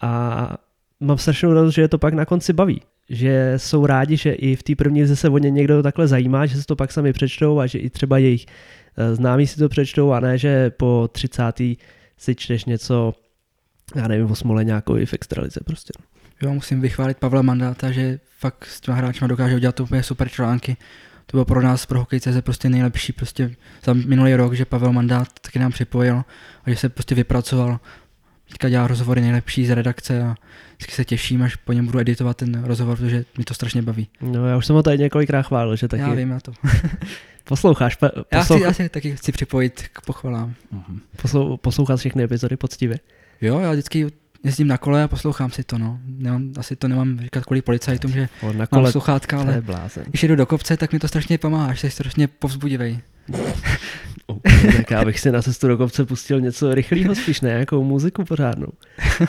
a 0.00 0.56
mám 1.00 1.18
strašnou 1.18 1.52
radost, 1.52 1.74
že 1.74 1.82
je 1.82 1.88
to 1.88 1.98
pak 1.98 2.14
na 2.14 2.24
konci 2.24 2.52
baví 2.52 2.80
že 3.08 3.54
jsou 3.56 3.86
rádi, 3.86 4.16
že 4.16 4.32
i 4.32 4.56
v 4.56 4.62
té 4.62 4.74
první 4.74 5.00
lize 5.00 5.16
se 5.16 5.28
o 5.28 5.38
ně 5.38 5.50
někdo 5.50 5.82
takhle 5.82 6.08
zajímá, 6.08 6.46
že 6.46 6.56
se 6.56 6.66
to 6.66 6.76
pak 6.76 6.92
sami 6.92 7.12
přečtou 7.12 7.60
a 7.60 7.66
že 7.66 7.78
i 7.78 7.90
třeba 7.90 8.18
jejich 8.18 8.46
známí 9.12 9.46
si 9.46 9.58
to 9.58 9.68
přečtou 9.68 10.12
a 10.12 10.20
ne, 10.20 10.38
že 10.38 10.70
po 10.70 11.08
30. 11.12 11.42
si 12.18 12.34
čteš 12.34 12.64
něco, 12.64 13.14
já 13.94 14.08
nevím, 14.08 14.30
o 14.30 14.34
nějakou 14.64 14.94
v 15.06 15.14
extralize 15.14 15.60
prostě. 15.64 15.92
Jo, 16.42 16.54
musím 16.54 16.80
vychválit 16.80 17.18
Pavla 17.18 17.42
Mandáta, 17.42 17.92
že 17.92 18.20
fakt 18.38 18.64
s 18.64 18.80
těma 18.80 18.96
hráčima 18.96 19.28
dokáže 19.28 19.54
udělat 19.54 19.80
úplně 19.80 20.02
super 20.02 20.28
články. 20.28 20.76
To 21.26 21.36
bylo 21.36 21.44
pro 21.44 21.62
nás, 21.62 21.86
pro 21.86 21.98
hokejce, 21.98 22.32
prostě 22.42 22.68
nejlepší 22.68 23.12
prostě 23.12 23.54
za 23.84 23.92
minulý 23.92 24.34
rok, 24.34 24.54
že 24.54 24.64
Pavel 24.64 24.92
Mandát 24.92 25.28
taky 25.40 25.58
nám 25.58 25.72
připojil 25.72 26.24
a 26.64 26.70
že 26.70 26.76
se 26.76 26.88
prostě 26.88 27.14
vypracoval. 27.14 27.80
Teďka 28.48 28.68
dělá 28.68 28.86
rozhovory 28.86 29.20
nejlepší 29.20 29.66
z 29.66 29.70
redakce 29.70 30.22
a 30.22 30.34
vždycky 30.76 30.92
se 30.92 31.04
těším, 31.04 31.42
až 31.42 31.56
po 31.56 31.72
něm 31.72 31.86
budu 31.86 31.98
editovat 31.98 32.36
ten 32.36 32.64
rozhovor, 32.64 32.96
protože 32.96 33.24
mi 33.38 33.44
to 33.44 33.54
strašně 33.54 33.82
baví. 33.82 34.08
No 34.20 34.46
já 34.46 34.56
už 34.56 34.66
jsem 34.66 34.76
ho 34.76 34.82
tady 34.82 34.98
několikrát 34.98 35.42
chválil, 35.42 35.76
že 35.76 35.88
taky... 35.88 36.02
Já 36.02 36.14
vím, 36.14 36.30
já 36.30 36.40
to. 36.40 36.52
Posloucháš? 37.44 37.94
Po, 37.94 38.08
poslouch... 38.08 38.30
já, 38.32 38.42
chci, 38.42 38.62
já 38.62 38.72
si 38.72 38.88
taky 38.88 39.16
chci 39.16 39.32
připojit 39.32 39.84
k 39.92 40.00
pochvalám. 40.00 40.54
Uh-huh. 40.74 41.00
Poslou, 41.22 41.56
posloucháš 41.56 42.00
všechny 42.00 42.22
epizody 42.22 42.56
poctivě? 42.56 42.98
Jo, 43.40 43.60
já 43.60 43.72
vždycky 43.72 44.06
jezdím 44.44 44.68
na 44.68 44.78
kole 44.78 45.02
a 45.02 45.08
poslouchám 45.08 45.50
si 45.50 45.64
to, 45.64 45.78
no. 45.78 45.98
Nemám, 46.06 46.52
asi 46.58 46.76
to 46.76 46.88
nemám 46.88 47.20
říkat 47.20 47.44
kvůli 47.44 47.62
policajtům, 47.62 48.10
že 48.12 48.28
o, 48.42 48.52
na 48.52 48.66
kole, 48.66 48.82
mám 48.82 48.92
sluchátka, 48.92 49.40
ale 49.40 49.62
když 50.06 50.22
jdu 50.22 50.36
do 50.36 50.46
kopce, 50.46 50.76
tak 50.76 50.92
mi 50.92 50.98
to 50.98 51.08
strašně 51.08 51.38
pomáhá, 51.38 51.74
že 51.74 51.80
jsi 51.80 51.90
strašně 51.90 52.28
povzbudivej. 52.28 53.00
okay, 54.26 54.72
tak 54.76 54.90
já 54.90 55.04
bych 55.04 55.20
si 55.20 55.32
na 55.32 55.42
cestu 55.42 55.68
do 55.68 55.76
kopce 55.76 56.04
pustil 56.04 56.40
něco 56.40 56.74
rychlého 56.74 57.14
spíš, 57.14 57.40
ne 57.40 57.48
nějakou 57.48 57.84
muziku 57.84 58.24
pořádnou. 58.24 58.68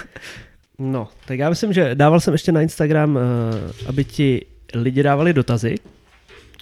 No, 0.80 1.08
tak 1.26 1.40
já 1.40 1.50
myslím, 1.50 1.74
že 1.74 1.96
dával 1.96 2.20
jsem 2.20 2.34
ještě 2.34 2.52
na 2.52 2.62
Instagram, 2.62 3.16
uh, 3.16 3.22
aby 3.88 4.04
ti 4.04 4.46
lidi 4.74 5.04
dávali 5.04 5.34
dotazy, 5.34 5.76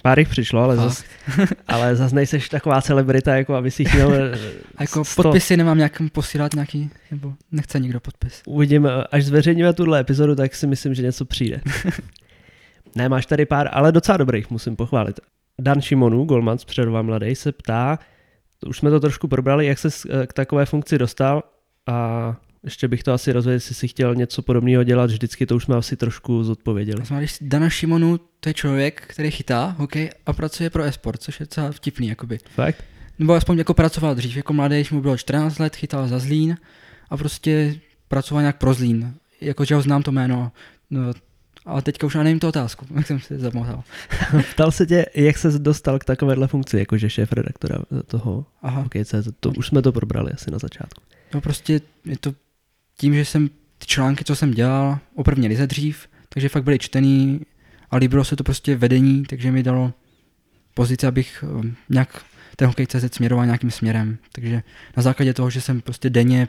Pár 0.06 0.18
jich 0.18 0.28
přišlo, 0.28 0.62
ale 0.62 0.76
zase 0.76 1.04
ale 1.68 1.96
zas 1.96 2.12
nejseš 2.12 2.48
taková 2.48 2.82
celebrita, 2.82 3.36
jako 3.36 3.54
aby 3.54 3.70
si 3.70 3.84
chtěl... 3.84 4.12
A 4.76 4.82
jako 4.82 5.04
100... 5.04 5.22
podpisy 5.22 5.56
nemám 5.56 5.76
nějak 5.76 6.02
posílat 6.12 6.54
nějaký, 6.54 6.90
nebo 7.10 7.34
nechce 7.52 7.80
nikdo 7.80 8.00
podpis. 8.00 8.42
Uvidím, 8.46 8.88
až 9.10 9.24
zveřejníme 9.24 9.72
tuhle 9.72 10.00
epizodu, 10.00 10.34
tak 10.34 10.54
si 10.54 10.66
myslím, 10.66 10.94
že 10.94 11.02
něco 11.02 11.24
přijde. 11.24 11.60
ne, 12.94 13.08
máš 13.08 13.26
tady 13.26 13.46
pár, 13.46 13.68
ale 13.72 13.92
docela 13.92 14.16
dobrých, 14.16 14.50
musím 14.50 14.76
pochválit. 14.76 15.20
Dan 15.60 15.80
Šimonu, 15.80 16.24
Golman 16.24 16.58
z 16.58 16.64
Přerova 16.64 17.02
Mladej, 17.02 17.34
se 17.34 17.52
ptá, 17.52 17.98
už 18.66 18.78
jsme 18.78 18.90
to 18.90 19.00
trošku 19.00 19.28
probrali, 19.28 19.66
jak 19.66 19.78
se 19.78 19.88
k 20.26 20.32
takové 20.32 20.66
funkci 20.66 20.98
dostal 20.98 21.42
a 21.86 22.36
ještě 22.64 22.88
bych 22.88 23.02
to 23.02 23.12
asi 23.12 23.32
rozvedl, 23.32 23.54
jestli 23.54 23.74
si 23.74 23.88
chtěl 23.88 24.14
něco 24.14 24.42
podobného 24.42 24.84
dělat, 24.84 25.10
vždycky 25.10 25.46
to 25.46 25.56
už 25.56 25.64
jsme 25.64 25.76
asi 25.76 25.96
trošku 25.96 26.44
zodpověděli. 26.44 27.02
Když 27.18 27.38
Dana 27.40 27.70
Šimonu, 27.70 28.18
to 28.40 28.48
je 28.48 28.54
člověk, 28.54 29.02
který 29.06 29.30
chytá 29.30 29.74
hokej 29.78 30.10
a 30.26 30.32
pracuje 30.32 30.70
pro 30.70 30.82
esport, 30.82 31.22
což 31.22 31.40
je 31.40 31.46
docela 31.46 31.72
vtipný. 31.72 32.08
Jakoby. 32.08 32.38
Fakt? 32.54 32.84
Nebo 33.18 33.34
aspoň 33.34 33.58
jako 33.58 33.74
pracoval 33.74 34.14
dřív, 34.14 34.36
jako 34.36 34.52
mladý, 34.52 34.76
když 34.76 34.90
mu 34.90 35.00
bylo 35.00 35.16
14 35.16 35.58
let, 35.58 35.76
chytal 35.76 36.08
za 36.08 36.18
Zlín 36.18 36.56
a 37.10 37.16
prostě 37.16 37.80
pracoval 38.08 38.42
nějak 38.42 38.58
pro 38.58 38.74
Zlín. 38.74 39.14
Jako, 39.40 39.64
že 39.64 39.74
ho 39.74 39.82
znám 39.82 40.02
to 40.02 40.12
jméno, 40.12 40.52
no, 40.90 41.00
ale 41.66 41.82
teďka 41.82 42.06
už 42.06 42.14
já 42.14 42.22
nevím 42.22 42.40
tu 42.40 42.48
otázku, 42.48 42.86
jak 42.94 43.06
jsem 43.06 43.20
si 43.20 43.38
zamotal. 43.38 43.82
Ptal 44.50 44.72
se 44.72 44.86
tě, 44.86 45.06
jak 45.14 45.38
se 45.38 45.58
dostal 45.58 45.98
k 45.98 46.04
takovéhle 46.04 46.46
funkci, 46.46 46.78
jakože 46.78 47.10
šéf 47.10 47.32
redaktora 47.32 47.78
toho 48.06 48.46
Aha. 48.62 48.82
Okay, 48.86 49.04
to, 49.40 49.50
už 49.50 49.66
jsme 49.66 49.82
to 49.82 49.92
probrali 49.92 50.32
asi 50.32 50.50
na 50.50 50.58
začátku. 50.58 51.02
No 51.34 51.40
prostě 51.40 51.80
je 52.04 52.18
to 52.18 52.34
tím, 52.98 53.14
že 53.14 53.24
jsem 53.24 53.48
ty 53.78 53.86
články, 53.86 54.24
co 54.24 54.36
jsem 54.36 54.50
dělal 54.50 54.98
o 55.14 55.24
první 55.24 55.48
lize 55.48 55.66
dřív, 55.66 56.08
takže 56.28 56.48
fakt 56.48 56.64
byly 56.64 56.78
čtený 56.78 57.40
a 57.90 57.96
líbilo 57.96 58.24
se 58.24 58.36
to 58.36 58.44
prostě 58.44 58.76
vedení, 58.76 59.22
takže 59.22 59.52
mi 59.52 59.62
dalo 59.62 59.92
pozici, 60.74 61.06
abych 61.06 61.44
eh, 61.46 61.74
nějak 61.88 62.22
ten 62.56 62.68
hokej 62.68 62.86
CZ 62.86 63.14
směroval 63.14 63.46
nějakým 63.46 63.70
směrem. 63.70 64.18
Takže 64.32 64.62
na 64.96 65.02
základě 65.02 65.34
toho, 65.34 65.50
že 65.50 65.60
jsem 65.60 65.80
prostě 65.80 66.10
denně 66.10 66.48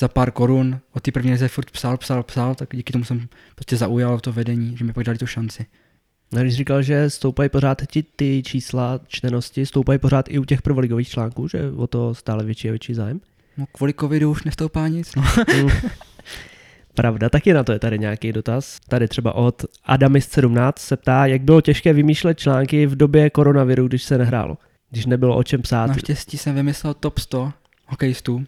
za 0.00 0.08
pár 0.08 0.30
korun 0.30 0.80
od 0.92 1.02
té 1.02 1.12
první 1.12 1.30
lize 1.30 1.48
furt 1.48 1.70
psal, 1.70 1.96
psal, 1.96 2.22
psal, 2.22 2.54
tak 2.54 2.68
díky 2.72 2.92
tomu 2.92 3.04
jsem 3.04 3.28
prostě 3.54 3.76
zaujal 3.76 4.20
to 4.20 4.32
vedení, 4.32 4.76
že 4.76 4.84
mi 4.84 4.92
pak 4.92 5.04
dali 5.04 5.18
tu 5.18 5.26
šanci. 5.26 5.66
No, 6.32 6.40
když 6.42 6.54
říkal, 6.54 6.82
že 6.82 7.10
stoupají 7.10 7.48
pořád 7.48 7.82
ti 7.86 8.02
ty 8.02 8.42
čísla 8.46 9.00
čtenosti, 9.06 9.66
stoupají 9.66 9.98
pořád 9.98 10.26
i 10.28 10.38
u 10.38 10.44
těch 10.44 10.62
prvoligových 10.62 11.08
článků, 11.08 11.48
že 11.48 11.70
o 11.70 11.86
to 11.86 12.14
stále 12.14 12.44
větší 12.44 12.68
a 12.68 12.72
větší 12.72 12.94
zájem? 12.94 13.20
No 13.56 13.66
kvůli 13.72 13.94
covidu 14.00 14.30
už 14.30 14.44
nestoupá 14.44 14.88
nic, 14.88 15.14
no. 15.14 15.22
Pravda, 16.94 17.28
taky 17.28 17.52
na 17.52 17.64
to 17.64 17.72
je 17.72 17.78
tady 17.78 17.98
nějaký 17.98 18.32
dotaz. 18.32 18.78
Tady 18.88 19.08
třeba 19.08 19.32
od 19.32 19.64
Adamis17 19.88 20.72
se 20.76 20.96
ptá, 20.96 21.26
jak 21.26 21.42
bylo 21.42 21.60
těžké 21.60 21.92
vymýšlet 21.92 22.38
články 22.38 22.86
v 22.86 22.96
době 22.96 23.30
koronaviru, 23.30 23.88
když 23.88 24.02
se 24.02 24.18
nehrálo, 24.18 24.58
když 24.90 25.06
nebylo 25.06 25.36
o 25.36 25.42
čem 25.42 25.62
psát. 25.62 25.86
Naštěstí 25.86 26.38
jsem 26.38 26.54
vymyslel 26.54 26.94
top 26.94 27.18
100 27.18 27.52
hokejistů, 27.86 28.46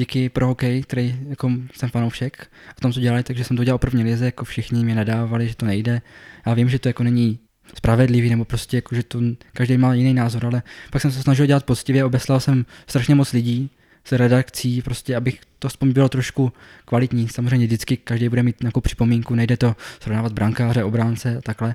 díky 0.00 0.28
pro 0.28 0.46
hokej, 0.46 0.82
který 0.82 1.16
jako 1.28 1.50
jsem 1.74 1.90
fanoušek 1.90 2.50
a 2.76 2.80
tom, 2.80 2.92
co 2.92 3.00
dělali, 3.00 3.22
takže 3.22 3.44
jsem 3.44 3.56
to 3.56 3.64
dělal 3.64 3.78
první 3.78 4.04
lize, 4.04 4.24
jako 4.24 4.44
všichni 4.44 4.84
mi 4.84 4.94
nadávali, 4.94 5.48
že 5.48 5.56
to 5.56 5.66
nejde. 5.66 6.02
Já 6.46 6.54
vím, 6.54 6.68
že 6.68 6.78
to 6.78 6.88
jako 6.88 7.02
není 7.02 7.38
spravedlivý, 7.74 8.30
nebo 8.30 8.44
prostě 8.44 8.76
jako, 8.76 8.94
že 8.94 9.02
to 9.02 9.20
každý 9.52 9.76
má 9.78 9.94
jiný 9.94 10.14
názor, 10.14 10.46
ale 10.46 10.62
pak 10.90 11.02
jsem 11.02 11.12
se 11.12 11.22
snažil 11.22 11.46
dělat 11.46 11.64
poctivě, 11.64 12.04
obeslal 12.04 12.40
jsem 12.40 12.66
strašně 12.86 13.14
moc 13.14 13.32
lidí 13.32 13.70
z 14.04 14.12
redakcí, 14.12 14.82
prostě 14.82 15.16
abych 15.16 15.40
to 15.58 15.66
aspoň 15.66 15.92
bylo 15.92 16.08
trošku 16.08 16.52
kvalitní. 16.84 17.28
Samozřejmě 17.28 17.66
vždycky 17.66 17.96
každý 17.96 18.28
bude 18.28 18.42
mít 18.42 18.60
nějakou 18.60 18.80
připomínku, 18.80 19.34
nejde 19.34 19.56
to 19.56 19.76
srovnávat 20.00 20.32
brankáře, 20.32 20.84
obránce 20.84 21.36
a 21.36 21.40
takhle. 21.40 21.74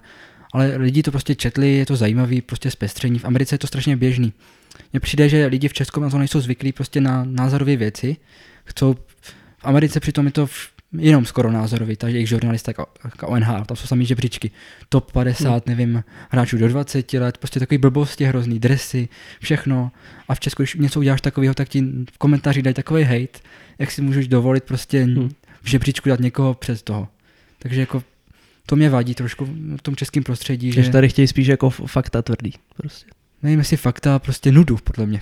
Ale 0.53 0.73
lidi 0.77 1.03
to 1.03 1.11
prostě 1.11 1.35
četli, 1.35 1.73
je 1.73 1.85
to 1.85 1.95
zajímavý, 1.95 2.41
prostě 2.41 2.71
zpestření. 2.71 3.19
V 3.19 3.25
Americe 3.25 3.55
je 3.55 3.59
to 3.59 3.67
strašně 3.67 3.97
běžný. 3.97 4.33
Mně 4.93 4.99
přijde, 4.99 5.29
že 5.29 5.45
lidi 5.45 5.67
v 5.67 5.73
Česku 5.73 5.99
na 5.99 6.09
to 6.09 6.17
nejsou 6.17 6.39
zvyklí 6.39 6.71
prostě 6.71 7.01
na 7.01 7.23
názorové 7.23 7.75
věci. 7.75 8.17
Chcou, 8.65 8.95
v 9.57 9.65
Americe 9.65 9.99
přitom 9.99 10.25
je 10.25 10.31
to 10.31 10.47
v, 10.47 10.69
jenom 10.97 11.25
skoro 11.25 11.51
názorový, 11.51 11.95
takže 11.95 12.17
jejich 12.17 12.29
žurnalista 12.29 12.69
jako, 12.69 12.85
jako 13.03 13.27
ONH, 13.27 13.47
tam 13.65 13.77
jsou 13.77 13.87
samý 13.87 14.05
žebříčky, 14.05 14.51
top 14.89 15.11
50, 15.11 15.49
hmm. 15.49 15.61
nevím, 15.65 16.03
hráčů 16.29 16.57
do 16.57 16.67
20 16.67 17.13
let, 17.13 17.37
prostě 17.37 17.59
takový 17.59 17.77
blbosti 17.77 18.25
hrozný, 18.25 18.59
dresy, 18.59 19.07
všechno. 19.41 19.91
A 20.27 20.35
v 20.35 20.39
Česku, 20.39 20.63
když 20.63 20.75
něco 20.75 20.99
uděláš 20.99 21.21
takového, 21.21 21.53
tak 21.53 21.69
ti 21.69 21.81
v 22.13 22.17
komentáři 22.17 22.61
dají 22.61 22.73
takový 22.73 23.03
hate, 23.03 23.39
jak 23.79 23.91
si 23.91 24.01
můžeš 24.01 24.27
dovolit 24.27 24.63
prostě 24.63 25.03
hmm. 25.03 25.29
v 25.61 25.69
žebříčku 25.69 26.09
dát 26.09 26.19
někoho 26.19 26.53
přes 26.53 26.83
toho. 26.83 27.07
Takže 27.59 27.79
jako 27.79 28.03
to 28.65 28.75
mě 28.75 28.89
vadí 28.89 29.15
trošku 29.15 29.45
v 29.77 29.81
tom 29.81 29.95
českém 29.95 30.23
prostředí. 30.23 30.71
Že 30.71 30.89
tady 30.89 31.09
chtějí 31.09 31.27
spíš 31.27 31.47
jako 31.47 31.69
fakta 31.69 32.21
tvrdý. 32.21 32.53
Prostě. 32.77 33.05
Nevím, 33.45 33.59
jestli 33.59 33.77
fakta, 33.77 34.19
prostě 34.19 34.51
nudu, 34.51 34.77
podle 34.83 35.05
mě. 35.05 35.21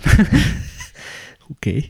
OK. 1.51 1.83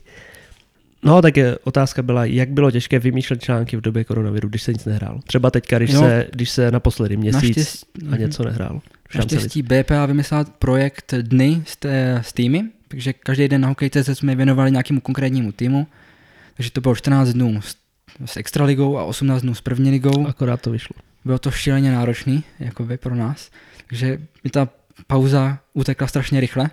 No, 1.02 1.22
tak 1.22 1.36
je, 1.36 1.58
otázka 1.58 2.02
byla, 2.02 2.24
jak 2.24 2.50
bylo 2.50 2.70
těžké 2.70 2.98
vymýšlet 2.98 3.42
články 3.42 3.76
v 3.76 3.80
době 3.80 4.04
koronaviru, 4.04 4.48
když 4.48 4.62
se 4.62 4.72
nic 4.72 4.84
nehrálo. 4.84 5.20
Třeba 5.26 5.50
teďka, 5.50 5.78
když, 5.78 5.92
se, 5.92 6.26
když 6.32 6.50
se 6.50 6.70
naposledy 6.70 7.16
měsíc 7.16 7.42
naštěstí, 7.42 7.86
a 8.12 8.16
něco 8.16 8.44
nehrálo. 8.44 8.82
Naštěstí 9.14 9.62
BPA 9.62 10.06
vymyslel 10.06 10.44
projekt 10.58 11.14
Dny 11.20 11.62
s, 11.66 11.76
té, 11.76 12.22
s 12.24 12.32
týmy, 12.32 12.64
takže 12.88 13.12
každý 13.12 13.48
den 13.48 13.60
na 13.60 13.68
hokej.cz 13.68 14.08
jsme 14.08 14.34
věnovali 14.34 14.70
nějakému 14.70 15.00
konkrétnímu 15.00 15.52
týmu, 15.52 15.86
takže 16.56 16.70
to 16.70 16.80
bylo 16.80 16.96
14 16.96 17.28
dnů 17.28 17.62
s, 17.62 17.76
s 18.24 18.36
extraligou 18.36 18.98
a 18.98 19.04
18 19.04 19.42
dnů 19.42 19.54
s 19.54 19.60
první 19.60 19.90
ligou. 19.90 20.26
Akorát 20.26 20.60
to 20.60 20.70
vyšlo. 20.70 20.96
Bylo 21.24 21.38
to 21.38 21.50
šíleně 21.50 21.92
náročný, 21.92 22.44
jakoby 22.60 22.96
pro 22.96 23.14
nás, 23.14 23.50
takže 23.88 24.18
mi 24.44 24.50
ta 24.50 24.68
pauza 25.06 25.58
utekla 25.72 26.06
strašně 26.06 26.40
rychle, 26.40 26.70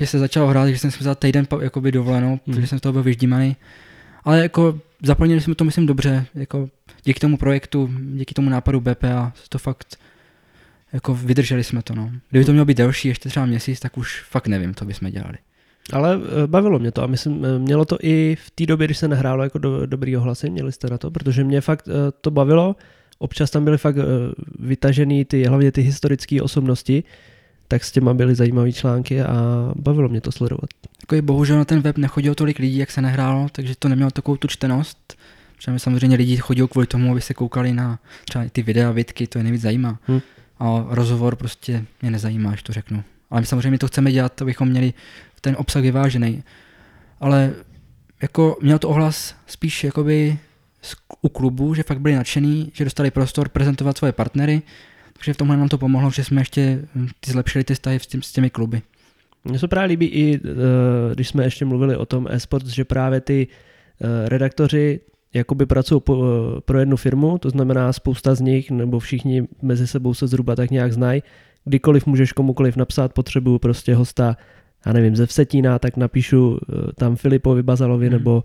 že 0.00 0.06
se 0.06 0.18
začalo 0.18 0.46
hrát, 0.46 0.68
že 0.68 0.78
jsem 0.78 0.90
si 0.90 0.98
vzal 0.98 1.14
týden 1.14 1.46
jakoby 1.60 1.92
dovolenou, 1.92 2.30
mm. 2.30 2.54
protože 2.54 2.66
jsem 2.66 2.78
z 2.78 2.82
toho 2.82 2.92
byl 2.92 3.02
vyždímaný. 3.02 3.56
Ale 4.24 4.42
jako 4.42 4.80
zaplnili 5.02 5.40
jsme 5.40 5.54
to, 5.54 5.64
myslím, 5.64 5.86
dobře. 5.86 6.26
Jako 6.34 6.68
díky 7.04 7.20
tomu 7.20 7.36
projektu, 7.36 7.90
díky 7.98 8.34
tomu 8.34 8.50
nápadu 8.50 8.80
BPA, 8.80 9.32
to 9.48 9.58
fakt 9.58 9.98
jako 10.92 11.14
vydrželi 11.14 11.64
jsme 11.64 11.82
to, 11.82 11.94
no. 11.94 12.10
Kdyby 12.30 12.44
to 12.44 12.52
mělo 12.52 12.64
být 12.64 12.76
delší, 12.76 13.08
ještě 13.08 13.28
třeba 13.28 13.46
měsíc, 13.46 13.80
tak 13.80 13.98
už 13.98 14.22
fakt 14.22 14.46
nevím, 14.46 14.74
co 14.74 14.84
bychom 14.84 15.10
dělali. 15.10 15.38
Ale 15.92 16.14
eh, 16.14 16.46
bavilo 16.46 16.78
mě 16.78 16.92
to 16.92 17.02
a 17.02 17.06
myslím, 17.06 17.44
eh, 17.44 17.58
mělo 17.58 17.84
to 17.84 17.98
i 18.02 18.36
v 18.40 18.50
té 18.50 18.66
době, 18.66 18.86
když 18.86 18.98
se 18.98 19.08
nehrálo 19.08 19.42
jako 19.42 19.58
do, 19.58 19.86
dobrý 19.86 20.16
ohlasy, 20.16 20.50
měli 20.50 20.72
jste 20.72 20.90
na 20.90 20.98
to, 20.98 21.10
protože 21.10 21.44
mě 21.44 21.60
fakt 21.60 21.88
eh, 21.88 22.12
to 22.20 22.30
bavilo, 22.30 22.76
občas 23.18 23.50
tam 23.50 23.64
byly 23.64 23.78
fakt 23.78 23.96
vytažený 24.58 25.24
ty, 25.24 25.44
hlavně 25.44 25.72
ty 25.72 25.80
historické 25.80 26.42
osobnosti, 26.42 27.04
tak 27.68 27.84
s 27.84 27.92
těma 27.92 28.14
byly 28.14 28.34
zajímavé 28.34 28.72
články 28.72 29.22
a 29.22 29.34
bavilo 29.76 30.08
mě 30.08 30.20
to 30.20 30.32
sledovat. 30.32 30.70
Jako 31.02 31.22
bohužel 31.22 31.56
na 31.56 31.64
ten 31.64 31.80
web 31.80 31.98
nechodilo 31.98 32.34
tolik 32.34 32.58
lidí, 32.58 32.78
jak 32.78 32.90
se 32.90 33.02
nehrálo, 33.02 33.48
takže 33.52 33.74
to 33.78 33.88
nemělo 33.88 34.10
takovou 34.10 34.36
tu 34.36 34.48
čtenost. 34.48 35.16
Protože 35.56 35.78
samozřejmě 35.78 36.16
lidi 36.16 36.36
chodí 36.36 36.62
kvůli 36.70 36.86
tomu, 36.86 37.12
aby 37.12 37.20
se 37.20 37.34
koukali 37.34 37.72
na 37.72 37.98
třeba 38.24 38.44
ty 38.52 38.62
videa, 38.62 38.90
vidky, 38.90 39.26
to 39.26 39.38
je 39.38 39.42
nejvíc 39.42 39.62
zajímá. 39.62 39.98
Hmm. 40.06 40.20
A 40.58 40.84
rozhovor 40.88 41.36
prostě 41.36 41.84
mě 42.02 42.10
nezajímá, 42.10 42.50
až 42.50 42.62
to 42.62 42.72
řeknu. 42.72 43.04
Ale 43.30 43.40
my 43.40 43.46
samozřejmě 43.46 43.78
to 43.78 43.86
chceme 43.86 44.12
dělat, 44.12 44.42
abychom 44.42 44.68
měli 44.68 44.92
ten 45.40 45.56
obsah 45.58 45.82
vyvážený. 45.82 46.42
Ale 47.20 47.52
jako 48.22 48.56
měl 48.62 48.78
to 48.78 48.88
ohlas 48.88 49.34
spíš 49.46 49.84
jakoby 49.84 50.38
u 51.22 51.28
klubu, 51.28 51.74
že 51.74 51.82
fakt 51.82 52.00
byli 52.00 52.14
nadšený, 52.14 52.70
že 52.74 52.84
dostali 52.84 53.10
prostor 53.10 53.48
prezentovat 53.48 53.98
svoje 53.98 54.12
partnery, 54.12 54.62
takže 55.16 55.32
v 55.32 55.36
tomhle 55.36 55.56
nám 55.56 55.68
to 55.68 55.78
pomohlo, 55.78 56.10
že 56.10 56.24
jsme 56.24 56.40
ještě 56.40 56.82
hm, 56.94 57.08
ty 57.20 57.30
zlepšili 57.30 57.64
ty 57.64 57.74
vztahy 57.74 58.00
s, 58.00 58.06
tím, 58.06 58.22
s 58.22 58.32
těmi 58.32 58.50
kluby. 58.50 58.82
Mně 59.44 59.58
se 59.58 59.68
právě 59.68 59.88
líbí 59.88 60.06
i, 60.06 60.40
eh, 60.44 61.14
když 61.14 61.28
jsme 61.28 61.44
ještě 61.44 61.64
mluvili 61.64 61.96
o 61.96 62.06
tom 62.06 62.26
e-sports, 62.30 62.66
že 62.66 62.84
právě 62.84 63.20
ty 63.20 63.46
eh, 64.00 64.28
redaktoři 64.28 65.00
jakoby 65.34 65.66
pracují 65.66 66.00
eh, 66.10 66.12
pro 66.60 66.78
jednu 66.78 66.96
firmu, 66.96 67.38
to 67.38 67.50
znamená 67.50 67.92
spousta 67.92 68.34
z 68.34 68.40
nich, 68.40 68.70
nebo 68.70 68.98
všichni 68.98 69.48
mezi 69.62 69.86
sebou 69.86 70.14
se 70.14 70.26
zhruba 70.26 70.56
tak 70.56 70.70
nějak 70.70 70.92
znají. 70.92 71.22
Kdykoliv 71.64 72.06
můžeš 72.06 72.32
komukoliv 72.32 72.76
napsat, 72.76 73.12
potřebuju 73.12 73.58
prostě 73.58 73.94
hosta, 73.94 74.36
já 74.86 74.92
nevím, 74.92 75.16
ze 75.16 75.26
Vsetína, 75.26 75.78
tak 75.78 75.96
napíšu 75.96 76.58
tam 76.94 77.16
Filipovi 77.16 77.62
Bazalovi, 77.62 78.06
hmm. 78.06 78.12
nebo 78.12 78.42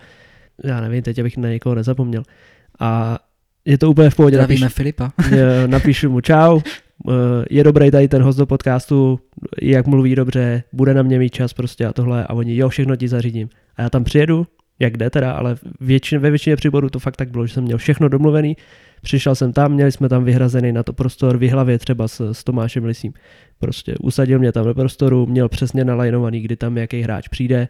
já 0.64 0.82
nevím, 0.82 1.04
teď 1.04 1.20
abych 1.20 1.38
na 1.38 1.50
někoho 1.50 1.76
nezapomněl. 1.76 2.24
A 2.80 3.20
je 3.66 3.78
to 3.78 3.90
úplně 3.90 4.10
v 4.10 4.16
pohodě. 4.16 4.36
Zdravíme 4.36 4.62
napíš, 4.62 4.76
Filipa. 4.76 5.12
napíšu 5.68 6.10
mu 6.10 6.22
čau, 6.22 6.60
eh, 6.60 7.12
je 7.50 7.64
dobrý 7.64 7.92
tady 7.92 8.08
ten 8.08 8.22
host 8.22 8.40
do 8.40 8.46
podcastu, 8.46 9.20
jak 9.62 9.88
mluví 9.88 10.16
dobře, 10.16 10.64
bude 10.74 10.94
na 10.94 11.02
mě 11.02 11.20
mít 11.20 11.34
čas 11.34 11.54
prostě 11.54 11.86
a 11.86 11.94
tohle 11.94 12.24
a 12.24 12.34
oni, 12.34 12.58
jo, 12.58 12.70
všechno 12.70 12.96
ti 12.96 13.08
zařídím. 13.08 13.50
A 13.78 13.82
já 13.82 13.90
tam 13.90 14.04
přijedu, 14.04 14.48
jak 14.80 14.98
jde 14.98 15.10
teda, 15.10 15.32
ale 15.32 15.56
většin, 15.82 16.20
ve 16.20 16.30
většině 16.30 16.56
příborů 16.56 16.90
to 16.90 17.00
fakt 17.00 17.16
tak 17.16 17.32
bylo, 17.32 17.48
že 17.48 17.54
jsem 17.54 17.64
měl 17.64 17.78
všechno 17.78 18.10
domluvený, 18.10 18.58
přišel 19.02 19.36
jsem 19.36 19.54
tam, 19.54 19.72
měli 19.72 19.92
jsme 19.92 20.10
tam 20.10 20.24
vyhrazený 20.24 20.72
na 20.72 20.84
to 20.84 20.94
prostor 20.94 21.38
v 21.38 21.50
hlavě 21.50 21.80
třeba 21.80 22.08
s, 22.08 22.32
s 22.32 22.44
Tomášem 22.44 22.86
Lisím. 22.86 23.14
Prostě 23.60 23.96
usadil 24.02 24.40
mě 24.40 24.52
tam 24.52 24.66
do 24.66 24.74
prostoru, 24.74 25.26
měl 25.26 25.50
přesně 25.50 25.86
nalajnovaný, 25.86 26.42
kdy 26.42 26.56
tam 26.56 26.78
jaký 26.78 27.02
hráč 27.02 27.28
přijde 27.28 27.68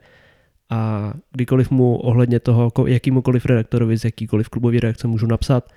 a 0.71 1.13
kdykoliv 1.31 1.71
mu 1.71 1.95
ohledně 1.95 2.39
toho, 2.39 2.71
jakýmukoliv 2.87 3.45
redaktorovi 3.45 3.97
z 3.97 4.05
jakýkoliv 4.05 4.49
klubový 4.49 4.79
redakce 4.79 5.07
můžu 5.07 5.27
napsat, 5.27 5.67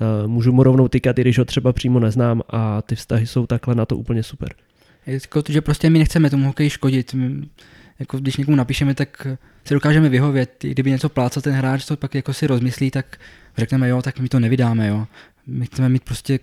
Eh, 0.00 0.26
můžu 0.26 0.52
mu 0.52 0.62
rovnou 0.62 0.88
tykat, 0.88 1.18
i 1.18 1.20
když 1.20 1.38
ho 1.38 1.44
třeba 1.44 1.72
přímo 1.72 2.00
neznám 2.00 2.42
a 2.50 2.82
ty 2.82 2.96
vztahy 2.96 3.26
jsou 3.26 3.46
takhle 3.46 3.74
na 3.74 3.86
to 3.86 3.96
úplně 3.96 4.22
super. 4.22 4.54
Jako 5.06 5.42
to, 5.42 5.52
že 5.52 5.60
prostě 5.60 5.90
my 5.90 5.98
nechceme 5.98 6.30
tomu 6.30 6.46
hokeji 6.46 6.70
škodit. 6.70 7.14
My, 7.14 7.48
jako 7.98 8.18
když 8.18 8.36
někomu 8.36 8.56
napíšeme, 8.56 8.94
tak 8.94 9.26
se 9.64 9.74
dokážeme 9.74 10.08
vyhovět. 10.08 10.64
I 10.64 10.70
kdyby 10.70 10.90
něco 10.90 11.08
plácal 11.08 11.42
ten 11.42 11.54
hráč, 11.54 11.84
to 11.84 11.96
pak 11.96 12.14
jako 12.14 12.32
si 12.32 12.46
rozmyslí, 12.46 12.90
tak 12.90 13.16
řekneme 13.56 13.88
jo, 13.88 14.02
tak 14.02 14.18
my 14.18 14.28
to 14.28 14.40
nevydáme. 14.40 14.88
Jo. 14.88 15.06
My 15.46 15.66
chceme 15.66 15.88
mít 15.88 16.04
prostě 16.04 16.38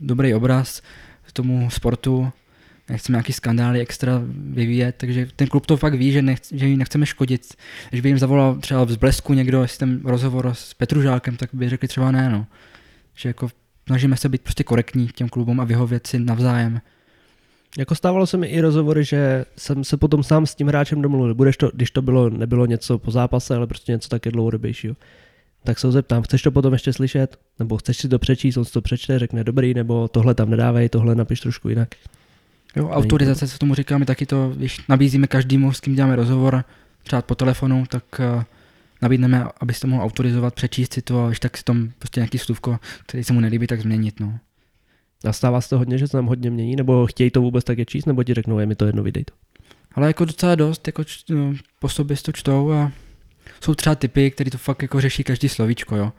dobrý 0.00 0.34
obraz 0.34 0.82
tomu 1.32 1.70
sportu, 1.70 2.32
nechceme 2.88 3.16
nějaký 3.16 3.32
skandály 3.32 3.80
extra 3.80 4.22
vyvíjet, 4.26 4.94
takže 4.98 5.28
ten 5.36 5.48
klub 5.48 5.66
to 5.66 5.76
fakt 5.76 5.94
ví, 5.94 6.12
že, 6.12 6.22
nechce, 6.22 6.58
že 6.58 6.66
jim 6.66 6.78
nechceme 6.78 7.06
škodit. 7.06 7.54
Když 7.90 8.00
by 8.00 8.08
jim 8.08 8.18
zavolal 8.18 8.54
třeba 8.54 8.86
z 8.86 8.96
Blesku 8.96 9.34
někdo, 9.34 9.62
jestli 9.62 9.78
ten 9.78 10.00
rozhovor 10.04 10.50
s 10.54 10.74
Petružákem, 10.74 11.36
tak 11.36 11.50
by 11.52 11.68
řekli 11.68 11.88
třeba 11.88 12.10
ne, 12.10 12.30
no 12.30 12.46
že 13.14 13.28
jako 13.28 13.48
snažíme 13.86 14.16
se 14.16 14.28
být 14.28 14.42
prostě 14.42 14.64
korektní 14.64 15.08
těm 15.08 15.28
klubům 15.28 15.60
a 15.60 15.64
vyhovět 15.64 16.06
si 16.06 16.18
navzájem. 16.18 16.80
Jako 17.78 17.94
stávalo 17.94 18.26
se 18.26 18.36
mi 18.36 18.46
i 18.46 18.60
rozhovory, 18.60 19.04
že 19.04 19.44
jsem 19.56 19.84
se 19.84 19.96
potom 19.96 20.22
sám 20.22 20.46
s 20.46 20.54
tím 20.54 20.68
hráčem 20.68 21.02
domluvil. 21.02 21.34
Budeš 21.34 21.56
to, 21.56 21.70
když 21.74 21.90
to 21.90 22.02
bylo, 22.02 22.30
nebylo 22.30 22.66
něco 22.66 22.98
po 22.98 23.10
zápase, 23.10 23.56
ale 23.56 23.66
prostě 23.66 23.92
něco 23.92 24.08
taky 24.08 24.30
dlouhodobějšího. 24.30 24.96
Tak 25.64 25.78
se 25.78 25.86
ho 25.86 25.92
zeptám, 25.92 26.22
chceš 26.22 26.42
to 26.42 26.50
potom 26.50 26.72
ještě 26.72 26.92
slyšet? 26.92 27.38
Nebo 27.58 27.76
chceš 27.76 27.96
si 27.96 28.08
to 28.08 28.18
přečíst, 28.18 28.56
on 28.56 28.64
si 28.64 28.72
to 28.72 28.80
přečte, 28.80 29.18
řekne 29.18 29.44
dobrý, 29.44 29.74
nebo 29.74 30.08
tohle 30.08 30.34
tam 30.34 30.50
nedávej, 30.50 30.88
tohle 30.88 31.14
napiš 31.14 31.40
trošku 31.40 31.68
jinak. 31.68 31.88
Jo, 32.76 32.88
autorizace 32.88 33.48
se 33.48 33.58
tomu 33.58 33.74
říká, 33.74 33.98
my 33.98 34.06
taky 34.06 34.26
to, 34.26 34.52
když 34.56 34.80
nabízíme 34.88 35.26
každému, 35.26 35.72
s 35.72 35.80
kým 35.80 35.94
děláme 35.94 36.16
rozhovor, 36.16 36.64
třeba 37.02 37.22
po 37.22 37.34
telefonu, 37.34 37.84
tak 37.88 38.04
uh, 38.36 38.42
nabídneme, 39.02 39.44
abys 39.60 39.80
to 39.80 39.86
mohl 39.86 40.02
autorizovat, 40.02 40.54
přečíst 40.54 40.92
si 40.92 41.02
to 41.02 41.24
a 41.24 41.26
když 41.26 41.40
tak 41.40 41.56
si 41.56 41.64
tam 41.64 41.92
prostě 41.98 42.20
nějaký 42.20 42.38
slůvko, 42.38 42.78
který 43.06 43.24
se 43.24 43.32
mu 43.32 43.40
nelíbí, 43.40 43.66
tak 43.66 43.80
změnit. 43.80 44.20
No. 44.20 44.38
A 45.24 45.32
stává 45.32 45.60
se 45.60 45.68
to 45.68 45.78
hodně, 45.78 45.98
že 45.98 46.06
se 46.06 46.12
tam 46.12 46.26
hodně 46.26 46.50
mění, 46.50 46.76
nebo 46.76 47.06
chtějí 47.06 47.30
to 47.30 47.40
vůbec 47.40 47.64
také 47.64 47.84
číst, 47.84 48.06
nebo 48.06 48.24
ti 48.24 48.34
řeknou, 48.34 48.58
je 48.58 48.66
mi 48.66 48.74
to 48.74 48.86
jedno, 48.86 49.02
vydej 49.02 49.24
to. 49.24 49.34
Ale 49.94 50.06
jako 50.06 50.24
docela 50.24 50.54
dost, 50.54 50.86
jako 50.86 51.04
č, 51.04 51.18
no, 51.28 51.54
po 51.78 51.88
sobě 51.88 52.16
si 52.16 52.22
to 52.22 52.32
čtou 52.32 52.72
a 52.72 52.92
jsou 53.60 53.74
třeba 53.74 53.94
typy, 53.94 54.30
který 54.30 54.50
to 54.50 54.58
fakt 54.58 54.82
jako 54.82 55.00
řeší 55.00 55.24
každý 55.24 55.48
slovíčko, 55.48 55.96
jo. 55.96 56.12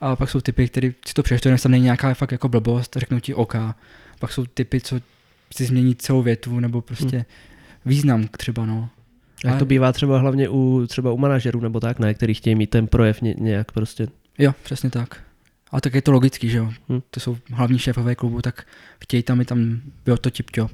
A 0.00 0.16
pak 0.16 0.30
jsou 0.30 0.40
typy, 0.40 0.68
který 0.68 0.94
si 1.06 1.14
to 1.14 1.22
přečtou, 1.22 1.56
tam 1.56 1.72
není 1.72 1.84
nějaká 1.84 2.14
fakt 2.14 2.32
jako 2.32 2.48
blbost, 2.48 2.96
řeknou 2.96 3.20
ti 3.20 3.34
OK. 3.34 3.54
Pak 4.18 4.32
jsou 4.32 4.46
typy, 4.46 4.80
co 4.80 5.00
si 5.54 5.64
změní 5.64 5.94
celou 5.94 6.22
větu, 6.22 6.60
nebo 6.60 6.80
prostě 6.80 7.16
hmm. 7.16 7.24
význam 7.86 8.28
třeba, 8.28 8.66
no. 8.66 8.88
Jak 9.44 9.58
to 9.58 9.64
bývá 9.64 9.92
třeba 9.92 10.18
hlavně 10.18 10.48
u, 10.48 10.86
třeba 10.88 11.12
u 11.12 11.16
manažerů 11.16 11.60
nebo 11.60 11.80
tak, 11.80 11.98
ne, 11.98 12.14
který 12.14 12.34
chtějí 12.34 12.54
mít 12.54 12.70
ten 12.70 12.86
projev 12.86 13.22
ně, 13.22 13.34
nějak 13.38 13.72
prostě. 13.72 14.08
Jo, 14.38 14.52
přesně 14.62 14.90
tak. 14.90 15.22
A 15.70 15.80
tak 15.80 15.94
je 15.94 16.02
to 16.02 16.12
logický, 16.12 16.48
že 16.48 16.58
jo. 16.58 16.72
Hmm. 16.88 17.02
To 17.10 17.20
jsou 17.20 17.36
hlavní 17.50 17.78
šéfové 17.78 18.14
klubu, 18.14 18.42
tak 18.42 18.66
chtějí 19.02 19.22
tam 19.22 19.40
i 19.40 19.44
tam 19.44 19.80
bylo 20.04 20.16
to 20.16 20.30
tip 20.30 20.50
job. 20.56 20.70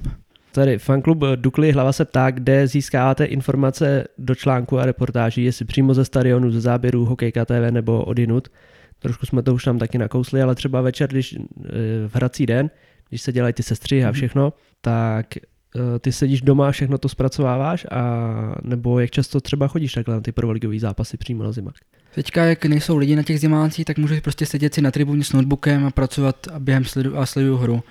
Tady 0.53 0.79
fanklub 0.79 1.19
Dukly 1.37 1.73
hlava 1.73 1.93
se 1.93 2.05
ptá, 2.05 2.31
kde 2.31 2.67
získáváte 2.67 3.25
informace 3.25 4.05
do 4.19 4.35
článku 4.35 4.79
a 4.79 4.87
reportáží, 4.87 5.45
jestli 5.45 5.65
přímo 5.65 5.95
ze 5.95 6.05
stadionu, 6.05 6.51
ze 6.51 6.61
záběrů 6.61 7.05
Hokejka 7.05 7.45
TV 7.45 7.71
nebo 7.71 8.05
odinut. 8.05 8.49
Trošku 8.99 9.27
jsme 9.27 9.43
to 9.43 9.55
už 9.55 9.65
tam 9.65 9.79
taky 9.79 9.99
nakousli, 9.99 10.43
ale 10.43 10.55
třeba 10.55 10.81
večer, 10.81 11.11
když 11.11 11.35
eh, 11.35 11.39
v 12.09 12.15
hrací 12.15 12.47
den, 12.47 12.71
když 13.09 13.23
se 13.23 13.33
dělají 13.33 13.55
ty 13.55 13.63
sestřihy 13.63 14.05
a 14.05 14.07
mhm. 14.07 14.15
všechno, 14.15 14.53
tak 14.81 15.27
eh, 15.37 15.99
ty 15.99 16.13
sedíš 16.13 16.43
doma 16.43 16.69
a 16.69 16.71
všechno 16.71 16.99
to 16.99 17.09
zpracováváš 17.09 17.87
a 17.91 18.03
nebo 18.63 19.01
jak 19.01 19.11
často 19.11 19.41
třeba 19.41 19.69
chodíš 19.69 19.93
takhle 19.93 20.15
na 20.15 20.21
ty 20.21 20.33
prvoligový 20.33 20.79
zápasy 20.79 21.17
přímo 21.17 21.45
na 21.45 21.53
zimák? 21.53 21.75
Teďka, 22.15 22.45
jak 22.45 22.65
nejsou 22.65 22.97
lidi 22.97 23.17
na 23.17 23.23
těch 23.23 23.41
zimácích, 23.41 23.85
tak 23.85 23.99
můžeš 23.99 24.21
prostě 24.21 24.47
sedět 24.47 24.75
si 24.75 24.83
na 24.83 24.91
tribuně 24.91 25.25
s 25.25 25.33
notebookem 25.33 25.87
a 25.87 25.91
pracovat 25.91 26.49
a 26.53 26.59
během 26.59 26.85
sledu, 26.85 27.19
a 27.19 27.27
sleduju 27.27 27.57
hru. 27.57 27.83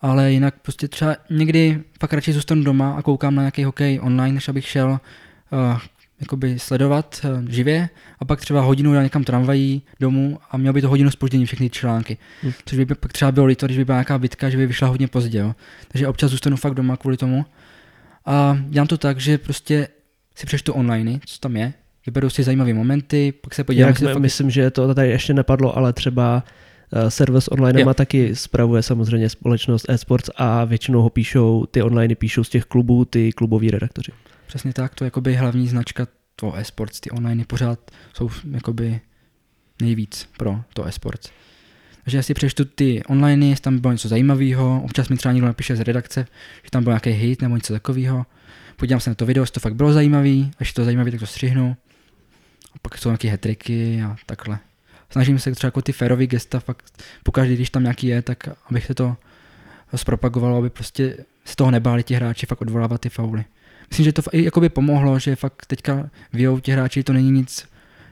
Ale 0.00 0.32
jinak 0.32 0.54
prostě 0.62 0.88
třeba 0.88 1.16
někdy 1.30 1.82
fakt 2.00 2.12
radši 2.12 2.32
zůstanu 2.32 2.62
doma 2.62 2.94
a 2.94 3.02
koukám 3.02 3.34
na 3.34 3.42
nějaký 3.42 3.64
hokej 3.64 4.00
online, 4.02 4.34
než 4.34 4.48
abych 4.48 4.66
šel 4.66 4.90
uh, 4.90 5.78
jakoby 6.20 6.58
sledovat 6.58 7.20
uh, 7.24 7.48
živě 7.48 7.88
a 8.18 8.24
pak 8.24 8.40
třeba 8.40 8.60
hodinu 8.60 8.94
já 8.94 9.02
někam 9.02 9.24
tramvají 9.24 9.82
domů 10.00 10.38
a 10.50 10.56
měl 10.56 10.72
by 10.72 10.80
to 10.80 10.88
hodinu 10.88 11.10
spoždění 11.10 11.46
všechny 11.46 11.70
články. 11.70 12.18
Hmm. 12.42 12.52
Což 12.66 12.78
by 12.78 12.94
pak 12.94 13.12
třeba 13.12 13.32
bylo 13.32 13.46
líto, 13.46 13.66
když 13.66 13.78
by 13.78 13.84
byla 13.84 13.96
nějaká 13.96 14.18
bitka, 14.18 14.50
že 14.50 14.56
by 14.56 14.66
vyšla 14.66 14.88
hodně 14.88 15.08
pozdě. 15.08 15.38
Jo. 15.38 15.54
Takže 15.88 16.08
občas 16.08 16.30
zůstanu 16.30 16.56
fakt 16.56 16.74
doma 16.74 16.96
kvůli 16.96 17.16
tomu. 17.16 17.44
A 18.26 18.58
dělám 18.68 18.86
to 18.86 18.98
tak, 18.98 19.20
že 19.20 19.38
prostě 19.38 19.88
si 20.34 20.46
přečtu 20.46 20.72
online, 20.72 21.20
co 21.26 21.38
tam 21.38 21.56
je, 21.56 21.72
vyberu 22.06 22.30
si 22.30 22.42
zajímavé 22.42 22.74
momenty, 22.74 23.32
pak 23.40 23.54
se 23.54 23.64
podívám. 23.64 23.88
Jak 23.88 23.98
fakt... 23.98 24.18
Myslím, 24.18 24.50
že 24.50 24.70
to 24.70 24.94
tady 24.94 25.08
ještě 25.08 25.34
nepadlo, 25.34 25.76
ale 25.76 25.92
třeba 25.92 26.42
uh, 27.02 27.08
server 27.08 27.40
s 27.40 27.52
online 27.52 27.84
má 27.84 27.94
taky 27.94 28.36
spravuje 28.36 28.82
samozřejmě 28.82 29.28
společnost 29.28 29.86
eSports 29.88 30.30
a 30.36 30.64
většinou 30.64 31.02
ho 31.02 31.10
píšou, 31.10 31.66
ty 31.66 31.82
online 31.82 32.14
píšou 32.14 32.44
z 32.44 32.48
těch 32.48 32.64
klubů, 32.64 33.04
ty 33.04 33.32
kluboví 33.32 33.70
redaktoři. 33.70 34.12
Přesně 34.48 34.72
tak, 34.72 34.94
to 34.94 35.04
je 35.04 35.06
jakoby 35.06 35.34
hlavní 35.34 35.68
značka 35.68 36.06
toho 36.36 36.56
eSports, 36.56 37.00
ty 37.00 37.10
online 37.10 37.44
pořád 37.44 37.90
jsou 38.14 38.30
jakoby 38.50 39.00
nejvíc 39.82 40.28
pro 40.36 40.60
to 40.74 40.84
eSports. 40.84 41.30
Takže 42.04 42.18
já 42.18 42.22
si 42.22 42.34
přečtu 42.34 42.64
ty 42.64 43.02
online, 43.04 43.46
jestli 43.46 43.62
tam 43.62 43.78
bylo 43.78 43.92
něco 43.92 44.08
zajímavého, 44.08 44.82
občas 44.84 45.08
mi 45.08 45.16
třeba 45.16 45.32
někdo 45.32 45.46
napíše 45.46 45.76
z 45.76 45.80
redakce, 45.80 46.26
že 46.64 46.70
tam 46.70 46.84
byl 46.84 46.90
nějaký 46.90 47.10
hit 47.10 47.42
nebo 47.42 47.56
něco 47.56 47.72
takového. 47.72 48.26
Podívám 48.76 49.00
se 49.00 49.10
na 49.10 49.14
to 49.14 49.26
video, 49.26 49.42
jestli 49.42 49.52
to 49.52 49.60
fakt 49.60 49.74
bylo 49.74 49.92
zajímavý, 49.92 50.50
až 50.58 50.72
to 50.72 50.84
zajímavý, 50.84 51.10
tak 51.10 51.20
to 51.20 51.26
střihnu. 51.26 51.76
A 52.74 52.78
pak 52.82 52.98
jsou 52.98 53.08
nějaké 53.08 53.30
hetriky 53.30 54.02
a 54.02 54.16
takhle. 54.26 54.58
Snažím 55.10 55.38
se 55.38 55.52
třeba 55.52 55.68
jako 55.68 55.82
ty 55.82 55.92
férový 55.92 56.26
gesta 56.26 56.60
fakt 56.60 57.02
pokaždé, 57.22 57.54
když 57.54 57.70
tam 57.70 57.82
nějaký 57.82 58.06
je, 58.06 58.22
tak 58.22 58.48
abych 58.70 58.86
se 58.86 58.94
to 58.94 59.16
zpropagovalo, 59.96 60.58
aby 60.58 60.70
prostě 60.70 61.16
z 61.44 61.56
toho 61.56 61.70
nebáli 61.70 62.02
ti 62.02 62.14
hráči 62.14 62.46
fakt 62.46 62.60
odvolávat 62.60 63.00
ty 63.00 63.08
fauly. 63.08 63.44
Myslím, 63.90 64.04
že 64.04 64.12
to 64.12 64.22
i 64.32 64.44
jakoby 64.44 64.68
pomohlo, 64.68 65.18
že 65.18 65.36
fakt 65.36 65.66
teďka 65.66 66.10
vyjou 66.32 66.60
ti 66.60 66.72
hráči, 66.72 67.02
to 67.02 67.12
není 67.12 67.30
nic 67.30 67.68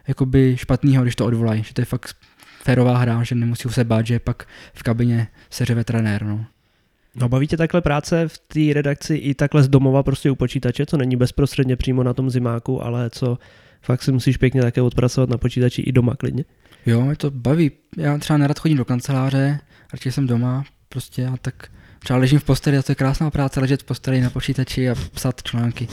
jakoby 0.09 0.57
špatného, 0.57 1.03
když 1.03 1.17
to 1.17 1.27
odvolají, 1.27 1.63
že 1.63 1.75
to 1.75 1.81
je 1.81 1.85
fakt 1.85 2.17
férová 2.63 2.99
hra, 2.99 3.23
že 3.23 3.35
nemusí 3.35 3.69
se 3.69 3.85
bát, 3.85 4.07
že 4.07 4.19
pak 4.19 4.47
v 4.75 4.83
kabině 4.83 5.29
seřeve 5.51 5.85
trenér. 5.85 6.25
No. 6.25 6.47
No 7.15 7.29
baví 7.29 7.47
tě 7.47 7.57
takhle 7.57 7.81
práce 7.81 8.29
v 8.29 8.39
té 8.39 8.75
redakci 8.75 9.15
i 9.15 9.35
takhle 9.35 9.63
z 9.63 9.69
domova 9.69 10.03
prostě 10.03 10.31
u 10.31 10.35
počítače, 10.35 10.87
co 10.87 10.97
není 10.97 11.17
bezprostředně 11.17 11.77
přímo 11.77 12.03
na 12.03 12.15
tom 12.15 12.31
zimáku, 12.31 12.85
ale 12.85 13.11
co 13.11 13.39
fakt 13.83 14.03
si 14.03 14.13
musíš 14.13 14.37
pěkně 14.37 14.63
také 14.63 14.83
odpracovat 14.83 15.31
na 15.31 15.39
počítači 15.39 15.83
i 15.83 15.93
doma 15.93 16.15
klidně? 16.15 16.45
Jo, 16.87 17.05
mě 17.05 17.17
to 17.17 17.31
baví. 17.31 17.71
Já 17.97 18.19
třeba 18.19 18.37
nerad 18.37 18.59
chodím 18.59 18.79
do 18.79 18.85
kanceláře, 18.85 19.61
radši 19.93 20.13
jsem 20.13 20.27
doma 20.27 20.65
prostě 20.89 21.27
a 21.27 21.37
tak 21.37 21.69
třeba 21.99 22.19
ležím 22.19 22.39
v 22.39 22.45
posteli 22.45 22.79
a 22.79 22.83
to 22.83 22.93
je 22.93 22.97
krásná 22.97 23.31
práce, 23.31 23.61
ležet 23.61 23.83
v 23.83 23.85
posteli 23.85 24.21
na 24.21 24.31
počítači 24.31 24.91
a 24.91 24.95
psat 24.95 25.43
články. 25.43 25.89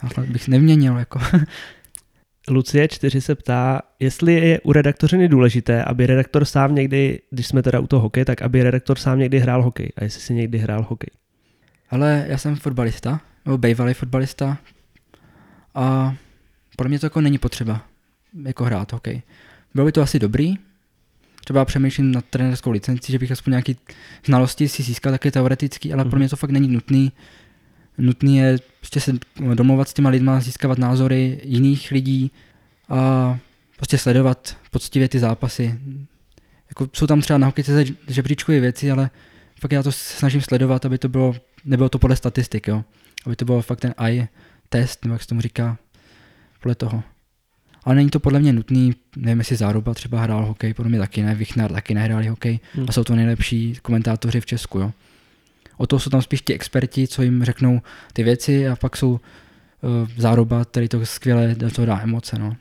Ale 0.00 0.26
bych 0.26 0.48
neměnil 0.48 0.96
jako. 0.98 1.20
Lucie 2.48 2.88
4 2.88 3.20
se 3.20 3.34
ptá, 3.34 3.80
jestli 4.00 4.34
je 4.34 4.60
u 4.60 4.72
redaktořiny 4.72 5.28
důležité, 5.28 5.84
aby 5.84 6.06
redaktor 6.06 6.44
sám 6.44 6.74
někdy, 6.74 7.20
když 7.30 7.46
jsme 7.46 7.62
teda 7.62 7.80
u 7.80 7.86
toho 7.86 8.02
hokej, 8.02 8.24
tak 8.24 8.42
aby 8.42 8.62
redaktor 8.62 8.98
sám 8.98 9.18
někdy 9.18 9.38
hrál 9.38 9.62
hokej 9.62 9.92
a 9.96 10.04
jestli 10.04 10.20
si 10.20 10.34
někdy 10.34 10.58
hrál 10.58 10.86
hokej. 10.88 11.10
Ale 11.90 12.24
já 12.28 12.38
jsem 12.38 12.56
fotbalista, 12.56 13.20
nebo 13.44 13.58
bývalý 13.58 13.94
fotbalista 13.94 14.58
a 15.74 16.14
podle 16.76 16.88
mě 16.88 16.98
to 16.98 17.06
jako 17.06 17.20
není 17.20 17.38
potřeba 17.38 17.82
jako 18.44 18.64
hrát 18.64 18.92
hokej. 18.92 19.22
Bylo 19.74 19.86
by 19.86 19.92
to 19.92 20.02
asi 20.02 20.18
dobrý, 20.18 20.56
třeba 21.44 21.64
přemýšlím 21.64 22.12
nad 22.12 22.24
trenerskou 22.24 22.70
licenci, 22.70 23.12
že 23.12 23.18
bych 23.18 23.32
aspoň 23.32 23.50
nějaký 23.50 23.76
znalosti 24.26 24.68
si 24.68 24.82
získal 24.82 25.12
také 25.12 25.30
teoretický, 25.30 25.92
ale 25.92 26.04
mm-hmm. 26.04 26.10
pro 26.10 26.18
mě 26.18 26.28
to 26.28 26.36
fakt 26.36 26.50
není 26.50 26.68
nutný. 26.68 27.12
Nutný 27.98 28.36
je 28.36 28.58
prostě 28.80 29.00
se 29.00 29.12
domluvat 29.54 29.88
s 29.88 29.94
těma 29.94 30.10
lidma, 30.10 30.40
získávat 30.40 30.78
názory 30.78 31.40
jiných 31.44 31.90
lidí 31.90 32.30
a 32.88 33.38
prostě 33.76 33.98
sledovat 33.98 34.56
poctivě 34.70 35.08
ty 35.08 35.18
zápasy. 35.18 35.78
Jako 36.68 36.88
jsou 36.92 37.06
tam 37.06 37.20
třeba 37.20 37.38
na 37.38 37.46
hokejce 37.46 37.84
žebříčkové 38.08 38.60
věci, 38.60 38.90
ale 38.90 39.10
fakt 39.60 39.72
já 39.72 39.82
to 39.82 39.92
snažím 39.92 40.40
sledovat, 40.40 40.84
aby 40.84 40.98
to 40.98 41.08
bylo, 41.08 41.34
nebylo 41.64 41.88
to 41.88 41.98
podle 41.98 42.16
statistik, 42.16 42.68
jo. 42.68 42.84
Aby 43.26 43.36
to 43.36 43.44
bylo 43.44 43.62
fakt 43.62 43.80
ten 43.80 43.94
eye 43.98 44.28
test, 44.68 45.04
nebo 45.04 45.14
jak 45.14 45.22
se 45.22 45.28
tomu 45.28 45.40
říká, 45.40 45.78
podle 46.60 46.74
toho. 46.74 47.02
Ale 47.84 47.94
není 47.94 48.10
to 48.10 48.20
podle 48.20 48.40
mě 48.40 48.52
nutný, 48.52 48.94
nevím, 49.16 49.38
jestli 49.38 49.56
Záruba 49.56 49.94
třeba 49.94 50.20
hrál 50.20 50.46
hokej, 50.46 50.74
podle 50.74 50.90
mě 50.90 50.98
taky 50.98 51.22
ne, 51.22 51.34
Vichnar 51.34 51.72
taky 51.72 51.94
nehráli 51.94 52.28
hokej 52.28 52.60
hmm. 52.74 52.86
a 52.88 52.92
jsou 52.92 53.04
to 53.04 53.16
nejlepší 53.16 53.78
komentátoři 53.82 54.40
v 54.40 54.46
Česku, 54.46 54.78
jo. 54.78 54.92
O 55.76 55.86
to 55.86 55.98
jsou 55.98 56.10
tam 56.10 56.22
spíš 56.22 56.42
ti 56.42 56.54
experti, 56.54 57.08
co 57.08 57.22
jim 57.22 57.44
řeknou 57.44 57.80
ty 58.12 58.22
věci 58.22 58.68
a 58.68 58.76
pak 58.76 58.96
jsou 58.96 59.10
uh, 59.10 59.20
Záruba, 60.16 60.64
který 60.64 60.88
to 60.88 61.06
skvěle 61.06 61.54
do 61.54 61.70
toho 61.70 61.86
dá 61.86 62.00
emoce, 62.00 62.38
no. 62.38 62.56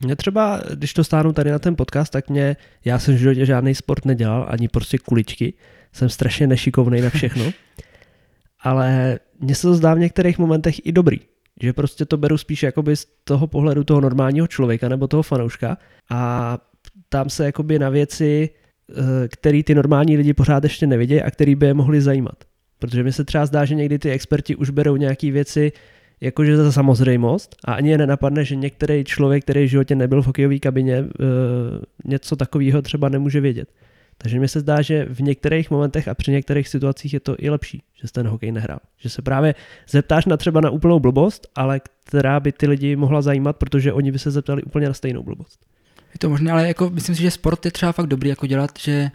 Mě 0.00 0.16
třeba, 0.16 0.62
když 0.74 0.94
to 0.94 1.04
stáhnu 1.04 1.32
tady 1.32 1.50
na 1.50 1.58
ten 1.58 1.76
podcast, 1.76 2.12
tak 2.12 2.28
mě, 2.30 2.56
já 2.84 2.98
jsem 2.98 3.14
v 3.14 3.18
životě 3.18 3.46
žádný 3.46 3.74
sport 3.74 4.04
nedělal, 4.04 4.46
ani 4.48 4.68
prostě 4.68 4.98
kuličky, 4.98 5.54
jsem 5.92 6.08
strašně 6.08 6.46
nešikovný 6.46 7.00
na 7.00 7.10
všechno, 7.10 7.44
ale 8.60 9.18
mně 9.40 9.54
se 9.54 9.62
to 9.62 9.74
zdá 9.74 9.94
v 9.94 9.98
některých 9.98 10.38
momentech 10.38 10.86
i 10.86 10.92
dobrý, 10.92 11.20
že 11.62 11.72
prostě 11.72 12.04
to 12.04 12.16
beru 12.16 12.38
spíš 12.38 12.62
jakoby 12.62 12.96
z 12.96 13.06
toho 13.24 13.46
pohledu 13.46 13.84
toho 13.84 14.00
normálního 14.00 14.46
člověka 14.46 14.88
nebo 14.88 15.08
toho 15.08 15.22
fanouška 15.22 15.78
a 16.10 16.58
tam 17.08 17.30
se 17.30 17.44
jakoby 17.44 17.78
na 17.78 17.90
věci, 17.90 18.50
eh, 18.90 19.28
které 19.28 19.62
ty 19.62 19.74
normální 19.74 20.16
lidi 20.16 20.34
pořád 20.34 20.64
ještě 20.64 20.86
nevidějí 20.86 21.22
a 21.22 21.30
který 21.30 21.54
by 21.54 21.66
je 21.66 21.74
mohli 21.74 22.00
zajímat. 22.00 22.44
Protože 22.78 23.02
mi 23.02 23.12
se 23.12 23.24
třeba 23.24 23.46
zdá, 23.46 23.64
že 23.64 23.74
někdy 23.74 23.98
ty 23.98 24.10
experti 24.10 24.56
už 24.56 24.70
berou 24.70 24.96
nějaké 24.96 25.30
věci 25.30 25.72
jakože 26.20 26.56
za 26.56 26.72
samozřejmost 26.72 27.56
a 27.64 27.74
ani 27.74 27.90
je 27.90 27.98
nenapadne, 27.98 28.44
že 28.44 28.56
některý 28.56 29.04
člověk, 29.04 29.42
který 29.42 29.64
v 29.64 29.70
životě 29.70 29.94
nebyl 29.94 30.22
v 30.22 30.26
hokejové 30.26 30.58
kabině, 30.58 30.96
eh, 30.96 31.04
něco 32.04 32.36
takového 32.36 32.82
třeba 32.82 33.08
nemůže 33.08 33.40
vědět. 33.40 33.68
Takže 34.18 34.40
mi 34.40 34.48
se 34.48 34.60
zdá, 34.60 34.82
že 34.82 35.04
v 35.04 35.20
některých 35.20 35.70
momentech 35.70 36.08
a 36.08 36.14
při 36.14 36.30
některých 36.30 36.68
situacích 36.68 37.14
je 37.14 37.20
to 37.20 37.36
i 37.38 37.50
lepší, 37.50 37.82
že 37.94 38.12
ten 38.12 38.28
hokej 38.28 38.52
nehrál. 38.52 38.78
Že 38.98 39.08
se 39.08 39.22
právě 39.22 39.54
zeptáš 39.88 40.24
na 40.24 40.36
třeba 40.36 40.60
na 40.60 40.70
úplnou 40.70 41.00
blbost, 41.00 41.46
ale 41.54 41.80
která 42.04 42.40
by 42.40 42.52
ty 42.52 42.66
lidi 42.66 42.96
mohla 42.96 43.22
zajímat, 43.22 43.56
protože 43.56 43.92
oni 43.92 44.12
by 44.12 44.18
se 44.18 44.30
zeptali 44.30 44.62
úplně 44.62 44.88
na 44.88 44.94
stejnou 44.94 45.22
blbost. 45.22 45.66
Je 46.12 46.18
to 46.18 46.28
možné, 46.28 46.52
ale 46.52 46.68
jako 46.68 46.90
myslím 46.90 47.14
si, 47.14 47.22
že 47.22 47.30
sport 47.30 47.64
je 47.64 47.70
třeba 47.70 47.92
fakt 47.92 48.06
dobrý 48.06 48.28
jako 48.28 48.46
dělat, 48.46 48.70
že, 48.78 49.10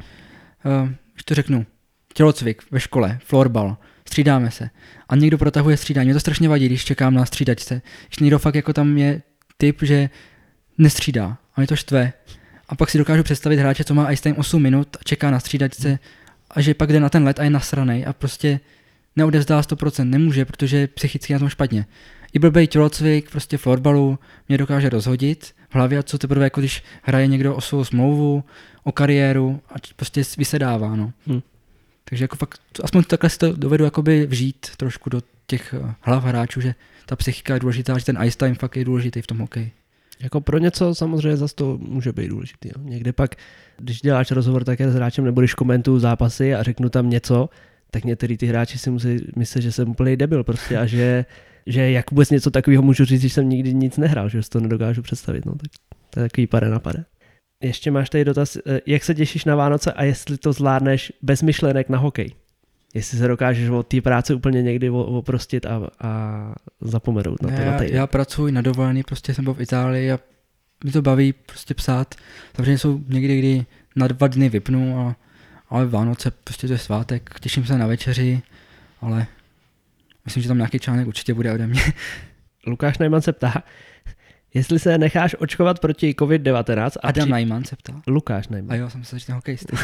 uh, 0.82 0.90
to 1.26 1.36
řeknu, 1.36 1.66
tělocvik 2.14 2.64
ve 2.72 2.80
škole, 2.80 3.20
florbal, 3.24 3.78
střídáme 4.06 4.52
se 4.52 4.70
a 5.10 5.16
někdo 5.16 5.38
protahuje 5.38 5.78
střídání. 5.78 6.08
Mě 6.08 6.14
to 6.14 6.20
strašně 6.20 6.50
vadí, 6.50 6.66
když 6.66 6.86
čekám 6.86 7.14
na 7.14 7.26
střídačce. 7.26 7.82
Když 8.08 8.20
někdo 8.20 8.40
fakt 8.40 8.56
jako 8.56 8.74
tam 8.74 8.98
je 8.98 9.22
typ, 9.58 9.78
že 9.82 10.10
nestřídá 10.78 11.38
a 11.56 11.62
mě 11.62 11.68
to 11.68 11.76
štve. 11.76 12.14
A 12.70 12.76
pak 12.76 12.90
si 12.90 12.98
dokážu 12.98 13.24
představit 13.24 13.58
hráče, 13.58 13.84
co 13.84 13.94
má 13.94 14.12
ice 14.12 14.24
time 14.24 14.36
8 14.38 14.62
minut 14.62 14.98
a 15.00 15.04
čeká 15.04 15.32
na 15.32 15.40
střídačce 15.40 16.00
a 16.52 16.62
že 16.62 16.74
pak 16.74 16.92
jde 16.92 17.00
na 17.00 17.10
ten 17.10 17.24
let 17.24 17.40
a 17.40 17.44
je 17.44 17.50
nasranej 17.50 18.06
a 18.08 18.14
prostě 18.14 18.60
neodevzdá 19.16 19.62
100%, 19.62 20.10
nemůže, 20.10 20.46
protože 20.46 20.88
psychicky 20.88 21.34
je 21.34 21.36
na 21.36 21.40
tom 21.40 21.50
špatně. 21.50 21.86
i 22.34 22.40
blbej 22.40 22.68
tělocvik 22.68 23.32
prostě 23.32 23.58
fotbalu 23.58 24.20
mě 24.48 24.58
dokáže 24.58 24.90
rozhodit 24.90 25.56
v 25.70 25.76
hlavě, 25.76 26.00
a 26.00 26.04
co 26.04 26.18
teprve 26.18 26.44
jako 26.44 26.62
když 26.62 26.84
hraje 27.04 27.28
někdo 27.28 27.56
o 27.56 27.62
svou 27.62 27.86
smlouvu, 27.86 28.44
o 28.84 28.92
kariéru 28.92 29.62
a 29.70 29.74
prostě 29.96 30.22
vysedává, 30.38 30.96
no. 30.96 31.14
Hm. 31.28 31.42
Takže 32.04 32.24
jako 32.24 32.36
fakt, 32.36 32.62
aspoň 32.84 33.04
takhle 33.04 33.30
si 33.30 33.38
to 33.38 33.54
dovedu 33.54 33.84
jakoby 33.84 34.26
vžít 34.26 34.68
trošku 34.78 35.10
do 35.10 35.22
těch 35.48 35.74
eh, 35.74 35.94
hlav 36.02 36.24
hráčů, 36.24 36.62
že 36.62 36.76
ta 37.06 37.16
psychika 37.16 37.54
je 37.54 37.60
důležitá, 37.60 37.98
že 37.98 38.06
ten 38.06 38.18
ice 38.24 38.38
time 38.38 38.56
fakt 38.56 38.78
je 38.78 38.86
důležitý 38.86 39.22
v 39.22 39.28
tom 39.28 39.38
hokeji. 39.38 39.72
Jako 40.24 40.42
pro 40.42 40.58
něco 40.58 40.96
samozřejmě 40.96 41.38
zase 41.38 41.56
to 41.56 41.78
může 41.78 42.14
být 42.14 42.28
důležitý. 42.28 42.70
Jo. 42.70 42.84
Někde 42.84 43.14
pak, 43.14 43.36
když 43.78 44.02
děláš 44.02 44.32
rozhovor 44.32 44.64
také 44.64 44.92
s 44.92 44.96
hráčem 44.96 45.26
nebo 45.26 45.42
když 45.42 45.54
komentuju 45.54 46.00
zápasy 46.00 46.56
a 46.56 46.64
řeknu 46.64 46.90
tam 46.90 47.10
něco, 47.10 47.50
tak 47.92 48.06
některý 48.06 48.38
ty 48.38 48.46
hráči 48.46 48.78
si 48.78 48.90
musí 48.90 49.18
myslet, 49.36 49.62
že 49.62 49.72
jsem 49.72 49.90
úplný 49.90 50.18
debil 50.18 50.44
prostě 50.44 50.78
a 50.78 50.86
že, 50.86 51.26
že 51.66 51.92
jak 51.92 52.12
vůbec 52.12 52.30
něco 52.30 52.52
takového 52.52 52.84
můžu 52.84 53.06
říct, 53.06 53.20
když 53.20 53.34
jsem 53.34 53.50
nikdy 53.50 53.74
nic 53.74 53.98
nehrál, 53.98 54.30
že 54.30 54.44
si 54.44 54.50
to 54.50 54.60
nedokážu 54.60 55.02
představit. 55.02 55.46
No, 55.46 55.52
tak 55.52 55.72
to 56.10 56.20
je 56.20 56.30
takový 56.30 56.48
pade 56.48 56.70
na 56.70 56.80
pade. 56.80 57.06
Ještě 57.64 57.92
máš 57.92 58.10
tady 58.10 58.26
dotaz, 58.26 58.56
eh, 58.56 58.82
jak 58.86 59.04
se 59.04 59.16
těšíš 59.16 59.46
na 59.46 59.56
Vánoce 59.56 59.94
a 59.94 60.04
jestli 60.04 60.38
to 60.38 60.54
zvládneš 60.54 61.14
bez 61.22 61.42
myšlenek 61.42 61.90
na 61.90 61.98
hokej? 61.98 62.34
Jestli 62.94 63.18
se 63.18 63.28
dokážeš 63.28 63.70
od 63.70 63.88
té 63.88 64.02
práce 64.02 64.34
úplně 64.34 64.62
někdy 64.62 64.90
oprostit 64.90 65.66
a, 65.66 65.90
a 66.02 66.54
zapomenout 66.82 67.42
na 67.42 67.50
to. 67.50 67.56
Ne, 67.56 67.66
na 67.66 67.72
já, 67.72 67.80
týden. 67.80 67.96
já 67.96 68.08
pracuji 68.08 68.52
na 68.52 68.62
dovolený, 68.62 69.04
prostě 69.04 69.34
jsem 69.34 69.44
byl 69.44 69.54
v 69.54 69.62
Itálii 69.62 70.12
a 70.12 70.20
mě 70.84 70.94
to 70.94 71.02
baví 71.02 71.34
prostě 71.34 71.74
psát. 71.74 72.16
Samozřejmě 72.56 72.78
jsou 72.78 73.02
někdy, 73.08 73.40
kdy 73.40 73.66
na 73.96 74.08
dva 74.08 74.28
dny 74.28 74.50
vypnu, 74.50 75.00
a, 75.00 75.16
ale 75.70 75.86
Vánoce 75.86 76.32
prostě 76.32 76.68
to 76.68 76.74
je 76.74 76.80
svátek, 76.80 77.40
těším 77.40 77.66
se 77.66 77.78
na 77.78 77.88
večeři, 77.88 78.42
ale 79.02 79.28
myslím, 80.26 80.44
že 80.44 80.50
tam 80.50 80.58
nějaký 80.58 80.80
článek 80.80 81.08
určitě 81.08 81.34
bude 81.34 81.54
ode 81.54 81.68
mě. 81.68 81.82
Lukáš 82.68 82.98
Najman 82.98 83.22
se 83.22 83.34
ptá, 83.34 83.64
jestli 84.54 84.80
se 84.80 84.98
necháš 84.98 85.36
očkovat 85.40 85.80
proti 85.80 86.12
COVID-19 86.14 86.92
a 87.04 87.08
Adam 87.08 87.24
při... 87.24 87.32
Najman 87.32 87.64
se 87.64 87.76
ptal. 87.76 88.02
Lukáš 88.08 88.48
A 88.48 88.52
Najman. 88.52 88.78
jo, 88.78 88.90
jsem 88.90 89.04
se 89.04 89.26
ten 89.26 89.36
hokejista. 89.36 89.78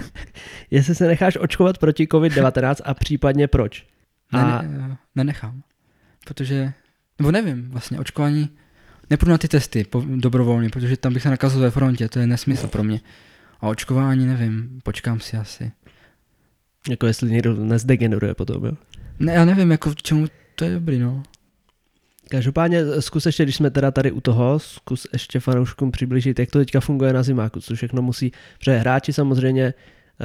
jestli 0.70 0.94
se 0.94 1.06
necháš 1.06 1.36
očkovat 1.40 1.78
proti 1.78 2.06
COVID-19 2.06 2.74
a 2.84 2.94
případně 2.94 3.48
proč? 3.48 3.86
A 4.32 4.62
Ne, 4.62 4.68
ne, 4.68 4.96
nenechám. 5.14 5.62
Protože, 6.26 6.72
nebo 7.18 7.30
nevím, 7.32 7.70
vlastně 7.70 7.98
očkování, 7.98 8.48
nepůjdu 9.10 9.30
na 9.30 9.38
ty 9.38 9.48
testy 9.48 9.84
po, 9.84 10.04
dobrovolně, 10.06 10.68
protože 10.70 10.96
tam 10.96 11.12
bych 11.14 11.22
se 11.22 11.30
nakazil 11.30 11.60
ve 11.60 11.70
frontě, 11.70 12.08
to 12.08 12.18
je 12.18 12.26
nesmysl 12.26 12.66
pro 12.66 12.84
mě. 12.84 13.00
A 13.60 13.68
očkování, 13.68 14.26
nevím, 14.26 14.80
počkám 14.82 15.20
si 15.20 15.36
asi. 15.36 15.72
jako 16.90 17.06
jestli 17.06 17.30
někdo 17.30 17.54
nezdegeneruje 17.64 18.34
potom, 18.34 18.64
jo? 18.64 18.72
Ne, 19.18 19.32
já 19.32 19.44
nevím, 19.44 19.70
jako 19.70 19.90
k 19.94 20.02
čemu 20.02 20.26
to 20.54 20.64
je 20.64 20.74
dobrý, 20.74 20.98
no. 20.98 21.22
Každopádně 22.30 22.84
zkus 23.00 23.26
ještě, 23.26 23.42
když 23.42 23.56
jsme 23.56 23.70
teda 23.70 23.90
tady 23.90 24.12
u 24.12 24.20
toho, 24.20 24.58
zkus 24.58 25.06
ještě 25.12 25.40
fanouškům 25.40 25.90
přiblížit, 25.90 26.38
jak 26.38 26.50
to 26.50 26.58
teďka 26.58 26.80
funguje 26.80 27.12
na 27.12 27.22
zimáku, 27.22 27.60
co 27.60 27.74
všechno 27.74 28.02
musí, 28.02 28.32
protože 28.58 28.76
hráči 28.76 29.12
samozřejmě, 29.12 29.74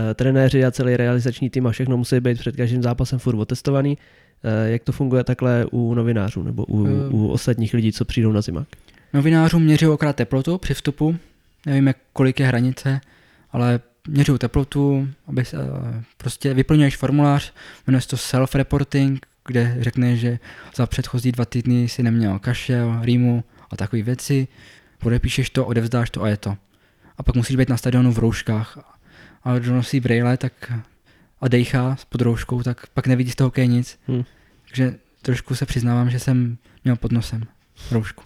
eh, 0.10 0.14
trenéři 0.14 0.66
a 0.66 0.72
celý 0.72 0.97
realizační 0.97 1.49
tým 1.49 1.68
a 1.68 1.72
všechno 1.72 1.97
musí 1.97 2.20
být 2.20 2.39
před 2.39 2.56
každým 2.56 2.84
zápasem 2.84 3.20
furt 3.20 3.36
otestovaný. 3.36 3.97
Eh, 4.43 4.70
jak 4.72 4.84
to 4.84 4.91
funguje 4.91 5.24
takhle 5.24 5.66
u 5.72 5.93
novinářů 5.93 6.43
nebo 6.43 6.66
u, 6.66 6.88
Eh. 6.88 6.89
u 7.10 7.28
ostatních 7.28 7.74
lidí, 7.74 7.91
co 7.91 8.06
přijdou 8.06 8.32
na 8.32 8.41
zimák? 8.41 8.68
Novinářům 9.14 9.64
měří 9.64 9.88
okrát 9.88 10.16
teplotu 10.16 10.58
při 10.58 10.74
vstupu, 10.74 11.16
nevím, 11.66 11.88
jak, 11.88 11.97
kolik 12.14 12.39
je 12.39 12.47
hranice, 12.47 13.01
ale 13.51 13.80
měří 14.08 14.32
teplotu, 14.38 15.08
aby 15.28 15.45
se, 15.45 15.58
eh, 15.58 16.03
prostě 16.18 16.53
vyplňuješ 16.53 16.97
formulář, 16.97 17.53
jmenuje 17.88 18.01
se 18.01 18.08
to 18.08 18.16
self-reporting, 18.16 19.20
kde 19.46 19.78
řekne, 19.80 20.18
že 20.18 20.39
za 20.76 20.86
předchozí 20.86 21.32
dva 21.32 21.46
týdny 21.46 21.89
si 21.89 22.04
neměl 22.04 22.39
kašel, 22.39 23.00
rýmu 23.02 23.43
a 23.70 23.76
takové 23.76 24.02
věci, 24.02 24.48
podepíšeš 24.98 25.50
to, 25.50 25.66
odevzdáš 25.66 26.10
to 26.10 26.24
a 26.24 26.28
je 26.28 26.38
to. 26.38 26.58
A 27.18 27.24
pak 27.24 27.36
musíš 27.36 27.56
být 27.56 27.70
na 27.70 27.78
stadionu 27.78 28.12
v 28.12 28.18
rouškách. 28.18 28.78
A 29.43 29.60
kdo 29.60 29.74
nosí 29.74 30.00
brejle 30.00 30.38
tak 30.38 30.72
a 31.41 31.48
dejchá 31.48 31.96
s 31.96 32.06
pod 32.06 32.22
rouškou, 32.22 32.64
tak 32.64 32.88
pak 32.88 33.08
nevidí 33.08 33.32
z 33.32 33.36
toho 33.36 33.48
hokej 33.48 33.68
nic. 33.68 34.00
Hm. 34.08 34.24
Takže 34.66 34.96
trošku 35.22 35.56
se 35.56 35.66
přiznávám, 35.66 36.10
že 36.10 36.20
jsem 36.20 36.58
měl 36.84 36.96
pod 36.96 37.12
nosem 37.12 37.43
roušku. 37.91 38.24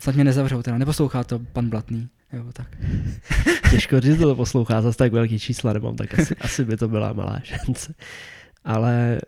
Snad 0.00 0.14
mě 0.14 0.24
nezavřou 0.24 0.62
teda, 0.62 0.78
neposlouchá 0.78 1.24
to 1.24 1.38
pan 1.38 1.68
Blatný. 1.70 2.08
Jo, 2.32 2.44
tak. 2.52 2.76
Těžko 3.70 4.00
říct, 4.00 4.18
to 4.18 4.34
poslouchá, 4.34 4.82
zase 4.82 4.98
tak 4.98 5.12
velký 5.12 5.38
čísla 5.38 5.72
nemám, 5.72 5.96
tak 5.96 6.18
asi, 6.18 6.36
asi 6.36 6.64
by 6.64 6.76
to 6.76 6.88
byla 6.88 7.12
malá 7.12 7.40
šance. 7.44 7.94
Ale 8.64 9.20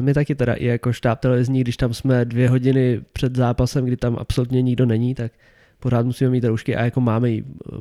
my 0.00 0.14
taky 0.14 0.34
teda 0.34 0.54
i 0.54 0.66
jako 0.66 0.92
štáb 0.92 1.20
televizní, 1.20 1.60
když 1.60 1.76
tam 1.76 1.94
jsme 1.94 2.24
dvě 2.24 2.48
hodiny 2.48 3.00
před 3.12 3.36
zápasem, 3.36 3.84
kdy 3.84 3.96
tam 3.96 4.16
absolutně 4.20 4.62
nikdo 4.62 4.86
není, 4.86 5.14
tak 5.14 5.32
pořád 5.80 6.06
musíme 6.06 6.30
mít 6.30 6.44
roušky 6.44 6.76
a 6.76 6.84
jako 6.84 7.00
máme 7.00 7.30
ji 7.30 7.44
eh, 7.44 7.76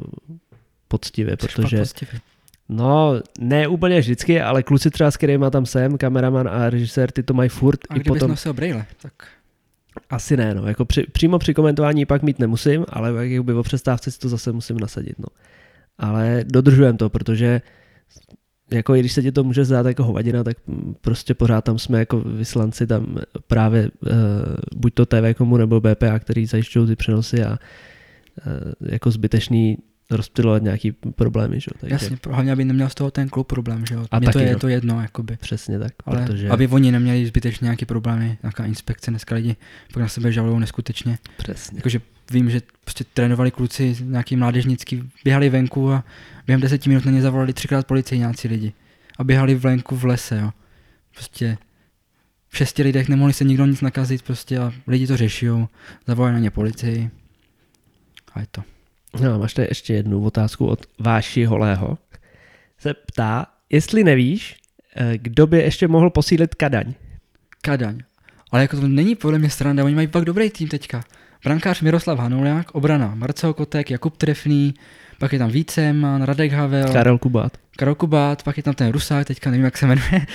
poctivě, 0.87 1.37
protože 1.37 1.77
poctivě. 1.77 2.19
no 2.69 3.21
ne 3.39 3.67
úplně 3.67 3.99
vždycky, 3.99 4.41
ale 4.41 4.63
kluci 4.63 4.91
třeba 4.91 5.11
s 5.11 5.17
kterýma 5.17 5.49
tam 5.49 5.65
jsem, 5.65 5.97
kameraman 5.97 6.47
a 6.47 6.69
režisér, 6.69 7.11
ty 7.11 7.23
to 7.23 7.33
mají 7.33 7.49
furt 7.49 7.79
A 7.89 7.95
i 7.95 7.99
kdybys 7.99 8.07
potom. 8.07 8.29
nosil 8.31 8.53
brejle, 8.53 8.85
tak 9.01 9.13
Asi 10.09 10.37
ne, 10.37 10.53
no. 10.55 10.67
Jako 10.67 10.85
při, 10.85 11.03
přímo 11.11 11.39
při 11.39 11.53
komentování 11.53 12.05
pak 12.05 12.21
mít 12.21 12.39
nemusím, 12.39 12.85
ale 12.89 13.27
jakoby 13.27 13.53
o 13.53 13.63
přestávce 13.63 14.11
si 14.11 14.19
to 14.19 14.29
zase 14.29 14.51
musím 14.51 14.79
nasadit, 14.79 15.19
no. 15.19 15.27
Ale 15.97 16.43
dodržujem 16.47 16.97
to, 16.97 17.09
protože 17.09 17.61
jako 18.71 18.95
i 18.95 18.99
když 18.99 19.13
se 19.13 19.21
ti 19.21 19.31
to 19.31 19.43
může 19.43 19.65
zdát 19.65 19.85
jako 19.85 20.03
hovadina, 20.03 20.43
tak 20.43 20.57
prostě 21.01 21.33
pořád 21.33 21.63
tam 21.63 21.79
jsme 21.79 21.99
jako 21.99 22.19
vyslanci 22.19 22.87
tam 22.87 23.17
právě 23.47 23.91
uh, 24.01 24.09
buď 24.75 24.93
to 24.93 25.05
TV 25.05 25.37
komu 25.37 25.57
nebo 25.57 25.81
BPA, 25.81 26.19
který 26.19 26.45
zajišťují 26.45 26.87
ty 26.87 26.95
přenosy 26.95 27.43
a 27.43 27.49
uh, 27.51 28.89
jako 28.91 29.11
zbytečný 29.11 29.77
rozptylovat 30.11 30.63
nějaký 30.63 30.91
problémy, 30.91 31.59
že? 31.59 31.67
jo. 31.73 31.77
Takže 31.79 31.93
jasně, 31.93 32.17
hlavně 32.29 32.51
aby 32.51 32.65
neměl 32.65 32.89
z 32.89 32.95
toho 32.95 33.11
ten 33.11 33.29
klub 33.29 33.47
problém, 33.47 33.85
že 33.85 33.95
jo. 33.95 34.05
A 34.11 34.19
Mně 34.19 34.27
to 34.27 34.33
taky, 34.33 34.45
je 34.45 34.53
no. 34.53 34.59
to 34.59 34.67
jedno, 34.67 35.01
jakoby. 35.01 35.37
Přesně 35.37 35.79
tak, 35.79 35.93
Ale 36.05 36.25
protože 36.25 36.49
aby 36.49 36.67
oni 36.67 36.91
neměli 36.91 37.25
zbytečně 37.25 37.65
nějaké 37.65 37.85
problémy, 37.85 38.37
nějaká 38.43 38.65
inspekce, 38.65 39.11
dneska 39.11 39.35
lidi 39.35 39.55
pak 39.93 40.01
na 40.01 40.07
sebe 40.07 40.31
žalují 40.31 40.59
neskutečně. 40.59 41.17
přesně. 41.37 41.77
Jakože 41.77 42.01
vím, 42.31 42.49
že 42.49 42.61
prostě 42.83 43.03
trénovali 43.13 43.51
kluci 43.51 43.95
nějaký 44.01 44.35
mládežnický, 44.35 45.03
běhali 45.23 45.49
venku 45.49 45.91
a 45.91 46.03
během 46.47 46.61
deseti 46.61 46.89
minut 46.89 47.05
na 47.05 47.11
ně 47.11 47.21
zavolali 47.21 47.53
třikrát 47.53 47.87
policejňáci 47.87 48.47
lidi. 48.47 48.73
A 49.17 49.23
běhali 49.23 49.55
venku 49.55 49.95
v 49.95 50.05
lese, 50.05 50.39
jo. 50.39 50.51
Prostě 51.15 51.57
v 52.49 52.57
šesti 52.57 52.83
lidech 52.83 53.09
nemohli 53.09 53.33
se 53.33 53.43
nikdo 53.43 53.65
nic 53.65 53.81
nakazit 53.81 54.21
prostě 54.21 54.59
a 54.59 54.73
lidi 54.87 55.07
to 55.07 55.17
řešijou, 55.17 55.67
zavolali 56.07 56.33
na 56.33 56.39
ně 56.39 56.51
policii. 56.51 57.09
A 58.33 58.39
je 58.39 58.47
to. 58.51 58.63
No, 59.21 59.39
máš 59.39 59.53
tady 59.53 59.67
ještě 59.71 59.93
jednu 59.93 60.23
otázku 60.23 60.67
od 60.67 60.85
Váši 60.99 61.45
Holého. 61.45 61.97
Se 62.77 62.93
ptá, 62.93 63.45
jestli 63.69 64.03
nevíš, 64.03 64.55
eh, 64.95 65.17
kdo 65.17 65.47
by 65.47 65.57
ještě 65.57 65.87
mohl 65.87 66.09
posílit 66.09 66.55
Kadaň. 66.55 66.93
Kadaň. 67.61 67.99
Ale 68.51 68.61
jako 68.61 68.79
to 68.79 68.87
není 68.87 69.15
podle 69.15 69.39
mě 69.39 69.49
stranda, 69.49 69.83
oni 69.83 69.95
mají 69.95 70.07
pak 70.07 70.25
dobrý 70.25 70.49
tým 70.49 70.67
teďka. 70.67 71.03
Brankář 71.43 71.81
Miroslav 71.81 72.19
Hanoulák, 72.19 72.71
obrana 72.75 73.15
Marcel 73.15 73.53
Kotek, 73.53 73.91
Jakub 73.91 74.17
Trefný, 74.17 74.73
pak 75.19 75.33
je 75.33 75.39
tam 75.39 75.51
Víceman, 75.51 76.23
Radek 76.23 76.51
Havel, 76.51 76.93
Karel 76.93 77.17
Kubát. 77.17 77.57
Karol 77.77 77.95
Kubát, 77.95 78.43
pak 78.43 78.57
je 78.57 78.63
tam 78.63 78.73
ten 78.73 78.91
Rusák, 78.91 79.27
teďka 79.27 79.51
nevím, 79.51 79.65
jak 79.65 79.77
se 79.77 79.87
jmenuje, 79.87 80.25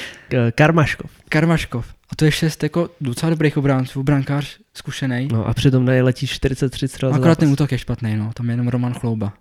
Karmaškov. 0.55 1.11
Karmaškov. 1.29 1.95
A 2.15 2.17
to 2.17 2.25
je 2.25 2.31
šest 2.31 2.63
jako 2.63 2.91
docela 3.01 3.31
dobrých 3.31 3.57
obránců, 3.57 4.03
brankář 4.03 4.59
zkušený. 4.75 5.29
No 5.33 5.47
a 5.47 5.55
přitom 5.55 5.85
nejletí 5.85 6.27
43 6.27 6.89
střel 6.89 7.15
Akorát 7.15 7.39
ten 7.39 7.49
útok 7.49 7.73
je 7.73 7.79
špatný, 7.79 8.17
no, 8.17 8.31
tam 8.35 8.47
je 8.47 8.53
jenom 8.53 8.69
Roman 8.69 8.95
Chlouba. 8.95 9.33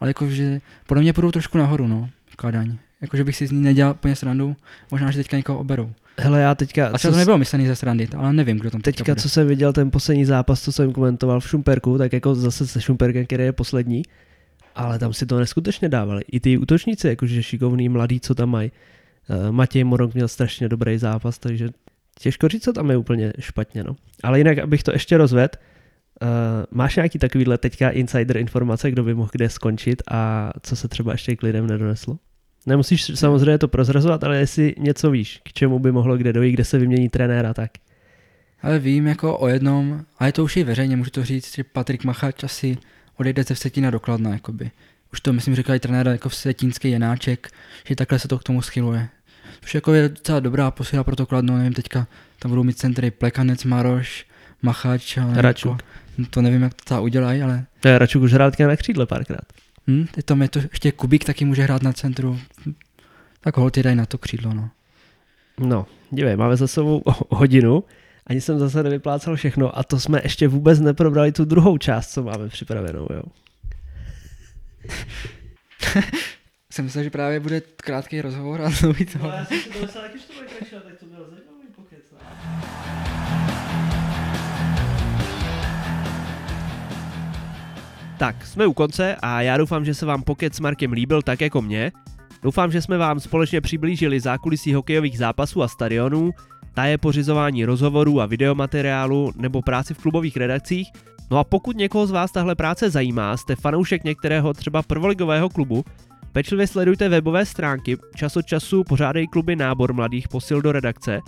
Ale 0.00 0.10
jakože 0.10 0.60
podle 0.86 1.02
mě 1.02 1.12
půjdou 1.12 1.30
trošku 1.30 1.58
nahoru, 1.58 1.86
no, 1.86 2.10
Kadaň. 2.36 2.76
Jakože 3.00 3.24
bych 3.24 3.36
si 3.36 3.46
z 3.46 3.50
ní 3.50 3.62
nedělal 3.62 3.92
úplně 3.92 4.16
srandu, 4.16 4.56
možná, 4.90 5.10
že 5.10 5.18
teďka 5.18 5.36
někoho 5.36 5.58
oberou. 5.58 5.92
Hele, 6.18 6.40
já 6.40 6.54
teďka, 6.54 6.86
A 6.86 6.90
co, 6.90 6.98
třeba 6.98 7.12
to 7.12 7.18
nebylo 7.18 7.38
myslený 7.38 7.66
ze 7.66 7.76
srandy, 7.76 8.08
ale 8.16 8.32
nevím, 8.32 8.58
kdo 8.58 8.70
tam 8.70 8.80
teďka, 8.80 8.98
teďka 8.98 9.12
bude. 9.14 9.22
co 9.22 9.28
jsem 9.28 9.46
viděl 9.46 9.72
ten 9.72 9.90
poslední 9.90 10.24
zápas, 10.24 10.62
co 10.62 10.72
jsem 10.72 10.92
komentoval 10.92 11.40
v 11.40 11.48
Šumperku, 11.48 11.98
tak 11.98 12.12
jako 12.12 12.34
zase 12.34 12.66
se 12.66 12.80
Šumperkem, 12.80 13.26
který 13.26 13.44
je 13.44 13.52
poslední, 13.52 14.02
ale 14.74 14.98
tam 14.98 15.12
si 15.12 15.26
to 15.26 15.38
neskutečně 15.38 15.88
dávali. 15.88 16.22
I 16.32 16.40
ty 16.40 16.58
útočníci, 16.58 17.08
jakože 17.08 17.42
šikovný, 17.42 17.88
mladí, 17.88 18.20
co 18.20 18.34
tam 18.34 18.50
mají. 18.50 18.72
Eh, 19.28 19.52
Matěj 19.52 19.84
Moronk 19.84 20.14
měl 20.14 20.28
strašně 20.28 20.68
dobrý 20.68 20.98
zápas, 20.98 21.38
takže 21.38 21.68
těžko 22.18 22.48
říct, 22.48 22.64
co 22.64 22.72
tam 22.72 22.90
je 22.90 22.96
úplně 22.96 23.32
špatně. 23.38 23.84
No. 23.84 23.96
Ale 24.22 24.38
jinak, 24.38 24.58
abych 24.58 24.82
to 24.82 24.92
ještě 24.92 25.16
rozvedl, 25.16 25.50
uh, 26.22 26.28
máš 26.70 26.96
nějaký 26.96 27.18
takovýhle 27.18 27.58
teďka 27.58 27.90
insider 27.90 28.36
informace, 28.36 28.90
kdo 28.90 29.04
by 29.04 29.14
mohl 29.14 29.30
kde 29.32 29.48
skončit 29.48 30.02
a 30.10 30.50
co 30.62 30.76
se 30.76 30.88
třeba 30.88 31.12
ještě 31.12 31.36
k 31.36 31.42
lidem 31.42 31.66
nedoneslo? 31.66 32.18
Nemusíš 32.66 33.10
samozřejmě 33.14 33.58
to 33.58 33.68
prozrazovat, 33.68 34.24
ale 34.24 34.38
jestli 34.38 34.74
něco 34.78 35.10
víš, 35.10 35.40
k 35.44 35.52
čemu 35.52 35.78
by 35.78 35.92
mohlo 35.92 36.16
kde 36.16 36.32
dojít, 36.32 36.52
kde 36.52 36.64
se 36.64 36.78
vymění 36.78 37.08
trenéra, 37.08 37.54
tak. 37.54 37.70
Ale 38.62 38.78
vím 38.78 39.06
jako 39.06 39.38
o 39.38 39.48
jednom, 39.48 40.04
a 40.18 40.26
je 40.26 40.32
to 40.32 40.44
už 40.44 40.56
i 40.56 40.64
veřejně, 40.64 40.96
můžu 40.96 41.10
to 41.10 41.24
říct, 41.24 41.54
že 41.54 41.64
Patrik 41.64 42.04
Machač 42.04 42.44
asi 42.44 42.78
odejde 43.16 43.42
ze 43.42 43.54
Vsetína 43.54 43.90
do 43.90 44.00
Kladna, 44.00 44.30
jakoby. 44.30 44.70
Už 45.12 45.20
to, 45.20 45.32
myslím, 45.32 45.54
říkal 45.54 45.76
i 45.76 45.80
trenér 45.80 46.06
jako 46.06 46.28
Vsetínský 46.28 46.90
Jenáček, 46.90 47.50
že 47.86 47.96
takhle 47.96 48.18
se 48.18 48.28
to 48.28 48.38
k 48.38 48.42
tomu 48.42 48.62
schyluje. 48.62 49.08
Což 49.60 49.74
jako 49.74 49.92
je 49.94 50.08
docela 50.08 50.40
dobrá 50.40 50.70
posila 50.70 51.04
pro 51.04 51.16
to 51.16 51.26
Kladno, 51.26 51.56
nevím, 51.58 51.72
teďka 51.72 52.06
tam 52.38 52.50
budou 52.50 52.62
mít 52.62 52.78
centry 52.78 53.10
Plekanec, 53.10 53.64
Maroš, 53.64 54.26
Machač. 54.62 55.18
ale 55.18 55.42
Račuk. 55.42 55.82
Jako, 56.18 56.30
to 56.30 56.42
nevím, 56.42 56.62
jak 56.62 56.74
to 56.74 56.84
ta 56.84 57.00
udělají, 57.00 57.42
ale 57.42 57.66
Ne, 57.84 57.98
Račuk 57.98 58.22
už 58.22 58.32
hrál 58.32 58.50
na 58.66 58.76
křídle 58.76 59.06
párkrát. 59.06 59.44
hm, 59.86 60.06
teď 60.14 60.24
tam 60.24 60.42
je 60.42 60.48
to, 60.48 60.58
ještě 60.72 60.92
Kubík 60.92 61.24
taky 61.24 61.44
může 61.44 61.62
hrát 61.62 61.82
na 61.82 61.92
centru. 61.92 62.40
Tak 63.40 63.56
holty 63.56 63.82
dají 63.82 63.96
na 63.96 64.06
to 64.06 64.18
křídlo, 64.18 64.54
no. 64.54 64.70
No, 65.60 65.86
dívej, 66.10 66.36
máme 66.36 66.56
za 66.56 66.66
sebou 66.66 67.02
hodinu, 67.28 67.84
ani 68.26 68.40
jsem 68.40 68.58
zase 68.58 68.82
nevyplácal 68.82 69.36
všechno 69.36 69.78
a 69.78 69.82
to 69.82 70.00
jsme 70.00 70.20
ještě 70.24 70.48
vůbec 70.48 70.80
neprobrali 70.80 71.32
tu 71.32 71.44
druhou 71.44 71.78
část, 71.78 72.10
co 72.12 72.22
máme 72.22 72.48
připravenou, 72.48 73.08
jo. 73.14 73.22
Jsem 76.74 76.84
myslel, 76.84 77.04
že 77.04 77.10
právě 77.10 77.40
bude 77.40 77.60
krátký 77.60 78.20
rozhovor 78.20 78.62
a 78.62 78.70
znovu 78.70 78.94
to. 78.98 79.04
jsem 79.04 79.46
si 79.60 79.70
to 79.70 79.78
myslel 79.80 80.02
taky, 80.02 80.18
že 80.18 80.26
to 80.26 80.32
bude 80.34 80.46
kratší, 80.46 80.74
tak 80.84 80.98
to 81.00 81.06
byl 81.06 81.26
zajímavý 81.30 81.68
pokec. 81.76 81.98
Tak, 88.18 88.46
jsme 88.46 88.66
u 88.66 88.72
konce 88.72 89.16
a 89.22 89.42
já 89.42 89.56
doufám, 89.56 89.84
že 89.84 89.94
se 89.94 90.06
vám 90.06 90.22
pokec 90.22 90.54
s 90.54 90.60
Markem 90.60 90.92
líbil 90.92 91.22
tak 91.22 91.40
jako 91.40 91.62
mě. 91.62 91.92
Doufám, 92.42 92.72
že 92.72 92.82
jsme 92.82 92.98
vám 92.98 93.20
společně 93.20 93.60
přiblížili 93.60 94.20
zákulisí 94.20 94.74
hokejových 94.74 95.18
zápasů 95.18 95.62
a 95.62 95.68
stadionů, 95.68 96.30
taje 96.74 96.98
pořizování 96.98 97.64
rozhovorů 97.64 98.20
a 98.20 98.26
videomateriálu 98.26 99.32
nebo 99.36 99.62
práci 99.62 99.94
v 99.94 99.98
klubových 99.98 100.36
redakcích. 100.36 100.88
No 101.30 101.38
a 101.38 101.44
pokud 101.44 101.76
někoho 101.76 102.06
z 102.06 102.10
vás 102.10 102.32
tahle 102.32 102.54
práce 102.54 102.90
zajímá, 102.90 103.36
jste 103.36 103.56
fanoušek 103.56 104.04
některého 104.04 104.54
třeba 104.54 104.82
prvoligového 104.82 105.48
klubu, 105.48 105.84
pečlivě 106.34 106.66
sledujte 106.66 107.08
webové 107.08 107.46
stránky, 107.46 107.96
čas 108.16 108.36
od 108.36 108.46
času 108.46 108.84
pořádají 108.84 109.26
kluby 109.26 109.56
nábor 109.56 109.92
mladých 109.92 110.28
posil 110.28 110.62
do 110.62 110.72
redakce. 110.72 111.20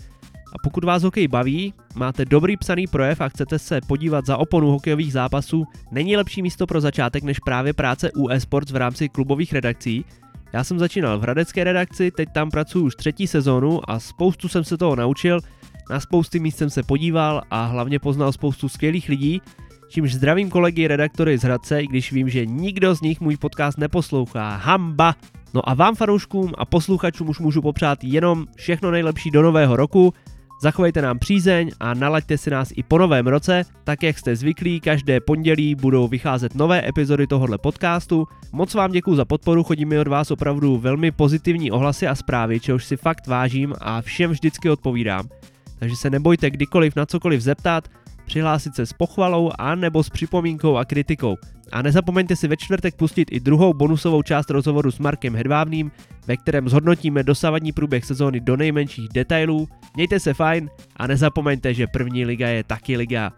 A 0.53 0.59
pokud 0.63 0.85
vás 0.85 1.03
hokej 1.03 1.29
baví, 1.29 1.75
máte 1.95 2.25
dobrý 2.25 2.57
psaný 2.57 2.87
projev 2.87 3.21
a 3.21 3.29
chcete 3.29 3.59
se 3.59 3.81
podívat 3.87 4.27
za 4.27 4.37
oponu 4.37 4.71
hokejových 4.71 5.13
zápasů, 5.13 5.65
není 5.91 6.17
lepší 6.17 6.43
místo 6.43 6.67
pro 6.67 6.81
začátek 6.81 7.23
než 7.23 7.39
právě 7.39 7.73
práce 7.73 8.13
u 8.13 8.29
eSports 8.29 8.73
v 8.73 8.77
rámci 8.77 9.09
klubových 9.09 9.53
redakcí. 9.53 10.05
Já 10.53 10.65
jsem 10.65 10.79
začínal 10.79 11.19
v 11.19 11.23
hradecké 11.23 11.65
redakci, 11.65 12.11
teď 12.11 12.29
tam 12.35 12.51
pracuji 12.51 12.85
už 12.85 12.95
třetí 12.95 13.27
sezónu 13.27 13.91
a 13.91 13.99
spoustu 13.99 14.49
jsem 14.49 14.65
se 14.65 14.77
toho 14.77 14.97
naučil, 14.97 15.41
na 15.91 16.01
spousty 16.01 16.41
míst 16.41 16.57
jsem 16.57 16.71
se 16.71 16.83
podíval 16.83 17.43
a 17.51 17.65
hlavně 17.65 17.99
poznal 17.99 18.33
spoustu 18.33 18.69
skvělých 18.69 19.09
lidí, 19.09 19.41
čímž 19.89 20.15
zdravím 20.15 20.51
kolegy 20.51 20.87
redaktory 20.87 21.39
z 21.39 21.43
Hradce, 21.43 21.83
i 21.83 21.87
když 21.87 22.13
vím, 22.13 22.29
že 22.29 22.47
nikdo 22.47 22.95
z 22.95 23.01
nich 23.01 23.21
můj 23.21 23.37
podcast 23.37 23.79
neposlouchá. 23.79 24.57
Hamba! 24.57 25.15
No 25.55 25.69
a 25.69 25.75
vám 25.75 25.95
fanouškům 25.95 26.53
a 26.59 26.65
posluchačům 26.65 27.29
už 27.29 27.39
můžu 27.39 27.63
popřát 27.63 28.05
jenom 28.05 28.47
všechno 28.57 28.91
nejlepší 28.91 29.31
do 29.31 29.43
nového 29.43 29.77
roku, 29.77 30.13
Zachovejte 30.61 31.03
nám 31.03 31.19
přízeň 31.19 31.71
a 31.81 31.95
nalaďte 31.95 32.39
si 32.39 32.51
nás 32.51 32.73
i 32.77 32.83
po 32.83 32.99
novém 32.99 33.27
roce, 33.27 33.65
tak 33.85 34.03
jak 34.03 34.19
jste 34.19 34.37
zvyklí, 34.37 34.81
každé 34.81 35.21
pondělí 35.21 35.75
budou 35.75 36.09
vycházet 36.09 36.55
nové 36.55 36.89
epizody 36.89 37.27
tohohle 37.27 37.59
podcastu. 37.59 38.27
Moc 38.53 38.75
vám 38.75 38.93
děkuji 38.93 39.17
za 39.17 39.25
podporu, 39.25 39.65
chodí 39.65 39.85
mi 39.85 39.99
od 39.99 40.09
vás 40.09 40.31
opravdu 40.31 40.79
velmi 40.79 41.11
pozitivní 41.11 41.71
ohlasy 41.71 42.07
a 42.07 42.15
zprávy, 42.15 42.61
čehož 42.61 42.85
si 42.85 42.97
fakt 42.97 43.27
vážím 43.27 43.75
a 43.81 44.01
všem 44.01 44.31
vždycky 44.31 44.71
odpovídám. 44.71 45.29
Takže 45.79 45.97
se 45.97 46.11
nebojte 46.11 46.51
kdykoliv 46.51 46.97
na 46.97 47.07
cokoliv 47.07 47.41
zeptat, 47.41 47.89
přihlásit 48.27 48.75
se 48.75 48.87
s 48.87 48.93
pochvalou 48.93 49.51
a 49.59 49.75
nebo 49.75 50.03
s 50.03 50.11
připomínkou 50.11 50.77
a 50.77 50.85
kritikou. 50.85 51.37
A 51.73 51.83
nezapomeňte 51.83 52.37
si 52.37 52.49
ve 52.49 52.57
čtvrtek 52.57 52.95
pustit 52.95 53.29
i 53.33 53.41
druhou 53.41 53.75
bonusovou 53.75 54.23
část 54.23 54.51
rozhovoru 54.51 54.91
s 54.91 54.99
Markem 54.99 55.37
Hedvávným, 55.37 55.91
ve 56.27 56.37
kterém 56.37 56.69
zhodnotíme 56.69 57.23
dosavadní 57.23 57.73
průběh 57.73 58.05
sezóny 58.05 58.41
do 58.41 58.57
nejmenších 58.57 59.09
detailů. 59.15 59.69
Mějte 59.97 60.21
se 60.21 60.35
fajn 60.35 60.71
a 60.97 61.07
nezapomeňte, 61.07 61.75
že 61.75 61.87
první 61.87 62.25
liga 62.25 62.49
je 62.49 62.65
taky 62.65 62.97
liga. 62.97 63.33